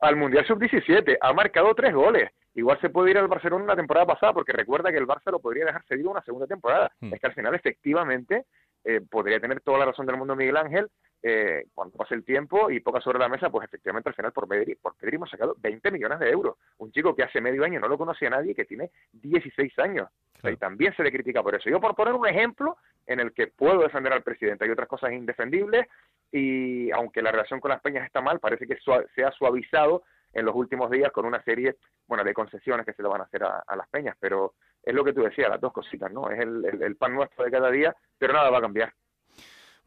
Al 0.00 0.16
Mundial 0.16 0.44
Sub-17 0.44 1.18
ha 1.20 1.32
marcado 1.32 1.72
tres 1.72 1.94
goles. 1.94 2.30
Igual 2.54 2.80
se 2.80 2.90
puede 2.90 3.12
ir 3.12 3.18
al 3.18 3.28
Barcelona 3.28 3.64
la 3.64 3.76
temporada 3.76 4.06
pasada, 4.06 4.32
porque 4.32 4.52
recuerda 4.52 4.90
que 4.90 4.98
el 4.98 5.06
Barça 5.06 5.30
lo 5.30 5.38
podría 5.38 5.66
dejar 5.66 5.84
cedido 5.84 6.10
una 6.10 6.22
segunda 6.22 6.48
temporada. 6.48 6.90
Hmm. 7.00 7.14
Es 7.14 7.20
que 7.20 7.26
al 7.28 7.34
final, 7.34 7.54
efectivamente, 7.54 8.44
eh, 8.84 9.00
podría 9.08 9.38
tener 9.38 9.60
toda 9.60 9.78
la 9.78 9.84
razón 9.84 10.06
del 10.06 10.16
mundo 10.16 10.34
Miguel 10.34 10.56
Ángel, 10.56 10.88
eh, 11.22 11.66
cuando 11.74 11.98
pase 11.98 12.14
el 12.14 12.24
tiempo 12.24 12.70
y 12.70 12.80
poca 12.80 13.00
sobre 13.00 13.18
la 13.18 13.28
mesa, 13.28 13.50
pues 13.50 13.66
efectivamente 13.66 14.08
al 14.08 14.14
final 14.14 14.32
por 14.32 14.48
Pedri, 14.48 14.76
por 14.76 14.96
Pedri 14.96 15.16
hemos 15.16 15.28
sacado 15.28 15.54
20 15.58 15.90
millones 15.90 16.18
de 16.18 16.30
euros. 16.30 16.56
Un 16.78 16.90
chico 16.92 17.14
que 17.14 17.22
hace 17.22 17.42
medio 17.42 17.62
año 17.62 17.78
no 17.78 17.88
lo 17.88 17.98
conocía 17.98 18.30
nadie 18.30 18.52
y 18.52 18.54
que 18.54 18.64
tiene 18.64 18.90
16 19.12 19.78
años. 19.80 20.08
Y 20.42 20.56
también 20.56 20.94
se 20.96 21.02
le 21.02 21.12
critica 21.12 21.42
por 21.42 21.54
eso. 21.54 21.68
Yo 21.68 21.78
por 21.80 21.94
poner 21.94 22.14
un 22.14 22.26
ejemplo 22.26 22.78
en 23.06 23.20
el 23.20 23.32
que 23.32 23.48
puedo 23.48 23.82
defender 23.82 24.14
al 24.14 24.22
presidente, 24.22 24.64
hay 24.64 24.70
otras 24.70 24.88
cosas 24.88 25.12
indefendibles 25.12 25.86
y 26.32 26.90
aunque 26.92 27.20
la 27.20 27.32
relación 27.32 27.60
con 27.60 27.70
las 27.70 27.82
peñas 27.82 28.06
está 28.06 28.22
mal, 28.22 28.40
parece 28.40 28.66
que 28.66 28.78
se 29.14 29.24
ha 29.24 29.32
suavizado 29.32 30.04
en 30.32 30.46
los 30.46 30.54
últimos 30.54 30.90
días 30.90 31.12
con 31.12 31.26
una 31.26 31.42
serie 31.42 31.76
bueno 32.06 32.24
de 32.24 32.32
concesiones 32.32 32.86
que 32.86 32.94
se 32.94 33.02
le 33.02 33.08
van 33.08 33.20
a 33.20 33.24
hacer 33.24 33.42
a, 33.42 33.76
las 33.76 33.88
peñas, 33.88 34.16
pero 34.18 34.54
es 34.82 34.94
lo 34.94 35.04
que 35.04 35.12
tú 35.12 35.22
decías, 35.22 35.50
las 35.50 35.60
dos 35.60 35.72
cositas, 35.72 36.10
¿no? 36.10 36.30
Es 36.30 36.38
el 36.40 36.96
pan 36.96 37.14
nuestro 37.14 37.44
de 37.44 37.50
cada 37.50 37.70
día, 37.70 37.94
pero 38.16 38.32
nada 38.32 38.48
va 38.48 38.58
a 38.58 38.62
cambiar. 38.62 38.94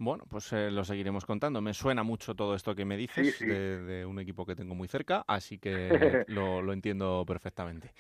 Bueno, 0.04 0.26
pues 0.30 0.52
eh, 0.52 0.70
lo 0.70 0.84
seguiremos 0.84 1.26
contando. 1.26 1.62
Me 1.62 1.74
suena 1.74 2.04
mucho 2.04 2.36
todo 2.36 2.56
esto 2.56 2.76
que 2.76 2.84
me 2.84 2.98
dices 2.98 3.40
De, 3.40 4.06
un 4.06 4.20
equipo 4.20 4.46
que 4.46 4.56
tengo 4.56 4.76
muy 4.76 4.88
cerca, 4.88 5.24
así 5.28 5.60
que 5.60 6.26
lo, 6.28 6.62
lo 6.62 6.74
entiendo 6.74 7.24
perfectamente. 7.26 7.92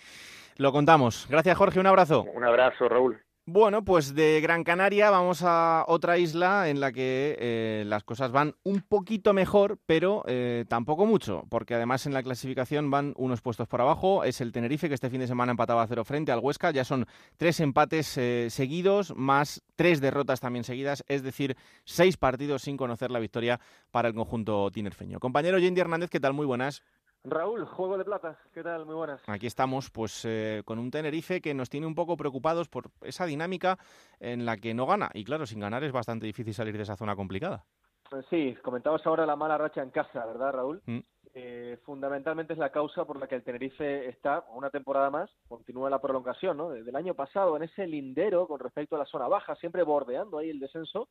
Lo 0.58 0.72
contamos. 0.72 1.28
Gracias, 1.30 1.58
Jorge. 1.58 1.80
Un 1.80 1.88
abrazo. 1.88 2.24
Un 2.24 2.44
abrazo, 2.44 2.90
Raúl. 2.90 3.20
Bueno, 3.46 3.84
pues 3.84 4.16
de 4.16 4.40
Gran 4.40 4.64
Canaria 4.64 5.10
vamos 5.10 5.42
a 5.44 5.84
otra 5.90 6.18
isla 6.18 6.70
en 6.70 6.80
la 6.80 6.94
que 6.94 7.36
eh, 7.38 7.84
las 7.86 8.06
cosas 8.06 8.32
van 8.32 8.56
un 8.64 8.80
poquito 8.80 9.34
mejor, 9.34 9.80
pero 9.86 10.24
eh, 10.28 10.64
tampoco 10.70 11.06
mucho, 11.06 11.44
porque 11.50 11.76
además 11.76 12.06
en 12.06 12.14
la 12.14 12.24
clasificación 12.24 12.90
van 12.90 13.14
unos 13.18 13.42
puestos 13.42 13.68
por 13.68 13.82
abajo. 13.82 14.24
Es 14.24 14.40
el 14.40 14.54
Tenerife 14.54 14.88
que 14.88 14.96
este 14.96 15.10
fin 15.10 15.20
de 15.20 15.28
semana 15.28 15.52
empataba 15.52 15.84
a 15.84 15.88
cero 15.88 16.06
frente 16.06 16.32
al 16.32 16.40
Huesca. 16.40 16.72
Ya 16.72 16.86
son 16.86 17.06
tres 17.36 17.60
empates 17.60 18.18
eh, 18.18 18.48
seguidos, 18.50 19.14
más 19.14 19.62
tres 19.76 20.00
derrotas 20.00 20.40
también 20.40 20.64
seguidas, 20.64 21.04
es 21.10 21.22
decir, 21.22 21.58
seis 21.84 22.16
partidos 22.16 22.62
sin 22.62 22.78
conocer 22.78 23.12
la 23.12 23.20
victoria 23.20 23.60
para 23.92 24.08
el 24.08 24.14
conjunto 24.14 24.72
tinerfeño. 24.72 25.20
Compañero 25.20 25.60
Yendi 25.60 25.82
Hernández, 25.82 26.10
¿qué 26.10 26.22
tal? 26.22 26.32
Muy 26.32 26.46
buenas. 26.46 26.82
Raúl, 27.26 27.66
Juego 27.66 27.98
de 27.98 28.04
Plata, 28.04 28.38
¿qué 28.54 28.64
tal? 28.64 28.86
Muy 28.86 28.96
buenas. 28.96 29.22
Aquí 29.28 29.48
estamos, 29.48 29.90
pues 29.90 30.26
eh, 30.26 30.62
con 30.66 30.78
un 30.78 30.92
Tenerife 30.92 31.40
que 31.40 31.54
nos 31.54 31.70
tiene 31.70 31.88
un 31.88 31.96
poco 31.96 32.18
preocupados 32.18 32.68
por 32.68 32.92
esa 33.02 33.26
dinámica 33.26 33.78
en 34.20 34.46
la 34.46 34.58
que 34.58 34.74
no 34.74 34.86
gana. 34.86 35.10
Y 35.14 35.24
claro, 35.24 35.46
sin 35.46 35.62
ganar 35.62 35.84
es 35.86 35.94
bastante 35.94 36.26
difícil 36.26 36.54
salir 36.54 36.76
de 36.76 36.84
esa 36.84 36.98
zona 36.98 37.16
complicada. 37.16 37.64
Pues 38.10 38.26
sí, 38.30 38.56
comentabas 38.62 39.06
ahora 39.08 39.26
la 39.26 39.38
mala 39.38 39.58
racha 39.58 39.82
en 39.82 39.90
casa, 39.90 40.26
¿verdad, 40.26 40.52
Raúl? 40.52 40.82
Mm. 40.86 41.00
Eh, 41.36 41.80
fundamentalmente 41.84 42.54
es 42.54 42.60
la 42.60 42.72
causa 42.72 43.06
por 43.06 43.18
la 43.18 43.28
que 43.28 43.36
el 43.36 43.44
Tenerife 43.44 44.08
está 44.08 44.44
una 44.54 44.70
temporada 44.70 45.10
más, 45.10 45.32
continúa 45.48 45.90
la 45.90 46.02
prolongación, 46.02 46.58
¿no? 46.58 46.70
Desde 46.70 46.90
el 46.90 46.96
año 46.96 47.16
pasado, 47.16 47.56
en 47.56 47.64
ese 47.64 47.88
lindero 47.88 48.48
con 48.48 48.60
respecto 48.60 48.96
a 48.96 49.00
la 49.00 49.06
zona 49.06 49.28
baja, 49.28 49.56
siempre 49.56 49.82
bordeando 49.82 50.38
ahí 50.38 50.50
el 50.50 50.60
descenso, 50.60 51.10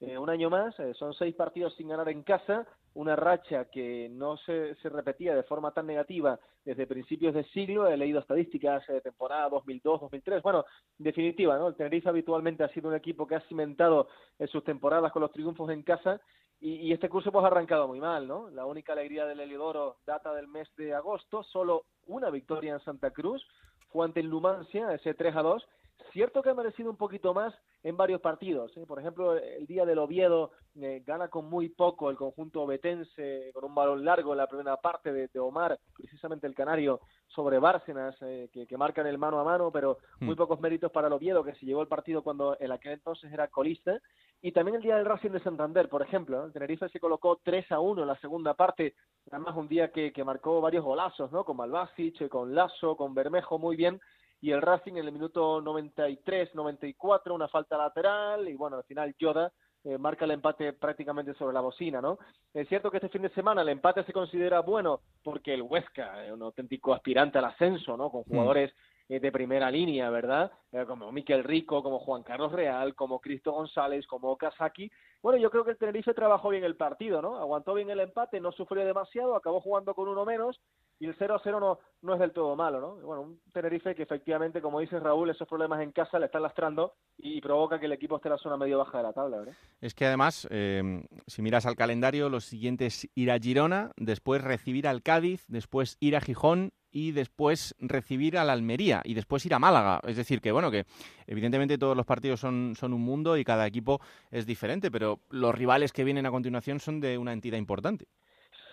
eh, 0.00 0.18
un 0.18 0.28
año 0.28 0.50
más, 0.50 0.78
eh, 0.80 0.92
son 0.94 1.14
seis 1.14 1.34
partidos 1.34 1.74
sin 1.76 1.88
ganar 1.88 2.08
en 2.08 2.22
casa, 2.22 2.66
una 2.94 3.16
racha 3.16 3.66
que 3.66 4.08
no 4.10 4.36
se, 4.38 4.74
se, 4.76 4.88
repetía 4.88 5.34
de 5.34 5.44
forma 5.44 5.72
tan 5.72 5.86
negativa 5.86 6.38
desde 6.64 6.86
principios 6.86 7.34
de 7.34 7.44
siglo, 7.44 7.88
he 7.88 7.96
leído 7.96 8.20
estadísticas 8.20 8.86
de 8.86 9.00
temporada 9.00 9.48
2002-2003, 9.50 10.42
bueno, 10.42 10.64
en 10.98 11.04
definitiva, 11.04 11.58
¿no? 11.58 11.68
El 11.68 11.76
Tenerife 11.76 12.08
habitualmente 12.08 12.64
ha 12.64 12.68
sido 12.68 12.88
un 12.88 12.96
equipo 12.96 13.26
que 13.26 13.36
ha 13.36 13.40
cimentado 13.48 14.08
en 14.38 14.48
sus 14.48 14.64
temporadas 14.64 15.12
con 15.12 15.22
los 15.22 15.32
triunfos 15.32 15.70
en 15.70 15.82
casa 15.82 16.20
y, 16.60 16.76
y, 16.76 16.92
este 16.92 17.08
curso 17.08 17.30
pues 17.30 17.44
ha 17.44 17.48
arrancado 17.48 17.86
muy 17.86 18.00
mal, 18.00 18.26
¿no? 18.26 18.50
La 18.50 18.66
única 18.66 18.92
alegría 18.92 19.26
del 19.26 19.40
Heliodoro 19.40 19.98
data 20.06 20.34
del 20.34 20.48
mes 20.48 20.68
de 20.76 20.94
agosto, 20.94 21.42
solo 21.44 21.84
una 22.06 22.30
victoria 22.30 22.74
en 22.74 22.80
Santa 22.80 23.10
Cruz, 23.10 23.46
fue 23.94 24.04
ante 24.04 24.20
el 24.20 24.28
Numancia, 24.28 24.92
ese 24.92 25.14
3 25.14 25.36
a 25.36 25.42
2, 25.42 25.68
Cierto 26.12 26.42
que 26.42 26.50
ha 26.50 26.54
merecido 26.54 26.90
un 26.90 26.96
poquito 26.96 27.34
más 27.34 27.54
en 27.82 27.96
varios 27.96 28.20
partidos. 28.20 28.76
¿eh? 28.76 28.84
Por 28.86 28.98
ejemplo, 28.98 29.36
el 29.36 29.66
día 29.66 29.84
del 29.84 29.98
Oviedo 29.98 30.52
eh, 30.80 31.02
gana 31.06 31.28
con 31.28 31.48
muy 31.48 31.68
poco 31.68 32.10
el 32.10 32.16
conjunto 32.16 32.62
obetense, 32.62 33.50
con 33.52 33.64
un 33.64 33.74
balón 33.74 34.04
largo 34.04 34.32
en 34.32 34.38
la 34.38 34.46
primera 34.46 34.76
parte 34.76 35.12
de, 35.12 35.38
Omar, 35.38 35.78
precisamente 35.96 36.46
el 36.46 36.54
canario, 36.54 37.00
sobre 37.26 37.58
Bárcenas, 37.58 38.16
eh, 38.22 38.48
que, 38.52 38.76
marcan 38.76 39.06
el 39.06 39.18
mano 39.18 39.38
a 39.38 39.44
mano, 39.44 39.70
pero 39.70 39.98
muy 40.20 40.34
hmm. 40.34 40.38
pocos 40.38 40.60
méritos 40.60 40.90
para 40.90 41.08
el 41.08 41.12
Oviedo, 41.12 41.44
que 41.44 41.54
se 41.54 41.66
llevó 41.66 41.82
el 41.82 41.88
partido 41.88 42.22
cuando 42.22 42.56
en 42.58 42.72
aquel 42.72 42.92
entonces 42.92 43.32
era 43.32 43.48
colista. 43.48 44.00
Y 44.40 44.52
también 44.52 44.76
el 44.76 44.82
día 44.82 44.96
del 44.96 45.06
Racing 45.06 45.30
de 45.30 45.42
Santander, 45.42 45.88
por 45.88 46.02
ejemplo. 46.02 46.44
El 46.44 46.52
Tenerife 46.52 46.88
se 46.90 47.00
colocó 47.00 47.40
3 47.42 47.72
a 47.72 47.80
1 47.80 48.02
en 48.02 48.08
la 48.08 48.20
segunda 48.20 48.54
parte. 48.54 48.94
Además, 49.30 49.56
un 49.56 49.68
día 49.68 49.90
que, 49.90 50.12
que 50.12 50.24
marcó 50.24 50.60
varios 50.60 50.84
golazos, 50.84 51.32
¿no? 51.32 51.44
Con 51.44 51.56
Malvasic, 51.56 52.28
con 52.28 52.54
Lasso, 52.54 52.94
con 52.94 53.14
Bermejo, 53.14 53.58
muy 53.58 53.74
bien 53.74 54.00
y 54.44 54.52
el 54.52 54.60
Racing 54.60 54.92
en 54.92 55.06
el 55.06 55.12
minuto 55.12 55.62
93, 55.62 56.54
94, 56.54 57.34
una 57.34 57.48
falta 57.48 57.78
lateral 57.78 58.46
y 58.46 58.54
bueno, 58.54 58.76
al 58.76 58.84
final 58.84 59.14
Yoda 59.18 59.50
eh, 59.84 59.96
marca 59.96 60.26
el 60.26 60.32
empate 60.32 60.74
prácticamente 60.74 61.32
sobre 61.32 61.54
la 61.54 61.62
bocina, 61.62 62.02
¿no? 62.02 62.18
Es 62.52 62.68
cierto 62.68 62.90
que 62.90 62.98
este 62.98 63.08
fin 63.08 63.22
de 63.22 63.30
semana 63.30 63.62
el 63.62 63.70
empate 63.70 64.04
se 64.04 64.12
considera 64.12 64.60
bueno 64.60 65.00
porque 65.22 65.54
el 65.54 65.62
Huesca 65.62 66.26
es 66.26 66.30
un 66.30 66.42
auténtico 66.42 66.92
aspirante 66.92 67.38
al 67.38 67.46
ascenso, 67.46 67.96
¿no? 67.96 68.10
Con 68.10 68.24
mm. 68.26 68.52
Eh, 69.08 69.20
de 69.20 69.30
primera 69.30 69.70
línea, 69.70 70.08
¿verdad? 70.08 70.50
Eh, 70.72 70.84
como 70.86 71.12
Miquel 71.12 71.44
Rico, 71.44 71.82
como 71.82 71.98
Juan 71.98 72.22
Carlos 72.22 72.52
Real, 72.52 72.94
como 72.94 73.20
Cristo 73.20 73.52
González, 73.52 74.06
como 74.06 74.30
Okazaki. 74.30 74.90
Bueno, 75.22 75.38
yo 75.38 75.50
creo 75.50 75.62
que 75.62 75.72
el 75.72 75.78
Tenerife 75.78 76.14
trabajó 76.14 76.48
bien 76.48 76.64
el 76.64 76.76
partido, 76.76 77.20
¿no? 77.20 77.36
Aguantó 77.36 77.74
bien 77.74 77.90
el 77.90 78.00
empate, 78.00 78.40
no 78.40 78.50
sufrió 78.52 78.84
demasiado, 78.84 79.36
acabó 79.36 79.60
jugando 79.60 79.94
con 79.94 80.08
uno 80.08 80.24
menos 80.24 80.58
y 80.98 81.06
el 81.06 81.16
0-0 81.18 81.60
no, 81.60 81.78
no 82.00 82.14
es 82.14 82.20
del 82.20 82.32
todo 82.32 82.56
malo, 82.56 82.80
¿no? 82.80 82.94
Bueno, 83.06 83.22
un 83.22 83.40
Tenerife 83.52 83.94
que 83.94 84.04
efectivamente, 84.04 84.62
como 84.62 84.80
dice 84.80 84.98
Raúl, 84.98 85.28
esos 85.28 85.48
problemas 85.48 85.82
en 85.82 85.92
casa 85.92 86.18
le 86.18 86.26
están 86.26 86.42
lastrando 86.42 86.94
y, 87.18 87.42
provoca 87.42 87.78
que 87.78 87.86
el 87.86 87.92
equipo 87.92 88.16
esté 88.16 88.28
en 88.28 88.32
la 88.32 88.38
zona 88.38 88.56
medio 88.56 88.78
baja 88.78 88.98
de 88.98 89.04
la 89.04 89.12
tabla, 89.12 89.38
¿verdad? 89.38 89.54
Es 89.82 89.94
que 89.94 90.06
además, 90.06 90.48
eh, 90.50 91.06
si 91.26 91.42
miras 91.42 91.66
al 91.66 91.76
calendario, 91.76 92.30
los 92.30 92.46
siguientes 92.46 93.06
ir 93.14 93.30
a 93.30 93.38
Girona, 93.38 93.92
después 93.96 94.42
recibir 94.42 94.88
al 94.88 95.02
Cádiz, 95.02 95.44
después 95.48 95.98
ir 96.00 96.16
a 96.16 96.22
Gijón 96.22 96.72
y 96.94 97.10
después 97.10 97.74
recibir 97.80 98.38
al 98.38 98.48
Almería 98.48 99.02
y 99.04 99.14
después 99.14 99.44
ir 99.44 99.52
a 99.52 99.58
Málaga. 99.58 100.00
Es 100.06 100.16
decir, 100.16 100.40
que 100.40 100.52
bueno, 100.52 100.70
que 100.70 100.84
evidentemente 101.26 101.76
todos 101.76 101.96
los 101.96 102.06
partidos 102.06 102.38
son, 102.38 102.74
son 102.76 102.94
un 102.94 103.02
mundo 103.02 103.36
y 103.36 103.44
cada 103.44 103.66
equipo 103.66 104.00
es 104.30 104.46
diferente, 104.46 104.92
pero 104.92 105.18
los 105.28 105.52
rivales 105.52 105.92
que 105.92 106.04
vienen 106.04 106.24
a 106.24 106.30
continuación 106.30 106.78
son 106.78 107.00
de 107.00 107.18
una 107.18 107.32
entidad 107.32 107.58
importante. 107.58 108.06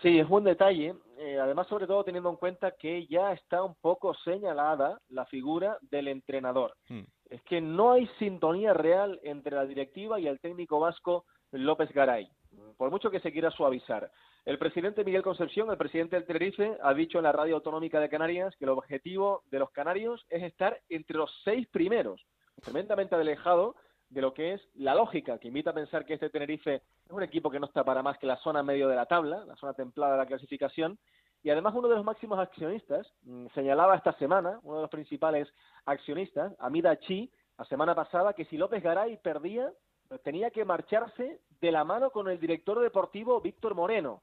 Sí, 0.04 0.20
es 0.20 0.28
buen 0.28 0.44
detalle. 0.44 0.94
Eh, 1.18 1.40
además, 1.40 1.68
sobre 1.68 1.88
todo 1.88 2.04
teniendo 2.04 2.30
en 2.30 2.36
cuenta 2.36 2.72
que 2.72 3.08
ya 3.08 3.34
está 3.34 3.64
un 3.64 3.76
poco 3.82 4.14
señalada 4.24 5.00
la 5.10 5.26
figura 5.26 5.80
del 5.82 6.08
entrenador. 6.08 6.76
Hmm. 6.90 7.02
Es 7.28 7.42
que 7.44 7.60
no 7.60 7.94
hay 7.94 8.08
sintonía 8.20 8.74
real 8.74 9.20
entre 9.24 9.56
la 9.56 9.66
directiva 9.66 10.20
y 10.20 10.28
el 10.28 10.40
técnico 10.40 10.80
vasco 10.80 11.26
López 11.52 11.92
Garay, 11.92 12.30
por 12.78 12.92
mucho 12.92 13.12
que 13.12 13.20
se 13.20 13.32
quiera 13.32 13.52
suavizar. 13.52 14.12
El 14.46 14.58
presidente 14.58 15.04
Miguel 15.04 15.22
Concepción, 15.22 15.70
el 15.70 15.78
presidente 15.78 16.16
del 16.16 16.26
Tenerife, 16.26 16.78
ha 16.82 16.94
dicho 16.94 17.18
en 17.18 17.26
la 17.26 17.32
radio 17.32 17.56
autonómica 17.56 18.00
de 18.00 18.10
Canarias 18.10 18.56
que 18.58 18.66
el 18.66 18.72
objetivo 18.72 19.44
de 19.52 19.60
los 19.60 19.72
canarios 19.72 20.26
es 20.30 20.44
estar 20.44 20.80
entre 20.90 21.18
los 21.18 21.32
seis 21.44 21.68
primeros, 21.68 22.26
tremendamente 22.62 23.16
alejado 23.16 23.76
de 24.10 24.22
lo 24.22 24.34
que 24.34 24.54
es 24.54 24.62
la 24.76 24.94
lógica, 24.94 25.38
que 25.40 25.48
invita 25.48 25.70
a 25.70 25.74
pensar 25.74 26.06
que 26.06 26.16
este 26.16 26.30
Tenerife 26.30 26.76
es 27.06 27.12
un 27.12 27.24
equipo 27.24 27.50
que 27.50 27.60
no 27.60 27.68
está 27.68 27.84
para 27.84 28.04
más 28.04 28.18
que 28.18 28.28
la 28.28 28.38
zona 28.38 28.62
medio 28.62 28.88
de 28.88 28.96
la 28.96 29.06
tabla, 29.06 29.46
la 29.46 29.56
zona 29.56 29.74
templada 29.74 30.14
de 30.14 30.20
la 30.20 30.26
clasificación, 30.26 31.00
y 31.44 31.50
además 31.50 31.74
uno 31.76 31.88
de 31.88 31.96
los 31.96 32.06
máximos 32.06 32.38
accionistas, 32.38 33.08
mm, 33.24 33.48
señalaba 33.56 33.96
esta 33.96 34.14
semana, 34.14 34.60
uno 34.64 34.78
de 34.78 34.82
los 34.82 34.92
principales 34.92 35.48
accionistas, 35.86 36.54
Amida 36.60 37.00
Chi, 37.00 37.32
la 37.58 37.66
semana 37.66 37.96
pasada, 37.96 38.34
que 38.34 38.46
si 38.46 38.58
López 38.58 38.84
Garay 38.84 39.18
perdía, 39.18 39.72
tenía 40.20 40.52
que 40.52 40.66
marcharse 40.66 41.40
de 41.60 41.72
la 41.72 41.84
mano 41.84 42.12
con 42.12 42.30
el 42.30 42.40
director 42.40 42.80
deportivo 42.80 43.42
Víctor 43.42 43.76
Moreno. 43.76 44.22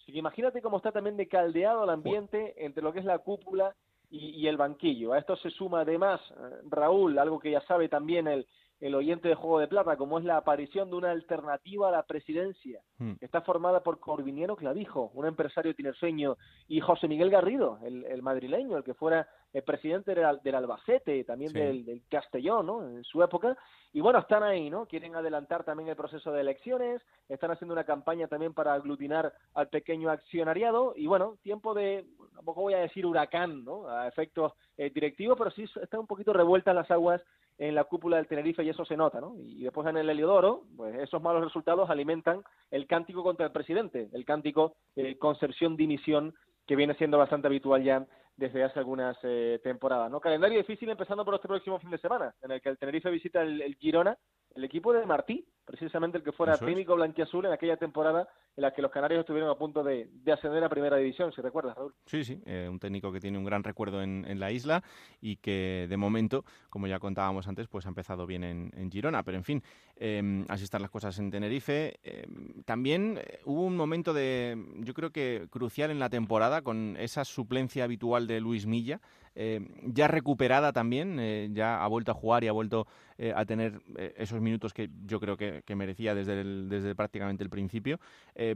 Así 0.00 0.12
que 0.12 0.18
imagínate 0.18 0.60
cómo 0.60 0.76
está 0.76 0.92
también 0.92 1.16
de 1.16 1.28
caldeado 1.28 1.84
el 1.84 1.90
ambiente 1.90 2.54
entre 2.64 2.82
lo 2.82 2.92
que 2.92 2.98
es 2.98 3.04
la 3.04 3.18
cúpula 3.18 3.74
y, 4.10 4.30
y 4.30 4.48
el 4.48 4.56
banquillo. 4.56 5.12
A 5.12 5.18
esto 5.18 5.36
se 5.36 5.50
suma 5.50 5.80
además, 5.80 6.20
eh, 6.30 6.60
Raúl, 6.68 7.18
algo 7.18 7.38
que 7.38 7.50
ya 7.50 7.60
sabe 7.62 7.88
también 7.88 8.28
el, 8.28 8.46
el 8.80 8.94
oyente 8.94 9.28
de 9.28 9.34
Juego 9.34 9.60
de 9.60 9.68
Plata, 9.68 9.96
como 9.96 10.18
es 10.18 10.24
la 10.24 10.36
aparición 10.36 10.90
de 10.90 10.96
una 10.96 11.10
alternativa 11.10 11.88
a 11.88 11.92
la 11.92 12.02
presidencia, 12.02 12.80
hmm. 12.98 13.12
está 13.20 13.40
formada 13.42 13.82
por 13.82 14.00
Corviniero 14.00 14.56
Clavijo, 14.56 15.10
un 15.14 15.26
empresario 15.26 15.74
tinerfeño, 15.74 16.36
y 16.68 16.80
José 16.80 17.08
Miguel 17.08 17.30
Garrido, 17.30 17.78
el, 17.82 18.22
madrileño, 18.22 18.76
el 18.76 18.84
que 18.84 18.94
fuera 18.94 19.28
el 19.52 19.62
presidente 19.62 20.14
del, 20.14 20.54
Albacete, 20.54 21.24
también 21.24 21.52
del, 21.52 22.02
Castellón, 22.10 22.66
¿no? 22.66 22.88
En 22.88 23.04
su 23.04 23.22
época. 23.22 23.56
Y 23.92 24.00
bueno, 24.00 24.18
están 24.18 24.42
ahí, 24.42 24.68
¿no? 24.68 24.86
Quieren 24.86 25.14
adelantar 25.14 25.64
también 25.64 25.88
el 25.88 25.96
proceso 25.96 26.32
de 26.32 26.40
elecciones, 26.40 27.00
están 27.28 27.52
haciendo 27.52 27.72
una 27.72 27.84
campaña 27.84 28.26
también 28.26 28.52
para 28.52 28.74
aglutinar 28.74 29.32
al 29.54 29.68
pequeño 29.68 30.10
accionariado, 30.10 30.94
y 30.96 31.06
bueno, 31.06 31.38
tiempo 31.42 31.74
de, 31.74 32.04
tampoco 32.34 32.62
voy 32.62 32.74
a 32.74 32.78
decir 32.78 33.06
huracán, 33.06 33.64
¿no? 33.64 33.88
A 33.88 34.08
efectos 34.08 34.52
eh, 34.76 34.90
directivos, 34.90 35.38
pero 35.38 35.50
sí 35.52 35.64
están 35.80 36.00
un 36.00 36.06
poquito 36.06 36.32
revueltas 36.32 36.74
las 36.74 36.90
aguas 36.90 37.22
en 37.58 37.74
la 37.74 37.84
cúpula 37.84 38.16
del 38.16 38.26
Tenerife 38.26 38.64
y 38.64 38.68
eso 38.68 38.84
se 38.84 38.96
nota, 38.96 39.20
¿no? 39.20 39.34
Y 39.38 39.62
después 39.62 39.86
en 39.88 39.96
el 39.96 40.10
Heliodoro, 40.10 40.64
pues 40.76 40.94
esos 40.96 41.22
malos 41.22 41.44
resultados 41.44 41.88
alimentan 41.88 42.42
el 42.70 42.86
cántico 42.86 43.22
contra 43.22 43.46
el 43.46 43.52
presidente, 43.52 44.08
el 44.12 44.24
cántico 44.24 44.76
eh, 44.96 45.16
Concepción 45.18 45.76
dimisión, 45.76 46.34
que 46.66 46.76
viene 46.76 46.94
siendo 46.94 47.18
bastante 47.18 47.46
habitual 47.46 47.82
ya 47.84 48.06
desde 48.36 48.64
hace 48.64 48.80
algunas 48.80 49.16
eh, 49.22 49.60
temporadas, 49.62 50.10
¿no? 50.10 50.20
Calendario 50.20 50.58
difícil 50.58 50.90
empezando 50.90 51.24
por 51.24 51.34
este 51.34 51.46
próximo 51.46 51.78
fin 51.78 51.90
de 51.90 51.98
semana, 51.98 52.34
en 52.42 52.50
el 52.50 52.60
que 52.60 52.70
el 52.70 52.78
Tenerife 52.78 53.10
visita 53.10 53.42
el 53.42 53.76
Girona 53.76 54.18
el 54.54 54.64
equipo 54.64 54.92
de 54.92 55.04
Martí, 55.04 55.46
precisamente 55.64 56.18
el 56.18 56.24
que 56.24 56.32
fuera 56.32 56.56
técnico 56.58 56.94
blanquiazul 56.94 57.46
en 57.46 57.52
aquella 57.52 57.76
temporada 57.76 58.28
en 58.56 58.62
la 58.62 58.72
que 58.72 58.82
los 58.82 58.90
canarios 58.90 59.20
estuvieron 59.20 59.50
a 59.50 59.56
punto 59.56 59.82
de, 59.82 60.08
ascender 60.32 60.62
a 60.62 60.68
primera 60.68 60.96
división, 60.96 61.32
si 61.32 61.40
recuerdas, 61.40 61.76
Raúl. 61.76 61.92
Sí, 62.06 62.22
sí, 62.24 62.40
eh, 62.46 62.68
un 62.70 62.78
técnico 62.78 63.10
que 63.10 63.18
tiene 63.18 63.36
un 63.36 63.44
gran 63.44 63.64
recuerdo 63.64 64.00
en, 64.02 64.24
la 64.38 64.52
isla 64.52 64.82
y 65.20 65.36
que 65.36 65.86
de 65.88 65.96
momento, 65.96 66.44
como 66.70 66.86
ya 66.86 66.98
contábamos 66.98 67.48
antes, 67.48 67.66
pues 67.68 67.86
ha 67.86 67.88
empezado 67.88 68.26
bien 68.26 68.44
en, 68.44 68.90
Girona, 68.90 69.22
pero 69.22 69.38
en 69.38 69.44
fin, 69.44 69.62
em, 69.96 70.44
así 70.48 70.64
están 70.64 70.82
las 70.82 70.90
cosas 70.90 71.18
en 71.18 71.30
Tenerife. 71.30 71.98
Em, 72.02 72.62
también 72.64 73.18
eh, 73.18 73.40
hubo 73.44 73.62
un 73.62 73.76
momento 73.76 74.12
de, 74.12 74.56
yo 74.78 74.94
creo 74.94 75.10
que 75.10 75.48
crucial 75.50 75.90
en 75.90 75.98
la 75.98 76.10
temporada 76.10 76.62
con 76.62 76.96
esa 76.98 77.24
suplencia 77.24 77.84
habitual 77.84 78.26
de 78.26 78.40
Luis 78.40 78.66
Milla, 78.66 79.00
eh, 79.34 79.60
ya 79.82 80.06
recuperada 80.08 80.72
también, 80.72 81.18
eh, 81.18 81.48
ya 81.52 81.82
ha 81.82 81.88
vuelto 81.88 82.12
a 82.12 82.14
jugar 82.14 82.44
y 82.44 82.48
ha 82.48 82.52
vuelto 82.52 82.86
eh, 83.18 83.32
a 83.34 83.44
tener 83.44 83.80
esos 84.16 84.40
minutos 84.40 84.72
que 84.72 84.90
yo 85.04 85.18
creo 85.18 85.36
que, 85.36 85.62
merecía 85.74 86.14
desde, 86.14 86.94
prácticamente 86.94 87.42
el 87.42 87.50
principio. 87.50 87.98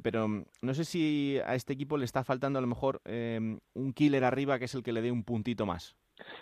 pero 0.03 0.29
mm, 0.29 0.45
no 0.62 0.74
sé 0.74 0.85
si 0.85 1.39
a 1.45 1.55
este 1.55 1.72
equipo 1.72 1.97
le 1.97 2.05
está 2.05 2.22
faltando 2.22 2.59
a 2.59 2.62
lo 2.62 2.68
mejor 2.68 3.01
un 3.07 3.93
killer 3.95 4.24
arriba 4.24 4.59
que 4.59 4.66
es 4.66 4.74
el 4.74 4.83
que 4.83 4.93
le 4.93 5.03
dé 5.03 5.11
un 5.11 5.24
puntito 5.24 5.66
más. 5.66 5.97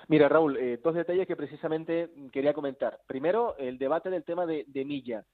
Mira, 0.08 0.28
Raúl, 0.28 0.58
dos 0.82 0.94
detalles 0.94 1.26
que 1.26 1.36
precisamente 1.36 2.10
quería 2.32 2.54
comentar. 2.54 3.00
Primero, 3.06 3.56
el 3.58 3.78
debate 3.78 4.10
del 4.10 4.24
tema 4.24 4.46
de, 4.46 4.66
Milla. 4.84 5.24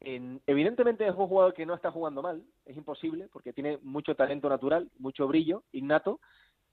evidentemente 0.00 1.06
es 1.06 1.14
un 1.14 1.28
jugador 1.28 1.54
que 1.54 1.66
no 1.66 1.74
está 1.74 1.90
jugando 1.90 2.22
mal, 2.22 2.42
es 2.64 2.76
imposible, 2.76 3.28
porque 3.32 3.52
tiene 3.52 3.78
mucho 3.82 4.14
talento 4.14 4.48
natural, 4.48 4.90
mucho 4.98 5.28
brillo 5.28 5.64
innato, 5.72 6.20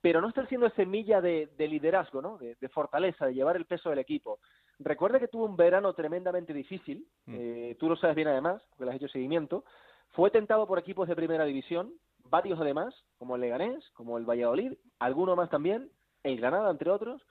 pero 0.02 0.22
no 0.22 0.30
está 0.30 0.46
siendo 0.48 0.70
semilla 0.72 1.22
de, 1.22 1.50
de 1.58 1.68
liderazgo, 1.68 2.22
¿no? 2.22 2.38
De, 2.38 2.70
fortaleza, 2.70 3.26
de 3.26 3.34
llevar 3.34 3.56
el 3.56 3.66
peso 3.66 3.90
del 3.90 4.00
equipo. 4.00 4.40
Recuerda 4.80 5.20
que 5.20 5.28
tuvo 5.28 5.46
un 5.46 5.56
verano 5.56 5.94
tremendamente 5.94 6.54
difícil, 6.54 7.08
mm. 7.26 7.36
eh, 7.36 7.76
tú 7.80 7.90
lo 7.90 7.96
sabes 7.96 8.16
bien 8.16 8.28
además, 8.28 8.62
porque 8.70 8.86
le 8.86 8.92
has 8.92 8.98
hecho 8.98 9.08
seguimiento. 9.08 9.64
Fue 10.10 10.30
tentado 10.32 10.68
por 10.68 10.80
equipos 10.80 11.08
de 11.08 11.16
primera 11.16 11.46
división, 11.46 11.94
varios 12.26 12.60
además, 12.60 12.94
como 13.18 13.36
el 13.36 13.42
Leganés, 13.42 13.84
como 13.94 14.18
el 14.18 14.26
Valladolid, 14.26 14.74
alguno 15.00 15.36
más 15.36 15.50
también, 15.50 15.90
el 16.24 16.38
Granada, 16.38 16.70
entre 16.70 16.92
otros. 16.92 17.22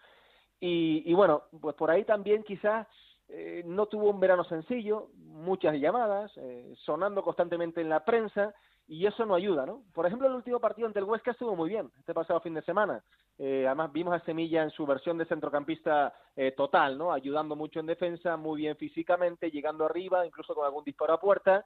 Y, 0.58 1.02
y 1.04 1.14
bueno, 1.14 1.44
pues 1.60 1.76
por 1.76 1.90
ahí 1.90 2.04
también 2.04 2.42
quizás 2.42 2.86
eh, 3.28 3.62
no 3.66 3.86
tuvo 3.86 4.10
un 4.10 4.20
verano 4.20 4.44
sencillo, 4.44 5.10
muchas 5.16 5.74
llamadas, 5.74 6.32
eh, 6.36 6.74
sonando 6.84 7.22
constantemente 7.22 7.80
en 7.80 7.88
la 7.88 8.04
prensa, 8.04 8.54
y 8.88 9.06
eso 9.06 9.26
no 9.26 9.34
ayuda, 9.34 9.66
¿no? 9.66 9.82
Por 9.92 10.06
ejemplo, 10.06 10.28
el 10.28 10.34
último 10.34 10.60
partido 10.60 10.86
ante 10.86 11.00
el 11.00 11.04
Huesca 11.04 11.32
estuvo 11.32 11.56
muy 11.56 11.68
bien, 11.68 11.90
este 11.98 12.14
pasado 12.14 12.40
fin 12.40 12.54
de 12.54 12.62
semana. 12.62 13.02
Eh, 13.38 13.64
además, 13.66 13.92
vimos 13.92 14.14
a 14.14 14.24
Semilla 14.24 14.62
en 14.62 14.70
su 14.70 14.86
versión 14.86 15.18
de 15.18 15.26
centrocampista 15.26 16.14
eh, 16.36 16.52
total, 16.52 16.96
¿no? 16.96 17.12
Ayudando 17.12 17.56
mucho 17.56 17.80
en 17.80 17.86
defensa, 17.86 18.36
muy 18.36 18.62
bien 18.62 18.76
físicamente, 18.76 19.50
llegando 19.50 19.84
arriba, 19.84 20.24
incluso 20.24 20.54
con 20.54 20.64
algún 20.64 20.84
disparo 20.84 21.14
a 21.14 21.20
puerta. 21.20 21.64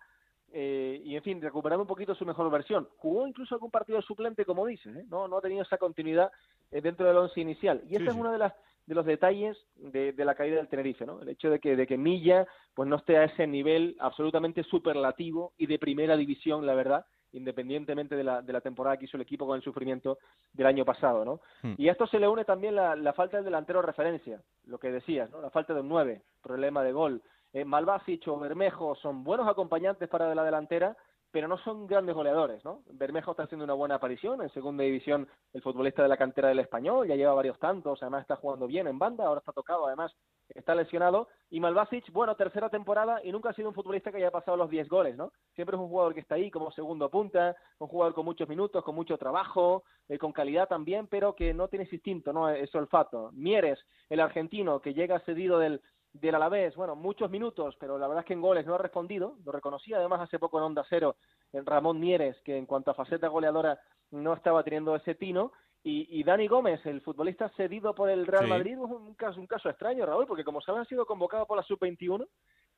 Eh, 0.52 1.00
y 1.04 1.14
en 1.14 1.22
fin, 1.22 1.40
recuperando 1.40 1.82
un 1.82 1.88
poquito 1.88 2.14
su 2.14 2.24
mejor 2.24 2.50
versión. 2.50 2.88
Jugó 2.96 3.26
incluso 3.26 3.54
algún 3.54 3.70
partido 3.70 4.02
suplente, 4.02 4.44
como 4.44 4.66
dices, 4.66 4.96
¿eh? 4.96 5.04
no, 5.08 5.28
no 5.28 5.38
ha 5.38 5.42
tenido 5.42 5.62
esa 5.62 5.78
continuidad 5.78 6.32
dentro 6.70 7.06
del 7.06 7.18
once 7.18 7.40
inicial. 7.40 7.82
Y 7.88 7.96
ese 7.96 8.06
es 8.06 8.14
uno 8.14 8.32
de 8.32 8.38
las 8.38 8.54
de 8.90 8.96
los 8.96 9.06
detalles 9.06 9.56
de, 9.76 10.12
de, 10.12 10.24
la 10.24 10.34
caída 10.34 10.56
del 10.56 10.66
Tenerife, 10.66 11.06
¿no? 11.06 11.22
El 11.22 11.28
hecho 11.28 11.48
de 11.48 11.60
que, 11.60 11.76
de 11.76 11.86
que 11.86 11.96
Milla 11.96 12.44
pues 12.74 12.88
no 12.88 12.96
esté 12.96 13.18
a 13.18 13.24
ese 13.24 13.46
nivel 13.46 13.96
absolutamente 14.00 14.64
superlativo 14.64 15.52
y 15.56 15.68
de 15.68 15.78
primera 15.78 16.16
división, 16.16 16.66
la 16.66 16.74
verdad, 16.74 17.06
independientemente 17.30 18.16
de 18.16 18.24
la, 18.24 18.42
de 18.42 18.52
la 18.52 18.60
temporada 18.60 18.96
que 18.96 19.04
hizo 19.04 19.16
el 19.16 19.22
equipo 19.22 19.46
con 19.46 19.54
el 19.54 19.62
sufrimiento 19.62 20.18
del 20.52 20.66
año 20.66 20.84
pasado, 20.84 21.24
¿no? 21.24 21.40
Hmm. 21.62 21.74
Y 21.78 21.88
a 21.88 21.92
esto 21.92 22.08
se 22.08 22.18
le 22.18 22.26
une 22.26 22.44
también 22.44 22.74
la, 22.74 22.96
la 22.96 23.12
falta 23.12 23.36
del 23.36 23.44
delantero 23.44 23.80
referencia, 23.80 24.42
lo 24.64 24.78
que 24.80 24.90
decías, 24.90 25.30
¿no? 25.30 25.40
La 25.40 25.50
falta 25.50 25.72
de 25.72 25.82
un 25.82 25.88
nueve, 25.88 26.22
problema 26.42 26.82
de 26.82 26.90
gol. 26.90 27.22
Eh, 27.52 27.64
Malvasic 27.64 28.26
o 28.26 28.40
Bermejo 28.40 28.96
son 28.96 29.22
buenos 29.22 29.46
acompañantes 29.46 30.08
para 30.08 30.34
la 30.34 30.42
delantera, 30.42 30.96
pero 31.30 31.48
no 31.48 31.58
son 31.58 31.86
grandes 31.86 32.14
goleadores, 32.14 32.64
¿no? 32.64 32.82
Bermejo 32.90 33.30
está 33.32 33.44
haciendo 33.44 33.64
una 33.64 33.74
buena 33.74 33.96
aparición 33.96 34.42
en 34.42 34.50
segunda 34.50 34.84
división, 34.84 35.28
el 35.52 35.62
futbolista 35.62 36.02
de 36.02 36.08
la 36.08 36.16
cantera 36.16 36.48
del 36.48 36.58
español, 36.58 37.06
ya 37.06 37.16
lleva 37.16 37.34
varios 37.34 37.58
tantos, 37.58 38.02
además 38.02 38.22
está 38.22 38.36
jugando 38.36 38.66
bien 38.66 38.86
en 38.86 38.98
banda, 38.98 39.26
ahora 39.26 39.38
está 39.40 39.52
tocado, 39.52 39.86
además 39.86 40.12
está 40.48 40.74
lesionado, 40.74 41.28
y 41.50 41.60
Malvasic, 41.60 42.12
bueno, 42.12 42.34
tercera 42.34 42.68
temporada 42.68 43.20
y 43.22 43.30
nunca 43.32 43.50
ha 43.50 43.54
sido 43.54 43.68
un 43.68 43.74
futbolista 43.74 44.10
que 44.10 44.18
haya 44.18 44.30
pasado 44.30 44.56
los 44.56 44.70
10 44.70 44.88
goles, 44.88 45.16
¿no? 45.16 45.32
Siempre 45.54 45.76
es 45.76 45.80
un 45.80 45.88
jugador 45.88 46.14
que 46.14 46.20
está 46.20 46.34
ahí 46.34 46.50
como 46.50 46.72
segundo 46.72 47.08
punta, 47.10 47.56
un 47.78 47.88
jugador 47.88 48.14
con 48.14 48.24
muchos 48.24 48.48
minutos, 48.48 48.82
con 48.82 48.94
mucho 48.94 49.16
trabajo, 49.16 49.84
eh, 50.08 50.18
con 50.18 50.32
calidad 50.32 50.68
también, 50.68 51.06
pero 51.06 51.34
que 51.34 51.54
no 51.54 51.68
tiene 51.68 51.84
ese 51.84 51.96
instinto, 51.96 52.32
¿no? 52.32 52.48
Es 52.48 52.74
olfato. 52.74 53.30
Mieres, 53.32 53.78
el 54.08 54.20
argentino 54.20 54.80
que 54.80 54.94
llega 54.94 55.20
cedido 55.20 55.58
del 55.58 55.80
del 56.12 56.34
Alavés, 56.34 56.74
bueno, 56.74 56.96
muchos 56.96 57.30
minutos, 57.30 57.76
pero 57.78 57.98
la 57.98 58.08
verdad 58.08 58.22
es 58.22 58.26
que 58.26 58.32
en 58.32 58.40
goles 58.40 58.66
no 58.66 58.74
ha 58.74 58.78
respondido, 58.78 59.36
lo 59.44 59.52
reconocía 59.52 59.98
además 59.98 60.20
hace 60.20 60.38
poco 60.38 60.58
en 60.58 60.64
Onda 60.64 60.84
Cero 60.88 61.16
en 61.52 61.64
Ramón 61.64 62.00
Mieres, 62.00 62.36
que 62.44 62.56
en 62.56 62.66
cuanto 62.66 62.90
a 62.90 62.94
faceta 62.94 63.28
goleadora 63.28 63.78
no 64.10 64.34
estaba 64.34 64.62
teniendo 64.64 64.94
ese 64.96 65.14
tino, 65.14 65.52
Y, 65.82 66.22
Dani 66.24 66.46
Gómez, 66.46 66.84
el 66.84 67.00
futbolista 67.00 67.48
cedido 67.56 67.94
por 67.94 68.10
el 68.10 68.26
Real 68.26 68.48
Madrid, 68.48 68.72
es 68.72 68.78
un 68.78 69.14
caso, 69.14 69.40
un 69.40 69.46
caso 69.46 69.70
extraño, 69.70 70.04
Raúl, 70.04 70.26
porque 70.26 70.44
como 70.44 70.60
saben 70.60 70.82
ha 70.82 70.84
sido 70.84 71.06
convocado 71.06 71.46
por 71.46 71.56
la 71.56 71.62
Sub-21 71.62 72.26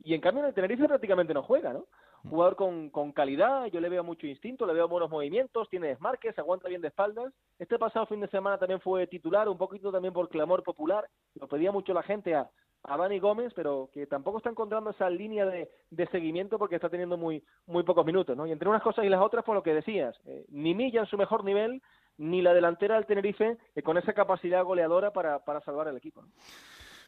y 0.04 0.14
en 0.14 0.20
cambio 0.20 0.42
en 0.42 0.48
el 0.48 0.54
Tenerife 0.54 0.86
prácticamente 0.86 1.34
no 1.34 1.42
juega, 1.42 1.72
¿no? 1.72 1.86
Mm. 2.22 2.30
Jugador 2.30 2.54
con, 2.54 2.90
con 2.90 3.10
calidad, 3.10 3.66
yo 3.66 3.80
le 3.80 3.88
veo 3.88 4.04
mucho 4.04 4.28
instinto, 4.28 4.66
le 4.66 4.72
veo 4.72 4.86
buenos 4.86 5.10
movimientos, 5.10 5.68
tiene 5.68 5.88
desmarques, 5.88 6.38
aguanta 6.38 6.68
bien 6.68 6.80
de 6.80 6.88
espaldas. 6.88 7.32
Este 7.58 7.76
pasado 7.76 8.06
fin 8.06 8.20
de 8.20 8.28
semana 8.28 8.56
también 8.58 8.80
fue 8.80 9.08
titular, 9.08 9.48
un 9.48 9.58
poquito 9.58 9.90
también 9.90 10.14
por 10.14 10.28
clamor 10.28 10.62
popular, 10.62 11.08
lo 11.34 11.48
pedía 11.48 11.72
mucho 11.72 11.92
la 11.92 12.04
gente 12.04 12.36
a, 12.36 12.48
a 12.84 12.96
Dani 12.96 13.18
Gómez, 13.18 13.52
pero 13.54 13.90
que 13.92 14.06
tampoco 14.06 14.38
está 14.38 14.50
encontrando 14.50 14.90
esa 14.90 15.08
línea 15.08 15.46
de, 15.46 15.70
de, 15.90 16.06
seguimiento 16.08 16.58
porque 16.58 16.76
está 16.76 16.88
teniendo 16.88 17.16
muy 17.16 17.42
muy 17.66 17.84
pocos 17.84 18.04
minutos, 18.04 18.36
¿no? 18.36 18.46
Y 18.46 18.52
entre 18.52 18.68
unas 18.68 18.82
cosas 18.82 19.04
y 19.04 19.08
las 19.08 19.20
otras, 19.20 19.44
por 19.44 19.54
lo 19.54 19.62
que 19.62 19.74
decías, 19.74 20.16
eh, 20.26 20.44
ni 20.48 20.74
Milla 20.74 21.00
en 21.00 21.06
su 21.06 21.16
mejor 21.16 21.44
nivel, 21.44 21.82
ni 22.18 22.42
la 22.42 22.54
delantera 22.54 22.96
del 22.96 23.06
Tenerife 23.06 23.56
eh, 23.74 23.82
con 23.82 23.98
esa 23.98 24.12
capacidad 24.12 24.64
goleadora 24.64 25.12
para, 25.12 25.38
para 25.44 25.60
salvar 25.60 25.88
el 25.88 25.96
equipo. 25.96 26.24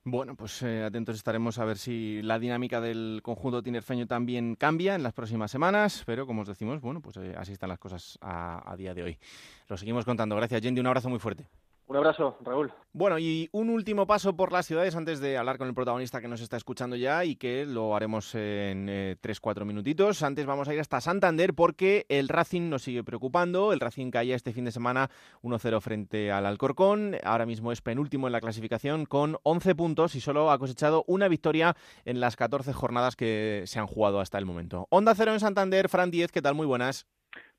Bueno, 0.07 0.37
pues 0.37 0.63
eh, 0.63 0.85
atentos 0.85 1.17
estaremos 1.17 1.59
a 1.59 1.65
ver 1.65 1.79
si 1.79 2.21
la 2.23 2.39
dinámica 2.39 2.81
del 2.81 3.21
conjunto 3.23 3.63
tinerfeño 3.63 4.07
también 4.07 4.55
cambia 4.55 4.95
en 4.95 5.03
las 5.03 5.15
próximas 5.15 5.51
semanas, 5.51 6.03
pero 6.05 6.27
como 6.27 6.43
os 6.43 6.49
decimos, 6.49 6.83
bueno, 6.83 7.01
pues 7.01 7.17
así 7.17 7.53
están 7.53 7.71
las 7.71 7.79
cosas 7.79 8.19
a, 8.21 8.71
a, 8.71 8.77
día 8.77 8.93
de 8.93 9.03
hoy. 9.03 9.19
Lo 9.67 9.79
seguimos 9.79 10.05
contando. 10.05 10.37
Gracias, 10.37 10.61
Yendi. 10.61 10.81
Un 10.81 10.89
abrazo 10.89 11.09
muy 11.09 11.19
fuerte. 11.19 11.47
Un 11.87 11.97
abrazo, 11.97 12.39
Raúl. 12.41 12.73
Bueno, 12.95 13.19
y 13.19 13.51
un 13.53 13.69
último 13.69 14.07
paso 14.07 14.35
por 14.35 14.53
las 14.53 14.67
ciudades 14.67 14.97
antes 14.97 15.21
de 15.21 15.37
hablar 15.37 15.59
con 15.59 15.69
el 15.69 15.75
protagonista 15.75 16.23
que 16.23 16.29
nos 16.29 16.41
está 16.41 16.57
escuchando 16.57 16.97
ya 16.97 17.27
y 17.27 17.37
que 17.37 17.67
lo 17.67 17.95
haremos 17.95 18.35
en 18.35 18.89
eh, 18.89 19.17
tres, 19.21 19.39
cuatro 19.39 19.67
minutitos. 19.67 20.23
Antes 20.23 20.47
vamos 20.47 20.67
a 20.67 20.75
ir 20.75 20.81
hasta 20.81 21.03
Santander 21.03 21.53
porque 21.53 22.07
el 22.09 22.29
Racing 22.29 22.71
nos 22.71 22.83
sigue 22.83 23.05
preocupando. 23.05 23.75
El 23.75 23.81
Racing 23.81 24.11
caía 24.11 24.35
este 24.35 24.55
fin 24.55 24.65
de 24.65 24.73
semana 24.73 25.11
1-0 25.43 25.81
frente 25.83 26.33
al 26.33 26.47
Alcorcón. 26.47 27.17
Ahora 27.23 27.45
mismo 27.45 27.71
es 27.71 27.83
penúltimo 27.83 28.29
en 28.29 28.33
la 28.33 28.41
clasificación 28.41 29.05
con 29.05 29.37
11 29.43 29.75
puntos 29.75 30.15
y 30.15 30.21
solo 30.21 30.51
ha 30.51 30.59
cosechado 30.59 31.05
una 31.07 31.29
victoria 31.29 31.77
en 32.07 32.19
las 32.19 32.37
14 32.37 32.73
jornadas 32.73 33.15
que 33.15 33.65
se 33.67 33.79
han 33.79 33.87
jugado 33.87 34.21
hasta 34.21 34.39
el 34.39 34.47
momento. 34.47 34.87
Onda 34.89 35.15
Cero 35.15 35.35
en 35.35 35.41
Santander, 35.41 35.91
Fran 35.91 36.11
10, 36.11 36.33
¿qué 36.33 36.41
tal? 36.41 36.55
Muy 36.55 36.67
buenas. 36.67 37.07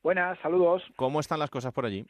Buenas, 0.01 0.39
saludos. 0.39 0.81
¿Cómo 0.95 1.19
están 1.19 1.39
las 1.39 1.49
cosas 1.49 1.73
por 1.73 1.85
allí? 1.85 2.05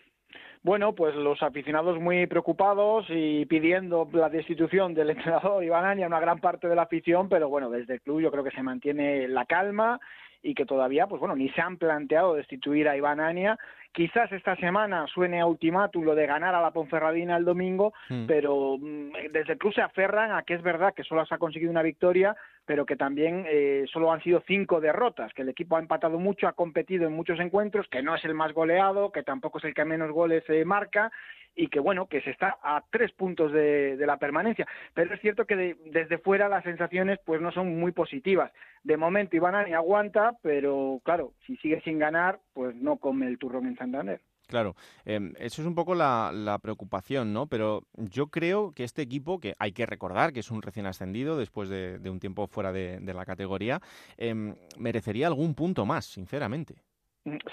Bueno, 0.66 0.96
pues 0.96 1.14
los 1.14 1.44
aficionados 1.44 2.00
muy 2.00 2.26
preocupados 2.26 3.06
y 3.10 3.46
pidiendo 3.46 4.10
la 4.14 4.30
destitución 4.30 4.96
del 4.96 5.12
entrenador 5.12 5.64
Iván 5.64 5.86
Aña, 5.86 6.08
una 6.08 6.20
gran 6.20 6.40
parte 6.40 6.68
de 6.68 6.76
la 6.76 6.82
afición, 6.82 7.30
pero 7.30 7.50
bueno, 7.50 7.70
desde 7.70 7.94
el 7.94 8.02
club 8.02 8.20
yo 8.20 8.32
creo 8.32 8.44
que 8.44 8.50
se 8.50 8.64
mantiene 8.64 9.28
la 9.28 9.46
calma 9.46 10.00
y 10.42 10.56
que 10.56 10.66
todavía, 10.66 11.06
pues 11.06 11.20
bueno, 11.20 11.36
ni 11.36 11.50
se 11.50 11.62
han 11.62 11.78
planteado 11.78 12.34
destituir 12.34 12.90
a 12.90 12.98
Iván 12.98 13.20
Ania. 13.20 13.60
Quizás 13.92 14.32
esta 14.32 14.56
semana 14.56 15.06
suene 15.06 15.40
a 15.40 15.46
ultimátum 15.46 16.04
lo 16.04 16.16
de 16.16 16.26
ganar 16.26 16.56
a 16.56 16.62
la 16.64 16.72
Ponferradina 16.72 17.38
el 17.38 17.46
domingo, 17.46 17.94
mm. 18.10 18.26
pero 18.26 18.80
mm, 18.80 19.12
desde 19.32 19.54
el 19.54 19.60
club 19.60 19.74
se 19.76 19.84
aferran 19.84 20.32
a 20.32 20.42
que 20.42 20.56
es 20.56 20.64
verdad 20.64 20.96
que 20.96 21.04
solo 21.04 21.28
se 21.28 21.36
ha 21.36 21.38
conseguido 21.38 21.70
una 21.70 21.84
victoria, 21.84 22.36
pero 22.66 22.86
que 22.86 22.96
también 22.96 23.46
eh, 23.48 23.86
solo 23.92 24.12
han 24.12 24.22
sido 24.22 24.44
cinco 24.48 24.82
derrotas, 24.82 25.34
que 25.34 25.44
el 25.44 25.50
equipo 25.50 25.78
ha 25.78 25.80
empatado 25.80 26.20
mucho, 26.20 26.48
ha 26.48 26.54
competido 26.54 27.08
en 27.08 27.14
muchos 27.14 27.40
encuentros, 27.40 27.88
que 27.90 28.02
no 28.02 28.16
es 28.16 28.26
el 28.26 28.34
más 28.34 28.54
goleado, 28.54 29.12
que 29.12 29.24
tampoco 29.24 29.60
es 29.60 29.66
el 29.66 29.74
que 29.74 29.86
menos 29.86 30.12
goles 30.12 30.44
eh, 30.50 30.66
marca 30.66 31.12
y 31.56 31.68
que 31.68 31.80
bueno, 31.80 32.08
que 32.08 32.22
se 32.22 32.32
está 32.32 32.58
a 32.62 32.84
tres 32.90 33.12
puntos 33.14 33.52
de, 33.52 33.98
la 34.06 34.18
permanencia. 34.18 34.68
Pero 34.94 35.14
es 35.14 35.22
cierto 35.22 35.46
que 35.46 35.78
desde 35.86 36.18
fuera 36.18 36.50
las 36.50 36.64
sensaciones 36.64 37.20
pues 37.26 37.40
no 37.42 37.52
son 37.52 37.80
muy 37.80 37.92
positivas. 37.92 38.52
De 38.84 38.98
momento 38.98 39.36
Iván 39.36 39.56
aguanta, 39.74 40.34
pero 40.42 41.00
claro, 41.04 41.32
si 41.46 41.56
sigue 41.58 41.82
sin 41.82 41.98
ganar, 41.98 42.40
pues 42.54 42.76
no 42.76 42.98
come 42.98 43.28
el 43.28 43.38
turrón 43.38 43.68
en 43.68 43.78
Santander. 43.78 44.20
Claro, 44.48 44.76
em, 45.06 45.34
eso 45.40 45.62
es 45.62 45.68
un 45.68 45.74
poco 45.74 45.96
la, 45.96 46.60
preocupación, 46.62 47.34
¿no? 47.34 47.48
Pero 47.48 47.84
yo 47.96 48.28
creo 48.28 48.74
que 48.74 48.84
este 48.84 49.02
equipo, 49.02 49.40
que 49.40 49.56
hay 49.60 49.72
que 49.72 49.86
recordar 49.86 50.34
que 50.34 50.40
es 50.42 50.52
un 50.52 50.62
recién 50.62 50.86
ascendido 50.86 51.38
después 51.38 51.70
de, 51.70 52.00
un 52.10 52.20
tiempo 52.20 52.48
fuera 52.48 52.72
de, 52.72 53.14
la 53.14 53.26
categoría, 53.26 53.82
em, 54.18 54.56
merecería 54.78 55.28
algún 55.28 55.56
punto 55.56 55.86
más, 55.86 56.06
sinceramente. 56.06 56.76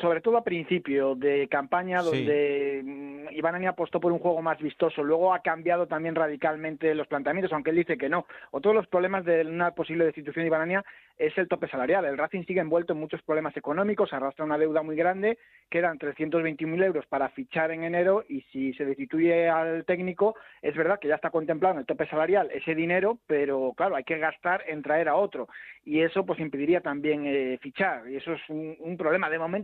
Sobre 0.03 0.21
todo 0.21 0.37
a 0.37 0.45
principio 0.45 1.15
de 1.15 1.49
campaña, 1.49 2.03
donde 2.03 2.83
mm, 2.85 3.33
Iván 3.33 3.67
apostó 3.67 4.01
por 4.01 4.13
un 4.13 4.19
juego 4.19 4.43
más 4.43 4.59
vistoso. 4.59 5.03
Luego 5.03 5.33
ha 5.33 5.41
cambiado 5.41 5.87
también 5.87 6.15
radicalmente 6.15 6.95
los 6.95 7.07
planteamientos, 7.07 7.55
aunque 7.55 7.71
él 7.71 7.77
dice 7.77 7.97
que 7.97 8.11
no. 8.11 8.27
O 8.51 8.61
todos 8.61 8.77
los 8.77 8.87
problemas 8.87 9.25
de 9.25 9.41
una 9.47 9.71
posible 9.71 10.05
destitución 10.05 10.43
de 10.43 10.49
Iván 10.49 10.83
es 11.17 11.39
el 11.39 11.49
tope 11.49 11.69
salarial. 11.69 12.05
El 12.05 12.19
Racing 12.19 12.45
sigue 12.45 12.61
envuelto 12.61 12.93
en 12.93 13.01
muchos 13.01 13.23
problemas 13.23 13.57
económicos, 13.57 14.13
arrastra 14.13 14.45
una 14.45 14.59
deuda 14.59 14.83
muy 14.83 14.97
grande, 14.97 15.39
quedan 15.71 15.99
321.000 15.99 16.85
euros 16.85 17.07
para 17.07 17.31
fichar 17.31 17.71
en 17.71 17.85
enero 17.85 18.25
y 18.29 18.43
si 18.53 18.75
se 18.75 18.85
destituye 18.85 19.49
al 19.49 19.87
técnico, 19.87 20.37
es 20.61 20.77
verdad 20.77 20.99
que 21.01 21.09
ya 21.09 21.15
está 21.15 21.31
contemplado 21.31 21.75
en 21.75 21.81
el 21.81 21.87
tope 21.87 22.07
salarial 22.09 22.51
ese 22.53 22.75
dinero, 22.75 23.19
pero 23.27 23.73
claro, 23.75 23.97
hay 23.97 24.05
que 24.05 24.19
gastar 24.19 24.65
en 24.67 24.83
traer 24.83 25.09
a 25.09 25.17
otro 25.17 25.49
y 25.85 26.01
eso 26.01 26.25
pues 26.25 26.39
impediría 26.39 26.81
también 26.81 27.25
eh, 27.27 27.59
fichar 27.61 28.09
y 28.09 28.17
eso 28.17 28.33
es 28.33 28.41
un, 28.49 28.97
problema. 28.97 29.31
De 29.31 29.39
momento 29.39 29.62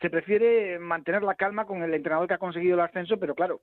se 0.00 0.10
prefiere 0.10 0.78
mantener 0.78 1.22
la 1.22 1.34
calma 1.34 1.64
con 1.64 1.82
el 1.82 1.94
entrenador 1.94 2.28
que 2.28 2.34
ha 2.34 2.38
conseguido 2.38 2.74
el 2.74 2.80
ascenso, 2.80 3.18
pero 3.18 3.34
claro, 3.34 3.60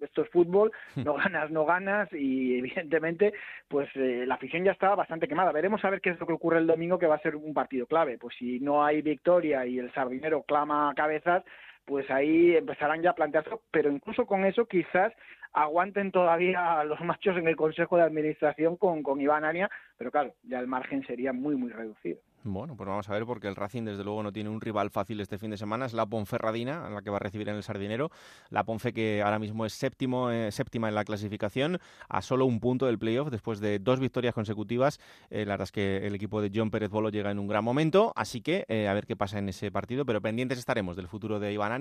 esto 0.00 0.22
es 0.22 0.30
fútbol, 0.30 0.72
no 0.96 1.14
ganas, 1.14 1.50
no 1.50 1.64
ganas 1.64 2.12
y 2.12 2.58
evidentemente 2.58 3.32
pues 3.68 3.88
eh, 3.94 4.24
la 4.26 4.34
afición 4.34 4.64
ya 4.64 4.72
está 4.72 4.94
bastante 4.94 5.28
quemada. 5.28 5.52
Veremos 5.52 5.84
a 5.84 5.90
ver 5.90 6.00
qué 6.00 6.10
es 6.10 6.20
lo 6.20 6.26
que 6.26 6.32
ocurre 6.32 6.58
el 6.58 6.66
domingo 6.66 6.98
que 6.98 7.06
va 7.06 7.16
a 7.16 7.22
ser 7.22 7.36
un 7.36 7.54
partido 7.54 7.86
clave. 7.86 8.18
Pues 8.18 8.36
si 8.36 8.60
no 8.60 8.84
hay 8.84 9.02
victoria 9.02 9.66
y 9.66 9.78
el 9.78 9.92
sardinero 9.92 10.42
clama 10.42 10.92
cabezas, 10.96 11.44
pues 11.84 12.10
ahí 12.10 12.56
empezarán 12.56 13.02
ya 13.02 13.10
a 13.10 13.14
plantearse, 13.14 13.50
pero 13.70 13.90
incluso 13.90 14.26
con 14.26 14.44
eso 14.44 14.66
quizás 14.66 15.12
aguanten 15.52 16.10
todavía 16.10 16.84
los 16.84 17.00
machos 17.04 17.36
en 17.36 17.48
el 17.48 17.56
Consejo 17.56 17.96
de 17.96 18.02
Administración 18.02 18.76
con, 18.76 19.02
con 19.02 19.20
Iván 19.20 19.44
Ania, 19.44 19.70
pero 19.96 20.10
claro, 20.10 20.34
ya 20.42 20.58
el 20.60 20.66
margen 20.66 21.06
sería 21.06 21.32
muy, 21.32 21.56
muy 21.56 21.70
reducido. 21.70 22.18
Bueno, 22.46 22.76
pues 22.76 22.86
vamos 22.86 23.08
a 23.08 23.12
ver 23.14 23.24
porque 23.24 23.48
el 23.48 23.56
Racing 23.56 23.84
desde 23.84 24.04
luego 24.04 24.22
no 24.22 24.30
tiene 24.30 24.50
un 24.50 24.60
rival 24.60 24.90
fácil 24.90 25.18
este 25.20 25.38
fin 25.38 25.50
de 25.50 25.56
semana, 25.56 25.86
es 25.86 25.94
la 25.94 26.04
Ponferradina, 26.04 26.90
la 26.90 27.00
que 27.00 27.08
va 27.08 27.16
a 27.16 27.20
recibir 27.20 27.48
en 27.48 27.56
el 27.56 27.62
Sardinero, 27.62 28.10
la 28.50 28.64
Ponfe 28.64 28.92
que 28.92 29.22
ahora 29.22 29.38
mismo 29.38 29.64
es 29.64 29.72
séptimo, 29.72 30.30
eh, 30.30 30.52
séptima 30.52 30.90
en 30.90 30.94
la 30.94 31.04
clasificación, 31.04 31.78
a 32.06 32.20
solo 32.20 32.44
un 32.44 32.60
punto 32.60 32.84
del 32.84 32.98
playoff 32.98 33.30
después 33.30 33.60
de 33.60 33.78
dos 33.78 33.98
victorias 33.98 34.34
consecutivas, 34.34 35.00
eh, 35.30 35.46
la 35.46 35.54
verdad 35.54 35.64
es 35.64 35.72
que 35.72 36.06
el 36.06 36.14
equipo 36.14 36.42
de 36.42 36.50
John 36.54 36.70
Pérez 36.70 36.90
Bolo 36.90 37.08
llega 37.08 37.30
en 37.30 37.38
un 37.38 37.48
gran 37.48 37.64
momento, 37.64 38.12
así 38.14 38.42
que 38.42 38.66
eh, 38.68 38.88
a 38.88 38.92
ver 38.92 39.06
qué 39.06 39.16
pasa 39.16 39.38
en 39.38 39.48
ese 39.48 39.72
partido, 39.72 40.04
pero 40.04 40.20
pendientes 40.20 40.58
estaremos 40.58 40.96
del 40.96 41.08
futuro 41.08 41.40
de 41.40 41.50
Iván 41.50 41.74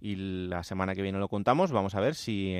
y 0.00 0.16
la 0.16 0.64
semana 0.64 0.96
que 0.96 1.02
viene 1.02 1.20
lo 1.20 1.28
contamos, 1.28 1.70
vamos 1.70 1.94
a 1.94 2.00
ver 2.00 2.16
si 2.16 2.52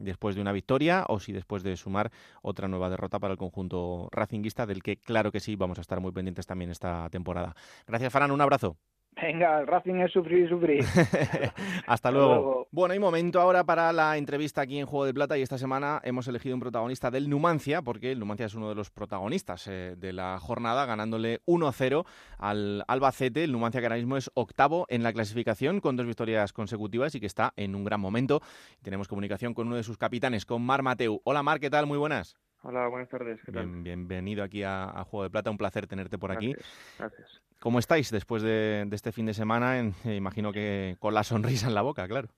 después 0.00 0.34
de 0.34 0.40
una 0.40 0.52
victoria 0.52 1.04
o 1.06 1.20
si 1.20 1.32
después 1.32 1.62
de 1.62 1.76
sumar 1.76 2.10
otra 2.40 2.66
nueva 2.66 2.88
derrota 2.88 3.18
para 3.18 3.32
el 3.32 3.38
conjunto 3.38 4.08
racinguista, 4.10 4.64
del 4.64 4.82
que 4.82 4.96
claro 4.96 5.30
que 5.30 5.38
sí 5.38 5.54
vamos 5.54 5.78
a 5.78 5.82
estar 5.82 6.00
muy 6.00 6.12
pendientes 6.12 6.46
también 6.46 6.70
esta 6.78 7.10
temporada. 7.10 7.54
Gracias, 7.86 8.12
Farán, 8.12 8.30
un 8.30 8.40
abrazo. 8.40 8.76
Venga, 9.20 9.58
el 9.58 9.66
Racing 9.66 9.96
es 9.96 10.12
sufrir 10.12 10.44
y 10.44 10.48
sufrir. 10.48 10.84
Hasta, 11.88 12.12
luego. 12.12 12.68
Bueno, 12.70 12.92
hay 12.92 13.00
momento 13.00 13.40
ahora 13.40 13.64
para 13.64 13.92
la 13.92 14.16
entrevista 14.16 14.60
aquí 14.60 14.78
en 14.78 14.86
Juego 14.86 15.06
de 15.06 15.14
Plata 15.14 15.36
y 15.36 15.42
esta 15.42 15.58
semana 15.58 16.00
hemos 16.04 16.28
elegido 16.28 16.54
un 16.54 16.60
protagonista 16.60 17.10
del 17.10 17.28
Numancia, 17.28 17.82
porque 17.82 18.12
el 18.12 18.20
Numancia 18.20 18.46
es 18.46 18.54
uno 18.54 18.68
de 18.68 18.76
los 18.76 18.90
protagonistas 18.90 19.66
eh, 19.66 19.96
de 19.96 20.12
la 20.12 20.38
jornada, 20.38 20.86
ganándole 20.86 21.40
1-0 21.46 22.06
al 22.38 22.84
Albacete. 22.86 23.42
El 23.42 23.50
Numancia 23.50 23.80
que 23.80 23.86
ahora 23.86 23.96
mismo 23.96 24.16
es 24.16 24.30
octavo 24.34 24.86
en 24.88 25.02
la 25.02 25.12
clasificación 25.12 25.80
con 25.80 25.96
dos 25.96 26.06
victorias 26.06 26.52
consecutivas 26.52 27.12
y 27.16 27.20
que 27.20 27.26
está 27.26 27.52
en 27.56 27.74
un 27.74 27.82
gran 27.82 28.00
momento. 28.00 28.40
Tenemos 28.82 29.08
comunicación 29.08 29.52
con 29.52 29.66
uno 29.66 29.74
de 29.74 29.82
sus 29.82 29.98
capitanes, 29.98 30.46
con 30.46 30.62
Mar 30.62 30.82
Mateu. 30.82 31.20
Hola 31.24 31.42
Mar, 31.42 31.58
¿qué 31.58 31.70
tal? 31.70 31.86
Muy 31.86 31.98
buenas. 31.98 32.36
Hola, 32.62 32.88
buenas 32.88 33.08
tardes. 33.08 33.40
bienvenido 33.46 34.42
aquí 34.42 34.62
a, 34.64 35.04
Juego 35.08 35.24
de 35.24 35.30
Plata, 35.30 35.50
un 35.50 35.58
placer 35.58 35.86
tenerte 35.86 36.18
por 36.18 36.32
aquí. 36.32 36.54
Gracias. 36.98 37.42
¿Cómo 37.60 37.78
estáis 37.78 38.10
después 38.10 38.42
de, 38.42 38.88
este 38.90 39.12
fin 39.12 39.26
de 39.26 39.34
semana? 39.34 39.78
Eh, 39.80 40.14
imagino 40.14 40.52
que 40.52 40.96
con 40.98 41.14
la 41.14 41.24
sonrisa 41.24 41.68
en 41.68 41.74
la 41.74 41.82
boca, 41.82 42.06
claro. 42.08 42.28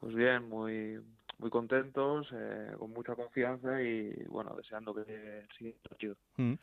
Pues 0.00 0.14
bien, 0.14 0.48
muy 0.48 1.00
muy 1.42 1.50
contentos, 1.50 2.28
eh, 2.32 2.72
con 2.78 2.92
mucha 2.92 3.16
confianza 3.16 3.82
y 3.82 4.14
bueno, 4.28 4.54
deseando 4.56 4.94
que 4.94 5.44
siga 5.58 5.72
partido. 5.88 6.14
Mm. 6.36 6.54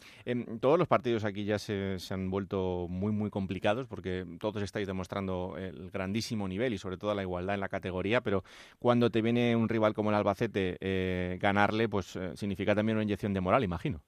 todos 0.59 0.79
los 0.79 0.87
partidos 0.87 1.25
aquí 1.25 1.43
ya 1.43 1.59
se, 1.59 1.97
han 2.11 2.31
vuelto 2.31 2.87
muy 2.89 3.11
muy 3.11 3.29
complicados 3.29 3.87
porque 3.87 4.25
todos 4.39 4.63
estáis 4.63 4.87
demostrando 4.87 5.55
el 5.57 5.91
grandísimo 5.91 6.47
nivel 6.47 6.73
y 6.73 6.77
sobre 6.77 6.97
todo 6.97 7.13
la 7.13 7.21
igualdad 7.21 7.55
en 7.55 7.59
la 7.59 7.67
categoría, 7.67 8.21
pero 8.21 8.43
cuando 8.79 9.09
te 9.11 9.21
viene 9.21 9.55
un 9.55 9.67
rival 9.67 9.93
como 9.93 10.09
el 10.11 10.15
Albacete, 10.15 10.77
eh, 10.79 11.37
ganarle 11.41 11.89
pues 11.89 12.15
eh, 12.15 12.31
significa 12.35 12.73
también 12.73 12.97
una 12.97 13.03
inyección 13.03 13.33
de 13.33 13.41
moral, 13.41 13.63
imagino. 13.65 14.01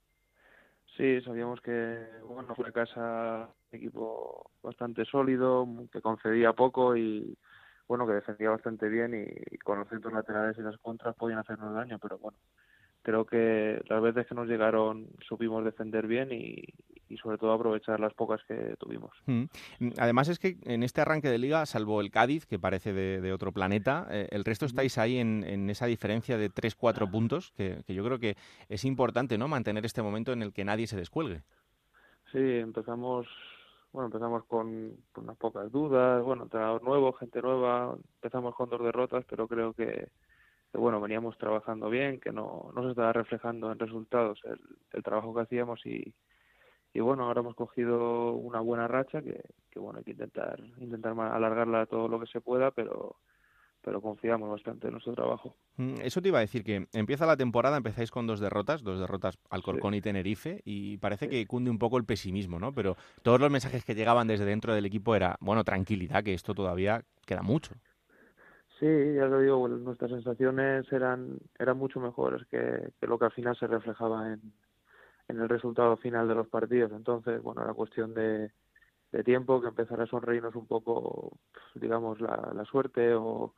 Sí, 0.95 1.21
sabíamos 1.21 1.59
que 1.61 2.07
bueno, 2.25 2.55
fue 2.55 2.71
casa 2.71 3.49
equipo 3.71 4.51
bastante 4.63 5.03
sólido, 5.03 5.67
que 5.91 6.01
concedía 6.01 6.53
poco 6.53 6.95
y 6.95 7.37
bueno, 7.91 8.07
que 8.07 8.13
defendía 8.13 8.49
bastante 8.49 8.87
bien 8.87 9.13
y, 9.13 9.57
con 9.57 9.77
los 9.77 9.89
centros 9.89 10.13
laterales 10.13 10.57
y 10.57 10.61
las 10.61 10.77
contras 10.77 11.13
podían 11.13 11.39
hacernos 11.39 11.73
daño, 11.73 11.99
pero 11.99 12.17
bueno, 12.19 12.37
creo 13.01 13.25
que 13.25 13.81
las 13.89 14.01
veces 14.01 14.27
que 14.27 14.33
nos 14.33 14.47
llegaron 14.47 15.09
supimos 15.27 15.65
defender 15.65 16.07
bien 16.07 16.29
y, 16.31 16.63
sobre 17.21 17.37
todo 17.37 17.51
aprovechar 17.51 17.99
las 17.99 18.13
pocas 18.13 18.39
que 18.47 18.75
tuvimos. 18.79 19.11
Mm. 19.25 19.43
Además 19.97 20.29
es 20.29 20.39
que 20.39 20.55
en 20.63 20.83
este 20.83 21.01
arranque 21.01 21.27
de 21.27 21.37
liga, 21.37 21.65
salvo 21.65 21.99
el 21.99 22.11
Cádiz, 22.11 22.45
que 22.45 22.57
parece 22.57 22.93
de, 22.93 23.33
otro 23.33 23.51
planeta, 23.51 24.07
eh, 24.09 24.29
el 24.31 24.45
resto 24.45 24.65
estáis 24.65 24.97
ahí 24.97 25.17
en, 25.17 25.69
esa 25.69 25.85
diferencia 25.85 26.37
de 26.37 26.49
3-4 26.49 27.11
puntos, 27.11 27.51
que, 27.57 27.83
yo 27.89 28.05
creo 28.05 28.19
que 28.19 28.37
es 28.69 28.85
importante 28.85 29.37
¿no? 29.37 29.49
mantener 29.49 29.85
este 29.85 30.01
momento 30.01 30.31
en 30.31 30.43
el 30.43 30.53
que 30.53 30.63
nadie 30.63 30.87
se 30.87 30.95
descuelgue. 30.95 31.41
Sí, 32.31 32.39
empezamos 32.39 33.27
bueno, 33.91 34.07
empezamos 34.07 34.45
con, 34.45 34.97
unas 35.17 35.37
pocas 35.37 35.71
dudas, 35.71 36.23
bueno, 36.23 36.43
entrenador 36.43 36.83
nuevo, 36.83 37.13
gente 37.13 37.41
nueva, 37.41 37.97
empezamos 38.15 38.55
con 38.55 38.69
dos 38.69 38.81
derrotas, 38.81 39.25
pero 39.29 39.47
creo 39.47 39.73
que, 39.73 40.09
bueno, 40.73 41.01
veníamos 41.01 41.37
trabajando 41.37 41.89
bien, 41.89 42.19
que 42.19 42.31
no, 42.31 42.71
no 42.73 42.83
se 42.83 42.91
estaba 42.91 43.13
reflejando 43.13 43.71
en 43.71 43.79
resultados 43.79 44.39
el, 44.45 44.59
el 44.93 45.03
trabajo 45.03 45.33
que 45.33 45.41
hacíamos 45.41 45.85
y, 45.85 46.13
y 46.93 46.99
bueno, 46.99 47.25
ahora 47.25 47.41
hemos 47.41 47.55
cogido 47.55 48.33
una 48.33 48.59
buena 48.59 48.87
racha 48.87 49.21
que, 49.21 49.41
que 49.69 49.79
bueno, 49.79 49.99
hay 49.99 50.05
que 50.05 50.11
intentar, 50.11 50.59
intentar 50.77 51.17
alargarla 51.19 51.85
todo 51.85 52.07
lo 52.07 52.19
que 52.19 52.27
se 52.27 52.41
pueda, 52.41 52.71
pero 52.71 53.17
pero 53.81 54.01
confiamos 54.01 54.49
bastante 54.49 54.87
en 54.87 54.93
nuestro 54.93 55.13
trabajo. 55.13 55.55
Mm, 55.77 56.01
eso 56.01 56.21
te 56.21 56.27
iba 56.27 56.37
a 56.37 56.41
decir 56.41 56.63
que 56.63 56.87
empieza 56.93 57.25
la 57.25 57.37
temporada, 57.37 57.77
empezáis 57.77 58.11
con 58.11 58.27
dos 58.27 58.39
derrotas, 58.39 58.83
dos 58.83 58.99
derrotas 58.99 59.37
al 59.49 59.63
Corcón 59.63 59.93
y 59.93 60.01
Tenerife, 60.01 60.61
y 60.65 60.97
parece 60.97 61.27
que 61.27 61.45
cunde 61.47 61.71
un 61.71 61.79
poco 61.79 61.97
el 61.97 62.05
pesimismo, 62.05 62.59
¿no? 62.59 62.73
Pero 62.73 62.95
todos 63.23 63.39
los 63.39 63.51
mensajes 63.51 63.83
que 63.83 63.95
llegaban 63.95 64.27
desde 64.27 64.45
dentro 64.45 64.73
del 64.73 64.85
equipo 64.85 65.15
era, 65.15 65.37
bueno, 65.39 65.63
tranquilidad, 65.63 66.23
que 66.23 66.33
esto 66.33 66.53
todavía 66.53 67.03
queda 67.25 67.41
mucho. 67.41 67.73
Sí, 68.79 68.87
ya 68.87 69.25
lo 69.25 69.39
digo, 69.39 69.67
nuestras 69.67 70.09
sensaciones 70.09 70.91
eran, 70.91 71.37
eran 71.59 71.77
mucho 71.77 71.99
mejores 71.99 72.47
que, 72.47 72.91
que 72.99 73.07
lo 73.07 73.19
que 73.19 73.25
al 73.25 73.31
final 73.31 73.55
se 73.55 73.67
reflejaba 73.67 74.33
en, 74.33 74.41
en 75.27 75.39
el 75.39 75.47
resultado 75.47 75.97
final 75.97 76.27
de 76.27 76.35
los 76.35 76.47
partidos. 76.47 76.91
Entonces, 76.91 77.41
bueno, 77.43 77.63
era 77.63 77.73
cuestión 77.75 78.15
de, 78.15 78.51
de 79.11 79.23
tiempo 79.23 79.61
que 79.61 79.67
empezara 79.67 80.05
a 80.05 80.07
sonreírnos 80.07 80.55
un 80.55 80.65
poco, 80.65 81.37
digamos, 81.75 82.19
la, 82.21 82.53
la 82.55 82.65
suerte 82.65 83.13
o, 83.13 83.53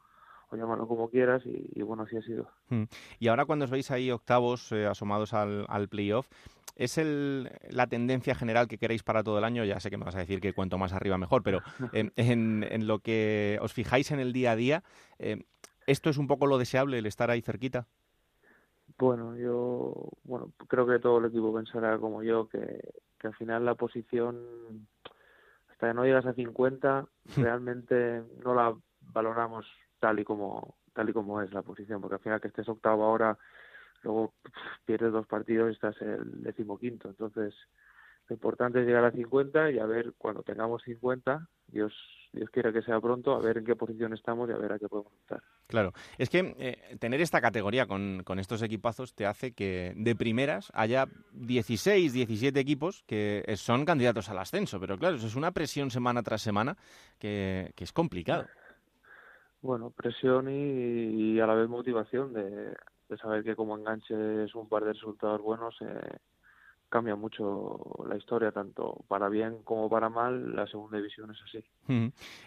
o 0.54 0.56
llamarlo 0.56 0.88
como 0.88 1.10
quieras, 1.10 1.44
y, 1.46 1.82
bueno, 1.82 2.04
así 2.04 2.16
ha 2.16 2.22
sido. 2.22 2.48
Hmm. 2.70 2.84
Y 3.20 3.28
ahora 3.28 3.46
cuando 3.46 3.66
os 3.66 3.72
veis 3.72 3.90
ahí 3.90 4.12
octavos 4.12 4.72
eh, 4.72 4.86
asomados 4.86 5.34
al, 5.34 5.66
al 5.68 5.90
playoff, 5.90 6.28
¿es 6.76 6.98
el, 7.00 7.50
la 7.70 7.88
tendencia 7.88 8.36
general 8.36 8.68
que 8.68 8.78
queréis 8.78 9.04
para 9.04 9.24
todo 9.24 9.40
el 9.40 9.44
año? 9.44 9.64
Ya 9.66 9.80
sé 9.80 9.90
que 9.90 9.98
me 9.98 10.06
vas 10.06 10.16
a 10.16 10.20
decir 10.20 10.40
que 10.40 10.54
cuanto 10.54 10.78
más 10.78 10.94
arriba 10.94 11.18
mejor, 11.18 11.42
pero 11.42 11.62
en, 11.94 12.12
en, 12.16 12.88
lo 12.88 13.00
que 13.00 13.58
os 13.62 13.74
fijáis 13.74 14.12
en 14.12 14.20
el 14.20 14.32
día 14.32 14.52
a 14.52 14.56
día, 14.56 14.84
eh, 15.18 15.44
¿esto 15.88 16.12
es 16.12 16.18
un 16.18 16.28
poco 16.28 16.46
lo 16.46 16.60
deseable, 16.60 17.00
el 17.00 17.08
estar 17.08 17.32
ahí 17.32 17.42
cerquita? 17.42 17.88
Bueno, 19.00 19.36
yo 19.36 20.10
bueno 20.24 20.52
creo 20.68 20.86
que 20.86 21.00
todo 21.00 21.18
el 21.18 21.26
equipo 21.26 21.54
pensará 21.54 21.98
como 21.98 22.22
yo 22.22 22.48
que, 22.48 22.80
que 23.18 23.28
al 23.28 23.34
final 23.34 23.66
la 23.66 23.74
posición 23.74 24.88
hasta 25.72 25.88
que 25.88 25.94
no 25.96 26.06
llegas 26.06 26.28
a 26.28 26.34
50 26.34 27.08
realmente 27.38 28.22
no 28.44 28.54
la 28.54 28.76
valoramos 29.02 29.66
tal 30.04 30.20
y 30.20 30.26
como 30.26 30.76
tal 30.92 31.10
y 31.10 31.14
como 31.14 31.42
es 31.42 31.54
la 31.54 31.62
posición 31.62 32.02
porque 32.02 32.16
al 32.16 32.22
final 32.22 32.42
que 32.42 32.50
estés 32.50 32.68
octavo 32.68 33.06
ahora 33.06 33.38
luego 34.04 34.34
pierdes 34.84 35.14
dos 35.14 35.26
partidos 35.26 35.70
y 35.70 35.74
estás 35.76 35.96
el 36.02 36.44
decimoquinto 36.44 37.08
entonces 37.08 37.54
lo 38.28 38.34
importante 38.34 38.82
es 38.82 38.86
llegar 38.86 39.06
a 39.06 39.12
50 39.12 39.72
y 39.72 39.80
a 39.80 39.86
ver 39.86 40.12
cuando 40.18 40.44
tengamos 40.44 40.84
50 40.84 41.48
Dios 41.68 41.94
Dios 42.34 42.50
quiera 42.50 42.74
que 42.74 42.82
sea 42.82 43.00
pronto, 43.00 43.36
a 43.36 43.40
ver 43.40 43.60
en 43.60 43.66
qué 43.66 43.76
posición 43.76 44.12
estamos 44.14 44.50
y 44.50 44.54
a 44.54 44.58
ver 44.58 44.74
a 44.74 44.80
qué 44.80 44.90
podemos 44.90 45.14
estar. 45.22 45.42
Claro, 45.68 45.94
es 46.18 46.32
que 46.32 46.56
eh, 46.58 46.98
tener 47.00 47.22
esta 47.22 47.40
categoría 47.40 47.86
con, 47.86 48.24
con, 48.26 48.40
estos 48.40 48.64
equipazos 48.64 49.14
te 49.14 49.28
hace 49.28 49.54
que 49.54 49.94
de 49.96 50.16
primeras 50.16 50.72
haya 50.74 51.06
16, 51.34 52.12
17 52.12 52.60
equipos 52.60 53.04
que 53.06 53.44
son 53.56 53.86
candidatos 53.86 54.30
al 54.30 54.40
ascenso, 54.40 54.80
pero 54.80 54.98
claro, 54.98 55.18
eso 55.18 55.28
es 55.28 55.36
una 55.36 55.52
presión 55.52 55.92
semana 55.92 56.24
tras 56.24 56.42
semana 56.42 56.76
que, 57.20 57.72
que 57.76 57.84
es 57.84 57.94
complicado. 57.94 58.48
Bueno, 59.64 59.92
presión 59.92 60.50
y, 60.50 61.40
a 61.40 61.48
la 61.48 61.54
vez 61.54 61.70
motivación 61.70 62.34
de, 62.34 62.76
de, 63.08 63.18
saber 63.18 63.46
que 63.46 63.56
como 63.56 63.78
enganches 63.78 64.54
un 64.56 64.68
par 64.68 64.84
de 64.84 64.92
resultados 64.92 65.42
buenos, 65.42 65.74
eh, 65.82 66.18
cambia 66.94 67.16
mucho 67.16 68.06
la 68.08 68.16
historia, 68.16 68.52
tanto 68.52 69.04
para 69.08 69.28
bien 69.28 69.64
como 69.64 69.90
para 69.90 70.10
mal, 70.10 70.56
la 70.56 70.68
segunda 70.68 70.98
división 70.98 71.32
es 71.32 71.42
así. 71.42 71.64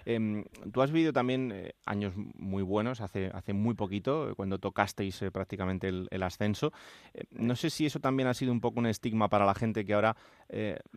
Em, 0.04 0.44
tú 0.72 0.82
has 0.82 0.92
vivido 0.92 1.12
también 1.12 1.50
eh, 1.50 1.74
años 1.84 2.14
muy 2.14 2.62
buenos, 2.62 3.00
hace, 3.00 3.26
hace 3.34 3.54
muy 3.54 3.74
poquito, 3.74 4.34
cuando 4.36 4.60
tocasteis 4.60 5.20
eh, 5.22 5.32
prácticamente 5.32 5.88
el, 5.88 6.22
ascenso. 6.22 6.70
Eh, 7.12 7.24
no 7.32 7.56
sé 7.56 7.70
si 7.70 7.86
eso 7.86 7.98
también 7.98 8.28
ha 8.28 8.34
sido 8.34 8.52
un 8.52 8.60
poco 8.60 8.78
un 8.78 8.86
estigma 8.86 9.28
para 9.28 9.44
la 9.44 9.54
gente 9.56 9.84
que 9.84 9.94
ahora 9.94 10.16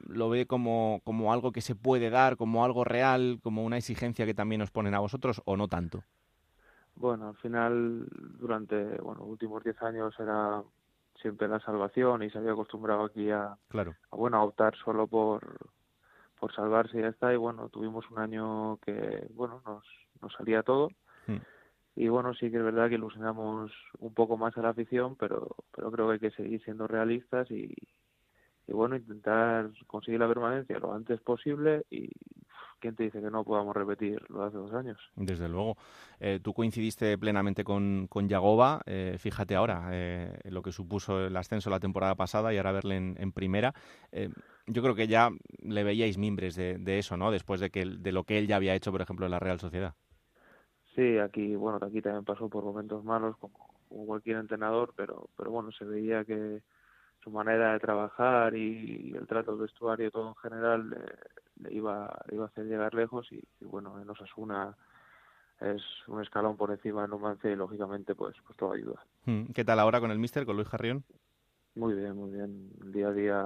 lo 0.07 0.29
ve 0.29 0.45
como, 0.45 1.01
como 1.03 1.33
algo 1.33 1.51
que 1.51 1.61
se 1.61 1.73
puede 1.73 2.11
dar, 2.11 2.37
como 2.37 2.63
algo 2.63 2.83
real, 2.83 3.39
como 3.41 3.63
una 3.63 3.77
exigencia 3.77 4.27
que 4.27 4.35
también 4.35 4.61
os 4.61 4.69
ponen 4.69 4.93
a 4.93 4.99
vosotros, 4.99 5.41
o 5.45 5.57
no 5.57 5.67
tanto. 5.67 6.03
Bueno, 6.95 7.29
al 7.29 7.37
final, 7.37 8.07
durante 8.37 8.75
bueno, 9.01 9.21
los 9.21 9.29
últimos 9.29 9.63
10 9.63 9.81
años 9.81 10.13
era 10.19 10.61
siempre 11.21 11.47
la 11.47 11.59
salvación 11.59 12.23
y 12.23 12.29
se 12.29 12.37
había 12.37 12.51
acostumbrado 12.51 13.03
aquí 13.03 13.29
a, 13.31 13.55
claro. 13.67 13.95
a 14.11 14.15
bueno, 14.15 14.37
a 14.37 14.43
optar 14.43 14.75
solo 14.77 15.07
por, 15.07 15.41
por 16.39 16.53
salvarse 16.53 16.97
y 16.97 17.01
ya 17.01 17.09
está. 17.09 17.33
Y 17.33 17.37
bueno, 17.37 17.69
tuvimos 17.69 18.09
un 18.11 18.19
año 18.19 18.77
que, 18.77 19.27
bueno, 19.33 19.61
nos, 19.65 19.83
nos 20.21 20.33
salía 20.33 20.63
todo. 20.63 20.89
Hmm. 21.27 21.37
Y 21.95 22.07
bueno, 22.07 22.33
sí 22.33 22.49
que 22.49 22.57
es 22.57 22.63
verdad 22.63 22.87
que 22.87 22.95
ilusionamos 22.95 23.71
un 23.97 24.13
poco 24.13 24.37
más 24.37 24.57
a 24.57 24.61
la 24.61 24.69
afición, 24.69 25.15
pero, 25.17 25.55
pero 25.75 25.91
creo 25.91 26.07
que 26.07 26.13
hay 26.13 26.19
que 26.19 26.31
seguir 26.31 26.63
siendo 26.63 26.87
realistas 26.87 27.49
y, 27.51 27.75
y 28.67 28.71
bueno, 28.71 28.95
intentar 28.95 29.69
conseguir 29.87 30.19
la 30.19 30.27
permanencia 30.27 30.79
lo 30.79 30.93
antes 30.93 31.19
posible 31.21 31.85
y 31.89 32.09
¿quién 32.79 32.95
te 32.95 33.03
dice 33.03 33.21
que 33.21 33.29
no 33.29 33.43
podamos 33.43 33.75
repetir 33.75 34.21
lo 34.29 34.41
de 34.41 34.47
hace 34.47 34.57
dos 34.57 34.73
años? 34.73 34.97
Desde 35.15 35.47
luego. 35.47 35.77
Eh, 36.19 36.39
tú 36.41 36.53
coincidiste 36.53 37.17
plenamente 37.17 37.63
con, 37.63 38.07
con 38.07 38.27
Yagoba. 38.27 38.81
Eh, 38.85 39.17
fíjate 39.19 39.55
ahora 39.55 39.89
eh, 39.91 40.39
lo 40.45 40.61
que 40.61 40.71
supuso 40.71 41.27
el 41.27 41.35
ascenso 41.37 41.69
la 41.69 41.79
temporada 41.79 42.15
pasada 42.15 42.53
y 42.53 42.57
ahora 42.57 42.71
verle 42.71 42.97
en, 42.97 43.31
primera. 43.31 43.73
yo 44.65 44.81
creo 44.81 44.95
que 44.95 45.07
ya 45.07 45.29
le 45.61 45.83
veíais 45.83 46.17
mimbres 46.17 46.55
de, 46.55 46.99
eso, 46.99 47.15
¿no? 47.17 47.31
Después 47.31 47.59
de, 47.59 47.69
que, 47.69 47.85
de 47.85 48.11
lo 48.11 48.23
que 48.23 48.39
él 48.39 48.47
ya 48.47 48.55
había 48.55 48.75
hecho, 48.75 48.91
por 48.91 49.01
ejemplo, 49.01 49.25
en 49.25 49.31
la 49.31 49.39
Real 49.39 49.59
Sociedad. 49.59 49.93
Sí, 50.95 51.17
aquí, 51.19 51.55
bueno, 51.55 51.79
aquí 51.81 52.01
también 52.01 52.25
pasó 52.25 52.49
por 52.49 52.63
momentos 52.63 53.03
malos, 53.03 53.37
como, 53.37 53.57
como 53.87 54.05
cualquier 54.05 54.37
entrenador, 54.37 54.93
pero, 54.95 55.29
pero 55.37 55.51
bueno, 55.51 55.71
se 55.71 55.85
veía 55.85 56.25
que 56.25 56.61
su 57.23 57.31
manera 57.31 57.73
de 57.73 57.79
trabajar 57.79 58.55
y, 58.55 59.13
el 59.15 59.27
trato 59.27 59.51
del 59.51 59.61
vestuario 59.61 60.11
todo 60.11 60.29
en 60.29 60.35
general 60.35 60.89
le, 60.89 60.97
iba, 61.69 62.21
iba 62.31 62.45
a 62.45 62.47
hacer 62.47 62.65
llegar 62.65 62.93
lejos 62.93 63.27
y, 63.31 63.41
bueno, 63.61 63.99
en 64.01 64.09
Osasuna 64.09 64.75
es 65.59 65.81
un 66.07 66.21
escalón 66.21 66.55
por 66.55 66.71
encima 66.71 67.01
de 67.01 67.09
Numancia 67.09 67.51
y 67.51 67.55
lógicamente 67.55 68.15
pues, 68.15 68.35
pues 68.45 68.57
todo 68.57 68.73
ayuda. 68.73 69.03
Hmm, 69.25 69.45
¿Qué 69.53 69.65
tal 69.65 69.79
ahora 69.79 69.99
con 69.99 70.11
el 70.11 70.19
míster, 70.19 70.45
con 70.45 70.55
Luis 70.55 70.69
Jarrión? 70.69 71.03
Muy 71.75 71.93
bien, 71.93 72.15
muy 72.15 72.31
bien. 72.31 72.71
Día 72.91 73.09
a 73.09 73.13
día 73.13 73.45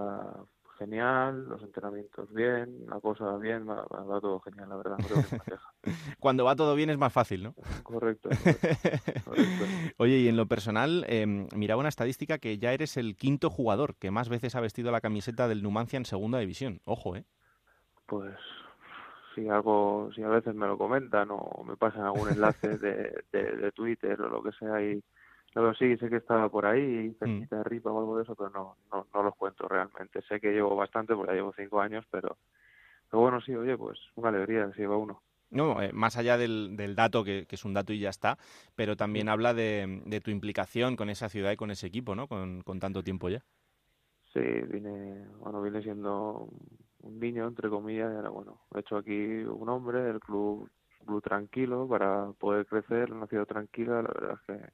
genial, 0.77 1.47
los 1.47 1.61
entrenamientos 1.61 2.31
bien, 2.33 2.85
la 2.87 2.99
cosa 2.99 3.37
bien, 3.37 3.67
va, 3.67 3.85
todo 4.19 4.39
genial, 4.41 4.69
la 4.69 4.75
verdad. 4.75 4.97
Cuando 6.19 6.45
va 6.45 6.55
todo 6.55 6.75
bien 6.75 6.89
es 6.89 6.97
más 6.97 7.13
fácil, 7.13 7.43
¿no? 7.43 7.55
Correcto. 7.83 8.29
Oye, 9.97 10.19
y 10.19 10.27
en 10.27 10.37
lo 10.37 10.47
personal, 10.47 11.05
eh, 11.07 11.25
miraba 11.55 11.79
una 11.79 11.89
estadística 11.89 12.37
que 12.37 12.57
ya 12.57 12.73
eres 12.73 12.97
el 12.97 13.15
quinto 13.15 13.49
jugador 13.49 13.95
que 13.95 14.11
más 14.11 14.29
veces 14.29 14.55
ha 14.55 14.61
vestido 14.61 14.91
la 14.91 15.01
camiseta 15.01 15.47
del 15.47 15.63
Numancia 15.63 15.97
en 15.97 16.05
segunda 16.05 16.39
división. 16.39 16.81
Ojo, 16.85 17.15
¿eh? 17.15 17.25
Pues 18.05 18.35
si 19.33 19.47
algo, 19.49 20.09
si 20.15 20.23
a 20.23 20.29
veces 20.29 20.53
me 20.53 20.67
lo 20.67 20.77
comentan 20.77 21.29
o 21.31 21.63
me 21.65 21.75
pasan 21.75 22.03
algún 22.03 22.29
enlace 22.29 22.77
de, 22.77 23.23
de, 23.31 23.57
de 23.57 23.71
Twitter 23.71 24.21
o 24.21 24.29
lo 24.29 24.43
que 24.43 24.51
sea 24.51 24.81
y 24.81 25.03
pero 25.53 25.73
sí, 25.75 25.95
sé 25.97 26.09
que 26.09 26.15
estaba 26.17 26.49
por 26.49 26.65
ahí, 26.65 27.09
mm. 27.09 27.15
cerquita 27.19 27.57
de 27.57 27.63
Ripa 27.63 27.91
o 27.91 27.99
algo 27.99 28.17
de 28.17 28.23
eso, 28.23 28.35
pero 28.35 28.49
no, 28.49 28.77
no, 28.91 29.05
no 29.13 29.23
los 29.23 29.35
cuento 29.35 29.67
realmente. 29.67 30.21
Sé 30.23 30.39
que 30.39 30.51
llevo 30.51 30.75
bastante, 30.75 31.15
porque 31.15 31.31
ya 31.31 31.35
llevo 31.35 31.53
cinco 31.55 31.79
años, 31.79 32.05
pero, 32.09 32.37
pero 33.09 33.21
bueno, 33.21 33.39
sí, 33.41 33.53
oye, 33.53 33.77
pues 33.77 33.99
una 34.15 34.29
alegría 34.29 34.71
si 34.73 34.81
lleva 34.81 34.97
uno. 34.97 35.21
No, 35.51 35.79
eh, 35.83 35.93
más 35.93 36.17
allá 36.17 36.37
del, 36.37 36.75
del 36.75 36.95
dato, 36.95 37.23
que, 37.23 37.45
que, 37.45 37.55
es 37.55 37.65
un 37.65 37.75
dato 37.75 37.93
y 37.93 37.99
ya 37.99 38.09
está, 38.09 38.39
pero 38.75 38.97
también 38.97 39.29
habla 39.29 39.53
de, 39.53 40.01
de, 40.05 40.19
tu 40.19 40.31
implicación 40.31 40.95
con 40.95 41.11
esa 41.11 41.29
ciudad 41.29 41.51
y 41.51 41.57
con 41.57 41.69
ese 41.69 41.85
equipo, 41.85 42.15
¿no? 42.15 42.27
Con, 42.27 42.61
con 42.61 42.79
tanto 42.79 43.03
tiempo 43.03 43.29
ya. 43.29 43.43
Sí, 44.33 44.39
vine, 44.39 45.27
bueno, 45.37 45.61
vine 45.61 45.83
siendo 45.83 46.49
un 47.03 47.19
niño, 47.19 47.47
entre 47.47 47.69
comillas, 47.69 48.11
y 48.11 48.15
ahora, 48.15 48.29
bueno, 48.29 48.61
he 48.73 48.79
hecho 48.79 48.97
aquí 48.97 49.43
un 49.43 49.69
hombre, 49.69 50.09
el 50.09 50.19
club, 50.19 50.69
club 51.05 51.21
tranquilo, 51.21 51.87
para 51.87 52.31
poder 52.39 52.65
crecer, 52.65 53.11
una 53.11 53.27
ciudad 53.27 53.45
tranquila, 53.45 54.01
la 54.01 54.09
verdad 54.13 54.39
es 54.41 54.41
que 54.47 54.73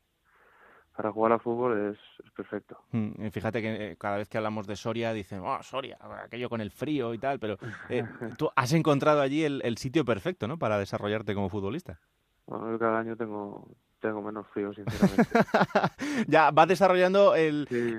para 0.96 1.14
jugar 1.14 1.32
a 1.32 1.40
fútbol 1.40 1.92
es, 1.92 1.98
perfecto. 2.36 2.78
Mm, 2.92 3.30
fíjate 3.30 3.62
que 3.62 3.92
eh, 3.92 3.98
cada 3.98 4.18
vez 4.18 4.28
que 4.28 4.38
hablamos 4.38 4.68
de 4.68 4.76
Soria 4.76 5.14
dicen, 5.14 5.40
oh, 5.40 5.64
Soria, 5.64 5.98
aquello 6.26 6.50
con 6.50 6.60
el 6.60 6.72
frío 6.72 7.14
y 7.14 7.18
tal, 7.18 7.40
pero 7.40 7.58
eh, 7.88 8.04
tú 8.38 8.50
has 8.54 8.74
encontrado 8.74 9.22
allí 9.22 9.46
el, 9.46 9.78
sitio 9.78 10.04
perfecto, 10.04 10.46
¿no? 10.48 10.60
Para 10.60 10.78
desarrollarte 10.78 11.34
como 11.34 11.48
futbolista. 11.48 12.02
Bueno, 12.48 12.78
cada 12.78 13.00
año 13.00 13.16
tengo, 13.16 13.66
tengo 14.00 14.22
menos 14.22 14.48
frío, 14.48 14.74
sinceramente. 14.74 15.28
ya 16.28 16.52
vas 16.52 16.68
desarrollando 16.68 17.36
el, 17.36 17.68
sí, 17.70 17.96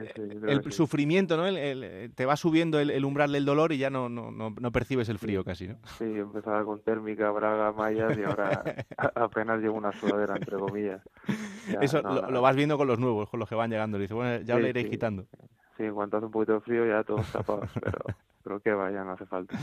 el 0.47 0.72
sufrimiento, 0.72 1.36
¿no? 1.36 1.47
El, 1.47 2.12
te 2.14 2.27
va 2.27 2.36
subiendo 2.36 2.78
el, 2.81 3.05
umbral 3.05 3.32
del 3.32 3.44
dolor 3.44 3.72
y 3.72 3.78
ya 3.78 3.90
no, 3.90 4.09
no, 4.09 4.31
no, 4.31 4.72
percibes 4.72 5.09
el 5.09 5.18
frío 5.18 5.44
casi, 5.44 5.68
¿no? 5.68 5.77
Sí, 5.98 6.05
empezaba 6.05 6.64
con 6.64 6.81
térmica, 6.81 7.31
braga, 7.31 7.72
mallas 7.72 8.16
y 8.16 8.24
ahora 8.24 8.62
apenas 9.14 9.60
llevo 9.60 9.77
una 9.77 9.93
sudadera, 9.93 10.36
entre 10.36 10.59
comillas. 10.59 11.02
Eso 11.81 12.01
lo, 12.02 12.40
vas 12.40 12.56
viendo 12.56 12.77
con 12.77 12.89
los 12.89 12.98
nuevos, 12.98 13.28
con 13.28 13.40
los 13.40 13.48
que 13.48 13.55
van 13.55 13.70
llegando. 13.70 13.98
Dice, 13.98 14.14
bueno, 14.14 14.43
ya 14.44 14.59
lo 14.59 14.66
iréis 14.66 14.89
quitando. 14.89 15.27
Sí, 15.77 15.85
en 15.85 15.94
cuanto 15.94 16.16
hace 16.16 16.27
un 16.27 16.32
poquito 16.32 16.55
de 16.55 16.60
frío 16.60 16.86
ya 16.86 17.05
todos 17.05 17.31
tapados, 17.32 17.70
pero, 17.82 17.98
pero 18.43 18.60
que 18.60 18.72
vaya, 18.72 19.05
no 19.05 19.12
hace 19.12 19.27
falta. 19.27 19.59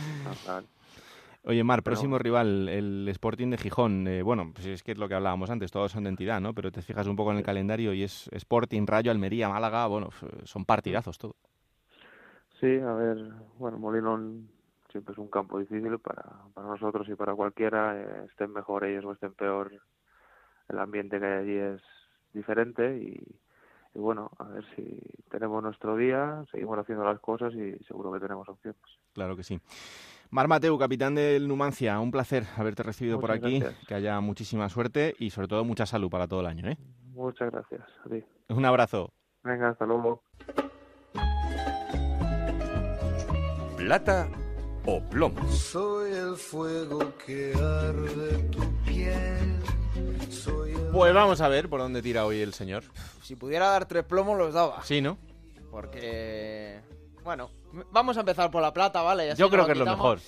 Oye, 1.47 1.63
Mar, 1.63 1.81
próximo 1.81 2.19
rival, 2.19 2.67
el 2.67 3.07
Sporting 3.07 3.51
de 3.51 3.57
Gijón. 3.57 4.05
Eh, 4.05 4.21
bueno, 4.21 4.51
pues 4.53 4.67
es 4.67 4.83
que 4.83 4.91
es 4.91 4.97
lo 4.97 5.07
que 5.07 5.15
hablábamos 5.15 5.49
antes, 5.49 5.71
todos 5.71 5.93
son 5.93 6.03
de 6.03 6.09
entidad, 6.09 6.41
¿no? 6.41 6.53
Pero 6.53 6.73
te 6.73 6.81
fijas 6.81 7.07
un 7.07 7.15
poco 7.15 7.31
en 7.31 7.37
el 7.37 7.43
calendario 7.43 7.93
y 7.93 8.03
es 8.03 8.29
Sporting, 8.33 8.85
Rayo, 8.85 9.11
Almería, 9.11 9.47
Málaga, 9.47 9.87
bueno, 9.87 10.09
son 10.43 10.65
partidazos 10.65 11.17
todo. 11.17 11.37
Sí, 12.59 12.79
a 12.79 12.91
ver, 12.91 13.31
bueno, 13.59 13.77
Molinón 13.79 14.49
siempre 14.91 15.13
es 15.13 15.17
un 15.19 15.29
campo 15.29 15.57
difícil 15.57 15.97
para, 15.99 16.25
para 16.53 16.67
nosotros 16.67 17.07
y 17.07 17.15
para 17.15 17.33
cualquiera, 17.33 17.97
eh, 17.97 18.25
estén 18.29 18.51
mejor 18.51 18.83
ellos 18.83 19.05
o 19.05 19.13
estén 19.13 19.33
peor, 19.33 19.71
el 20.67 20.79
ambiente 20.79 21.17
que 21.17 21.25
hay 21.25 21.43
allí 21.43 21.55
es 21.55 21.81
diferente 22.33 22.97
y, 22.97 23.39
y 23.95 23.99
bueno, 23.99 24.31
a 24.37 24.43
ver 24.49 24.65
si 24.75 24.99
tenemos 25.29 25.63
nuestro 25.63 25.95
día, 25.95 26.43
seguimos 26.51 26.77
haciendo 26.77 27.05
las 27.05 27.21
cosas 27.21 27.53
y 27.53 27.77
seguro 27.85 28.11
que 28.11 28.19
tenemos 28.19 28.49
opciones. 28.49 28.81
Claro 29.13 29.37
que 29.37 29.43
sí. 29.43 29.61
Mar 30.29 30.47
Mateu, 30.47 30.77
capitán 30.77 31.15
del 31.15 31.47
Numancia, 31.47 31.99
un 31.99 32.11
placer 32.11 32.45
haberte 32.57 32.83
recibido 32.83 33.19
por 33.19 33.31
aquí, 33.31 33.63
que 33.87 33.93
haya 33.93 34.19
muchísima 34.19 34.69
suerte 34.69 35.15
y 35.19 35.29
sobre 35.29 35.47
todo 35.47 35.63
mucha 35.63 35.85
salud 35.85 36.09
para 36.09 36.27
todo 36.27 36.41
el 36.41 36.47
año. 36.47 36.69
¿eh? 36.69 36.77
Muchas 37.13 37.51
gracias. 37.51 37.81
Un 38.49 38.65
abrazo. 38.65 39.13
Venga, 39.43 39.69
hasta 39.69 39.85
luego. 39.85 40.21
Plata 43.77 44.27
o 44.85 45.01
plomo. 45.01 45.47
Soy 45.49 46.11
el 46.11 46.35
fuego 46.35 47.13
que 47.25 47.53
arde 47.53 48.37
tu 48.49 48.61
piel. 48.83 49.57
Pues 50.91 51.13
vamos 51.13 51.41
a 51.41 51.47
ver 51.47 51.69
por 51.69 51.79
dónde 51.79 52.01
tira 52.01 52.25
hoy 52.25 52.41
el 52.41 52.53
señor. 52.53 52.83
Si 53.21 53.35
pudiera 53.35 53.67
dar 53.67 53.85
tres 53.85 54.03
plomos 54.03 54.37
los 54.37 54.53
daba. 54.53 54.83
Sí, 54.83 55.01
¿no? 55.01 55.17
Porque, 55.71 56.79
bueno, 57.27 57.49
Vamos 57.91 58.15
a 58.15 58.21
empezar 58.21 58.49
por 58.49 58.61
la 58.61 58.73
plata, 58.73 59.01
¿vale? 59.01 59.35
Yo 59.35 59.49
creo 59.49 59.65
que 59.65 59.73
es 59.73 59.77
lo 59.77 59.85
mejor. 59.85 60.19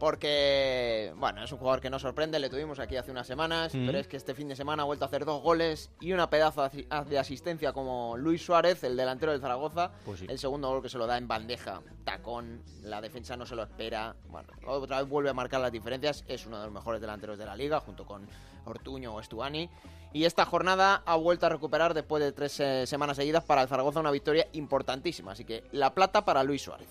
Porque, 0.00 1.12
bueno, 1.16 1.44
es 1.44 1.52
un 1.52 1.58
jugador 1.58 1.82
que 1.82 1.90
no 1.90 1.98
sorprende, 1.98 2.38
le 2.38 2.48
tuvimos 2.48 2.78
aquí 2.78 2.96
hace 2.96 3.10
unas 3.10 3.26
semanas, 3.26 3.72
pero 3.72 3.98
es 3.98 4.08
que 4.08 4.16
este 4.16 4.32
fin 4.32 4.48
de 4.48 4.56
semana 4.56 4.84
ha 4.84 4.86
vuelto 4.86 5.04
a 5.04 5.08
hacer 5.08 5.26
dos 5.26 5.42
goles 5.42 5.90
y 6.00 6.12
una 6.12 6.30
pedazo 6.30 6.66
de 6.70 7.18
asistencia 7.18 7.74
como 7.74 8.16
Luis 8.16 8.42
Suárez, 8.42 8.82
el 8.84 8.96
delantero 8.96 9.32
del 9.32 9.42
Zaragoza. 9.42 9.90
Pues 10.06 10.22
el 10.22 10.38
segundo 10.38 10.68
gol 10.68 10.80
que 10.80 10.88
se 10.88 10.96
lo 10.96 11.06
da 11.06 11.18
en 11.18 11.28
bandeja, 11.28 11.82
tacón, 12.04 12.62
la 12.82 13.02
defensa 13.02 13.36
no 13.36 13.44
se 13.44 13.54
lo 13.56 13.64
espera. 13.64 14.16
Bueno, 14.28 14.48
otra 14.66 15.00
vez 15.00 15.08
vuelve 15.10 15.28
a 15.28 15.34
marcar 15.34 15.60
las 15.60 15.72
diferencias, 15.72 16.24
es 16.28 16.46
uno 16.46 16.58
de 16.58 16.64
los 16.64 16.72
mejores 16.72 17.00
delanteros 17.00 17.36
de 17.36 17.44
la 17.44 17.56
liga, 17.56 17.80
junto 17.80 18.06
con 18.06 18.26
Ortuño 18.64 19.14
o 19.14 19.20
Estuani. 19.20 19.68
Y 20.12 20.24
esta 20.24 20.44
jornada 20.46 21.02
ha 21.04 21.16
vuelto 21.16 21.46
a 21.46 21.48
recuperar 21.50 21.92
después 21.94 22.22
de 22.22 22.32
tres 22.32 22.58
eh, 22.60 22.86
semanas 22.86 23.16
seguidas 23.16 23.44
para 23.44 23.62
el 23.62 23.68
Zaragoza 23.68 24.00
una 24.00 24.10
victoria 24.10 24.48
importantísima. 24.52 25.32
Así 25.32 25.44
que 25.44 25.64
la 25.72 25.94
plata 25.94 26.24
para 26.24 26.42
Luis 26.42 26.62
Suárez. 26.62 26.88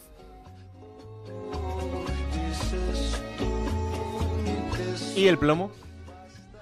¿Y 5.16 5.28
el 5.28 5.40
plomo? 5.40 5.72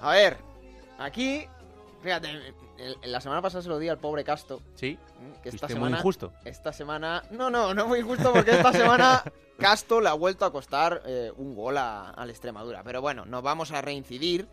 A 0.00 0.12
ver, 0.12 0.38
aquí, 0.98 1.46
fíjate, 2.02 2.54
la 3.04 3.20
semana 3.20 3.42
pasada 3.42 3.62
se 3.62 3.68
lo 3.68 3.78
di 3.78 3.88
al 3.88 3.98
pobre 3.98 4.24
Casto. 4.24 4.62
Sí. 4.74 4.98
Que 5.42 5.50
esta 5.50 5.68
semana. 5.68 5.96
Muy 5.96 5.98
injusto. 5.98 6.32
Esta 6.44 6.72
semana. 6.72 7.22
No, 7.30 7.50
no, 7.50 7.74
no 7.74 7.86
muy 7.86 8.00
injusto 8.00 8.32
porque 8.32 8.52
esta 8.52 8.72
semana 8.72 9.22
Casto 9.58 10.00
le 10.00 10.08
ha 10.08 10.14
vuelto 10.14 10.44
a 10.44 10.52
costar 10.52 11.02
eh, 11.06 11.30
un 11.36 11.54
gol 11.54 11.76
a, 11.76 12.10
a 12.10 12.24
la 12.24 12.32
Extremadura. 12.32 12.82
Pero 12.82 13.02
bueno, 13.02 13.26
nos 13.26 13.42
vamos 13.42 13.72
a 13.72 13.82
reincidir. 13.82 14.48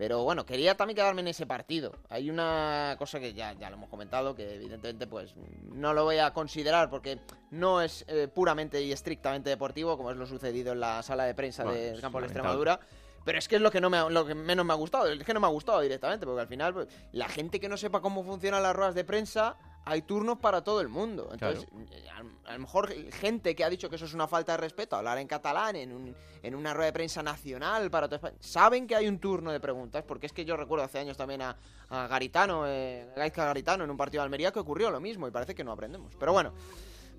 Pero 0.00 0.24
bueno, 0.24 0.46
quería 0.46 0.78
también 0.78 0.96
quedarme 0.96 1.20
en 1.20 1.28
ese 1.28 1.44
partido. 1.44 1.92
Hay 2.08 2.30
una 2.30 2.96
cosa 2.98 3.20
que 3.20 3.34
ya, 3.34 3.52
ya 3.52 3.68
lo 3.68 3.76
hemos 3.76 3.90
comentado, 3.90 4.34
que 4.34 4.54
evidentemente 4.54 5.06
pues 5.06 5.34
no 5.74 5.92
lo 5.92 6.04
voy 6.04 6.16
a 6.16 6.32
considerar 6.32 6.88
porque 6.88 7.18
no 7.50 7.82
es 7.82 8.06
eh, 8.08 8.26
puramente 8.26 8.80
y 8.80 8.92
estrictamente 8.92 9.50
deportivo, 9.50 9.98
como 9.98 10.10
es 10.10 10.16
lo 10.16 10.24
sucedido 10.24 10.72
en 10.72 10.80
la 10.80 11.02
sala 11.02 11.24
de 11.24 11.34
prensa 11.34 11.64
del 11.64 12.00
campo 12.00 12.18
de 12.18 12.28
Extremadura. 12.28 12.80
Pero 13.26 13.38
es 13.38 13.46
que 13.46 13.56
es 13.56 13.60
lo 13.60 13.70
que, 13.70 13.82
no 13.82 13.90
me 13.90 14.08
lo 14.08 14.24
que 14.24 14.34
menos 14.34 14.64
me 14.64 14.72
ha 14.72 14.76
gustado. 14.76 15.06
Es 15.06 15.22
que 15.22 15.34
no 15.34 15.40
me 15.40 15.48
ha 15.48 15.50
gustado 15.50 15.82
directamente, 15.82 16.24
porque 16.24 16.40
al 16.40 16.48
final 16.48 16.72
pues, 16.72 16.88
la 17.12 17.28
gente 17.28 17.60
que 17.60 17.68
no 17.68 17.76
sepa 17.76 18.00
cómo 18.00 18.24
funcionan 18.24 18.62
las 18.62 18.74
ruedas 18.74 18.94
de 18.94 19.04
prensa 19.04 19.58
hay 19.84 20.02
turnos 20.02 20.38
para 20.38 20.62
todo 20.62 20.80
el 20.80 20.88
mundo. 20.88 21.30
Entonces, 21.32 21.66
a, 22.46 22.52
lo 22.52 22.58
mejor 22.58 22.92
gente 23.12 23.54
que 23.54 23.64
ha 23.64 23.70
dicho 23.70 23.88
que 23.88 23.96
eso 23.96 24.04
es 24.04 24.14
una 24.14 24.28
falta 24.28 24.52
de 24.52 24.58
respeto, 24.58 24.96
hablar 24.96 25.18
en 25.18 25.26
catalán 25.26 25.76
en, 25.76 25.92
un, 25.92 26.14
en 26.42 26.54
una 26.54 26.74
rueda 26.74 26.86
de 26.86 26.92
prensa 26.92 27.22
nacional 27.22 27.90
para 27.90 28.08
todo 28.08 28.20
saben 28.40 28.86
que 28.86 28.94
hay 28.94 29.08
un 29.08 29.18
turno 29.18 29.52
de 29.52 29.60
preguntas, 29.60 30.04
porque 30.06 30.26
es 30.26 30.32
que 30.32 30.44
yo 30.44 30.56
recuerdo 30.56 30.84
hace 30.84 30.98
años 30.98 31.16
también 31.16 31.42
a, 31.42 31.56
Garitano, 31.90 32.68
eh, 32.68 33.08
Gaizka 33.16 33.44
Garitano, 33.44 33.82
en 33.82 33.90
un 33.90 33.96
partido 33.96 34.22
de 34.22 34.26
Almería 34.26 34.52
que 34.52 34.60
ocurrió 34.60 34.90
lo 34.90 35.00
mismo 35.00 35.26
y 35.26 35.32
parece 35.32 35.56
que 35.56 35.64
no 35.64 35.72
aprendemos. 35.72 36.14
Pero 36.18 36.32
bueno, 36.32 36.52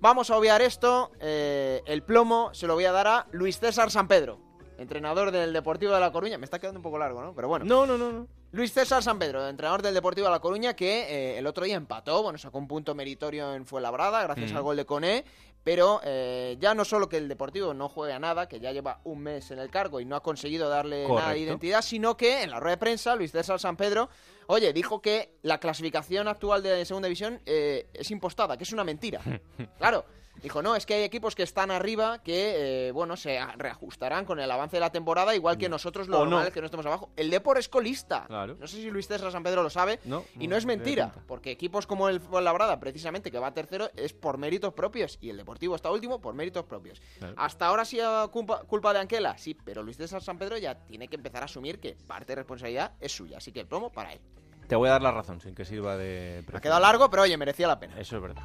vamos 0.00 0.30
a 0.30 0.36
obviar 0.36 0.62
esto. 0.62 1.12
Eh, 1.20 1.82
el 1.84 2.02
plomo 2.02 2.54
se 2.54 2.66
lo 2.66 2.74
voy 2.74 2.86
a 2.86 2.92
dar 2.92 3.06
a 3.06 3.26
Luis 3.32 3.58
César 3.58 3.90
San 3.90 4.08
Pedro, 4.08 4.38
entrenador 4.78 5.30
del 5.30 5.52
Deportivo 5.52 5.92
de 5.92 6.00
La 6.00 6.10
Coruña. 6.10 6.38
Me 6.38 6.44
está 6.44 6.58
quedando 6.58 6.78
un 6.78 6.82
poco 6.82 6.98
largo, 6.98 7.20
¿no? 7.20 7.34
Pero 7.34 7.48
bueno. 7.48 7.66
No, 7.66 7.84
no, 7.84 7.98
no, 7.98 8.12
no. 8.12 8.41
Luis 8.52 8.70
César 8.70 9.02
San 9.02 9.18
Pedro, 9.18 9.48
entrenador 9.48 9.80
del 9.80 9.94
Deportivo 9.94 10.26
de 10.26 10.30
La 10.30 10.40
Coruña, 10.40 10.76
que 10.76 11.04
eh, 11.08 11.38
el 11.38 11.46
otro 11.46 11.64
día 11.64 11.74
empató, 11.74 12.22
bueno, 12.22 12.38
sacó 12.38 12.58
un 12.58 12.68
punto 12.68 12.94
meritorio 12.94 13.54
en 13.54 13.64
Fuenlabrada 13.64 14.22
gracias 14.24 14.52
al 14.52 14.60
gol 14.60 14.76
de 14.76 14.84
Coné, 14.84 15.24
pero 15.64 16.02
eh, 16.04 16.58
ya 16.60 16.74
no 16.74 16.84
solo 16.84 17.08
que 17.08 17.16
el 17.16 17.28
Deportivo 17.28 17.72
no 17.72 17.88
juega 17.88 18.18
nada, 18.18 18.48
que 18.48 18.60
ya 18.60 18.70
lleva 18.70 19.00
un 19.04 19.20
mes 19.20 19.50
en 19.52 19.58
el 19.58 19.70
cargo 19.70 20.00
y 20.00 20.04
no 20.04 20.16
ha 20.16 20.22
conseguido 20.22 20.68
darle 20.68 21.08
nada 21.08 21.32
de 21.32 21.38
identidad, 21.38 21.80
sino 21.80 22.18
que 22.18 22.42
en 22.42 22.50
la 22.50 22.60
rueda 22.60 22.76
de 22.76 22.80
prensa 22.80 23.16
Luis 23.16 23.32
César 23.32 23.58
San 23.58 23.78
Pedro, 23.78 24.10
oye, 24.48 24.74
dijo 24.74 25.00
que 25.00 25.38
la 25.40 25.58
clasificación 25.58 26.28
actual 26.28 26.62
de 26.62 26.84
Segunda 26.84 27.08
División 27.08 27.40
eh, 27.46 27.88
es 27.94 28.10
impostada, 28.10 28.58
que 28.58 28.64
es 28.64 28.72
una 28.74 28.84
mentira. 28.84 29.22
claro. 29.78 30.04
Dijo, 30.40 30.62
no, 30.62 30.74
es 30.74 30.86
que 30.86 30.94
hay 30.94 31.02
equipos 31.02 31.34
que 31.34 31.42
están 31.42 31.70
arriba 31.70 32.22
que, 32.22 32.88
eh, 32.88 32.92
bueno, 32.92 33.16
se 33.16 33.38
reajustarán 33.56 34.24
con 34.24 34.40
el 34.40 34.50
avance 34.50 34.76
de 34.76 34.80
la 34.80 34.90
temporada, 34.90 35.34
igual 35.34 35.56
que 35.56 35.68
mm. 35.68 35.70
nosotros 35.70 36.08
lo 36.08 36.18
normal 36.20 36.48
es 36.48 36.52
que 36.52 36.60
no 36.60 36.66
estemos 36.66 36.86
abajo. 36.86 37.10
El 37.16 37.30
Depor 37.30 37.58
es 37.58 37.68
colista. 37.68 38.26
No 38.28 38.66
sé 38.66 38.76
si 38.76 38.90
Luis 38.90 39.06
César 39.06 39.30
San 39.30 39.42
Pedro 39.42 39.62
lo 39.62 39.70
sabe. 39.70 40.00
y 40.38 40.48
no, 40.48 40.56
es 40.56 40.66
mentira, 40.66 41.12
porque 41.26 41.50
equipos 41.50 41.86
como 41.86 42.08
el 42.08 42.20
Labrada, 42.42 42.80
precisamente, 42.80 43.30
que 43.30 43.38
va 43.38 43.52
tercero, 43.52 43.90
es 43.94 44.12
por 44.12 44.38
méritos 44.38 44.72
propios. 44.74 45.18
Y 45.20 45.30
el 45.30 45.36
Deportivo 45.36 45.76
está 45.76 45.90
último 45.90 46.20
por 46.20 46.34
méritos 46.34 46.64
propios. 46.64 47.00
Hasta 47.36 47.66
ahora 47.66 47.84
sí 47.84 47.98
culpa, 48.30 48.64
culpa 48.64 48.92
de 48.92 49.00
Anquela, 49.00 49.38
sí, 49.38 49.54
pero 49.54 49.82
Luis 49.82 49.96
César 49.96 50.22
San 50.22 50.38
Pedro 50.38 50.58
ya 50.58 50.74
tiene 50.86 51.08
que 51.08 51.16
empezar 51.16 51.42
a 51.42 51.44
asumir 51.44 51.78
que 51.78 51.96
parte 52.06 52.32
de 52.32 52.36
responsabilidad 52.36 52.92
es 53.00 53.12
suya. 53.12 53.38
Así 53.38 53.52
que 53.52 53.60
el 53.60 53.66
promo 53.66 53.90
para 53.90 54.12
él. 54.12 54.20
Te 54.66 54.76
voy 54.76 54.88
a 54.88 54.92
dar 54.92 55.02
la 55.02 55.10
razón, 55.10 55.40
sin 55.40 55.54
que 55.54 55.64
sirva 55.64 55.96
de... 55.96 56.44
Ha 56.52 56.60
quedado 56.60 56.80
largo, 56.80 57.10
pero 57.10 57.22
oye, 57.22 57.36
merecía 57.36 57.66
la 57.66 57.78
pena. 57.78 57.98
Eso 57.98 58.16
es 58.16 58.22
verdad. 58.22 58.42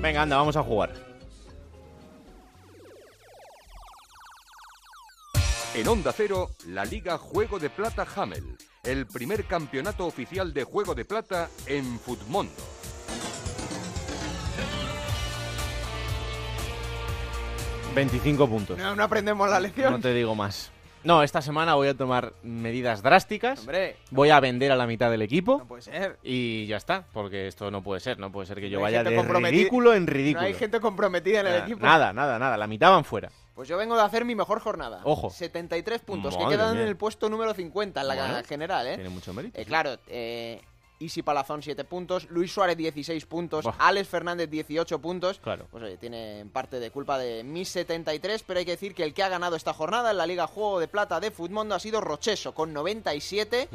Venga, 0.00 0.22
anda, 0.22 0.36
vamos 0.36 0.56
a 0.56 0.62
jugar. 0.62 0.92
En 5.74 5.88
Onda 5.88 6.12
Cero, 6.12 6.50
la 6.66 6.84
Liga 6.84 7.18
Juego 7.18 7.58
de 7.58 7.68
Plata 7.68 8.06
Hamel, 8.16 8.56
el 8.84 9.06
primer 9.06 9.44
campeonato 9.44 10.06
oficial 10.06 10.54
de 10.54 10.64
Juego 10.64 10.94
de 10.94 11.04
Plata 11.04 11.48
en 11.66 11.98
Futmundo. 11.98 12.52
...25 17.94 18.48
puntos. 18.48 18.78
No, 18.78 18.94
no 18.94 19.02
aprendemos 19.02 19.50
la 19.50 19.58
lección. 19.58 19.92
No 19.92 19.98
te 19.98 20.14
digo 20.14 20.34
más. 20.36 20.70
No, 21.08 21.22
esta 21.22 21.40
semana 21.40 21.74
voy 21.74 21.88
a 21.88 21.94
tomar 21.94 22.34
medidas 22.42 23.00
drásticas. 23.00 23.66
voy 24.10 24.28
a 24.28 24.40
vender 24.40 24.72
a 24.72 24.76
la 24.76 24.86
mitad 24.86 25.10
del 25.10 25.22
equipo. 25.22 25.56
No 25.56 25.64
puede 25.64 25.80
ser. 25.80 26.18
Y 26.22 26.66
ya 26.66 26.76
está, 26.76 27.06
porque 27.14 27.48
esto 27.48 27.70
no 27.70 27.82
puede 27.82 28.00
ser. 28.00 28.18
No 28.18 28.30
puede 28.30 28.46
ser 28.46 28.60
que 28.60 28.68
yo 28.68 28.78
vaya 28.82 29.02
de 29.02 29.22
ridículo 29.22 29.94
en 29.94 30.06
ridículo. 30.06 30.42
No 30.42 30.48
hay 30.48 30.52
gente 30.52 30.80
comprometida 30.80 31.40
en 31.40 31.46
el 31.46 31.62
equipo. 31.62 31.80
Nada, 31.80 32.12
nada, 32.12 32.38
nada. 32.38 32.58
La 32.58 32.66
mitad 32.66 32.90
van 32.90 33.06
fuera. 33.06 33.30
Pues 33.54 33.70
yo 33.70 33.78
vengo 33.78 33.96
de 33.96 34.02
hacer 34.02 34.26
mi 34.26 34.34
mejor 34.34 34.60
jornada. 34.60 35.00
Ojo. 35.04 35.30
73 35.30 35.98
puntos, 36.02 36.36
que 36.36 36.46
quedan 36.46 36.76
en 36.76 36.86
el 36.86 36.96
puesto 36.98 37.30
número 37.30 37.54
50 37.54 38.02
en 38.02 38.06
la 38.06 38.42
general, 38.46 38.86
¿eh? 38.86 38.96
Tiene 38.96 39.08
mucho 39.08 39.32
mérito. 39.32 39.58
Eh, 39.58 39.64
claro, 39.64 39.96
eh, 40.08 40.60
Isi 40.98 41.22
Palazón 41.22 41.62
7 41.62 41.84
puntos, 41.84 42.28
Luis 42.30 42.52
Suárez 42.52 42.76
16 42.76 43.26
puntos, 43.26 43.66
Alex 43.78 44.08
Fernández 44.08 44.50
18 44.50 44.98
puntos. 45.00 45.38
Claro. 45.38 45.66
Pues 45.70 45.84
oye, 45.84 45.96
tiene 45.96 46.46
parte 46.52 46.80
de 46.80 46.90
culpa 46.90 47.18
de 47.18 47.44
mis 47.44 47.68
73, 47.68 48.42
pero 48.42 48.58
hay 48.58 48.64
que 48.64 48.72
decir 48.72 48.94
que 48.94 49.04
el 49.04 49.14
que 49.14 49.22
ha 49.22 49.28
ganado 49.28 49.56
esta 49.56 49.72
jornada 49.72 50.10
en 50.10 50.16
la 50.18 50.26
Liga 50.26 50.46
Juego 50.46 50.80
de 50.80 50.88
Plata 50.88 51.20
de 51.20 51.30
Futmundo 51.30 51.74
ha 51.74 51.80
sido 51.80 52.00
Rocheso 52.00 52.54
con 52.54 52.72
97. 52.72 53.68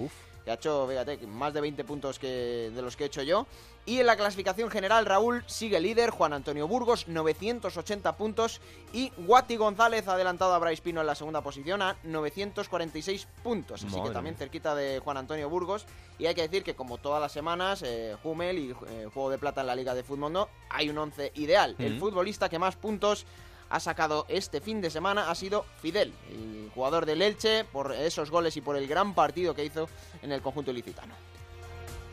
Que 0.43 0.51
ha 0.51 0.55
hecho, 0.55 0.87
fíjate, 0.87 1.25
más 1.27 1.53
de 1.53 1.61
20 1.61 1.83
puntos 1.83 2.19
que 2.19 2.71
de 2.73 2.81
los 2.81 2.95
que 2.95 3.05
he 3.05 3.07
hecho 3.07 3.21
yo. 3.21 3.47
Y 3.85 3.99
en 3.99 4.05
la 4.05 4.15
clasificación 4.15 4.69
general, 4.69 5.05
Raúl 5.05 5.43
sigue 5.45 5.79
líder, 5.79 6.09
Juan 6.09 6.31
Antonio 6.31 6.67
Burgos, 6.67 7.07
980 7.07 8.15
puntos. 8.15 8.61
Y 8.93 9.11
Guati 9.17 9.57
González 9.57 10.07
ha 10.07 10.13
adelantado 10.13 10.53
a 10.53 10.59
Bryce 10.59 10.81
Pino 10.81 11.01
en 11.01 11.07
la 11.07 11.15
segunda 11.15 11.41
posición 11.41 11.81
a 11.81 11.97
946 12.03 13.27
puntos. 13.43 13.83
Así 13.83 14.01
que 14.01 14.09
también 14.11 14.35
cerquita 14.35 14.73
de 14.73 14.99
Juan 14.99 15.17
Antonio 15.17 15.49
Burgos. 15.49 15.85
Y 16.17 16.27
hay 16.27 16.35
que 16.35 16.43
decir 16.43 16.63
que, 16.63 16.75
como 16.75 16.97
todas 16.97 17.21
las 17.21 17.31
semanas, 17.31 17.81
eh, 17.83 18.15
Hummel 18.23 18.57
y 18.57 18.71
eh, 18.71 19.09
Juego 19.13 19.29
de 19.29 19.37
Plata 19.37 19.61
en 19.61 19.67
la 19.67 19.75
Liga 19.75 19.93
de 19.93 20.03
Fútbol 20.03 20.31
no 20.31 20.49
hay 20.69 20.89
un 20.89 20.97
11 20.97 21.33
ideal. 21.35 21.75
El 21.79 21.99
futbolista 21.99 22.47
que 22.47 22.59
más 22.59 22.75
puntos 22.75 23.25
ha 23.73 23.79
sacado 23.79 24.27
este 24.29 24.61
fin 24.61 24.81
de 24.81 24.91
semana 24.91 25.31
ha 25.31 25.35
sido 25.35 25.65
Fidel, 25.81 26.13
el 26.29 26.69
jugador 26.75 27.07
del 27.07 27.23
Elche, 27.23 27.63
por 27.65 27.91
esos 27.91 28.29
goles 28.29 28.55
y 28.55 28.61
por 28.61 28.77
el 28.77 28.87
gran 28.87 29.15
partido 29.15 29.55
que 29.55 29.65
hizo 29.65 29.89
en 30.21 30.31
el 30.31 30.43
conjunto 30.43 30.69
ilicitano. 30.69 31.15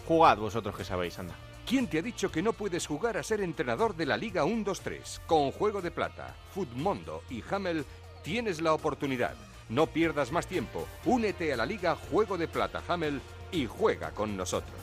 Jugad 0.08 0.38
vosotros 0.38 0.74
que 0.74 0.84
sabéis, 0.84 1.18
anda. 1.18 1.34
¿Quién 1.66 1.86
te 1.86 1.98
ha 1.98 2.02
dicho 2.02 2.32
que 2.32 2.40
no 2.40 2.54
puedes 2.54 2.86
jugar 2.86 3.18
a 3.18 3.22
ser 3.22 3.42
entrenador 3.42 3.94
de 3.94 4.06
la 4.06 4.16
Liga 4.16 4.46
1-2-3? 4.46 5.20
Con 5.26 5.52
Juego 5.52 5.82
de 5.82 5.90
Plata, 5.90 6.34
Futmundo 6.54 7.24
y 7.28 7.44
Hamel 7.50 7.84
tienes 8.24 8.62
la 8.62 8.72
oportunidad. 8.72 9.34
No 9.68 9.86
pierdas 9.86 10.32
más 10.32 10.46
tiempo. 10.46 10.88
Únete 11.04 11.52
a 11.52 11.58
la 11.58 11.66
Liga 11.66 11.94
Juego 11.94 12.38
de 12.38 12.48
Plata 12.48 12.82
Hamel 12.88 13.20
y 13.52 13.66
juega 13.66 14.12
con 14.12 14.34
nosotros. 14.34 14.74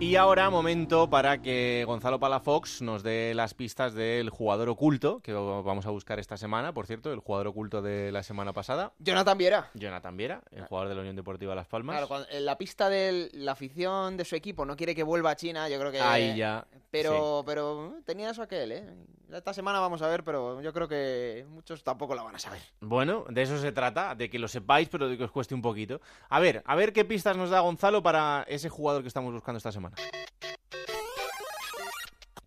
Y 0.00 0.16
ahora 0.16 0.48
momento 0.48 1.10
para 1.10 1.42
que 1.42 1.84
Gonzalo 1.86 2.18
Palafox 2.18 2.80
nos 2.80 3.02
dé 3.02 3.34
las 3.34 3.52
pistas 3.52 3.92
del 3.92 4.30
jugador 4.30 4.70
oculto, 4.70 5.20
que 5.20 5.34
vamos 5.34 5.84
a 5.84 5.90
buscar 5.90 6.18
esta 6.18 6.38
semana, 6.38 6.72
por 6.72 6.86
cierto, 6.86 7.12
el 7.12 7.18
jugador 7.20 7.48
oculto 7.48 7.82
de 7.82 8.10
la 8.10 8.22
semana 8.22 8.54
pasada. 8.54 8.94
Jonathan 8.98 9.36
Viera. 9.36 9.70
Jonathan 9.74 10.16
Viera, 10.16 10.40
el 10.52 10.64
jugador 10.64 10.88
de 10.88 10.94
la 10.94 11.00
Unión 11.02 11.16
Deportiva 11.16 11.54
Las 11.54 11.66
Palmas. 11.66 11.94
Claro, 11.96 12.08
cuando- 12.08 12.28
en 12.30 12.46
la 12.46 12.56
pista 12.56 12.88
de 12.88 13.28
la 13.34 13.52
afición 13.52 14.16
de 14.16 14.24
su 14.24 14.36
equipo 14.36 14.64
no 14.64 14.74
quiere 14.74 14.94
que 14.94 15.02
vuelva 15.02 15.32
a 15.32 15.36
China, 15.36 15.68
yo 15.68 15.78
creo 15.78 15.92
que... 15.92 16.00
Ahí 16.00 16.34
ya, 16.34 16.66
Pero, 16.90 17.42
pero 17.46 17.94
tenía 18.04 18.30
eso 18.30 18.42
aquel, 18.42 18.72
¿eh? 18.72 18.84
Esta 19.32 19.54
semana 19.54 19.78
vamos 19.78 20.02
a 20.02 20.08
ver, 20.08 20.24
pero 20.24 20.60
yo 20.60 20.72
creo 20.72 20.88
que 20.88 21.46
muchos 21.48 21.84
tampoco 21.84 22.16
la 22.16 22.24
van 22.24 22.34
a 22.34 22.38
saber. 22.38 22.60
Bueno, 22.80 23.24
de 23.28 23.42
eso 23.42 23.58
se 23.58 23.70
trata, 23.70 24.16
de 24.16 24.28
que 24.28 24.40
lo 24.40 24.48
sepáis, 24.48 24.88
pero 24.88 25.08
de 25.08 25.16
que 25.16 25.24
os 25.24 25.30
cueste 25.30 25.54
un 25.54 25.62
poquito. 25.62 26.00
A 26.28 26.40
ver, 26.40 26.62
a 26.66 26.74
ver 26.74 26.92
qué 26.92 27.04
pistas 27.04 27.36
nos 27.36 27.50
da 27.50 27.60
Gonzalo 27.60 28.02
para 28.02 28.44
ese 28.48 28.68
jugador 28.68 29.02
que 29.02 29.08
estamos 29.08 29.32
buscando 29.32 29.58
esta 29.58 29.70
semana. 29.70 29.96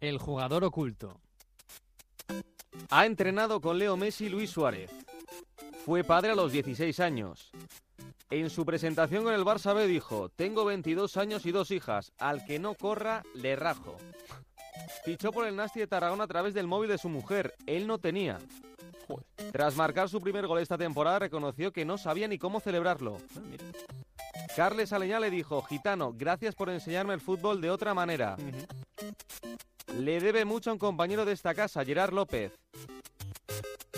El 0.01 0.17
jugador 0.17 0.65
oculto. 0.65 1.21
Ha 2.89 3.05
entrenado 3.05 3.61
con 3.61 3.79
Leo 3.79 3.95
Messi 3.95 4.25
y 4.25 4.29
Luis 4.29 4.49
Suárez. 4.49 4.91
Fue 5.85 6.03
padre 6.03 6.31
a 6.31 6.35
los 6.35 6.51
16 6.51 6.99
años. 6.99 7.51
En 8.29 8.49
su 8.49 8.65
presentación 8.65 9.23
con 9.23 9.33
el 9.33 9.45
Barça 9.45 9.75
B 9.75 9.85
dijo, 9.85 10.27
tengo 10.29 10.65
22 10.65 11.17
años 11.17 11.45
y 11.45 11.51
dos 11.51 11.71
hijas, 11.71 12.11
al 12.17 12.43
que 12.45 12.57
no 12.57 12.73
corra, 12.73 13.23
le 13.35 13.55
rajo. 13.55 13.95
Fichó 15.03 15.31
por 15.31 15.47
el 15.47 15.55
Nasti 15.55 15.79
de 15.79 15.87
Tarragona 15.87 16.23
a 16.23 16.27
través 16.27 16.53
del 16.53 16.67
móvil 16.67 16.89
de 16.89 16.97
su 16.97 17.09
mujer, 17.09 17.53
él 17.65 17.87
no 17.87 17.97
tenía. 17.97 18.39
Tras 19.51 19.75
marcar 19.75 20.09
su 20.09 20.21
primer 20.21 20.47
gol 20.47 20.59
esta 20.59 20.77
temporada, 20.77 21.19
reconoció 21.19 21.71
que 21.71 21.85
no 21.85 21.97
sabía 21.97 22.27
ni 22.27 22.37
cómo 22.37 22.59
celebrarlo. 22.59 23.17
Carles 24.55 24.93
Aleñá 24.93 25.19
le 25.19 25.29
dijo, 25.29 25.61
Gitano, 25.63 26.13
gracias 26.13 26.55
por 26.55 26.69
enseñarme 26.69 27.13
el 27.13 27.21
fútbol 27.21 27.61
de 27.61 27.69
otra 27.69 27.93
manera. 27.93 28.37
Le 29.97 30.19
debe 30.19 30.45
mucho 30.45 30.69
a 30.69 30.73
un 30.73 30.79
compañero 30.79 31.25
de 31.25 31.33
esta 31.33 31.53
casa, 31.53 31.83
Gerard 31.83 32.13
López. 32.13 32.51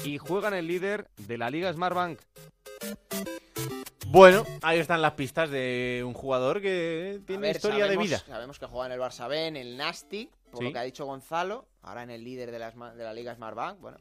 Y 0.04 0.18
juega 0.18 0.50
en 0.50 0.56
el 0.56 0.68
líder 0.68 1.08
de 1.18 1.38
la 1.38 1.50
Liga 1.50 1.72
Smartbank. 1.72 2.20
Bueno, 4.08 4.46
ahí 4.62 4.80
están 4.80 5.02
las 5.02 5.14
pistas 5.14 5.50
de 5.50 6.04
un 6.06 6.14
jugador 6.14 6.62
que 6.62 7.20
tiene 7.26 7.42
ver, 7.48 7.56
historia 7.56 7.86
sabemos- 7.86 8.04
de 8.04 8.08
vida. 8.08 8.24
Sabemos 8.26 8.60
que 8.60 8.66
juega 8.66 8.86
en 8.88 8.92
el 8.94 9.00
Barça 9.00 9.28
B, 9.28 9.48
en 9.48 9.58
el 9.58 9.76
Nasti, 9.78 10.30
por 10.52 10.60
Sí. 10.60 10.66
lo 10.66 10.72
que 10.72 10.80
ha 10.80 10.84
dicho 10.84 11.06
Gonzalo, 11.06 11.66
ahora 11.82 12.04
en 12.04 12.12
el 12.12 12.24
líder 12.24 12.52
de 12.52 12.60
de 12.60 13.04
la 13.04 13.14
Liga 13.14 13.36
Smartbank. 13.36 13.80
Bueno, 13.80 13.98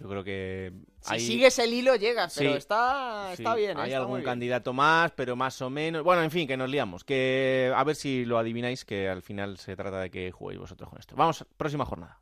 Yo 0.00 0.08
creo 0.08 0.24
que 0.24 0.72
si 1.00 1.20
sigues 1.20 1.56
el 1.60 1.72
hilo 1.72 1.94
llegas, 1.94 2.34
pero 2.36 2.50
Sí, 2.50 2.56
está, 2.58 3.28
está 3.32 3.54
sí, 3.54 3.60
bien. 3.60 3.78
¿eh? 3.78 3.80
Hay 3.82 3.90
está 3.90 3.98
algún 4.00 4.16
bien. 4.16 4.24
candidato 4.24 4.72
más, 4.72 5.12
pero 5.12 5.36
más 5.36 5.62
o 5.62 5.70
menos. 5.70 6.02
Bueno, 6.02 6.22
en 6.24 6.32
fin, 6.32 6.48
que 6.48 6.56
nos 6.56 6.68
liamos. 6.68 7.04
Que 7.04 7.72
a 7.74 7.84
ver 7.84 7.94
si 7.94 8.24
lo 8.24 8.36
adivináis, 8.36 8.84
que 8.84 9.08
al 9.08 9.22
final 9.22 9.56
se 9.56 9.76
trata 9.76 10.00
de 10.00 10.10
que 10.10 10.32
juguéis 10.32 10.58
vosotros 10.60 10.90
con 10.90 10.98
esto. 10.98 11.14
Vamos, 11.14 11.46
próxima 11.56 11.84
jornada. 11.86 12.18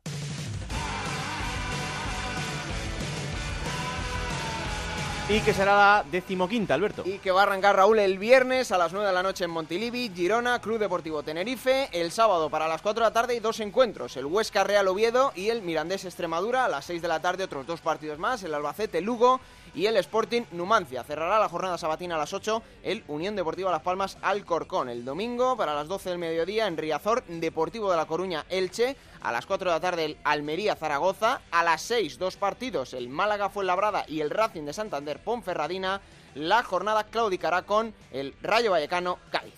Y 5.33 5.41
que 5.41 5.51
será 5.51 5.75
la 5.75 6.05
decimoquinta, 6.11 6.75
Alberto. 6.75 7.01
Y 7.07 7.17
que 7.17 7.31
va 7.31 7.39
a 7.39 7.43
arrancar 7.45 7.75
Raúl 7.75 7.97
el 7.97 8.19
viernes 8.19 8.71
a 8.71 8.77
las 8.77 8.93
9 8.93 9.07
de 9.07 9.13
la 9.13 9.23
noche 9.23 9.45
en 9.45 9.49
Montilivi, 9.49 10.11
Girona, 10.13 10.59
Club 10.59 10.77
Deportivo 10.77 11.23
Tenerife. 11.23 11.89
El 11.91 12.11
sábado 12.11 12.51
para 12.51 12.67
las 12.67 12.83
4 12.83 13.03
de 13.03 13.09
la 13.09 13.13
tarde 13.13 13.33
y 13.33 13.39
dos 13.39 13.59
encuentros: 13.59 14.15
el 14.15 14.27
Huesca 14.27 14.63
Real 14.63 14.87
Oviedo 14.87 15.31
y 15.35 15.49
el 15.49 15.63
Mirandés 15.63 16.05
Extremadura. 16.05 16.65
A 16.65 16.69
las 16.69 16.85
6 16.85 17.01
de 17.01 17.07
la 17.07 17.19
tarde, 17.19 17.45
otros 17.45 17.65
dos 17.65 17.81
partidos 17.81 18.19
más: 18.19 18.43
el 18.43 18.53
Albacete 18.53 19.01
Lugo 19.01 19.41
y 19.73 19.87
el 19.87 19.97
Sporting 19.97 20.43
Numancia. 20.51 21.03
Cerrará 21.03 21.39
la 21.39 21.49
jornada 21.49 21.79
sabatina 21.79 22.13
a 22.13 22.19
las 22.19 22.31
8 22.31 22.61
el 22.83 23.03
Unión 23.07 23.35
Deportiva 23.35 23.71
Las 23.71 23.81
Palmas 23.81 24.19
Alcorcón. 24.21 24.87
El 24.87 25.03
domingo 25.03 25.57
para 25.57 25.73
las 25.73 25.87
12 25.87 26.11
del 26.11 26.19
mediodía 26.19 26.67
en 26.67 26.77
Riazor, 26.77 27.23
Deportivo 27.23 27.89
de 27.89 27.97
La 27.97 28.05
Coruña 28.05 28.45
Elche. 28.49 28.95
A 29.23 29.31
las 29.31 29.45
4 29.45 29.69
de 29.69 29.75
la 29.75 29.79
tarde 29.79 30.03
el 30.03 30.17
Almería 30.25 30.75
Zaragoza. 30.75 31.39
A 31.49 31.63
las 31.63 31.81
6 31.83 32.19
dos 32.19 32.35
partidos, 32.35 32.93
el 32.93 33.07
Málaga 33.07 33.49
Fuenlabrada 33.49 34.03
y 34.05 34.19
el 34.19 34.29
Racing 34.29 34.63
de 34.63 34.73
Santander 34.73 35.19
Ponferradina. 35.19 36.01
La 36.35 36.61
jornada 36.61 37.05
claudicará 37.05 37.61
con 37.61 37.93
el 38.11 38.33
Rayo 38.41 38.71
Vallecano 38.71 39.19
Cádiz. 39.31 39.53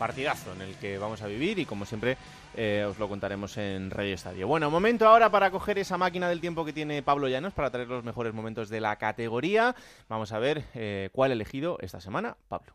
Partidazo 0.00 0.52
en 0.54 0.62
el 0.62 0.74
que 0.78 0.98
vamos 0.98 1.22
a 1.22 1.28
vivir 1.28 1.60
y 1.60 1.64
como 1.64 1.86
siempre 1.86 2.16
eh, 2.56 2.84
os 2.88 2.98
lo 2.98 3.08
contaremos 3.08 3.56
en 3.56 3.92
Radio 3.92 4.14
Estadio. 4.14 4.48
Bueno, 4.48 4.68
momento 4.68 5.06
ahora 5.06 5.30
para 5.30 5.52
coger 5.52 5.78
esa 5.78 5.96
máquina 5.96 6.28
del 6.28 6.40
tiempo 6.40 6.64
que 6.64 6.72
tiene 6.72 7.04
Pablo 7.04 7.28
Llanos 7.28 7.54
para 7.54 7.70
traer 7.70 7.86
los 7.86 8.02
mejores 8.02 8.34
momentos 8.34 8.68
de 8.68 8.80
la 8.80 8.96
categoría. 8.96 9.76
Vamos 10.08 10.32
a 10.32 10.40
ver 10.40 10.64
eh, 10.74 11.10
cuál 11.12 11.30
ha 11.30 11.34
elegido 11.34 11.78
esta 11.80 12.00
semana 12.00 12.36
Pablo. 12.48 12.74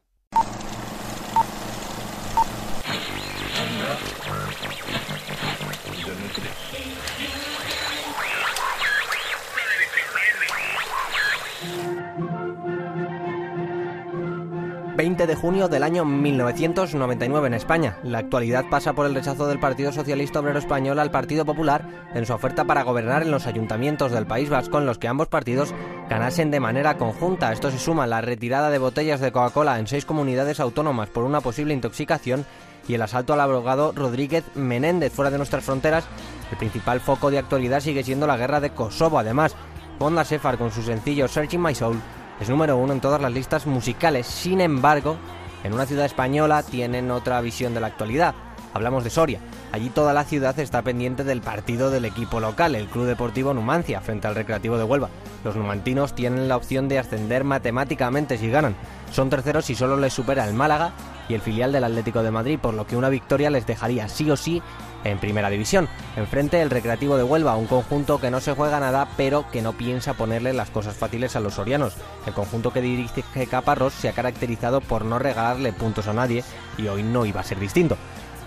20 14.99 15.27
de 15.27 15.35
junio 15.35 15.69
del 15.69 15.83
año 15.83 16.03
1999 16.03 17.47
en 17.47 17.53
España. 17.53 17.97
La 18.03 18.17
actualidad 18.17 18.65
pasa 18.69 18.91
por 18.91 19.05
el 19.05 19.15
rechazo 19.15 19.47
del 19.47 19.57
Partido 19.57 19.93
Socialista 19.93 20.41
Obrero 20.41 20.59
Español 20.59 20.99
al 20.99 21.09
Partido 21.09 21.45
Popular 21.45 22.09
en 22.13 22.25
su 22.25 22.33
oferta 22.33 22.65
para 22.65 22.83
gobernar 22.83 23.21
en 23.21 23.31
los 23.31 23.47
ayuntamientos 23.47 24.11
del 24.11 24.27
País 24.27 24.49
Vasco 24.49 24.77
en 24.77 24.85
los 24.85 24.97
que 24.97 25.07
ambos 25.07 25.29
partidos 25.29 25.73
ganasen 26.09 26.51
de 26.51 26.59
manera 26.59 26.97
conjunta. 26.97 27.53
Esto 27.53 27.71
se 27.71 27.79
suma 27.79 28.03
a 28.03 28.07
la 28.07 28.19
retirada 28.19 28.69
de 28.69 28.77
botellas 28.77 29.21
de 29.21 29.31
Coca-Cola 29.31 29.79
en 29.79 29.87
seis 29.87 30.03
comunidades 30.03 30.59
autónomas 30.59 31.07
por 31.07 31.23
una 31.23 31.39
posible 31.39 31.73
intoxicación 31.73 32.45
y 32.85 32.95
el 32.95 33.01
asalto 33.01 33.31
al 33.31 33.39
abogado 33.39 33.93
Rodríguez 33.95 34.43
Menéndez 34.53 35.13
fuera 35.13 35.31
de 35.31 35.37
nuestras 35.37 35.63
fronteras. 35.63 36.03
El 36.51 36.57
principal 36.57 36.99
foco 36.99 37.31
de 37.31 37.39
actualidad 37.39 37.79
sigue 37.79 38.03
siendo 38.03 38.27
la 38.27 38.35
guerra 38.35 38.59
de 38.59 38.71
Kosovo. 38.71 39.17
Además, 39.17 39.55
Fonda 39.97 40.25
Sefar 40.25 40.57
con 40.57 40.73
su 40.73 40.81
sencillo 40.81 41.29
Searching 41.29 41.63
My 41.63 41.73
Soul 41.73 42.01
es 42.39 42.49
número 42.49 42.77
uno 42.77 42.93
en 42.93 43.01
todas 43.01 43.21
las 43.21 43.31
listas 43.31 43.65
musicales. 43.67 44.25
Sin 44.25 44.61
embargo, 44.61 45.17
en 45.63 45.73
una 45.73 45.85
ciudad 45.85 46.05
española 46.05 46.63
tienen 46.63 47.11
otra 47.11 47.41
visión 47.41 47.73
de 47.73 47.81
la 47.81 47.87
actualidad. 47.87 48.33
Hablamos 48.73 49.03
de 49.03 49.09
Soria. 49.09 49.39
Allí 49.71 49.89
toda 49.89 50.13
la 50.13 50.23
ciudad 50.23 50.57
está 50.59 50.81
pendiente 50.81 51.23
del 51.23 51.41
partido 51.41 51.91
del 51.91 52.05
equipo 52.05 52.39
local, 52.39 52.75
el 52.75 52.87
Club 52.87 53.05
Deportivo 53.05 53.53
Numancia, 53.53 54.01
frente 54.01 54.27
al 54.27 54.35
Recreativo 54.35 54.77
de 54.77 54.83
Huelva. 54.83 55.09
Los 55.43 55.55
numantinos 55.55 56.13
tienen 56.13 56.47
la 56.47 56.57
opción 56.57 56.87
de 56.87 56.99
ascender 56.99 57.43
matemáticamente 57.43 58.37
si 58.37 58.49
ganan. 58.49 58.75
Son 59.11 59.29
terceros 59.29 59.69
y 59.69 59.75
solo 59.75 59.97
les 59.97 60.13
supera 60.13 60.47
el 60.47 60.53
Málaga 60.53 60.93
y 61.27 61.33
el 61.33 61.41
filial 61.41 61.71
del 61.71 61.83
Atlético 61.83 62.23
de 62.23 62.31
Madrid, 62.31 62.59
por 62.59 62.73
lo 62.73 62.87
que 62.87 62.97
una 62.97 63.09
victoria 63.09 63.49
les 63.49 63.67
dejaría 63.67 64.07
sí 64.07 64.29
o 64.31 64.37
sí 64.37 64.61
en 65.03 65.19
primera 65.19 65.49
división. 65.49 65.87
Enfrente 66.15 66.61
el 66.61 66.69
Recreativo 66.69 67.17
de 67.17 67.23
Huelva, 67.23 67.55
un 67.55 67.67
conjunto 67.67 68.19
que 68.19 68.31
no 68.31 68.39
se 68.39 68.53
juega 68.53 68.79
nada, 68.79 69.07
pero 69.17 69.49
que 69.51 69.61
no 69.61 69.73
piensa 69.73 70.13
ponerle 70.13 70.53
las 70.53 70.69
cosas 70.69 70.95
fáciles 70.95 71.35
a 71.35 71.39
los 71.39 71.55
sorianos. 71.55 71.95
El 72.25 72.33
conjunto 72.33 72.71
que 72.71 72.81
dirige 72.81 73.47
Caparrós 73.47 73.93
se 73.93 74.09
ha 74.09 74.13
caracterizado 74.13 74.81
por 74.81 75.05
no 75.05 75.19
regalarle 75.19 75.73
puntos 75.73 76.07
a 76.07 76.13
nadie 76.13 76.43
y 76.77 76.87
hoy 76.87 77.03
no 77.03 77.25
iba 77.25 77.41
a 77.41 77.45
ser 77.45 77.59
distinto. 77.59 77.97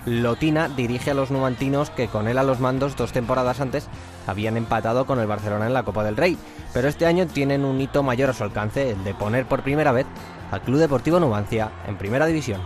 Lotina 0.04 0.68
dirige 0.68 1.12
a 1.12 1.14
los 1.14 1.30
numantinos 1.30 1.90
que 1.90 2.08
con 2.08 2.26
él 2.26 2.36
a 2.38 2.42
los 2.42 2.58
mandos 2.58 2.96
dos 2.96 3.12
temporadas 3.12 3.60
antes 3.60 3.88
habían 4.26 4.56
empatado 4.56 5.06
con 5.06 5.20
el 5.20 5.28
Barcelona 5.28 5.66
en 5.66 5.74
la 5.74 5.84
Copa 5.84 6.02
del 6.02 6.16
Rey, 6.16 6.36
pero 6.74 6.88
este 6.88 7.06
año 7.06 7.26
tienen 7.28 7.64
un 7.64 7.80
hito 7.80 8.02
mayor 8.02 8.30
a 8.30 8.32
su 8.32 8.42
alcance, 8.42 8.90
el 8.90 9.04
de 9.04 9.14
poner 9.14 9.46
por 9.46 9.62
primera 9.62 9.92
vez 9.92 10.06
al 10.50 10.60
Club 10.62 10.80
Deportivo 10.80 11.20
Numancia 11.20 11.70
en 11.86 11.96
primera 11.96 12.26
división. 12.26 12.60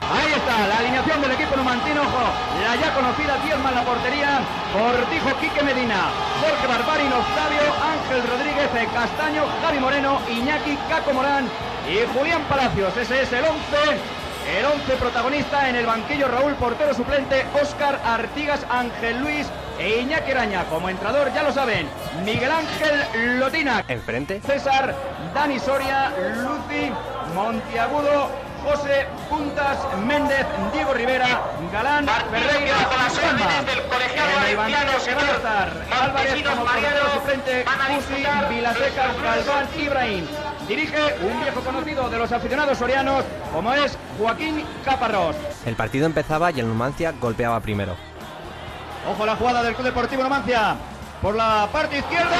Ahí 0.00 0.32
está, 0.32 0.68
la 0.68 0.78
alineación 0.78 1.20
del 1.20 1.32
equipo 1.32 1.56
numantino, 1.56 2.02
ojo, 2.02 2.49
la 2.70 2.76
ya 2.76 2.94
conocida 2.94 3.36
diezma 3.42 3.70
en 3.70 3.74
la 3.74 3.84
portería, 3.84 4.40
Cortijo 4.72 5.36
Quique 5.40 5.62
Medina, 5.62 6.12
Jorge 6.40 6.66
Barbarin, 6.68 7.12
Octavio, 7.12 7.62
Ángel 7.82 8.22
Rodríguez, 8.30 8.88
Castaño, 8.94 9.42
Javi 9.60 9.80
Moreno, 9.80 10.20
Iñaki, 10.28 10.78
Caco 10.88 11.12
Morán 11.12 11.48
y 11.88 12.06
Julián 12.16 12.42
Palacios. 12.44 12.96
Ese 12.96 13.22
es 13.22 13.32
el 13.32 13.44
11 13.44 14.20
el 14.56 14.66
11 14.66 14.96
protagonista 14.96 15.68
en 15.68 15.76
el 15.76 15.86
banquillo 15.86 16.28
Raúl 16.28 16.54
Portero 16.54 16.94
suplente, 16.94 17.44
Óscar 17.60 18.00
Artigas, 18.04 18.64
Ángel 18.70 19.20
Luis 19.20 19.48
e 19.80 20.00
Iñaki. 20.02 20.30
Como 20.70 20.88
entrador, 20.88 21.32
ya 21.34 21.42
lo 21.42 21.52
saben, 21.52 21.88
Miguel 22.24 22.52
Ángel 22.52 23.40
Lotina. 23.40 23.84
Enfrente. 23.88 24.40
César, 24.46 24.94
Dani 25.34 25.58
Soria, 25.58 26.12
Lucy, 26.36 26.92
Montiagudo, 27.34 28.30
José 28.62 29.06
Puntas, 29.28 29.78
Méndez, 30.06 30.46
Diego 30.72 30.92
Rivera, 30.92 31.42
Galán, 31.72 32.06
Ferreira, 32.06 32.76
del 33.66 33.82
colegiado 33.84 35.00
se 35.00 35.14
van 35.14 35.26
a 35.26 35.30
estar 35.32 35.86
Álvarez 35.90 36.42
como 36.42 36.64
portero 36.64 37.12
suplente, 37.14 37.64
Cusi, 37.64 38.54
Vilaseca, 38.54 39.12
Galván, 39.22 39.68
Ibrahim. 39.78 40.26
Dirige 40.68 41.14
un 41.22 41.40
viejo 41.40 41.60
conocido 41.60 42.08
de 42.08 42.18
los 42.18 42.30
aficionados 42.32 42.78
sorianos 42.78 43.24
como 43.52 43.72
es 43.72 43.96
Joaquín 44.18 44.64
Caparrós. 44.84 45.36
El 45.66 45.74
partido 45.74 46.06
empezaba 46.06 46.50
y 46.50 46.60
el 46.60 46.68
Numancia 46.68 47.12
golpeaba 47.20 47.60
primero. 47.60 47.96
Ojo 49.08 49.26
la 49.26 49.36
jugada 49.36 49.62
del 49.62 49.74
Club 49.74 49.86
Deportivo 49.86 50.22
Numancia 50.22 50.76
por 51.22 51.34
la 51.34 51.68
parte 51.72 51.98
izquierda. 51.98 52.36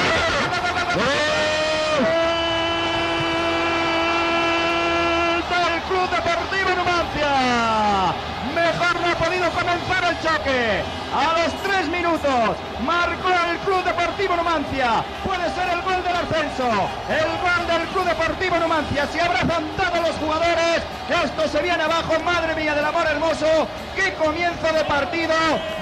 del 5.49 5.81
Club 5.81 6.09
Deportivo 6.09 6.69
Numancia. 6.77 8.13
Mejor 8.55 9.01
no 9.01 9.07
ha 9.07 9.15
comenzar 9.49 10.03
el 10.03 10.15
choque. 10.21 10.83
A 11.11 11.33
los 11.39 11.53
tres 11.63 11.87
minutos 11.89 12.55
marcó 12.85 13.29
el 13.29 13.57
Club 13.59 13.83
Deportivo 13.83 14.35
Numancia. 14.35 15.03
Puede 15.23 15.49
ser 15.55 15.67
el 15.73 15.81
gol 15.81 16.03
del 16.03 16.15
ascenso. 16.15 16.69
El 17.09 17.31
gol 17.41 17.67
del 17.67 17.87
Club 17.89 18.05
Deportivo 18.05 18.59
Numancia. 18.59 19.07
Se 19.07 19.21
abrazan 19.21 19.65
todos 19.75 20.07
los 20.07 20.15
jugadores. 20.17 20.83
Esto 21.09 21.47
se 21.47 21.63
viene 21.63 21.83
abajo. 21.83 22.19
Madre 22.23 22.55
mía 22.55 22.75
del 22.75 22.85
amor 22.85 23.07
hermoso. 23.07 23.67
Qué 23.95 24.13
comienzo 24.13 24.71
de 24.73 24.83
partido. 24.85 25.35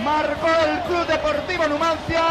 Marcó 0.03 0.49
el 0.65 0.80
Club 0.84 1.06
Deportivo 1.06 1.68
Numancia. 1.68 2.23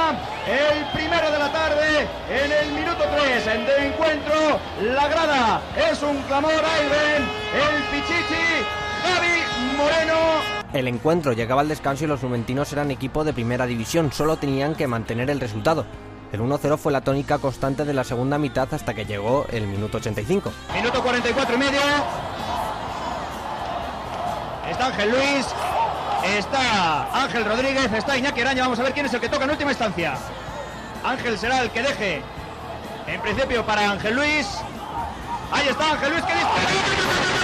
El 0.47 0.85
primero 0.97 1.31
de 1.31 1.39
la 1.39 1.53
tarde. 1.53 2.09
En 2.31 2.53
el 2.53 2.73
minuto 2.73 3.05
3 3.05 3.45
de 3.45 3.87
encuentro. 3.87 4.59
La 4.81 5.09
grada 5.09 5.61
es 5.77 6.03
un 6.03 6.23
clamor. 6.23 6.65
Ahí 6.65 6.89
ven 6.89 7.29
el 7.53 7.83
Pichichi. 7.91 8.88
Javi 9.15 9.77
Moreno. 9.77 10.19
El 10.73 10.89
encuentro 10.89 11.33
llegaba 11.33 11.63
al 11.63 11.69
descanso 11.69 12.05
y 12.05 12.07
los 12.07 12.23
numentinos 12.23 12.73
eran 12.73 12.91
equipo 12.91 13.25
de 13.25 13.33
primera 13.33 13.67
división, 13.67 14.13
solo 14.13 14.37
tenían 14.37 14.75
que 14.75 14.87
mantener 14.87 15.31
el 15.31 15.41
resultado. 15.41 15.87
El 16.33 16.41
1-0 16.41 16.77
fue 16.77 16.93
la 16.93 17.01
tónica 17.01 17.39
constante 17.39 17.85
de 17.87 17.95
la 17.95 18.05
segunda 18.05 18.37
mitad 18.39 18.69
hasta 18.73 18.93
que 18.93 19.07
llegó 19.07 19.47
el 19.51 19.67
minuto 19.67 19.97
85. 19.97 20.53
Minuto 20.75 21.03
44 21.03 21.55
y 21.55 21.59
medio. 21.59 21.81
Está 24.71 24.87
Ángel 24.87 25.11
Luis, 25.11 25.47
está 26.37 27.25
Ángel 27.25 27.45
Rodríguez, 27.47 27.91
está 27.91 28.19
Iñaki 28.19 28.43
Araña. 28.43 28.63
Vamos 28.65 28.79
a 28.79 28.83
ver 28.83 28.93
quién 28.93 29.07
es 29.07 29.15
el 29.15 29.21
que 29.21 29.29
toca 29.31 29.45
en 29.45 29.51
última 29.51 29.71
instancia. 29.71 30.15
Ángel 31.03 31.39
será 31.39 31.63
el 31.63 31.71
que 31.71 31.83
deje. 31.83 32.23
En 33.07 33.21
principio 33.23 33.65
para 33.65 33.91
Ángel 33.91 34.15
Luis. 34.15 34.47
Ahí 35.51 35.67
está 35.69 35.93
Ángel 35.93 36.11
Luis 36.11 36.25
que 36.25 36.35
dispara. 36.35 37.38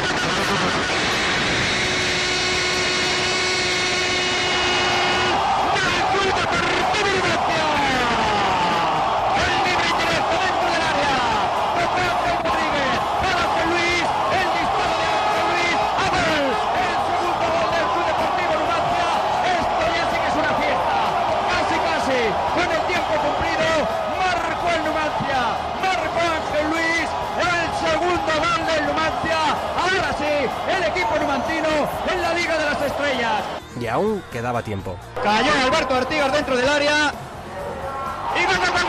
Y 33.85 33.87
aún 33.87 34.25
quedaba 34.33 34.63
tiempo. 34.63 34.97
Cayó 35.23 35.53
Alberto 35.63 35.95
Artigas 35.95 36.33
dentro 36.33 36.57
del 36.57 36.67
área. 36.67 37.13
Y 38.35 38.47
gol, 38.47 38.57
gol, 38.57 38.71
gol, 38.71 38.81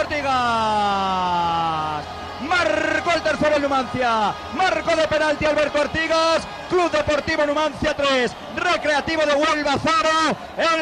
Artigas. 0.00 2.04
Marcó 2.48 3.12
el 3.12 3.22
tercero 3.22 3.60
Numancia. 3.60 4.34
Marcó 4.56 4.96
de 4.96 5.06
penalti 5.06 5.44
Alberto 5.44 5.82
Artigas. 5.82 6.42
Club 6.68 6.90
Deportivo 6.90 7.46
Numancia 7.46 7.94
3. 7.94 8.32
Recreativo 8.56 9.24
de 9.26 9.34
Huelva 9.34 9.76
0. 9.80 9.92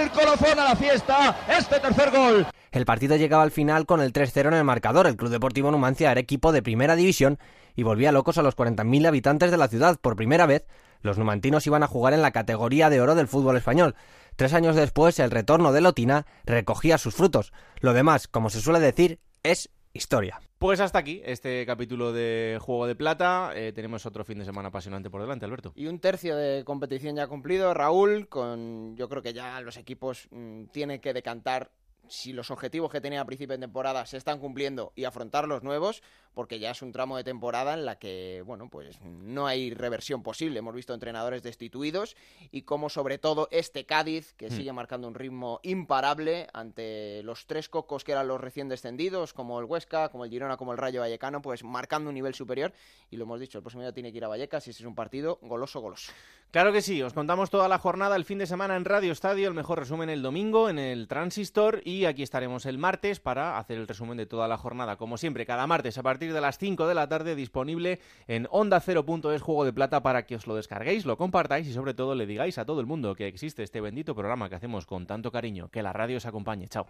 El 0.01 0.11
colofón 0.11 0.59
a 0.59 0.65
la 0.65 0.74
fiesta. 0.74 1.37
Este 1.47 1.79
tercer 1.81 2.11
gol. 2.11 2.47
El 2.73 2.86
partido 2.86 3.16
llegaba 3.16 3.43
al 3.43 3.51
final 3.51 3.85
con 3.85 4.01
el 4.01 4.15
3-0 4.15 4.49
en 4.49 4.55
el 4.55 4.65
marcador. 4.65 5.07
El 5.07 5.16
Club 5.16 5.31
Deportivo 5.31 5.70
Numancia 5.70 6.11
era 6.11 6.20
equipo 6.20 6.53
de 6.53 6.62
primera 6.62 6.97
división 6.97 7.39
y 7.77 7.82
volvía 7.82 8.12
locos 8.12 8.39
a 8.39 8.43
los 8.43 8.57
40.000 8.57 9.07
habitantes 9.07 9.51
de 9.51 9.59
la 9.59 9.69
ciudad. 9.69 10.01
Por 10.01 10.16
primera 10.16 10.47
vez, 10.47 10.66
los 11.03 11.19
numantinos 11.19 11.66
iban 11.66 11.82
a 11.82 11.86
jugar 11.86 12.15
en 12.15 12.23
la 12.23 12.31
categoría 12.31 12.89
de 12.89 13.03
oro 13.03 13.15
del 13.15 13.28
fútbol 13.28 13.59
español. 13.59 13.94
Tres 14.36 14.55
años 14.55 14.74
después, 14.74 15.19
el 15.19 15.31
retorno 15.31 15.70
de 15.73 15.82
Lotina 15.82 16.24
recogía 16.47 16.97
sus 16.97 17.15
frutos. 17.15 17.53
Lo 17.81 17.93
demás, 17.93 18.27
como 18.27 18.49
se 18.49 18.62
suele 18.62 18.81
decir, 18.81 19.19
es 19.43 19.69
historia. 19.93 20.40
Pues 20.59 20.81
hasta 20.81 20.99
aquí 20.99 21.20
este 21.27 21.66
capítulo 21.66 22.12
de 22.12 22.59
Juego 22.59 22.86
de 22.86 22.94
Plata. 22.94 23.51
Eh, 23.55 23.73
tenemos 23.74 24.07
otro 24.07 24.24
fin 24.24 24.39
de 24.39 24.47
semana 24.47 24.69
apasionante 24.69 25.11
por 25.11 25.20
delante, 25.20 25.44
Alberto. 25.44 25.73
Y 25.74 25.89
un 25.89 25.99
tercio 25.99 26.36
de 26.36 26.65
competición 26.65 27.16
ya 27.16 27.27
cumplido, 27.27 27.74
Raúl, 27.74 28.28
con 28.28 28.97
yo 28.97 29.11
creo 29.11 29.23
que 29.23 29.35
ya 29.35 29.61
los 29.61 29.77
equipos 29.77 30.28
mm, 30.31 30.66
tienen 30.66 31.01
que 31.01 31.12
decantar 31.12 31.70
si 32.12 32.32
los 32.32 32.51
objetivos 32.51 32.90
que 32.90 33.01
tenía 33.01 33.22
a 33.22 33.24
principio 33.24 33.56
de 33.56 33.60
temporada 33.60 34.05
se 34.05 34.18
están 34.18 34.39
cumpliendo 34.39 34.93
y 34.94 35.05
afrontar 35.05 35.48
los 35.48 35.62
nuevos, 35.62 36.02
porque 36.34 36.59
ya 36.59 36.70
es 36.70 36.82
un 36.82 36.93
tramo 36.93 37.16
de 37.16 37.24
temporada 37.24 37.72
en 37.72 37.86
la 37.86 37.98
que, 37.98 38.43
bueno, 38.44 38.68
pues 38.68 39.01
no 39.01 39.47
hay 39.47 39.72
reversión 39.72 40.22
posible. 40.22 40.59
Hemos 40.59 40.74
visto 40.74 40.93
entrenadores 40.93 41.43
destituidos 41.43 42.14
y 42.51 42.62
como 42.62 42.90
sobre 42.90 43.16
todo 43.16 43.48
este 43.51 43.86
Cádiz, 43.86 44.34
que 44.34 44.48
hmm. 44.48 44.52
sigue 44.52 44.72
marcando 44.72 45.09
un 45.09 45.14
ritmo 45.14 45.60
imparable 45.62 46.48
ante 46.52 47.22
los 47.22 47.47
tres 47.47 47.70
cocos 47.70 48.05
que 48.05 48.12
eran 48.12 48.28
los 48.28 48.40
recién 48.40 48.68
descendidos, 48.68 49.32
como 49.32 49.59
el 49.59 49.64
Huesca, 49.64 50.10
como 50.10 50.24
el 50.24 50.30
Girona, 50.30 50.59
como 50.59 50.72
el 50.72 50.78
Rayo 50.78 51.01
Vallecano, 51.01 51.40
pues 51.40 51.64
marcando 51.64 52.10
un 52.10 52.14
nivel 52.14 52.34
superior. 52.34 52.74
Y 53.10 53.16
lo 53.16 53.24
hemos 53.24 53.40
dicho, 53.40 53.59
el 53.59 53.62
próximo 53.62 53.82
día 53.82 53.93
tiene 53.93 54.12
que 54.12 54.18
ir 54.18 54.24
a 54.24 54.28
Vallecas 54.28 54.66
y 54.66 54.70
ese 54.70 54.82
es 54.82 54.86
un 54.86 54.94
partido 54.94 55.39
goloso, 55.40 55.80
goloso. 55.80 56.12
Claro 56.53 56.70
que 56.70 56.83
sí, 56.83 57.01
os 57.01 57.15
contamos 57.15 57.49
toda 57.49 57.66
la 57.66 57.79
jornada 57.79 58.15
el 58.15 58.27
fin 58.27 58.37
de 58.37 58.47
semana 58.47 58.77
en 58.77 58.85
Radio 58.85 59.11
Estadio, 59.11 59.49
el 59.49 59.55
mejor 59.55 59.79
resumen 59.79 60.11
el 60.11 60.20
domingo 60.20 60.69
en 60.69 60.79
el 60.79 61.09
Transistor 61.09 61.81
y 61.83 62.05
aquí 62.05 62.23
estaremos 62.23 62.66
el 62.66 62.77
martes 62.77 63.20
para 63.20 63.57
hacer 63.57 63.79
el 63.79 63.89
resumen 63.89 64.19
de 64.19 64.27
toda 64.27 64.49
la 64.49 64.59
jornada. 64.59 64.97
Como 64.97 65.16
siempre, 65.16 65.47
cada 65.47 65.66
martes 65.66 65.97
a 65.97 66.03
partir 66.03 66.35
de 66.35 66.43
las 66.43 66.59
5 66.59 66.87
de 66.87 66.93
la 66.93 67.09
tarde 67.09 67.37
disponible 67.37 68.01
en 68.29 68.49
onda 68.51 68.83
0.es 68.83 69.41
Juego 69.41 69.65
de 69.65 69.73
Plata 69.73 70.03
para 70.03 70.27
que 70.27 70.37
os 70.37 70.47
lo 70.47 70.55
descarguéis, 70.55 71.07
lo 71.07 71.16
compartáis 71.16 71.66
y 71.69 71.73
sobre 71.73 71.95
todo 71.95 72.15
le 72.15 72.27
digáis 72.27 72.59
a 72.59 72.66
todo 72.66 72.81
el 72.81 72.87
mundo 72.87 73.15
que 73.15 73.29
existe 73.29 73.62
este 73.62 73.81
bendito 73.81 74.15
programa 74.15 74.51
que 74.51 74.57
hacemos 74.57 74.85
con 74.85 75.07
tanto 75.07 75.33
cariño. 75.33 75.70
Que 75.70 75.83
la 75.83 75.95
radio 75.95 76.19
os 76.19 76.27
acompañe. 76.27 76.69
Chao. 76.69 76.87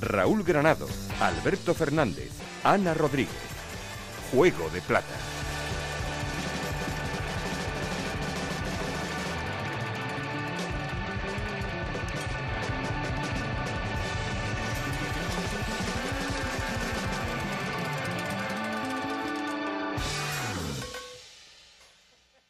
Raúl 0.00 0.42
Granado, 0.42 0.88
Alberto 1.20 1.72
Fernández, 1.72 2.32
Ana 2.64 2.92
Rodríguez. 2.92 3.55
Juego 4.32 4.68
de 4.70 4.80
Plata. 4.80 5.35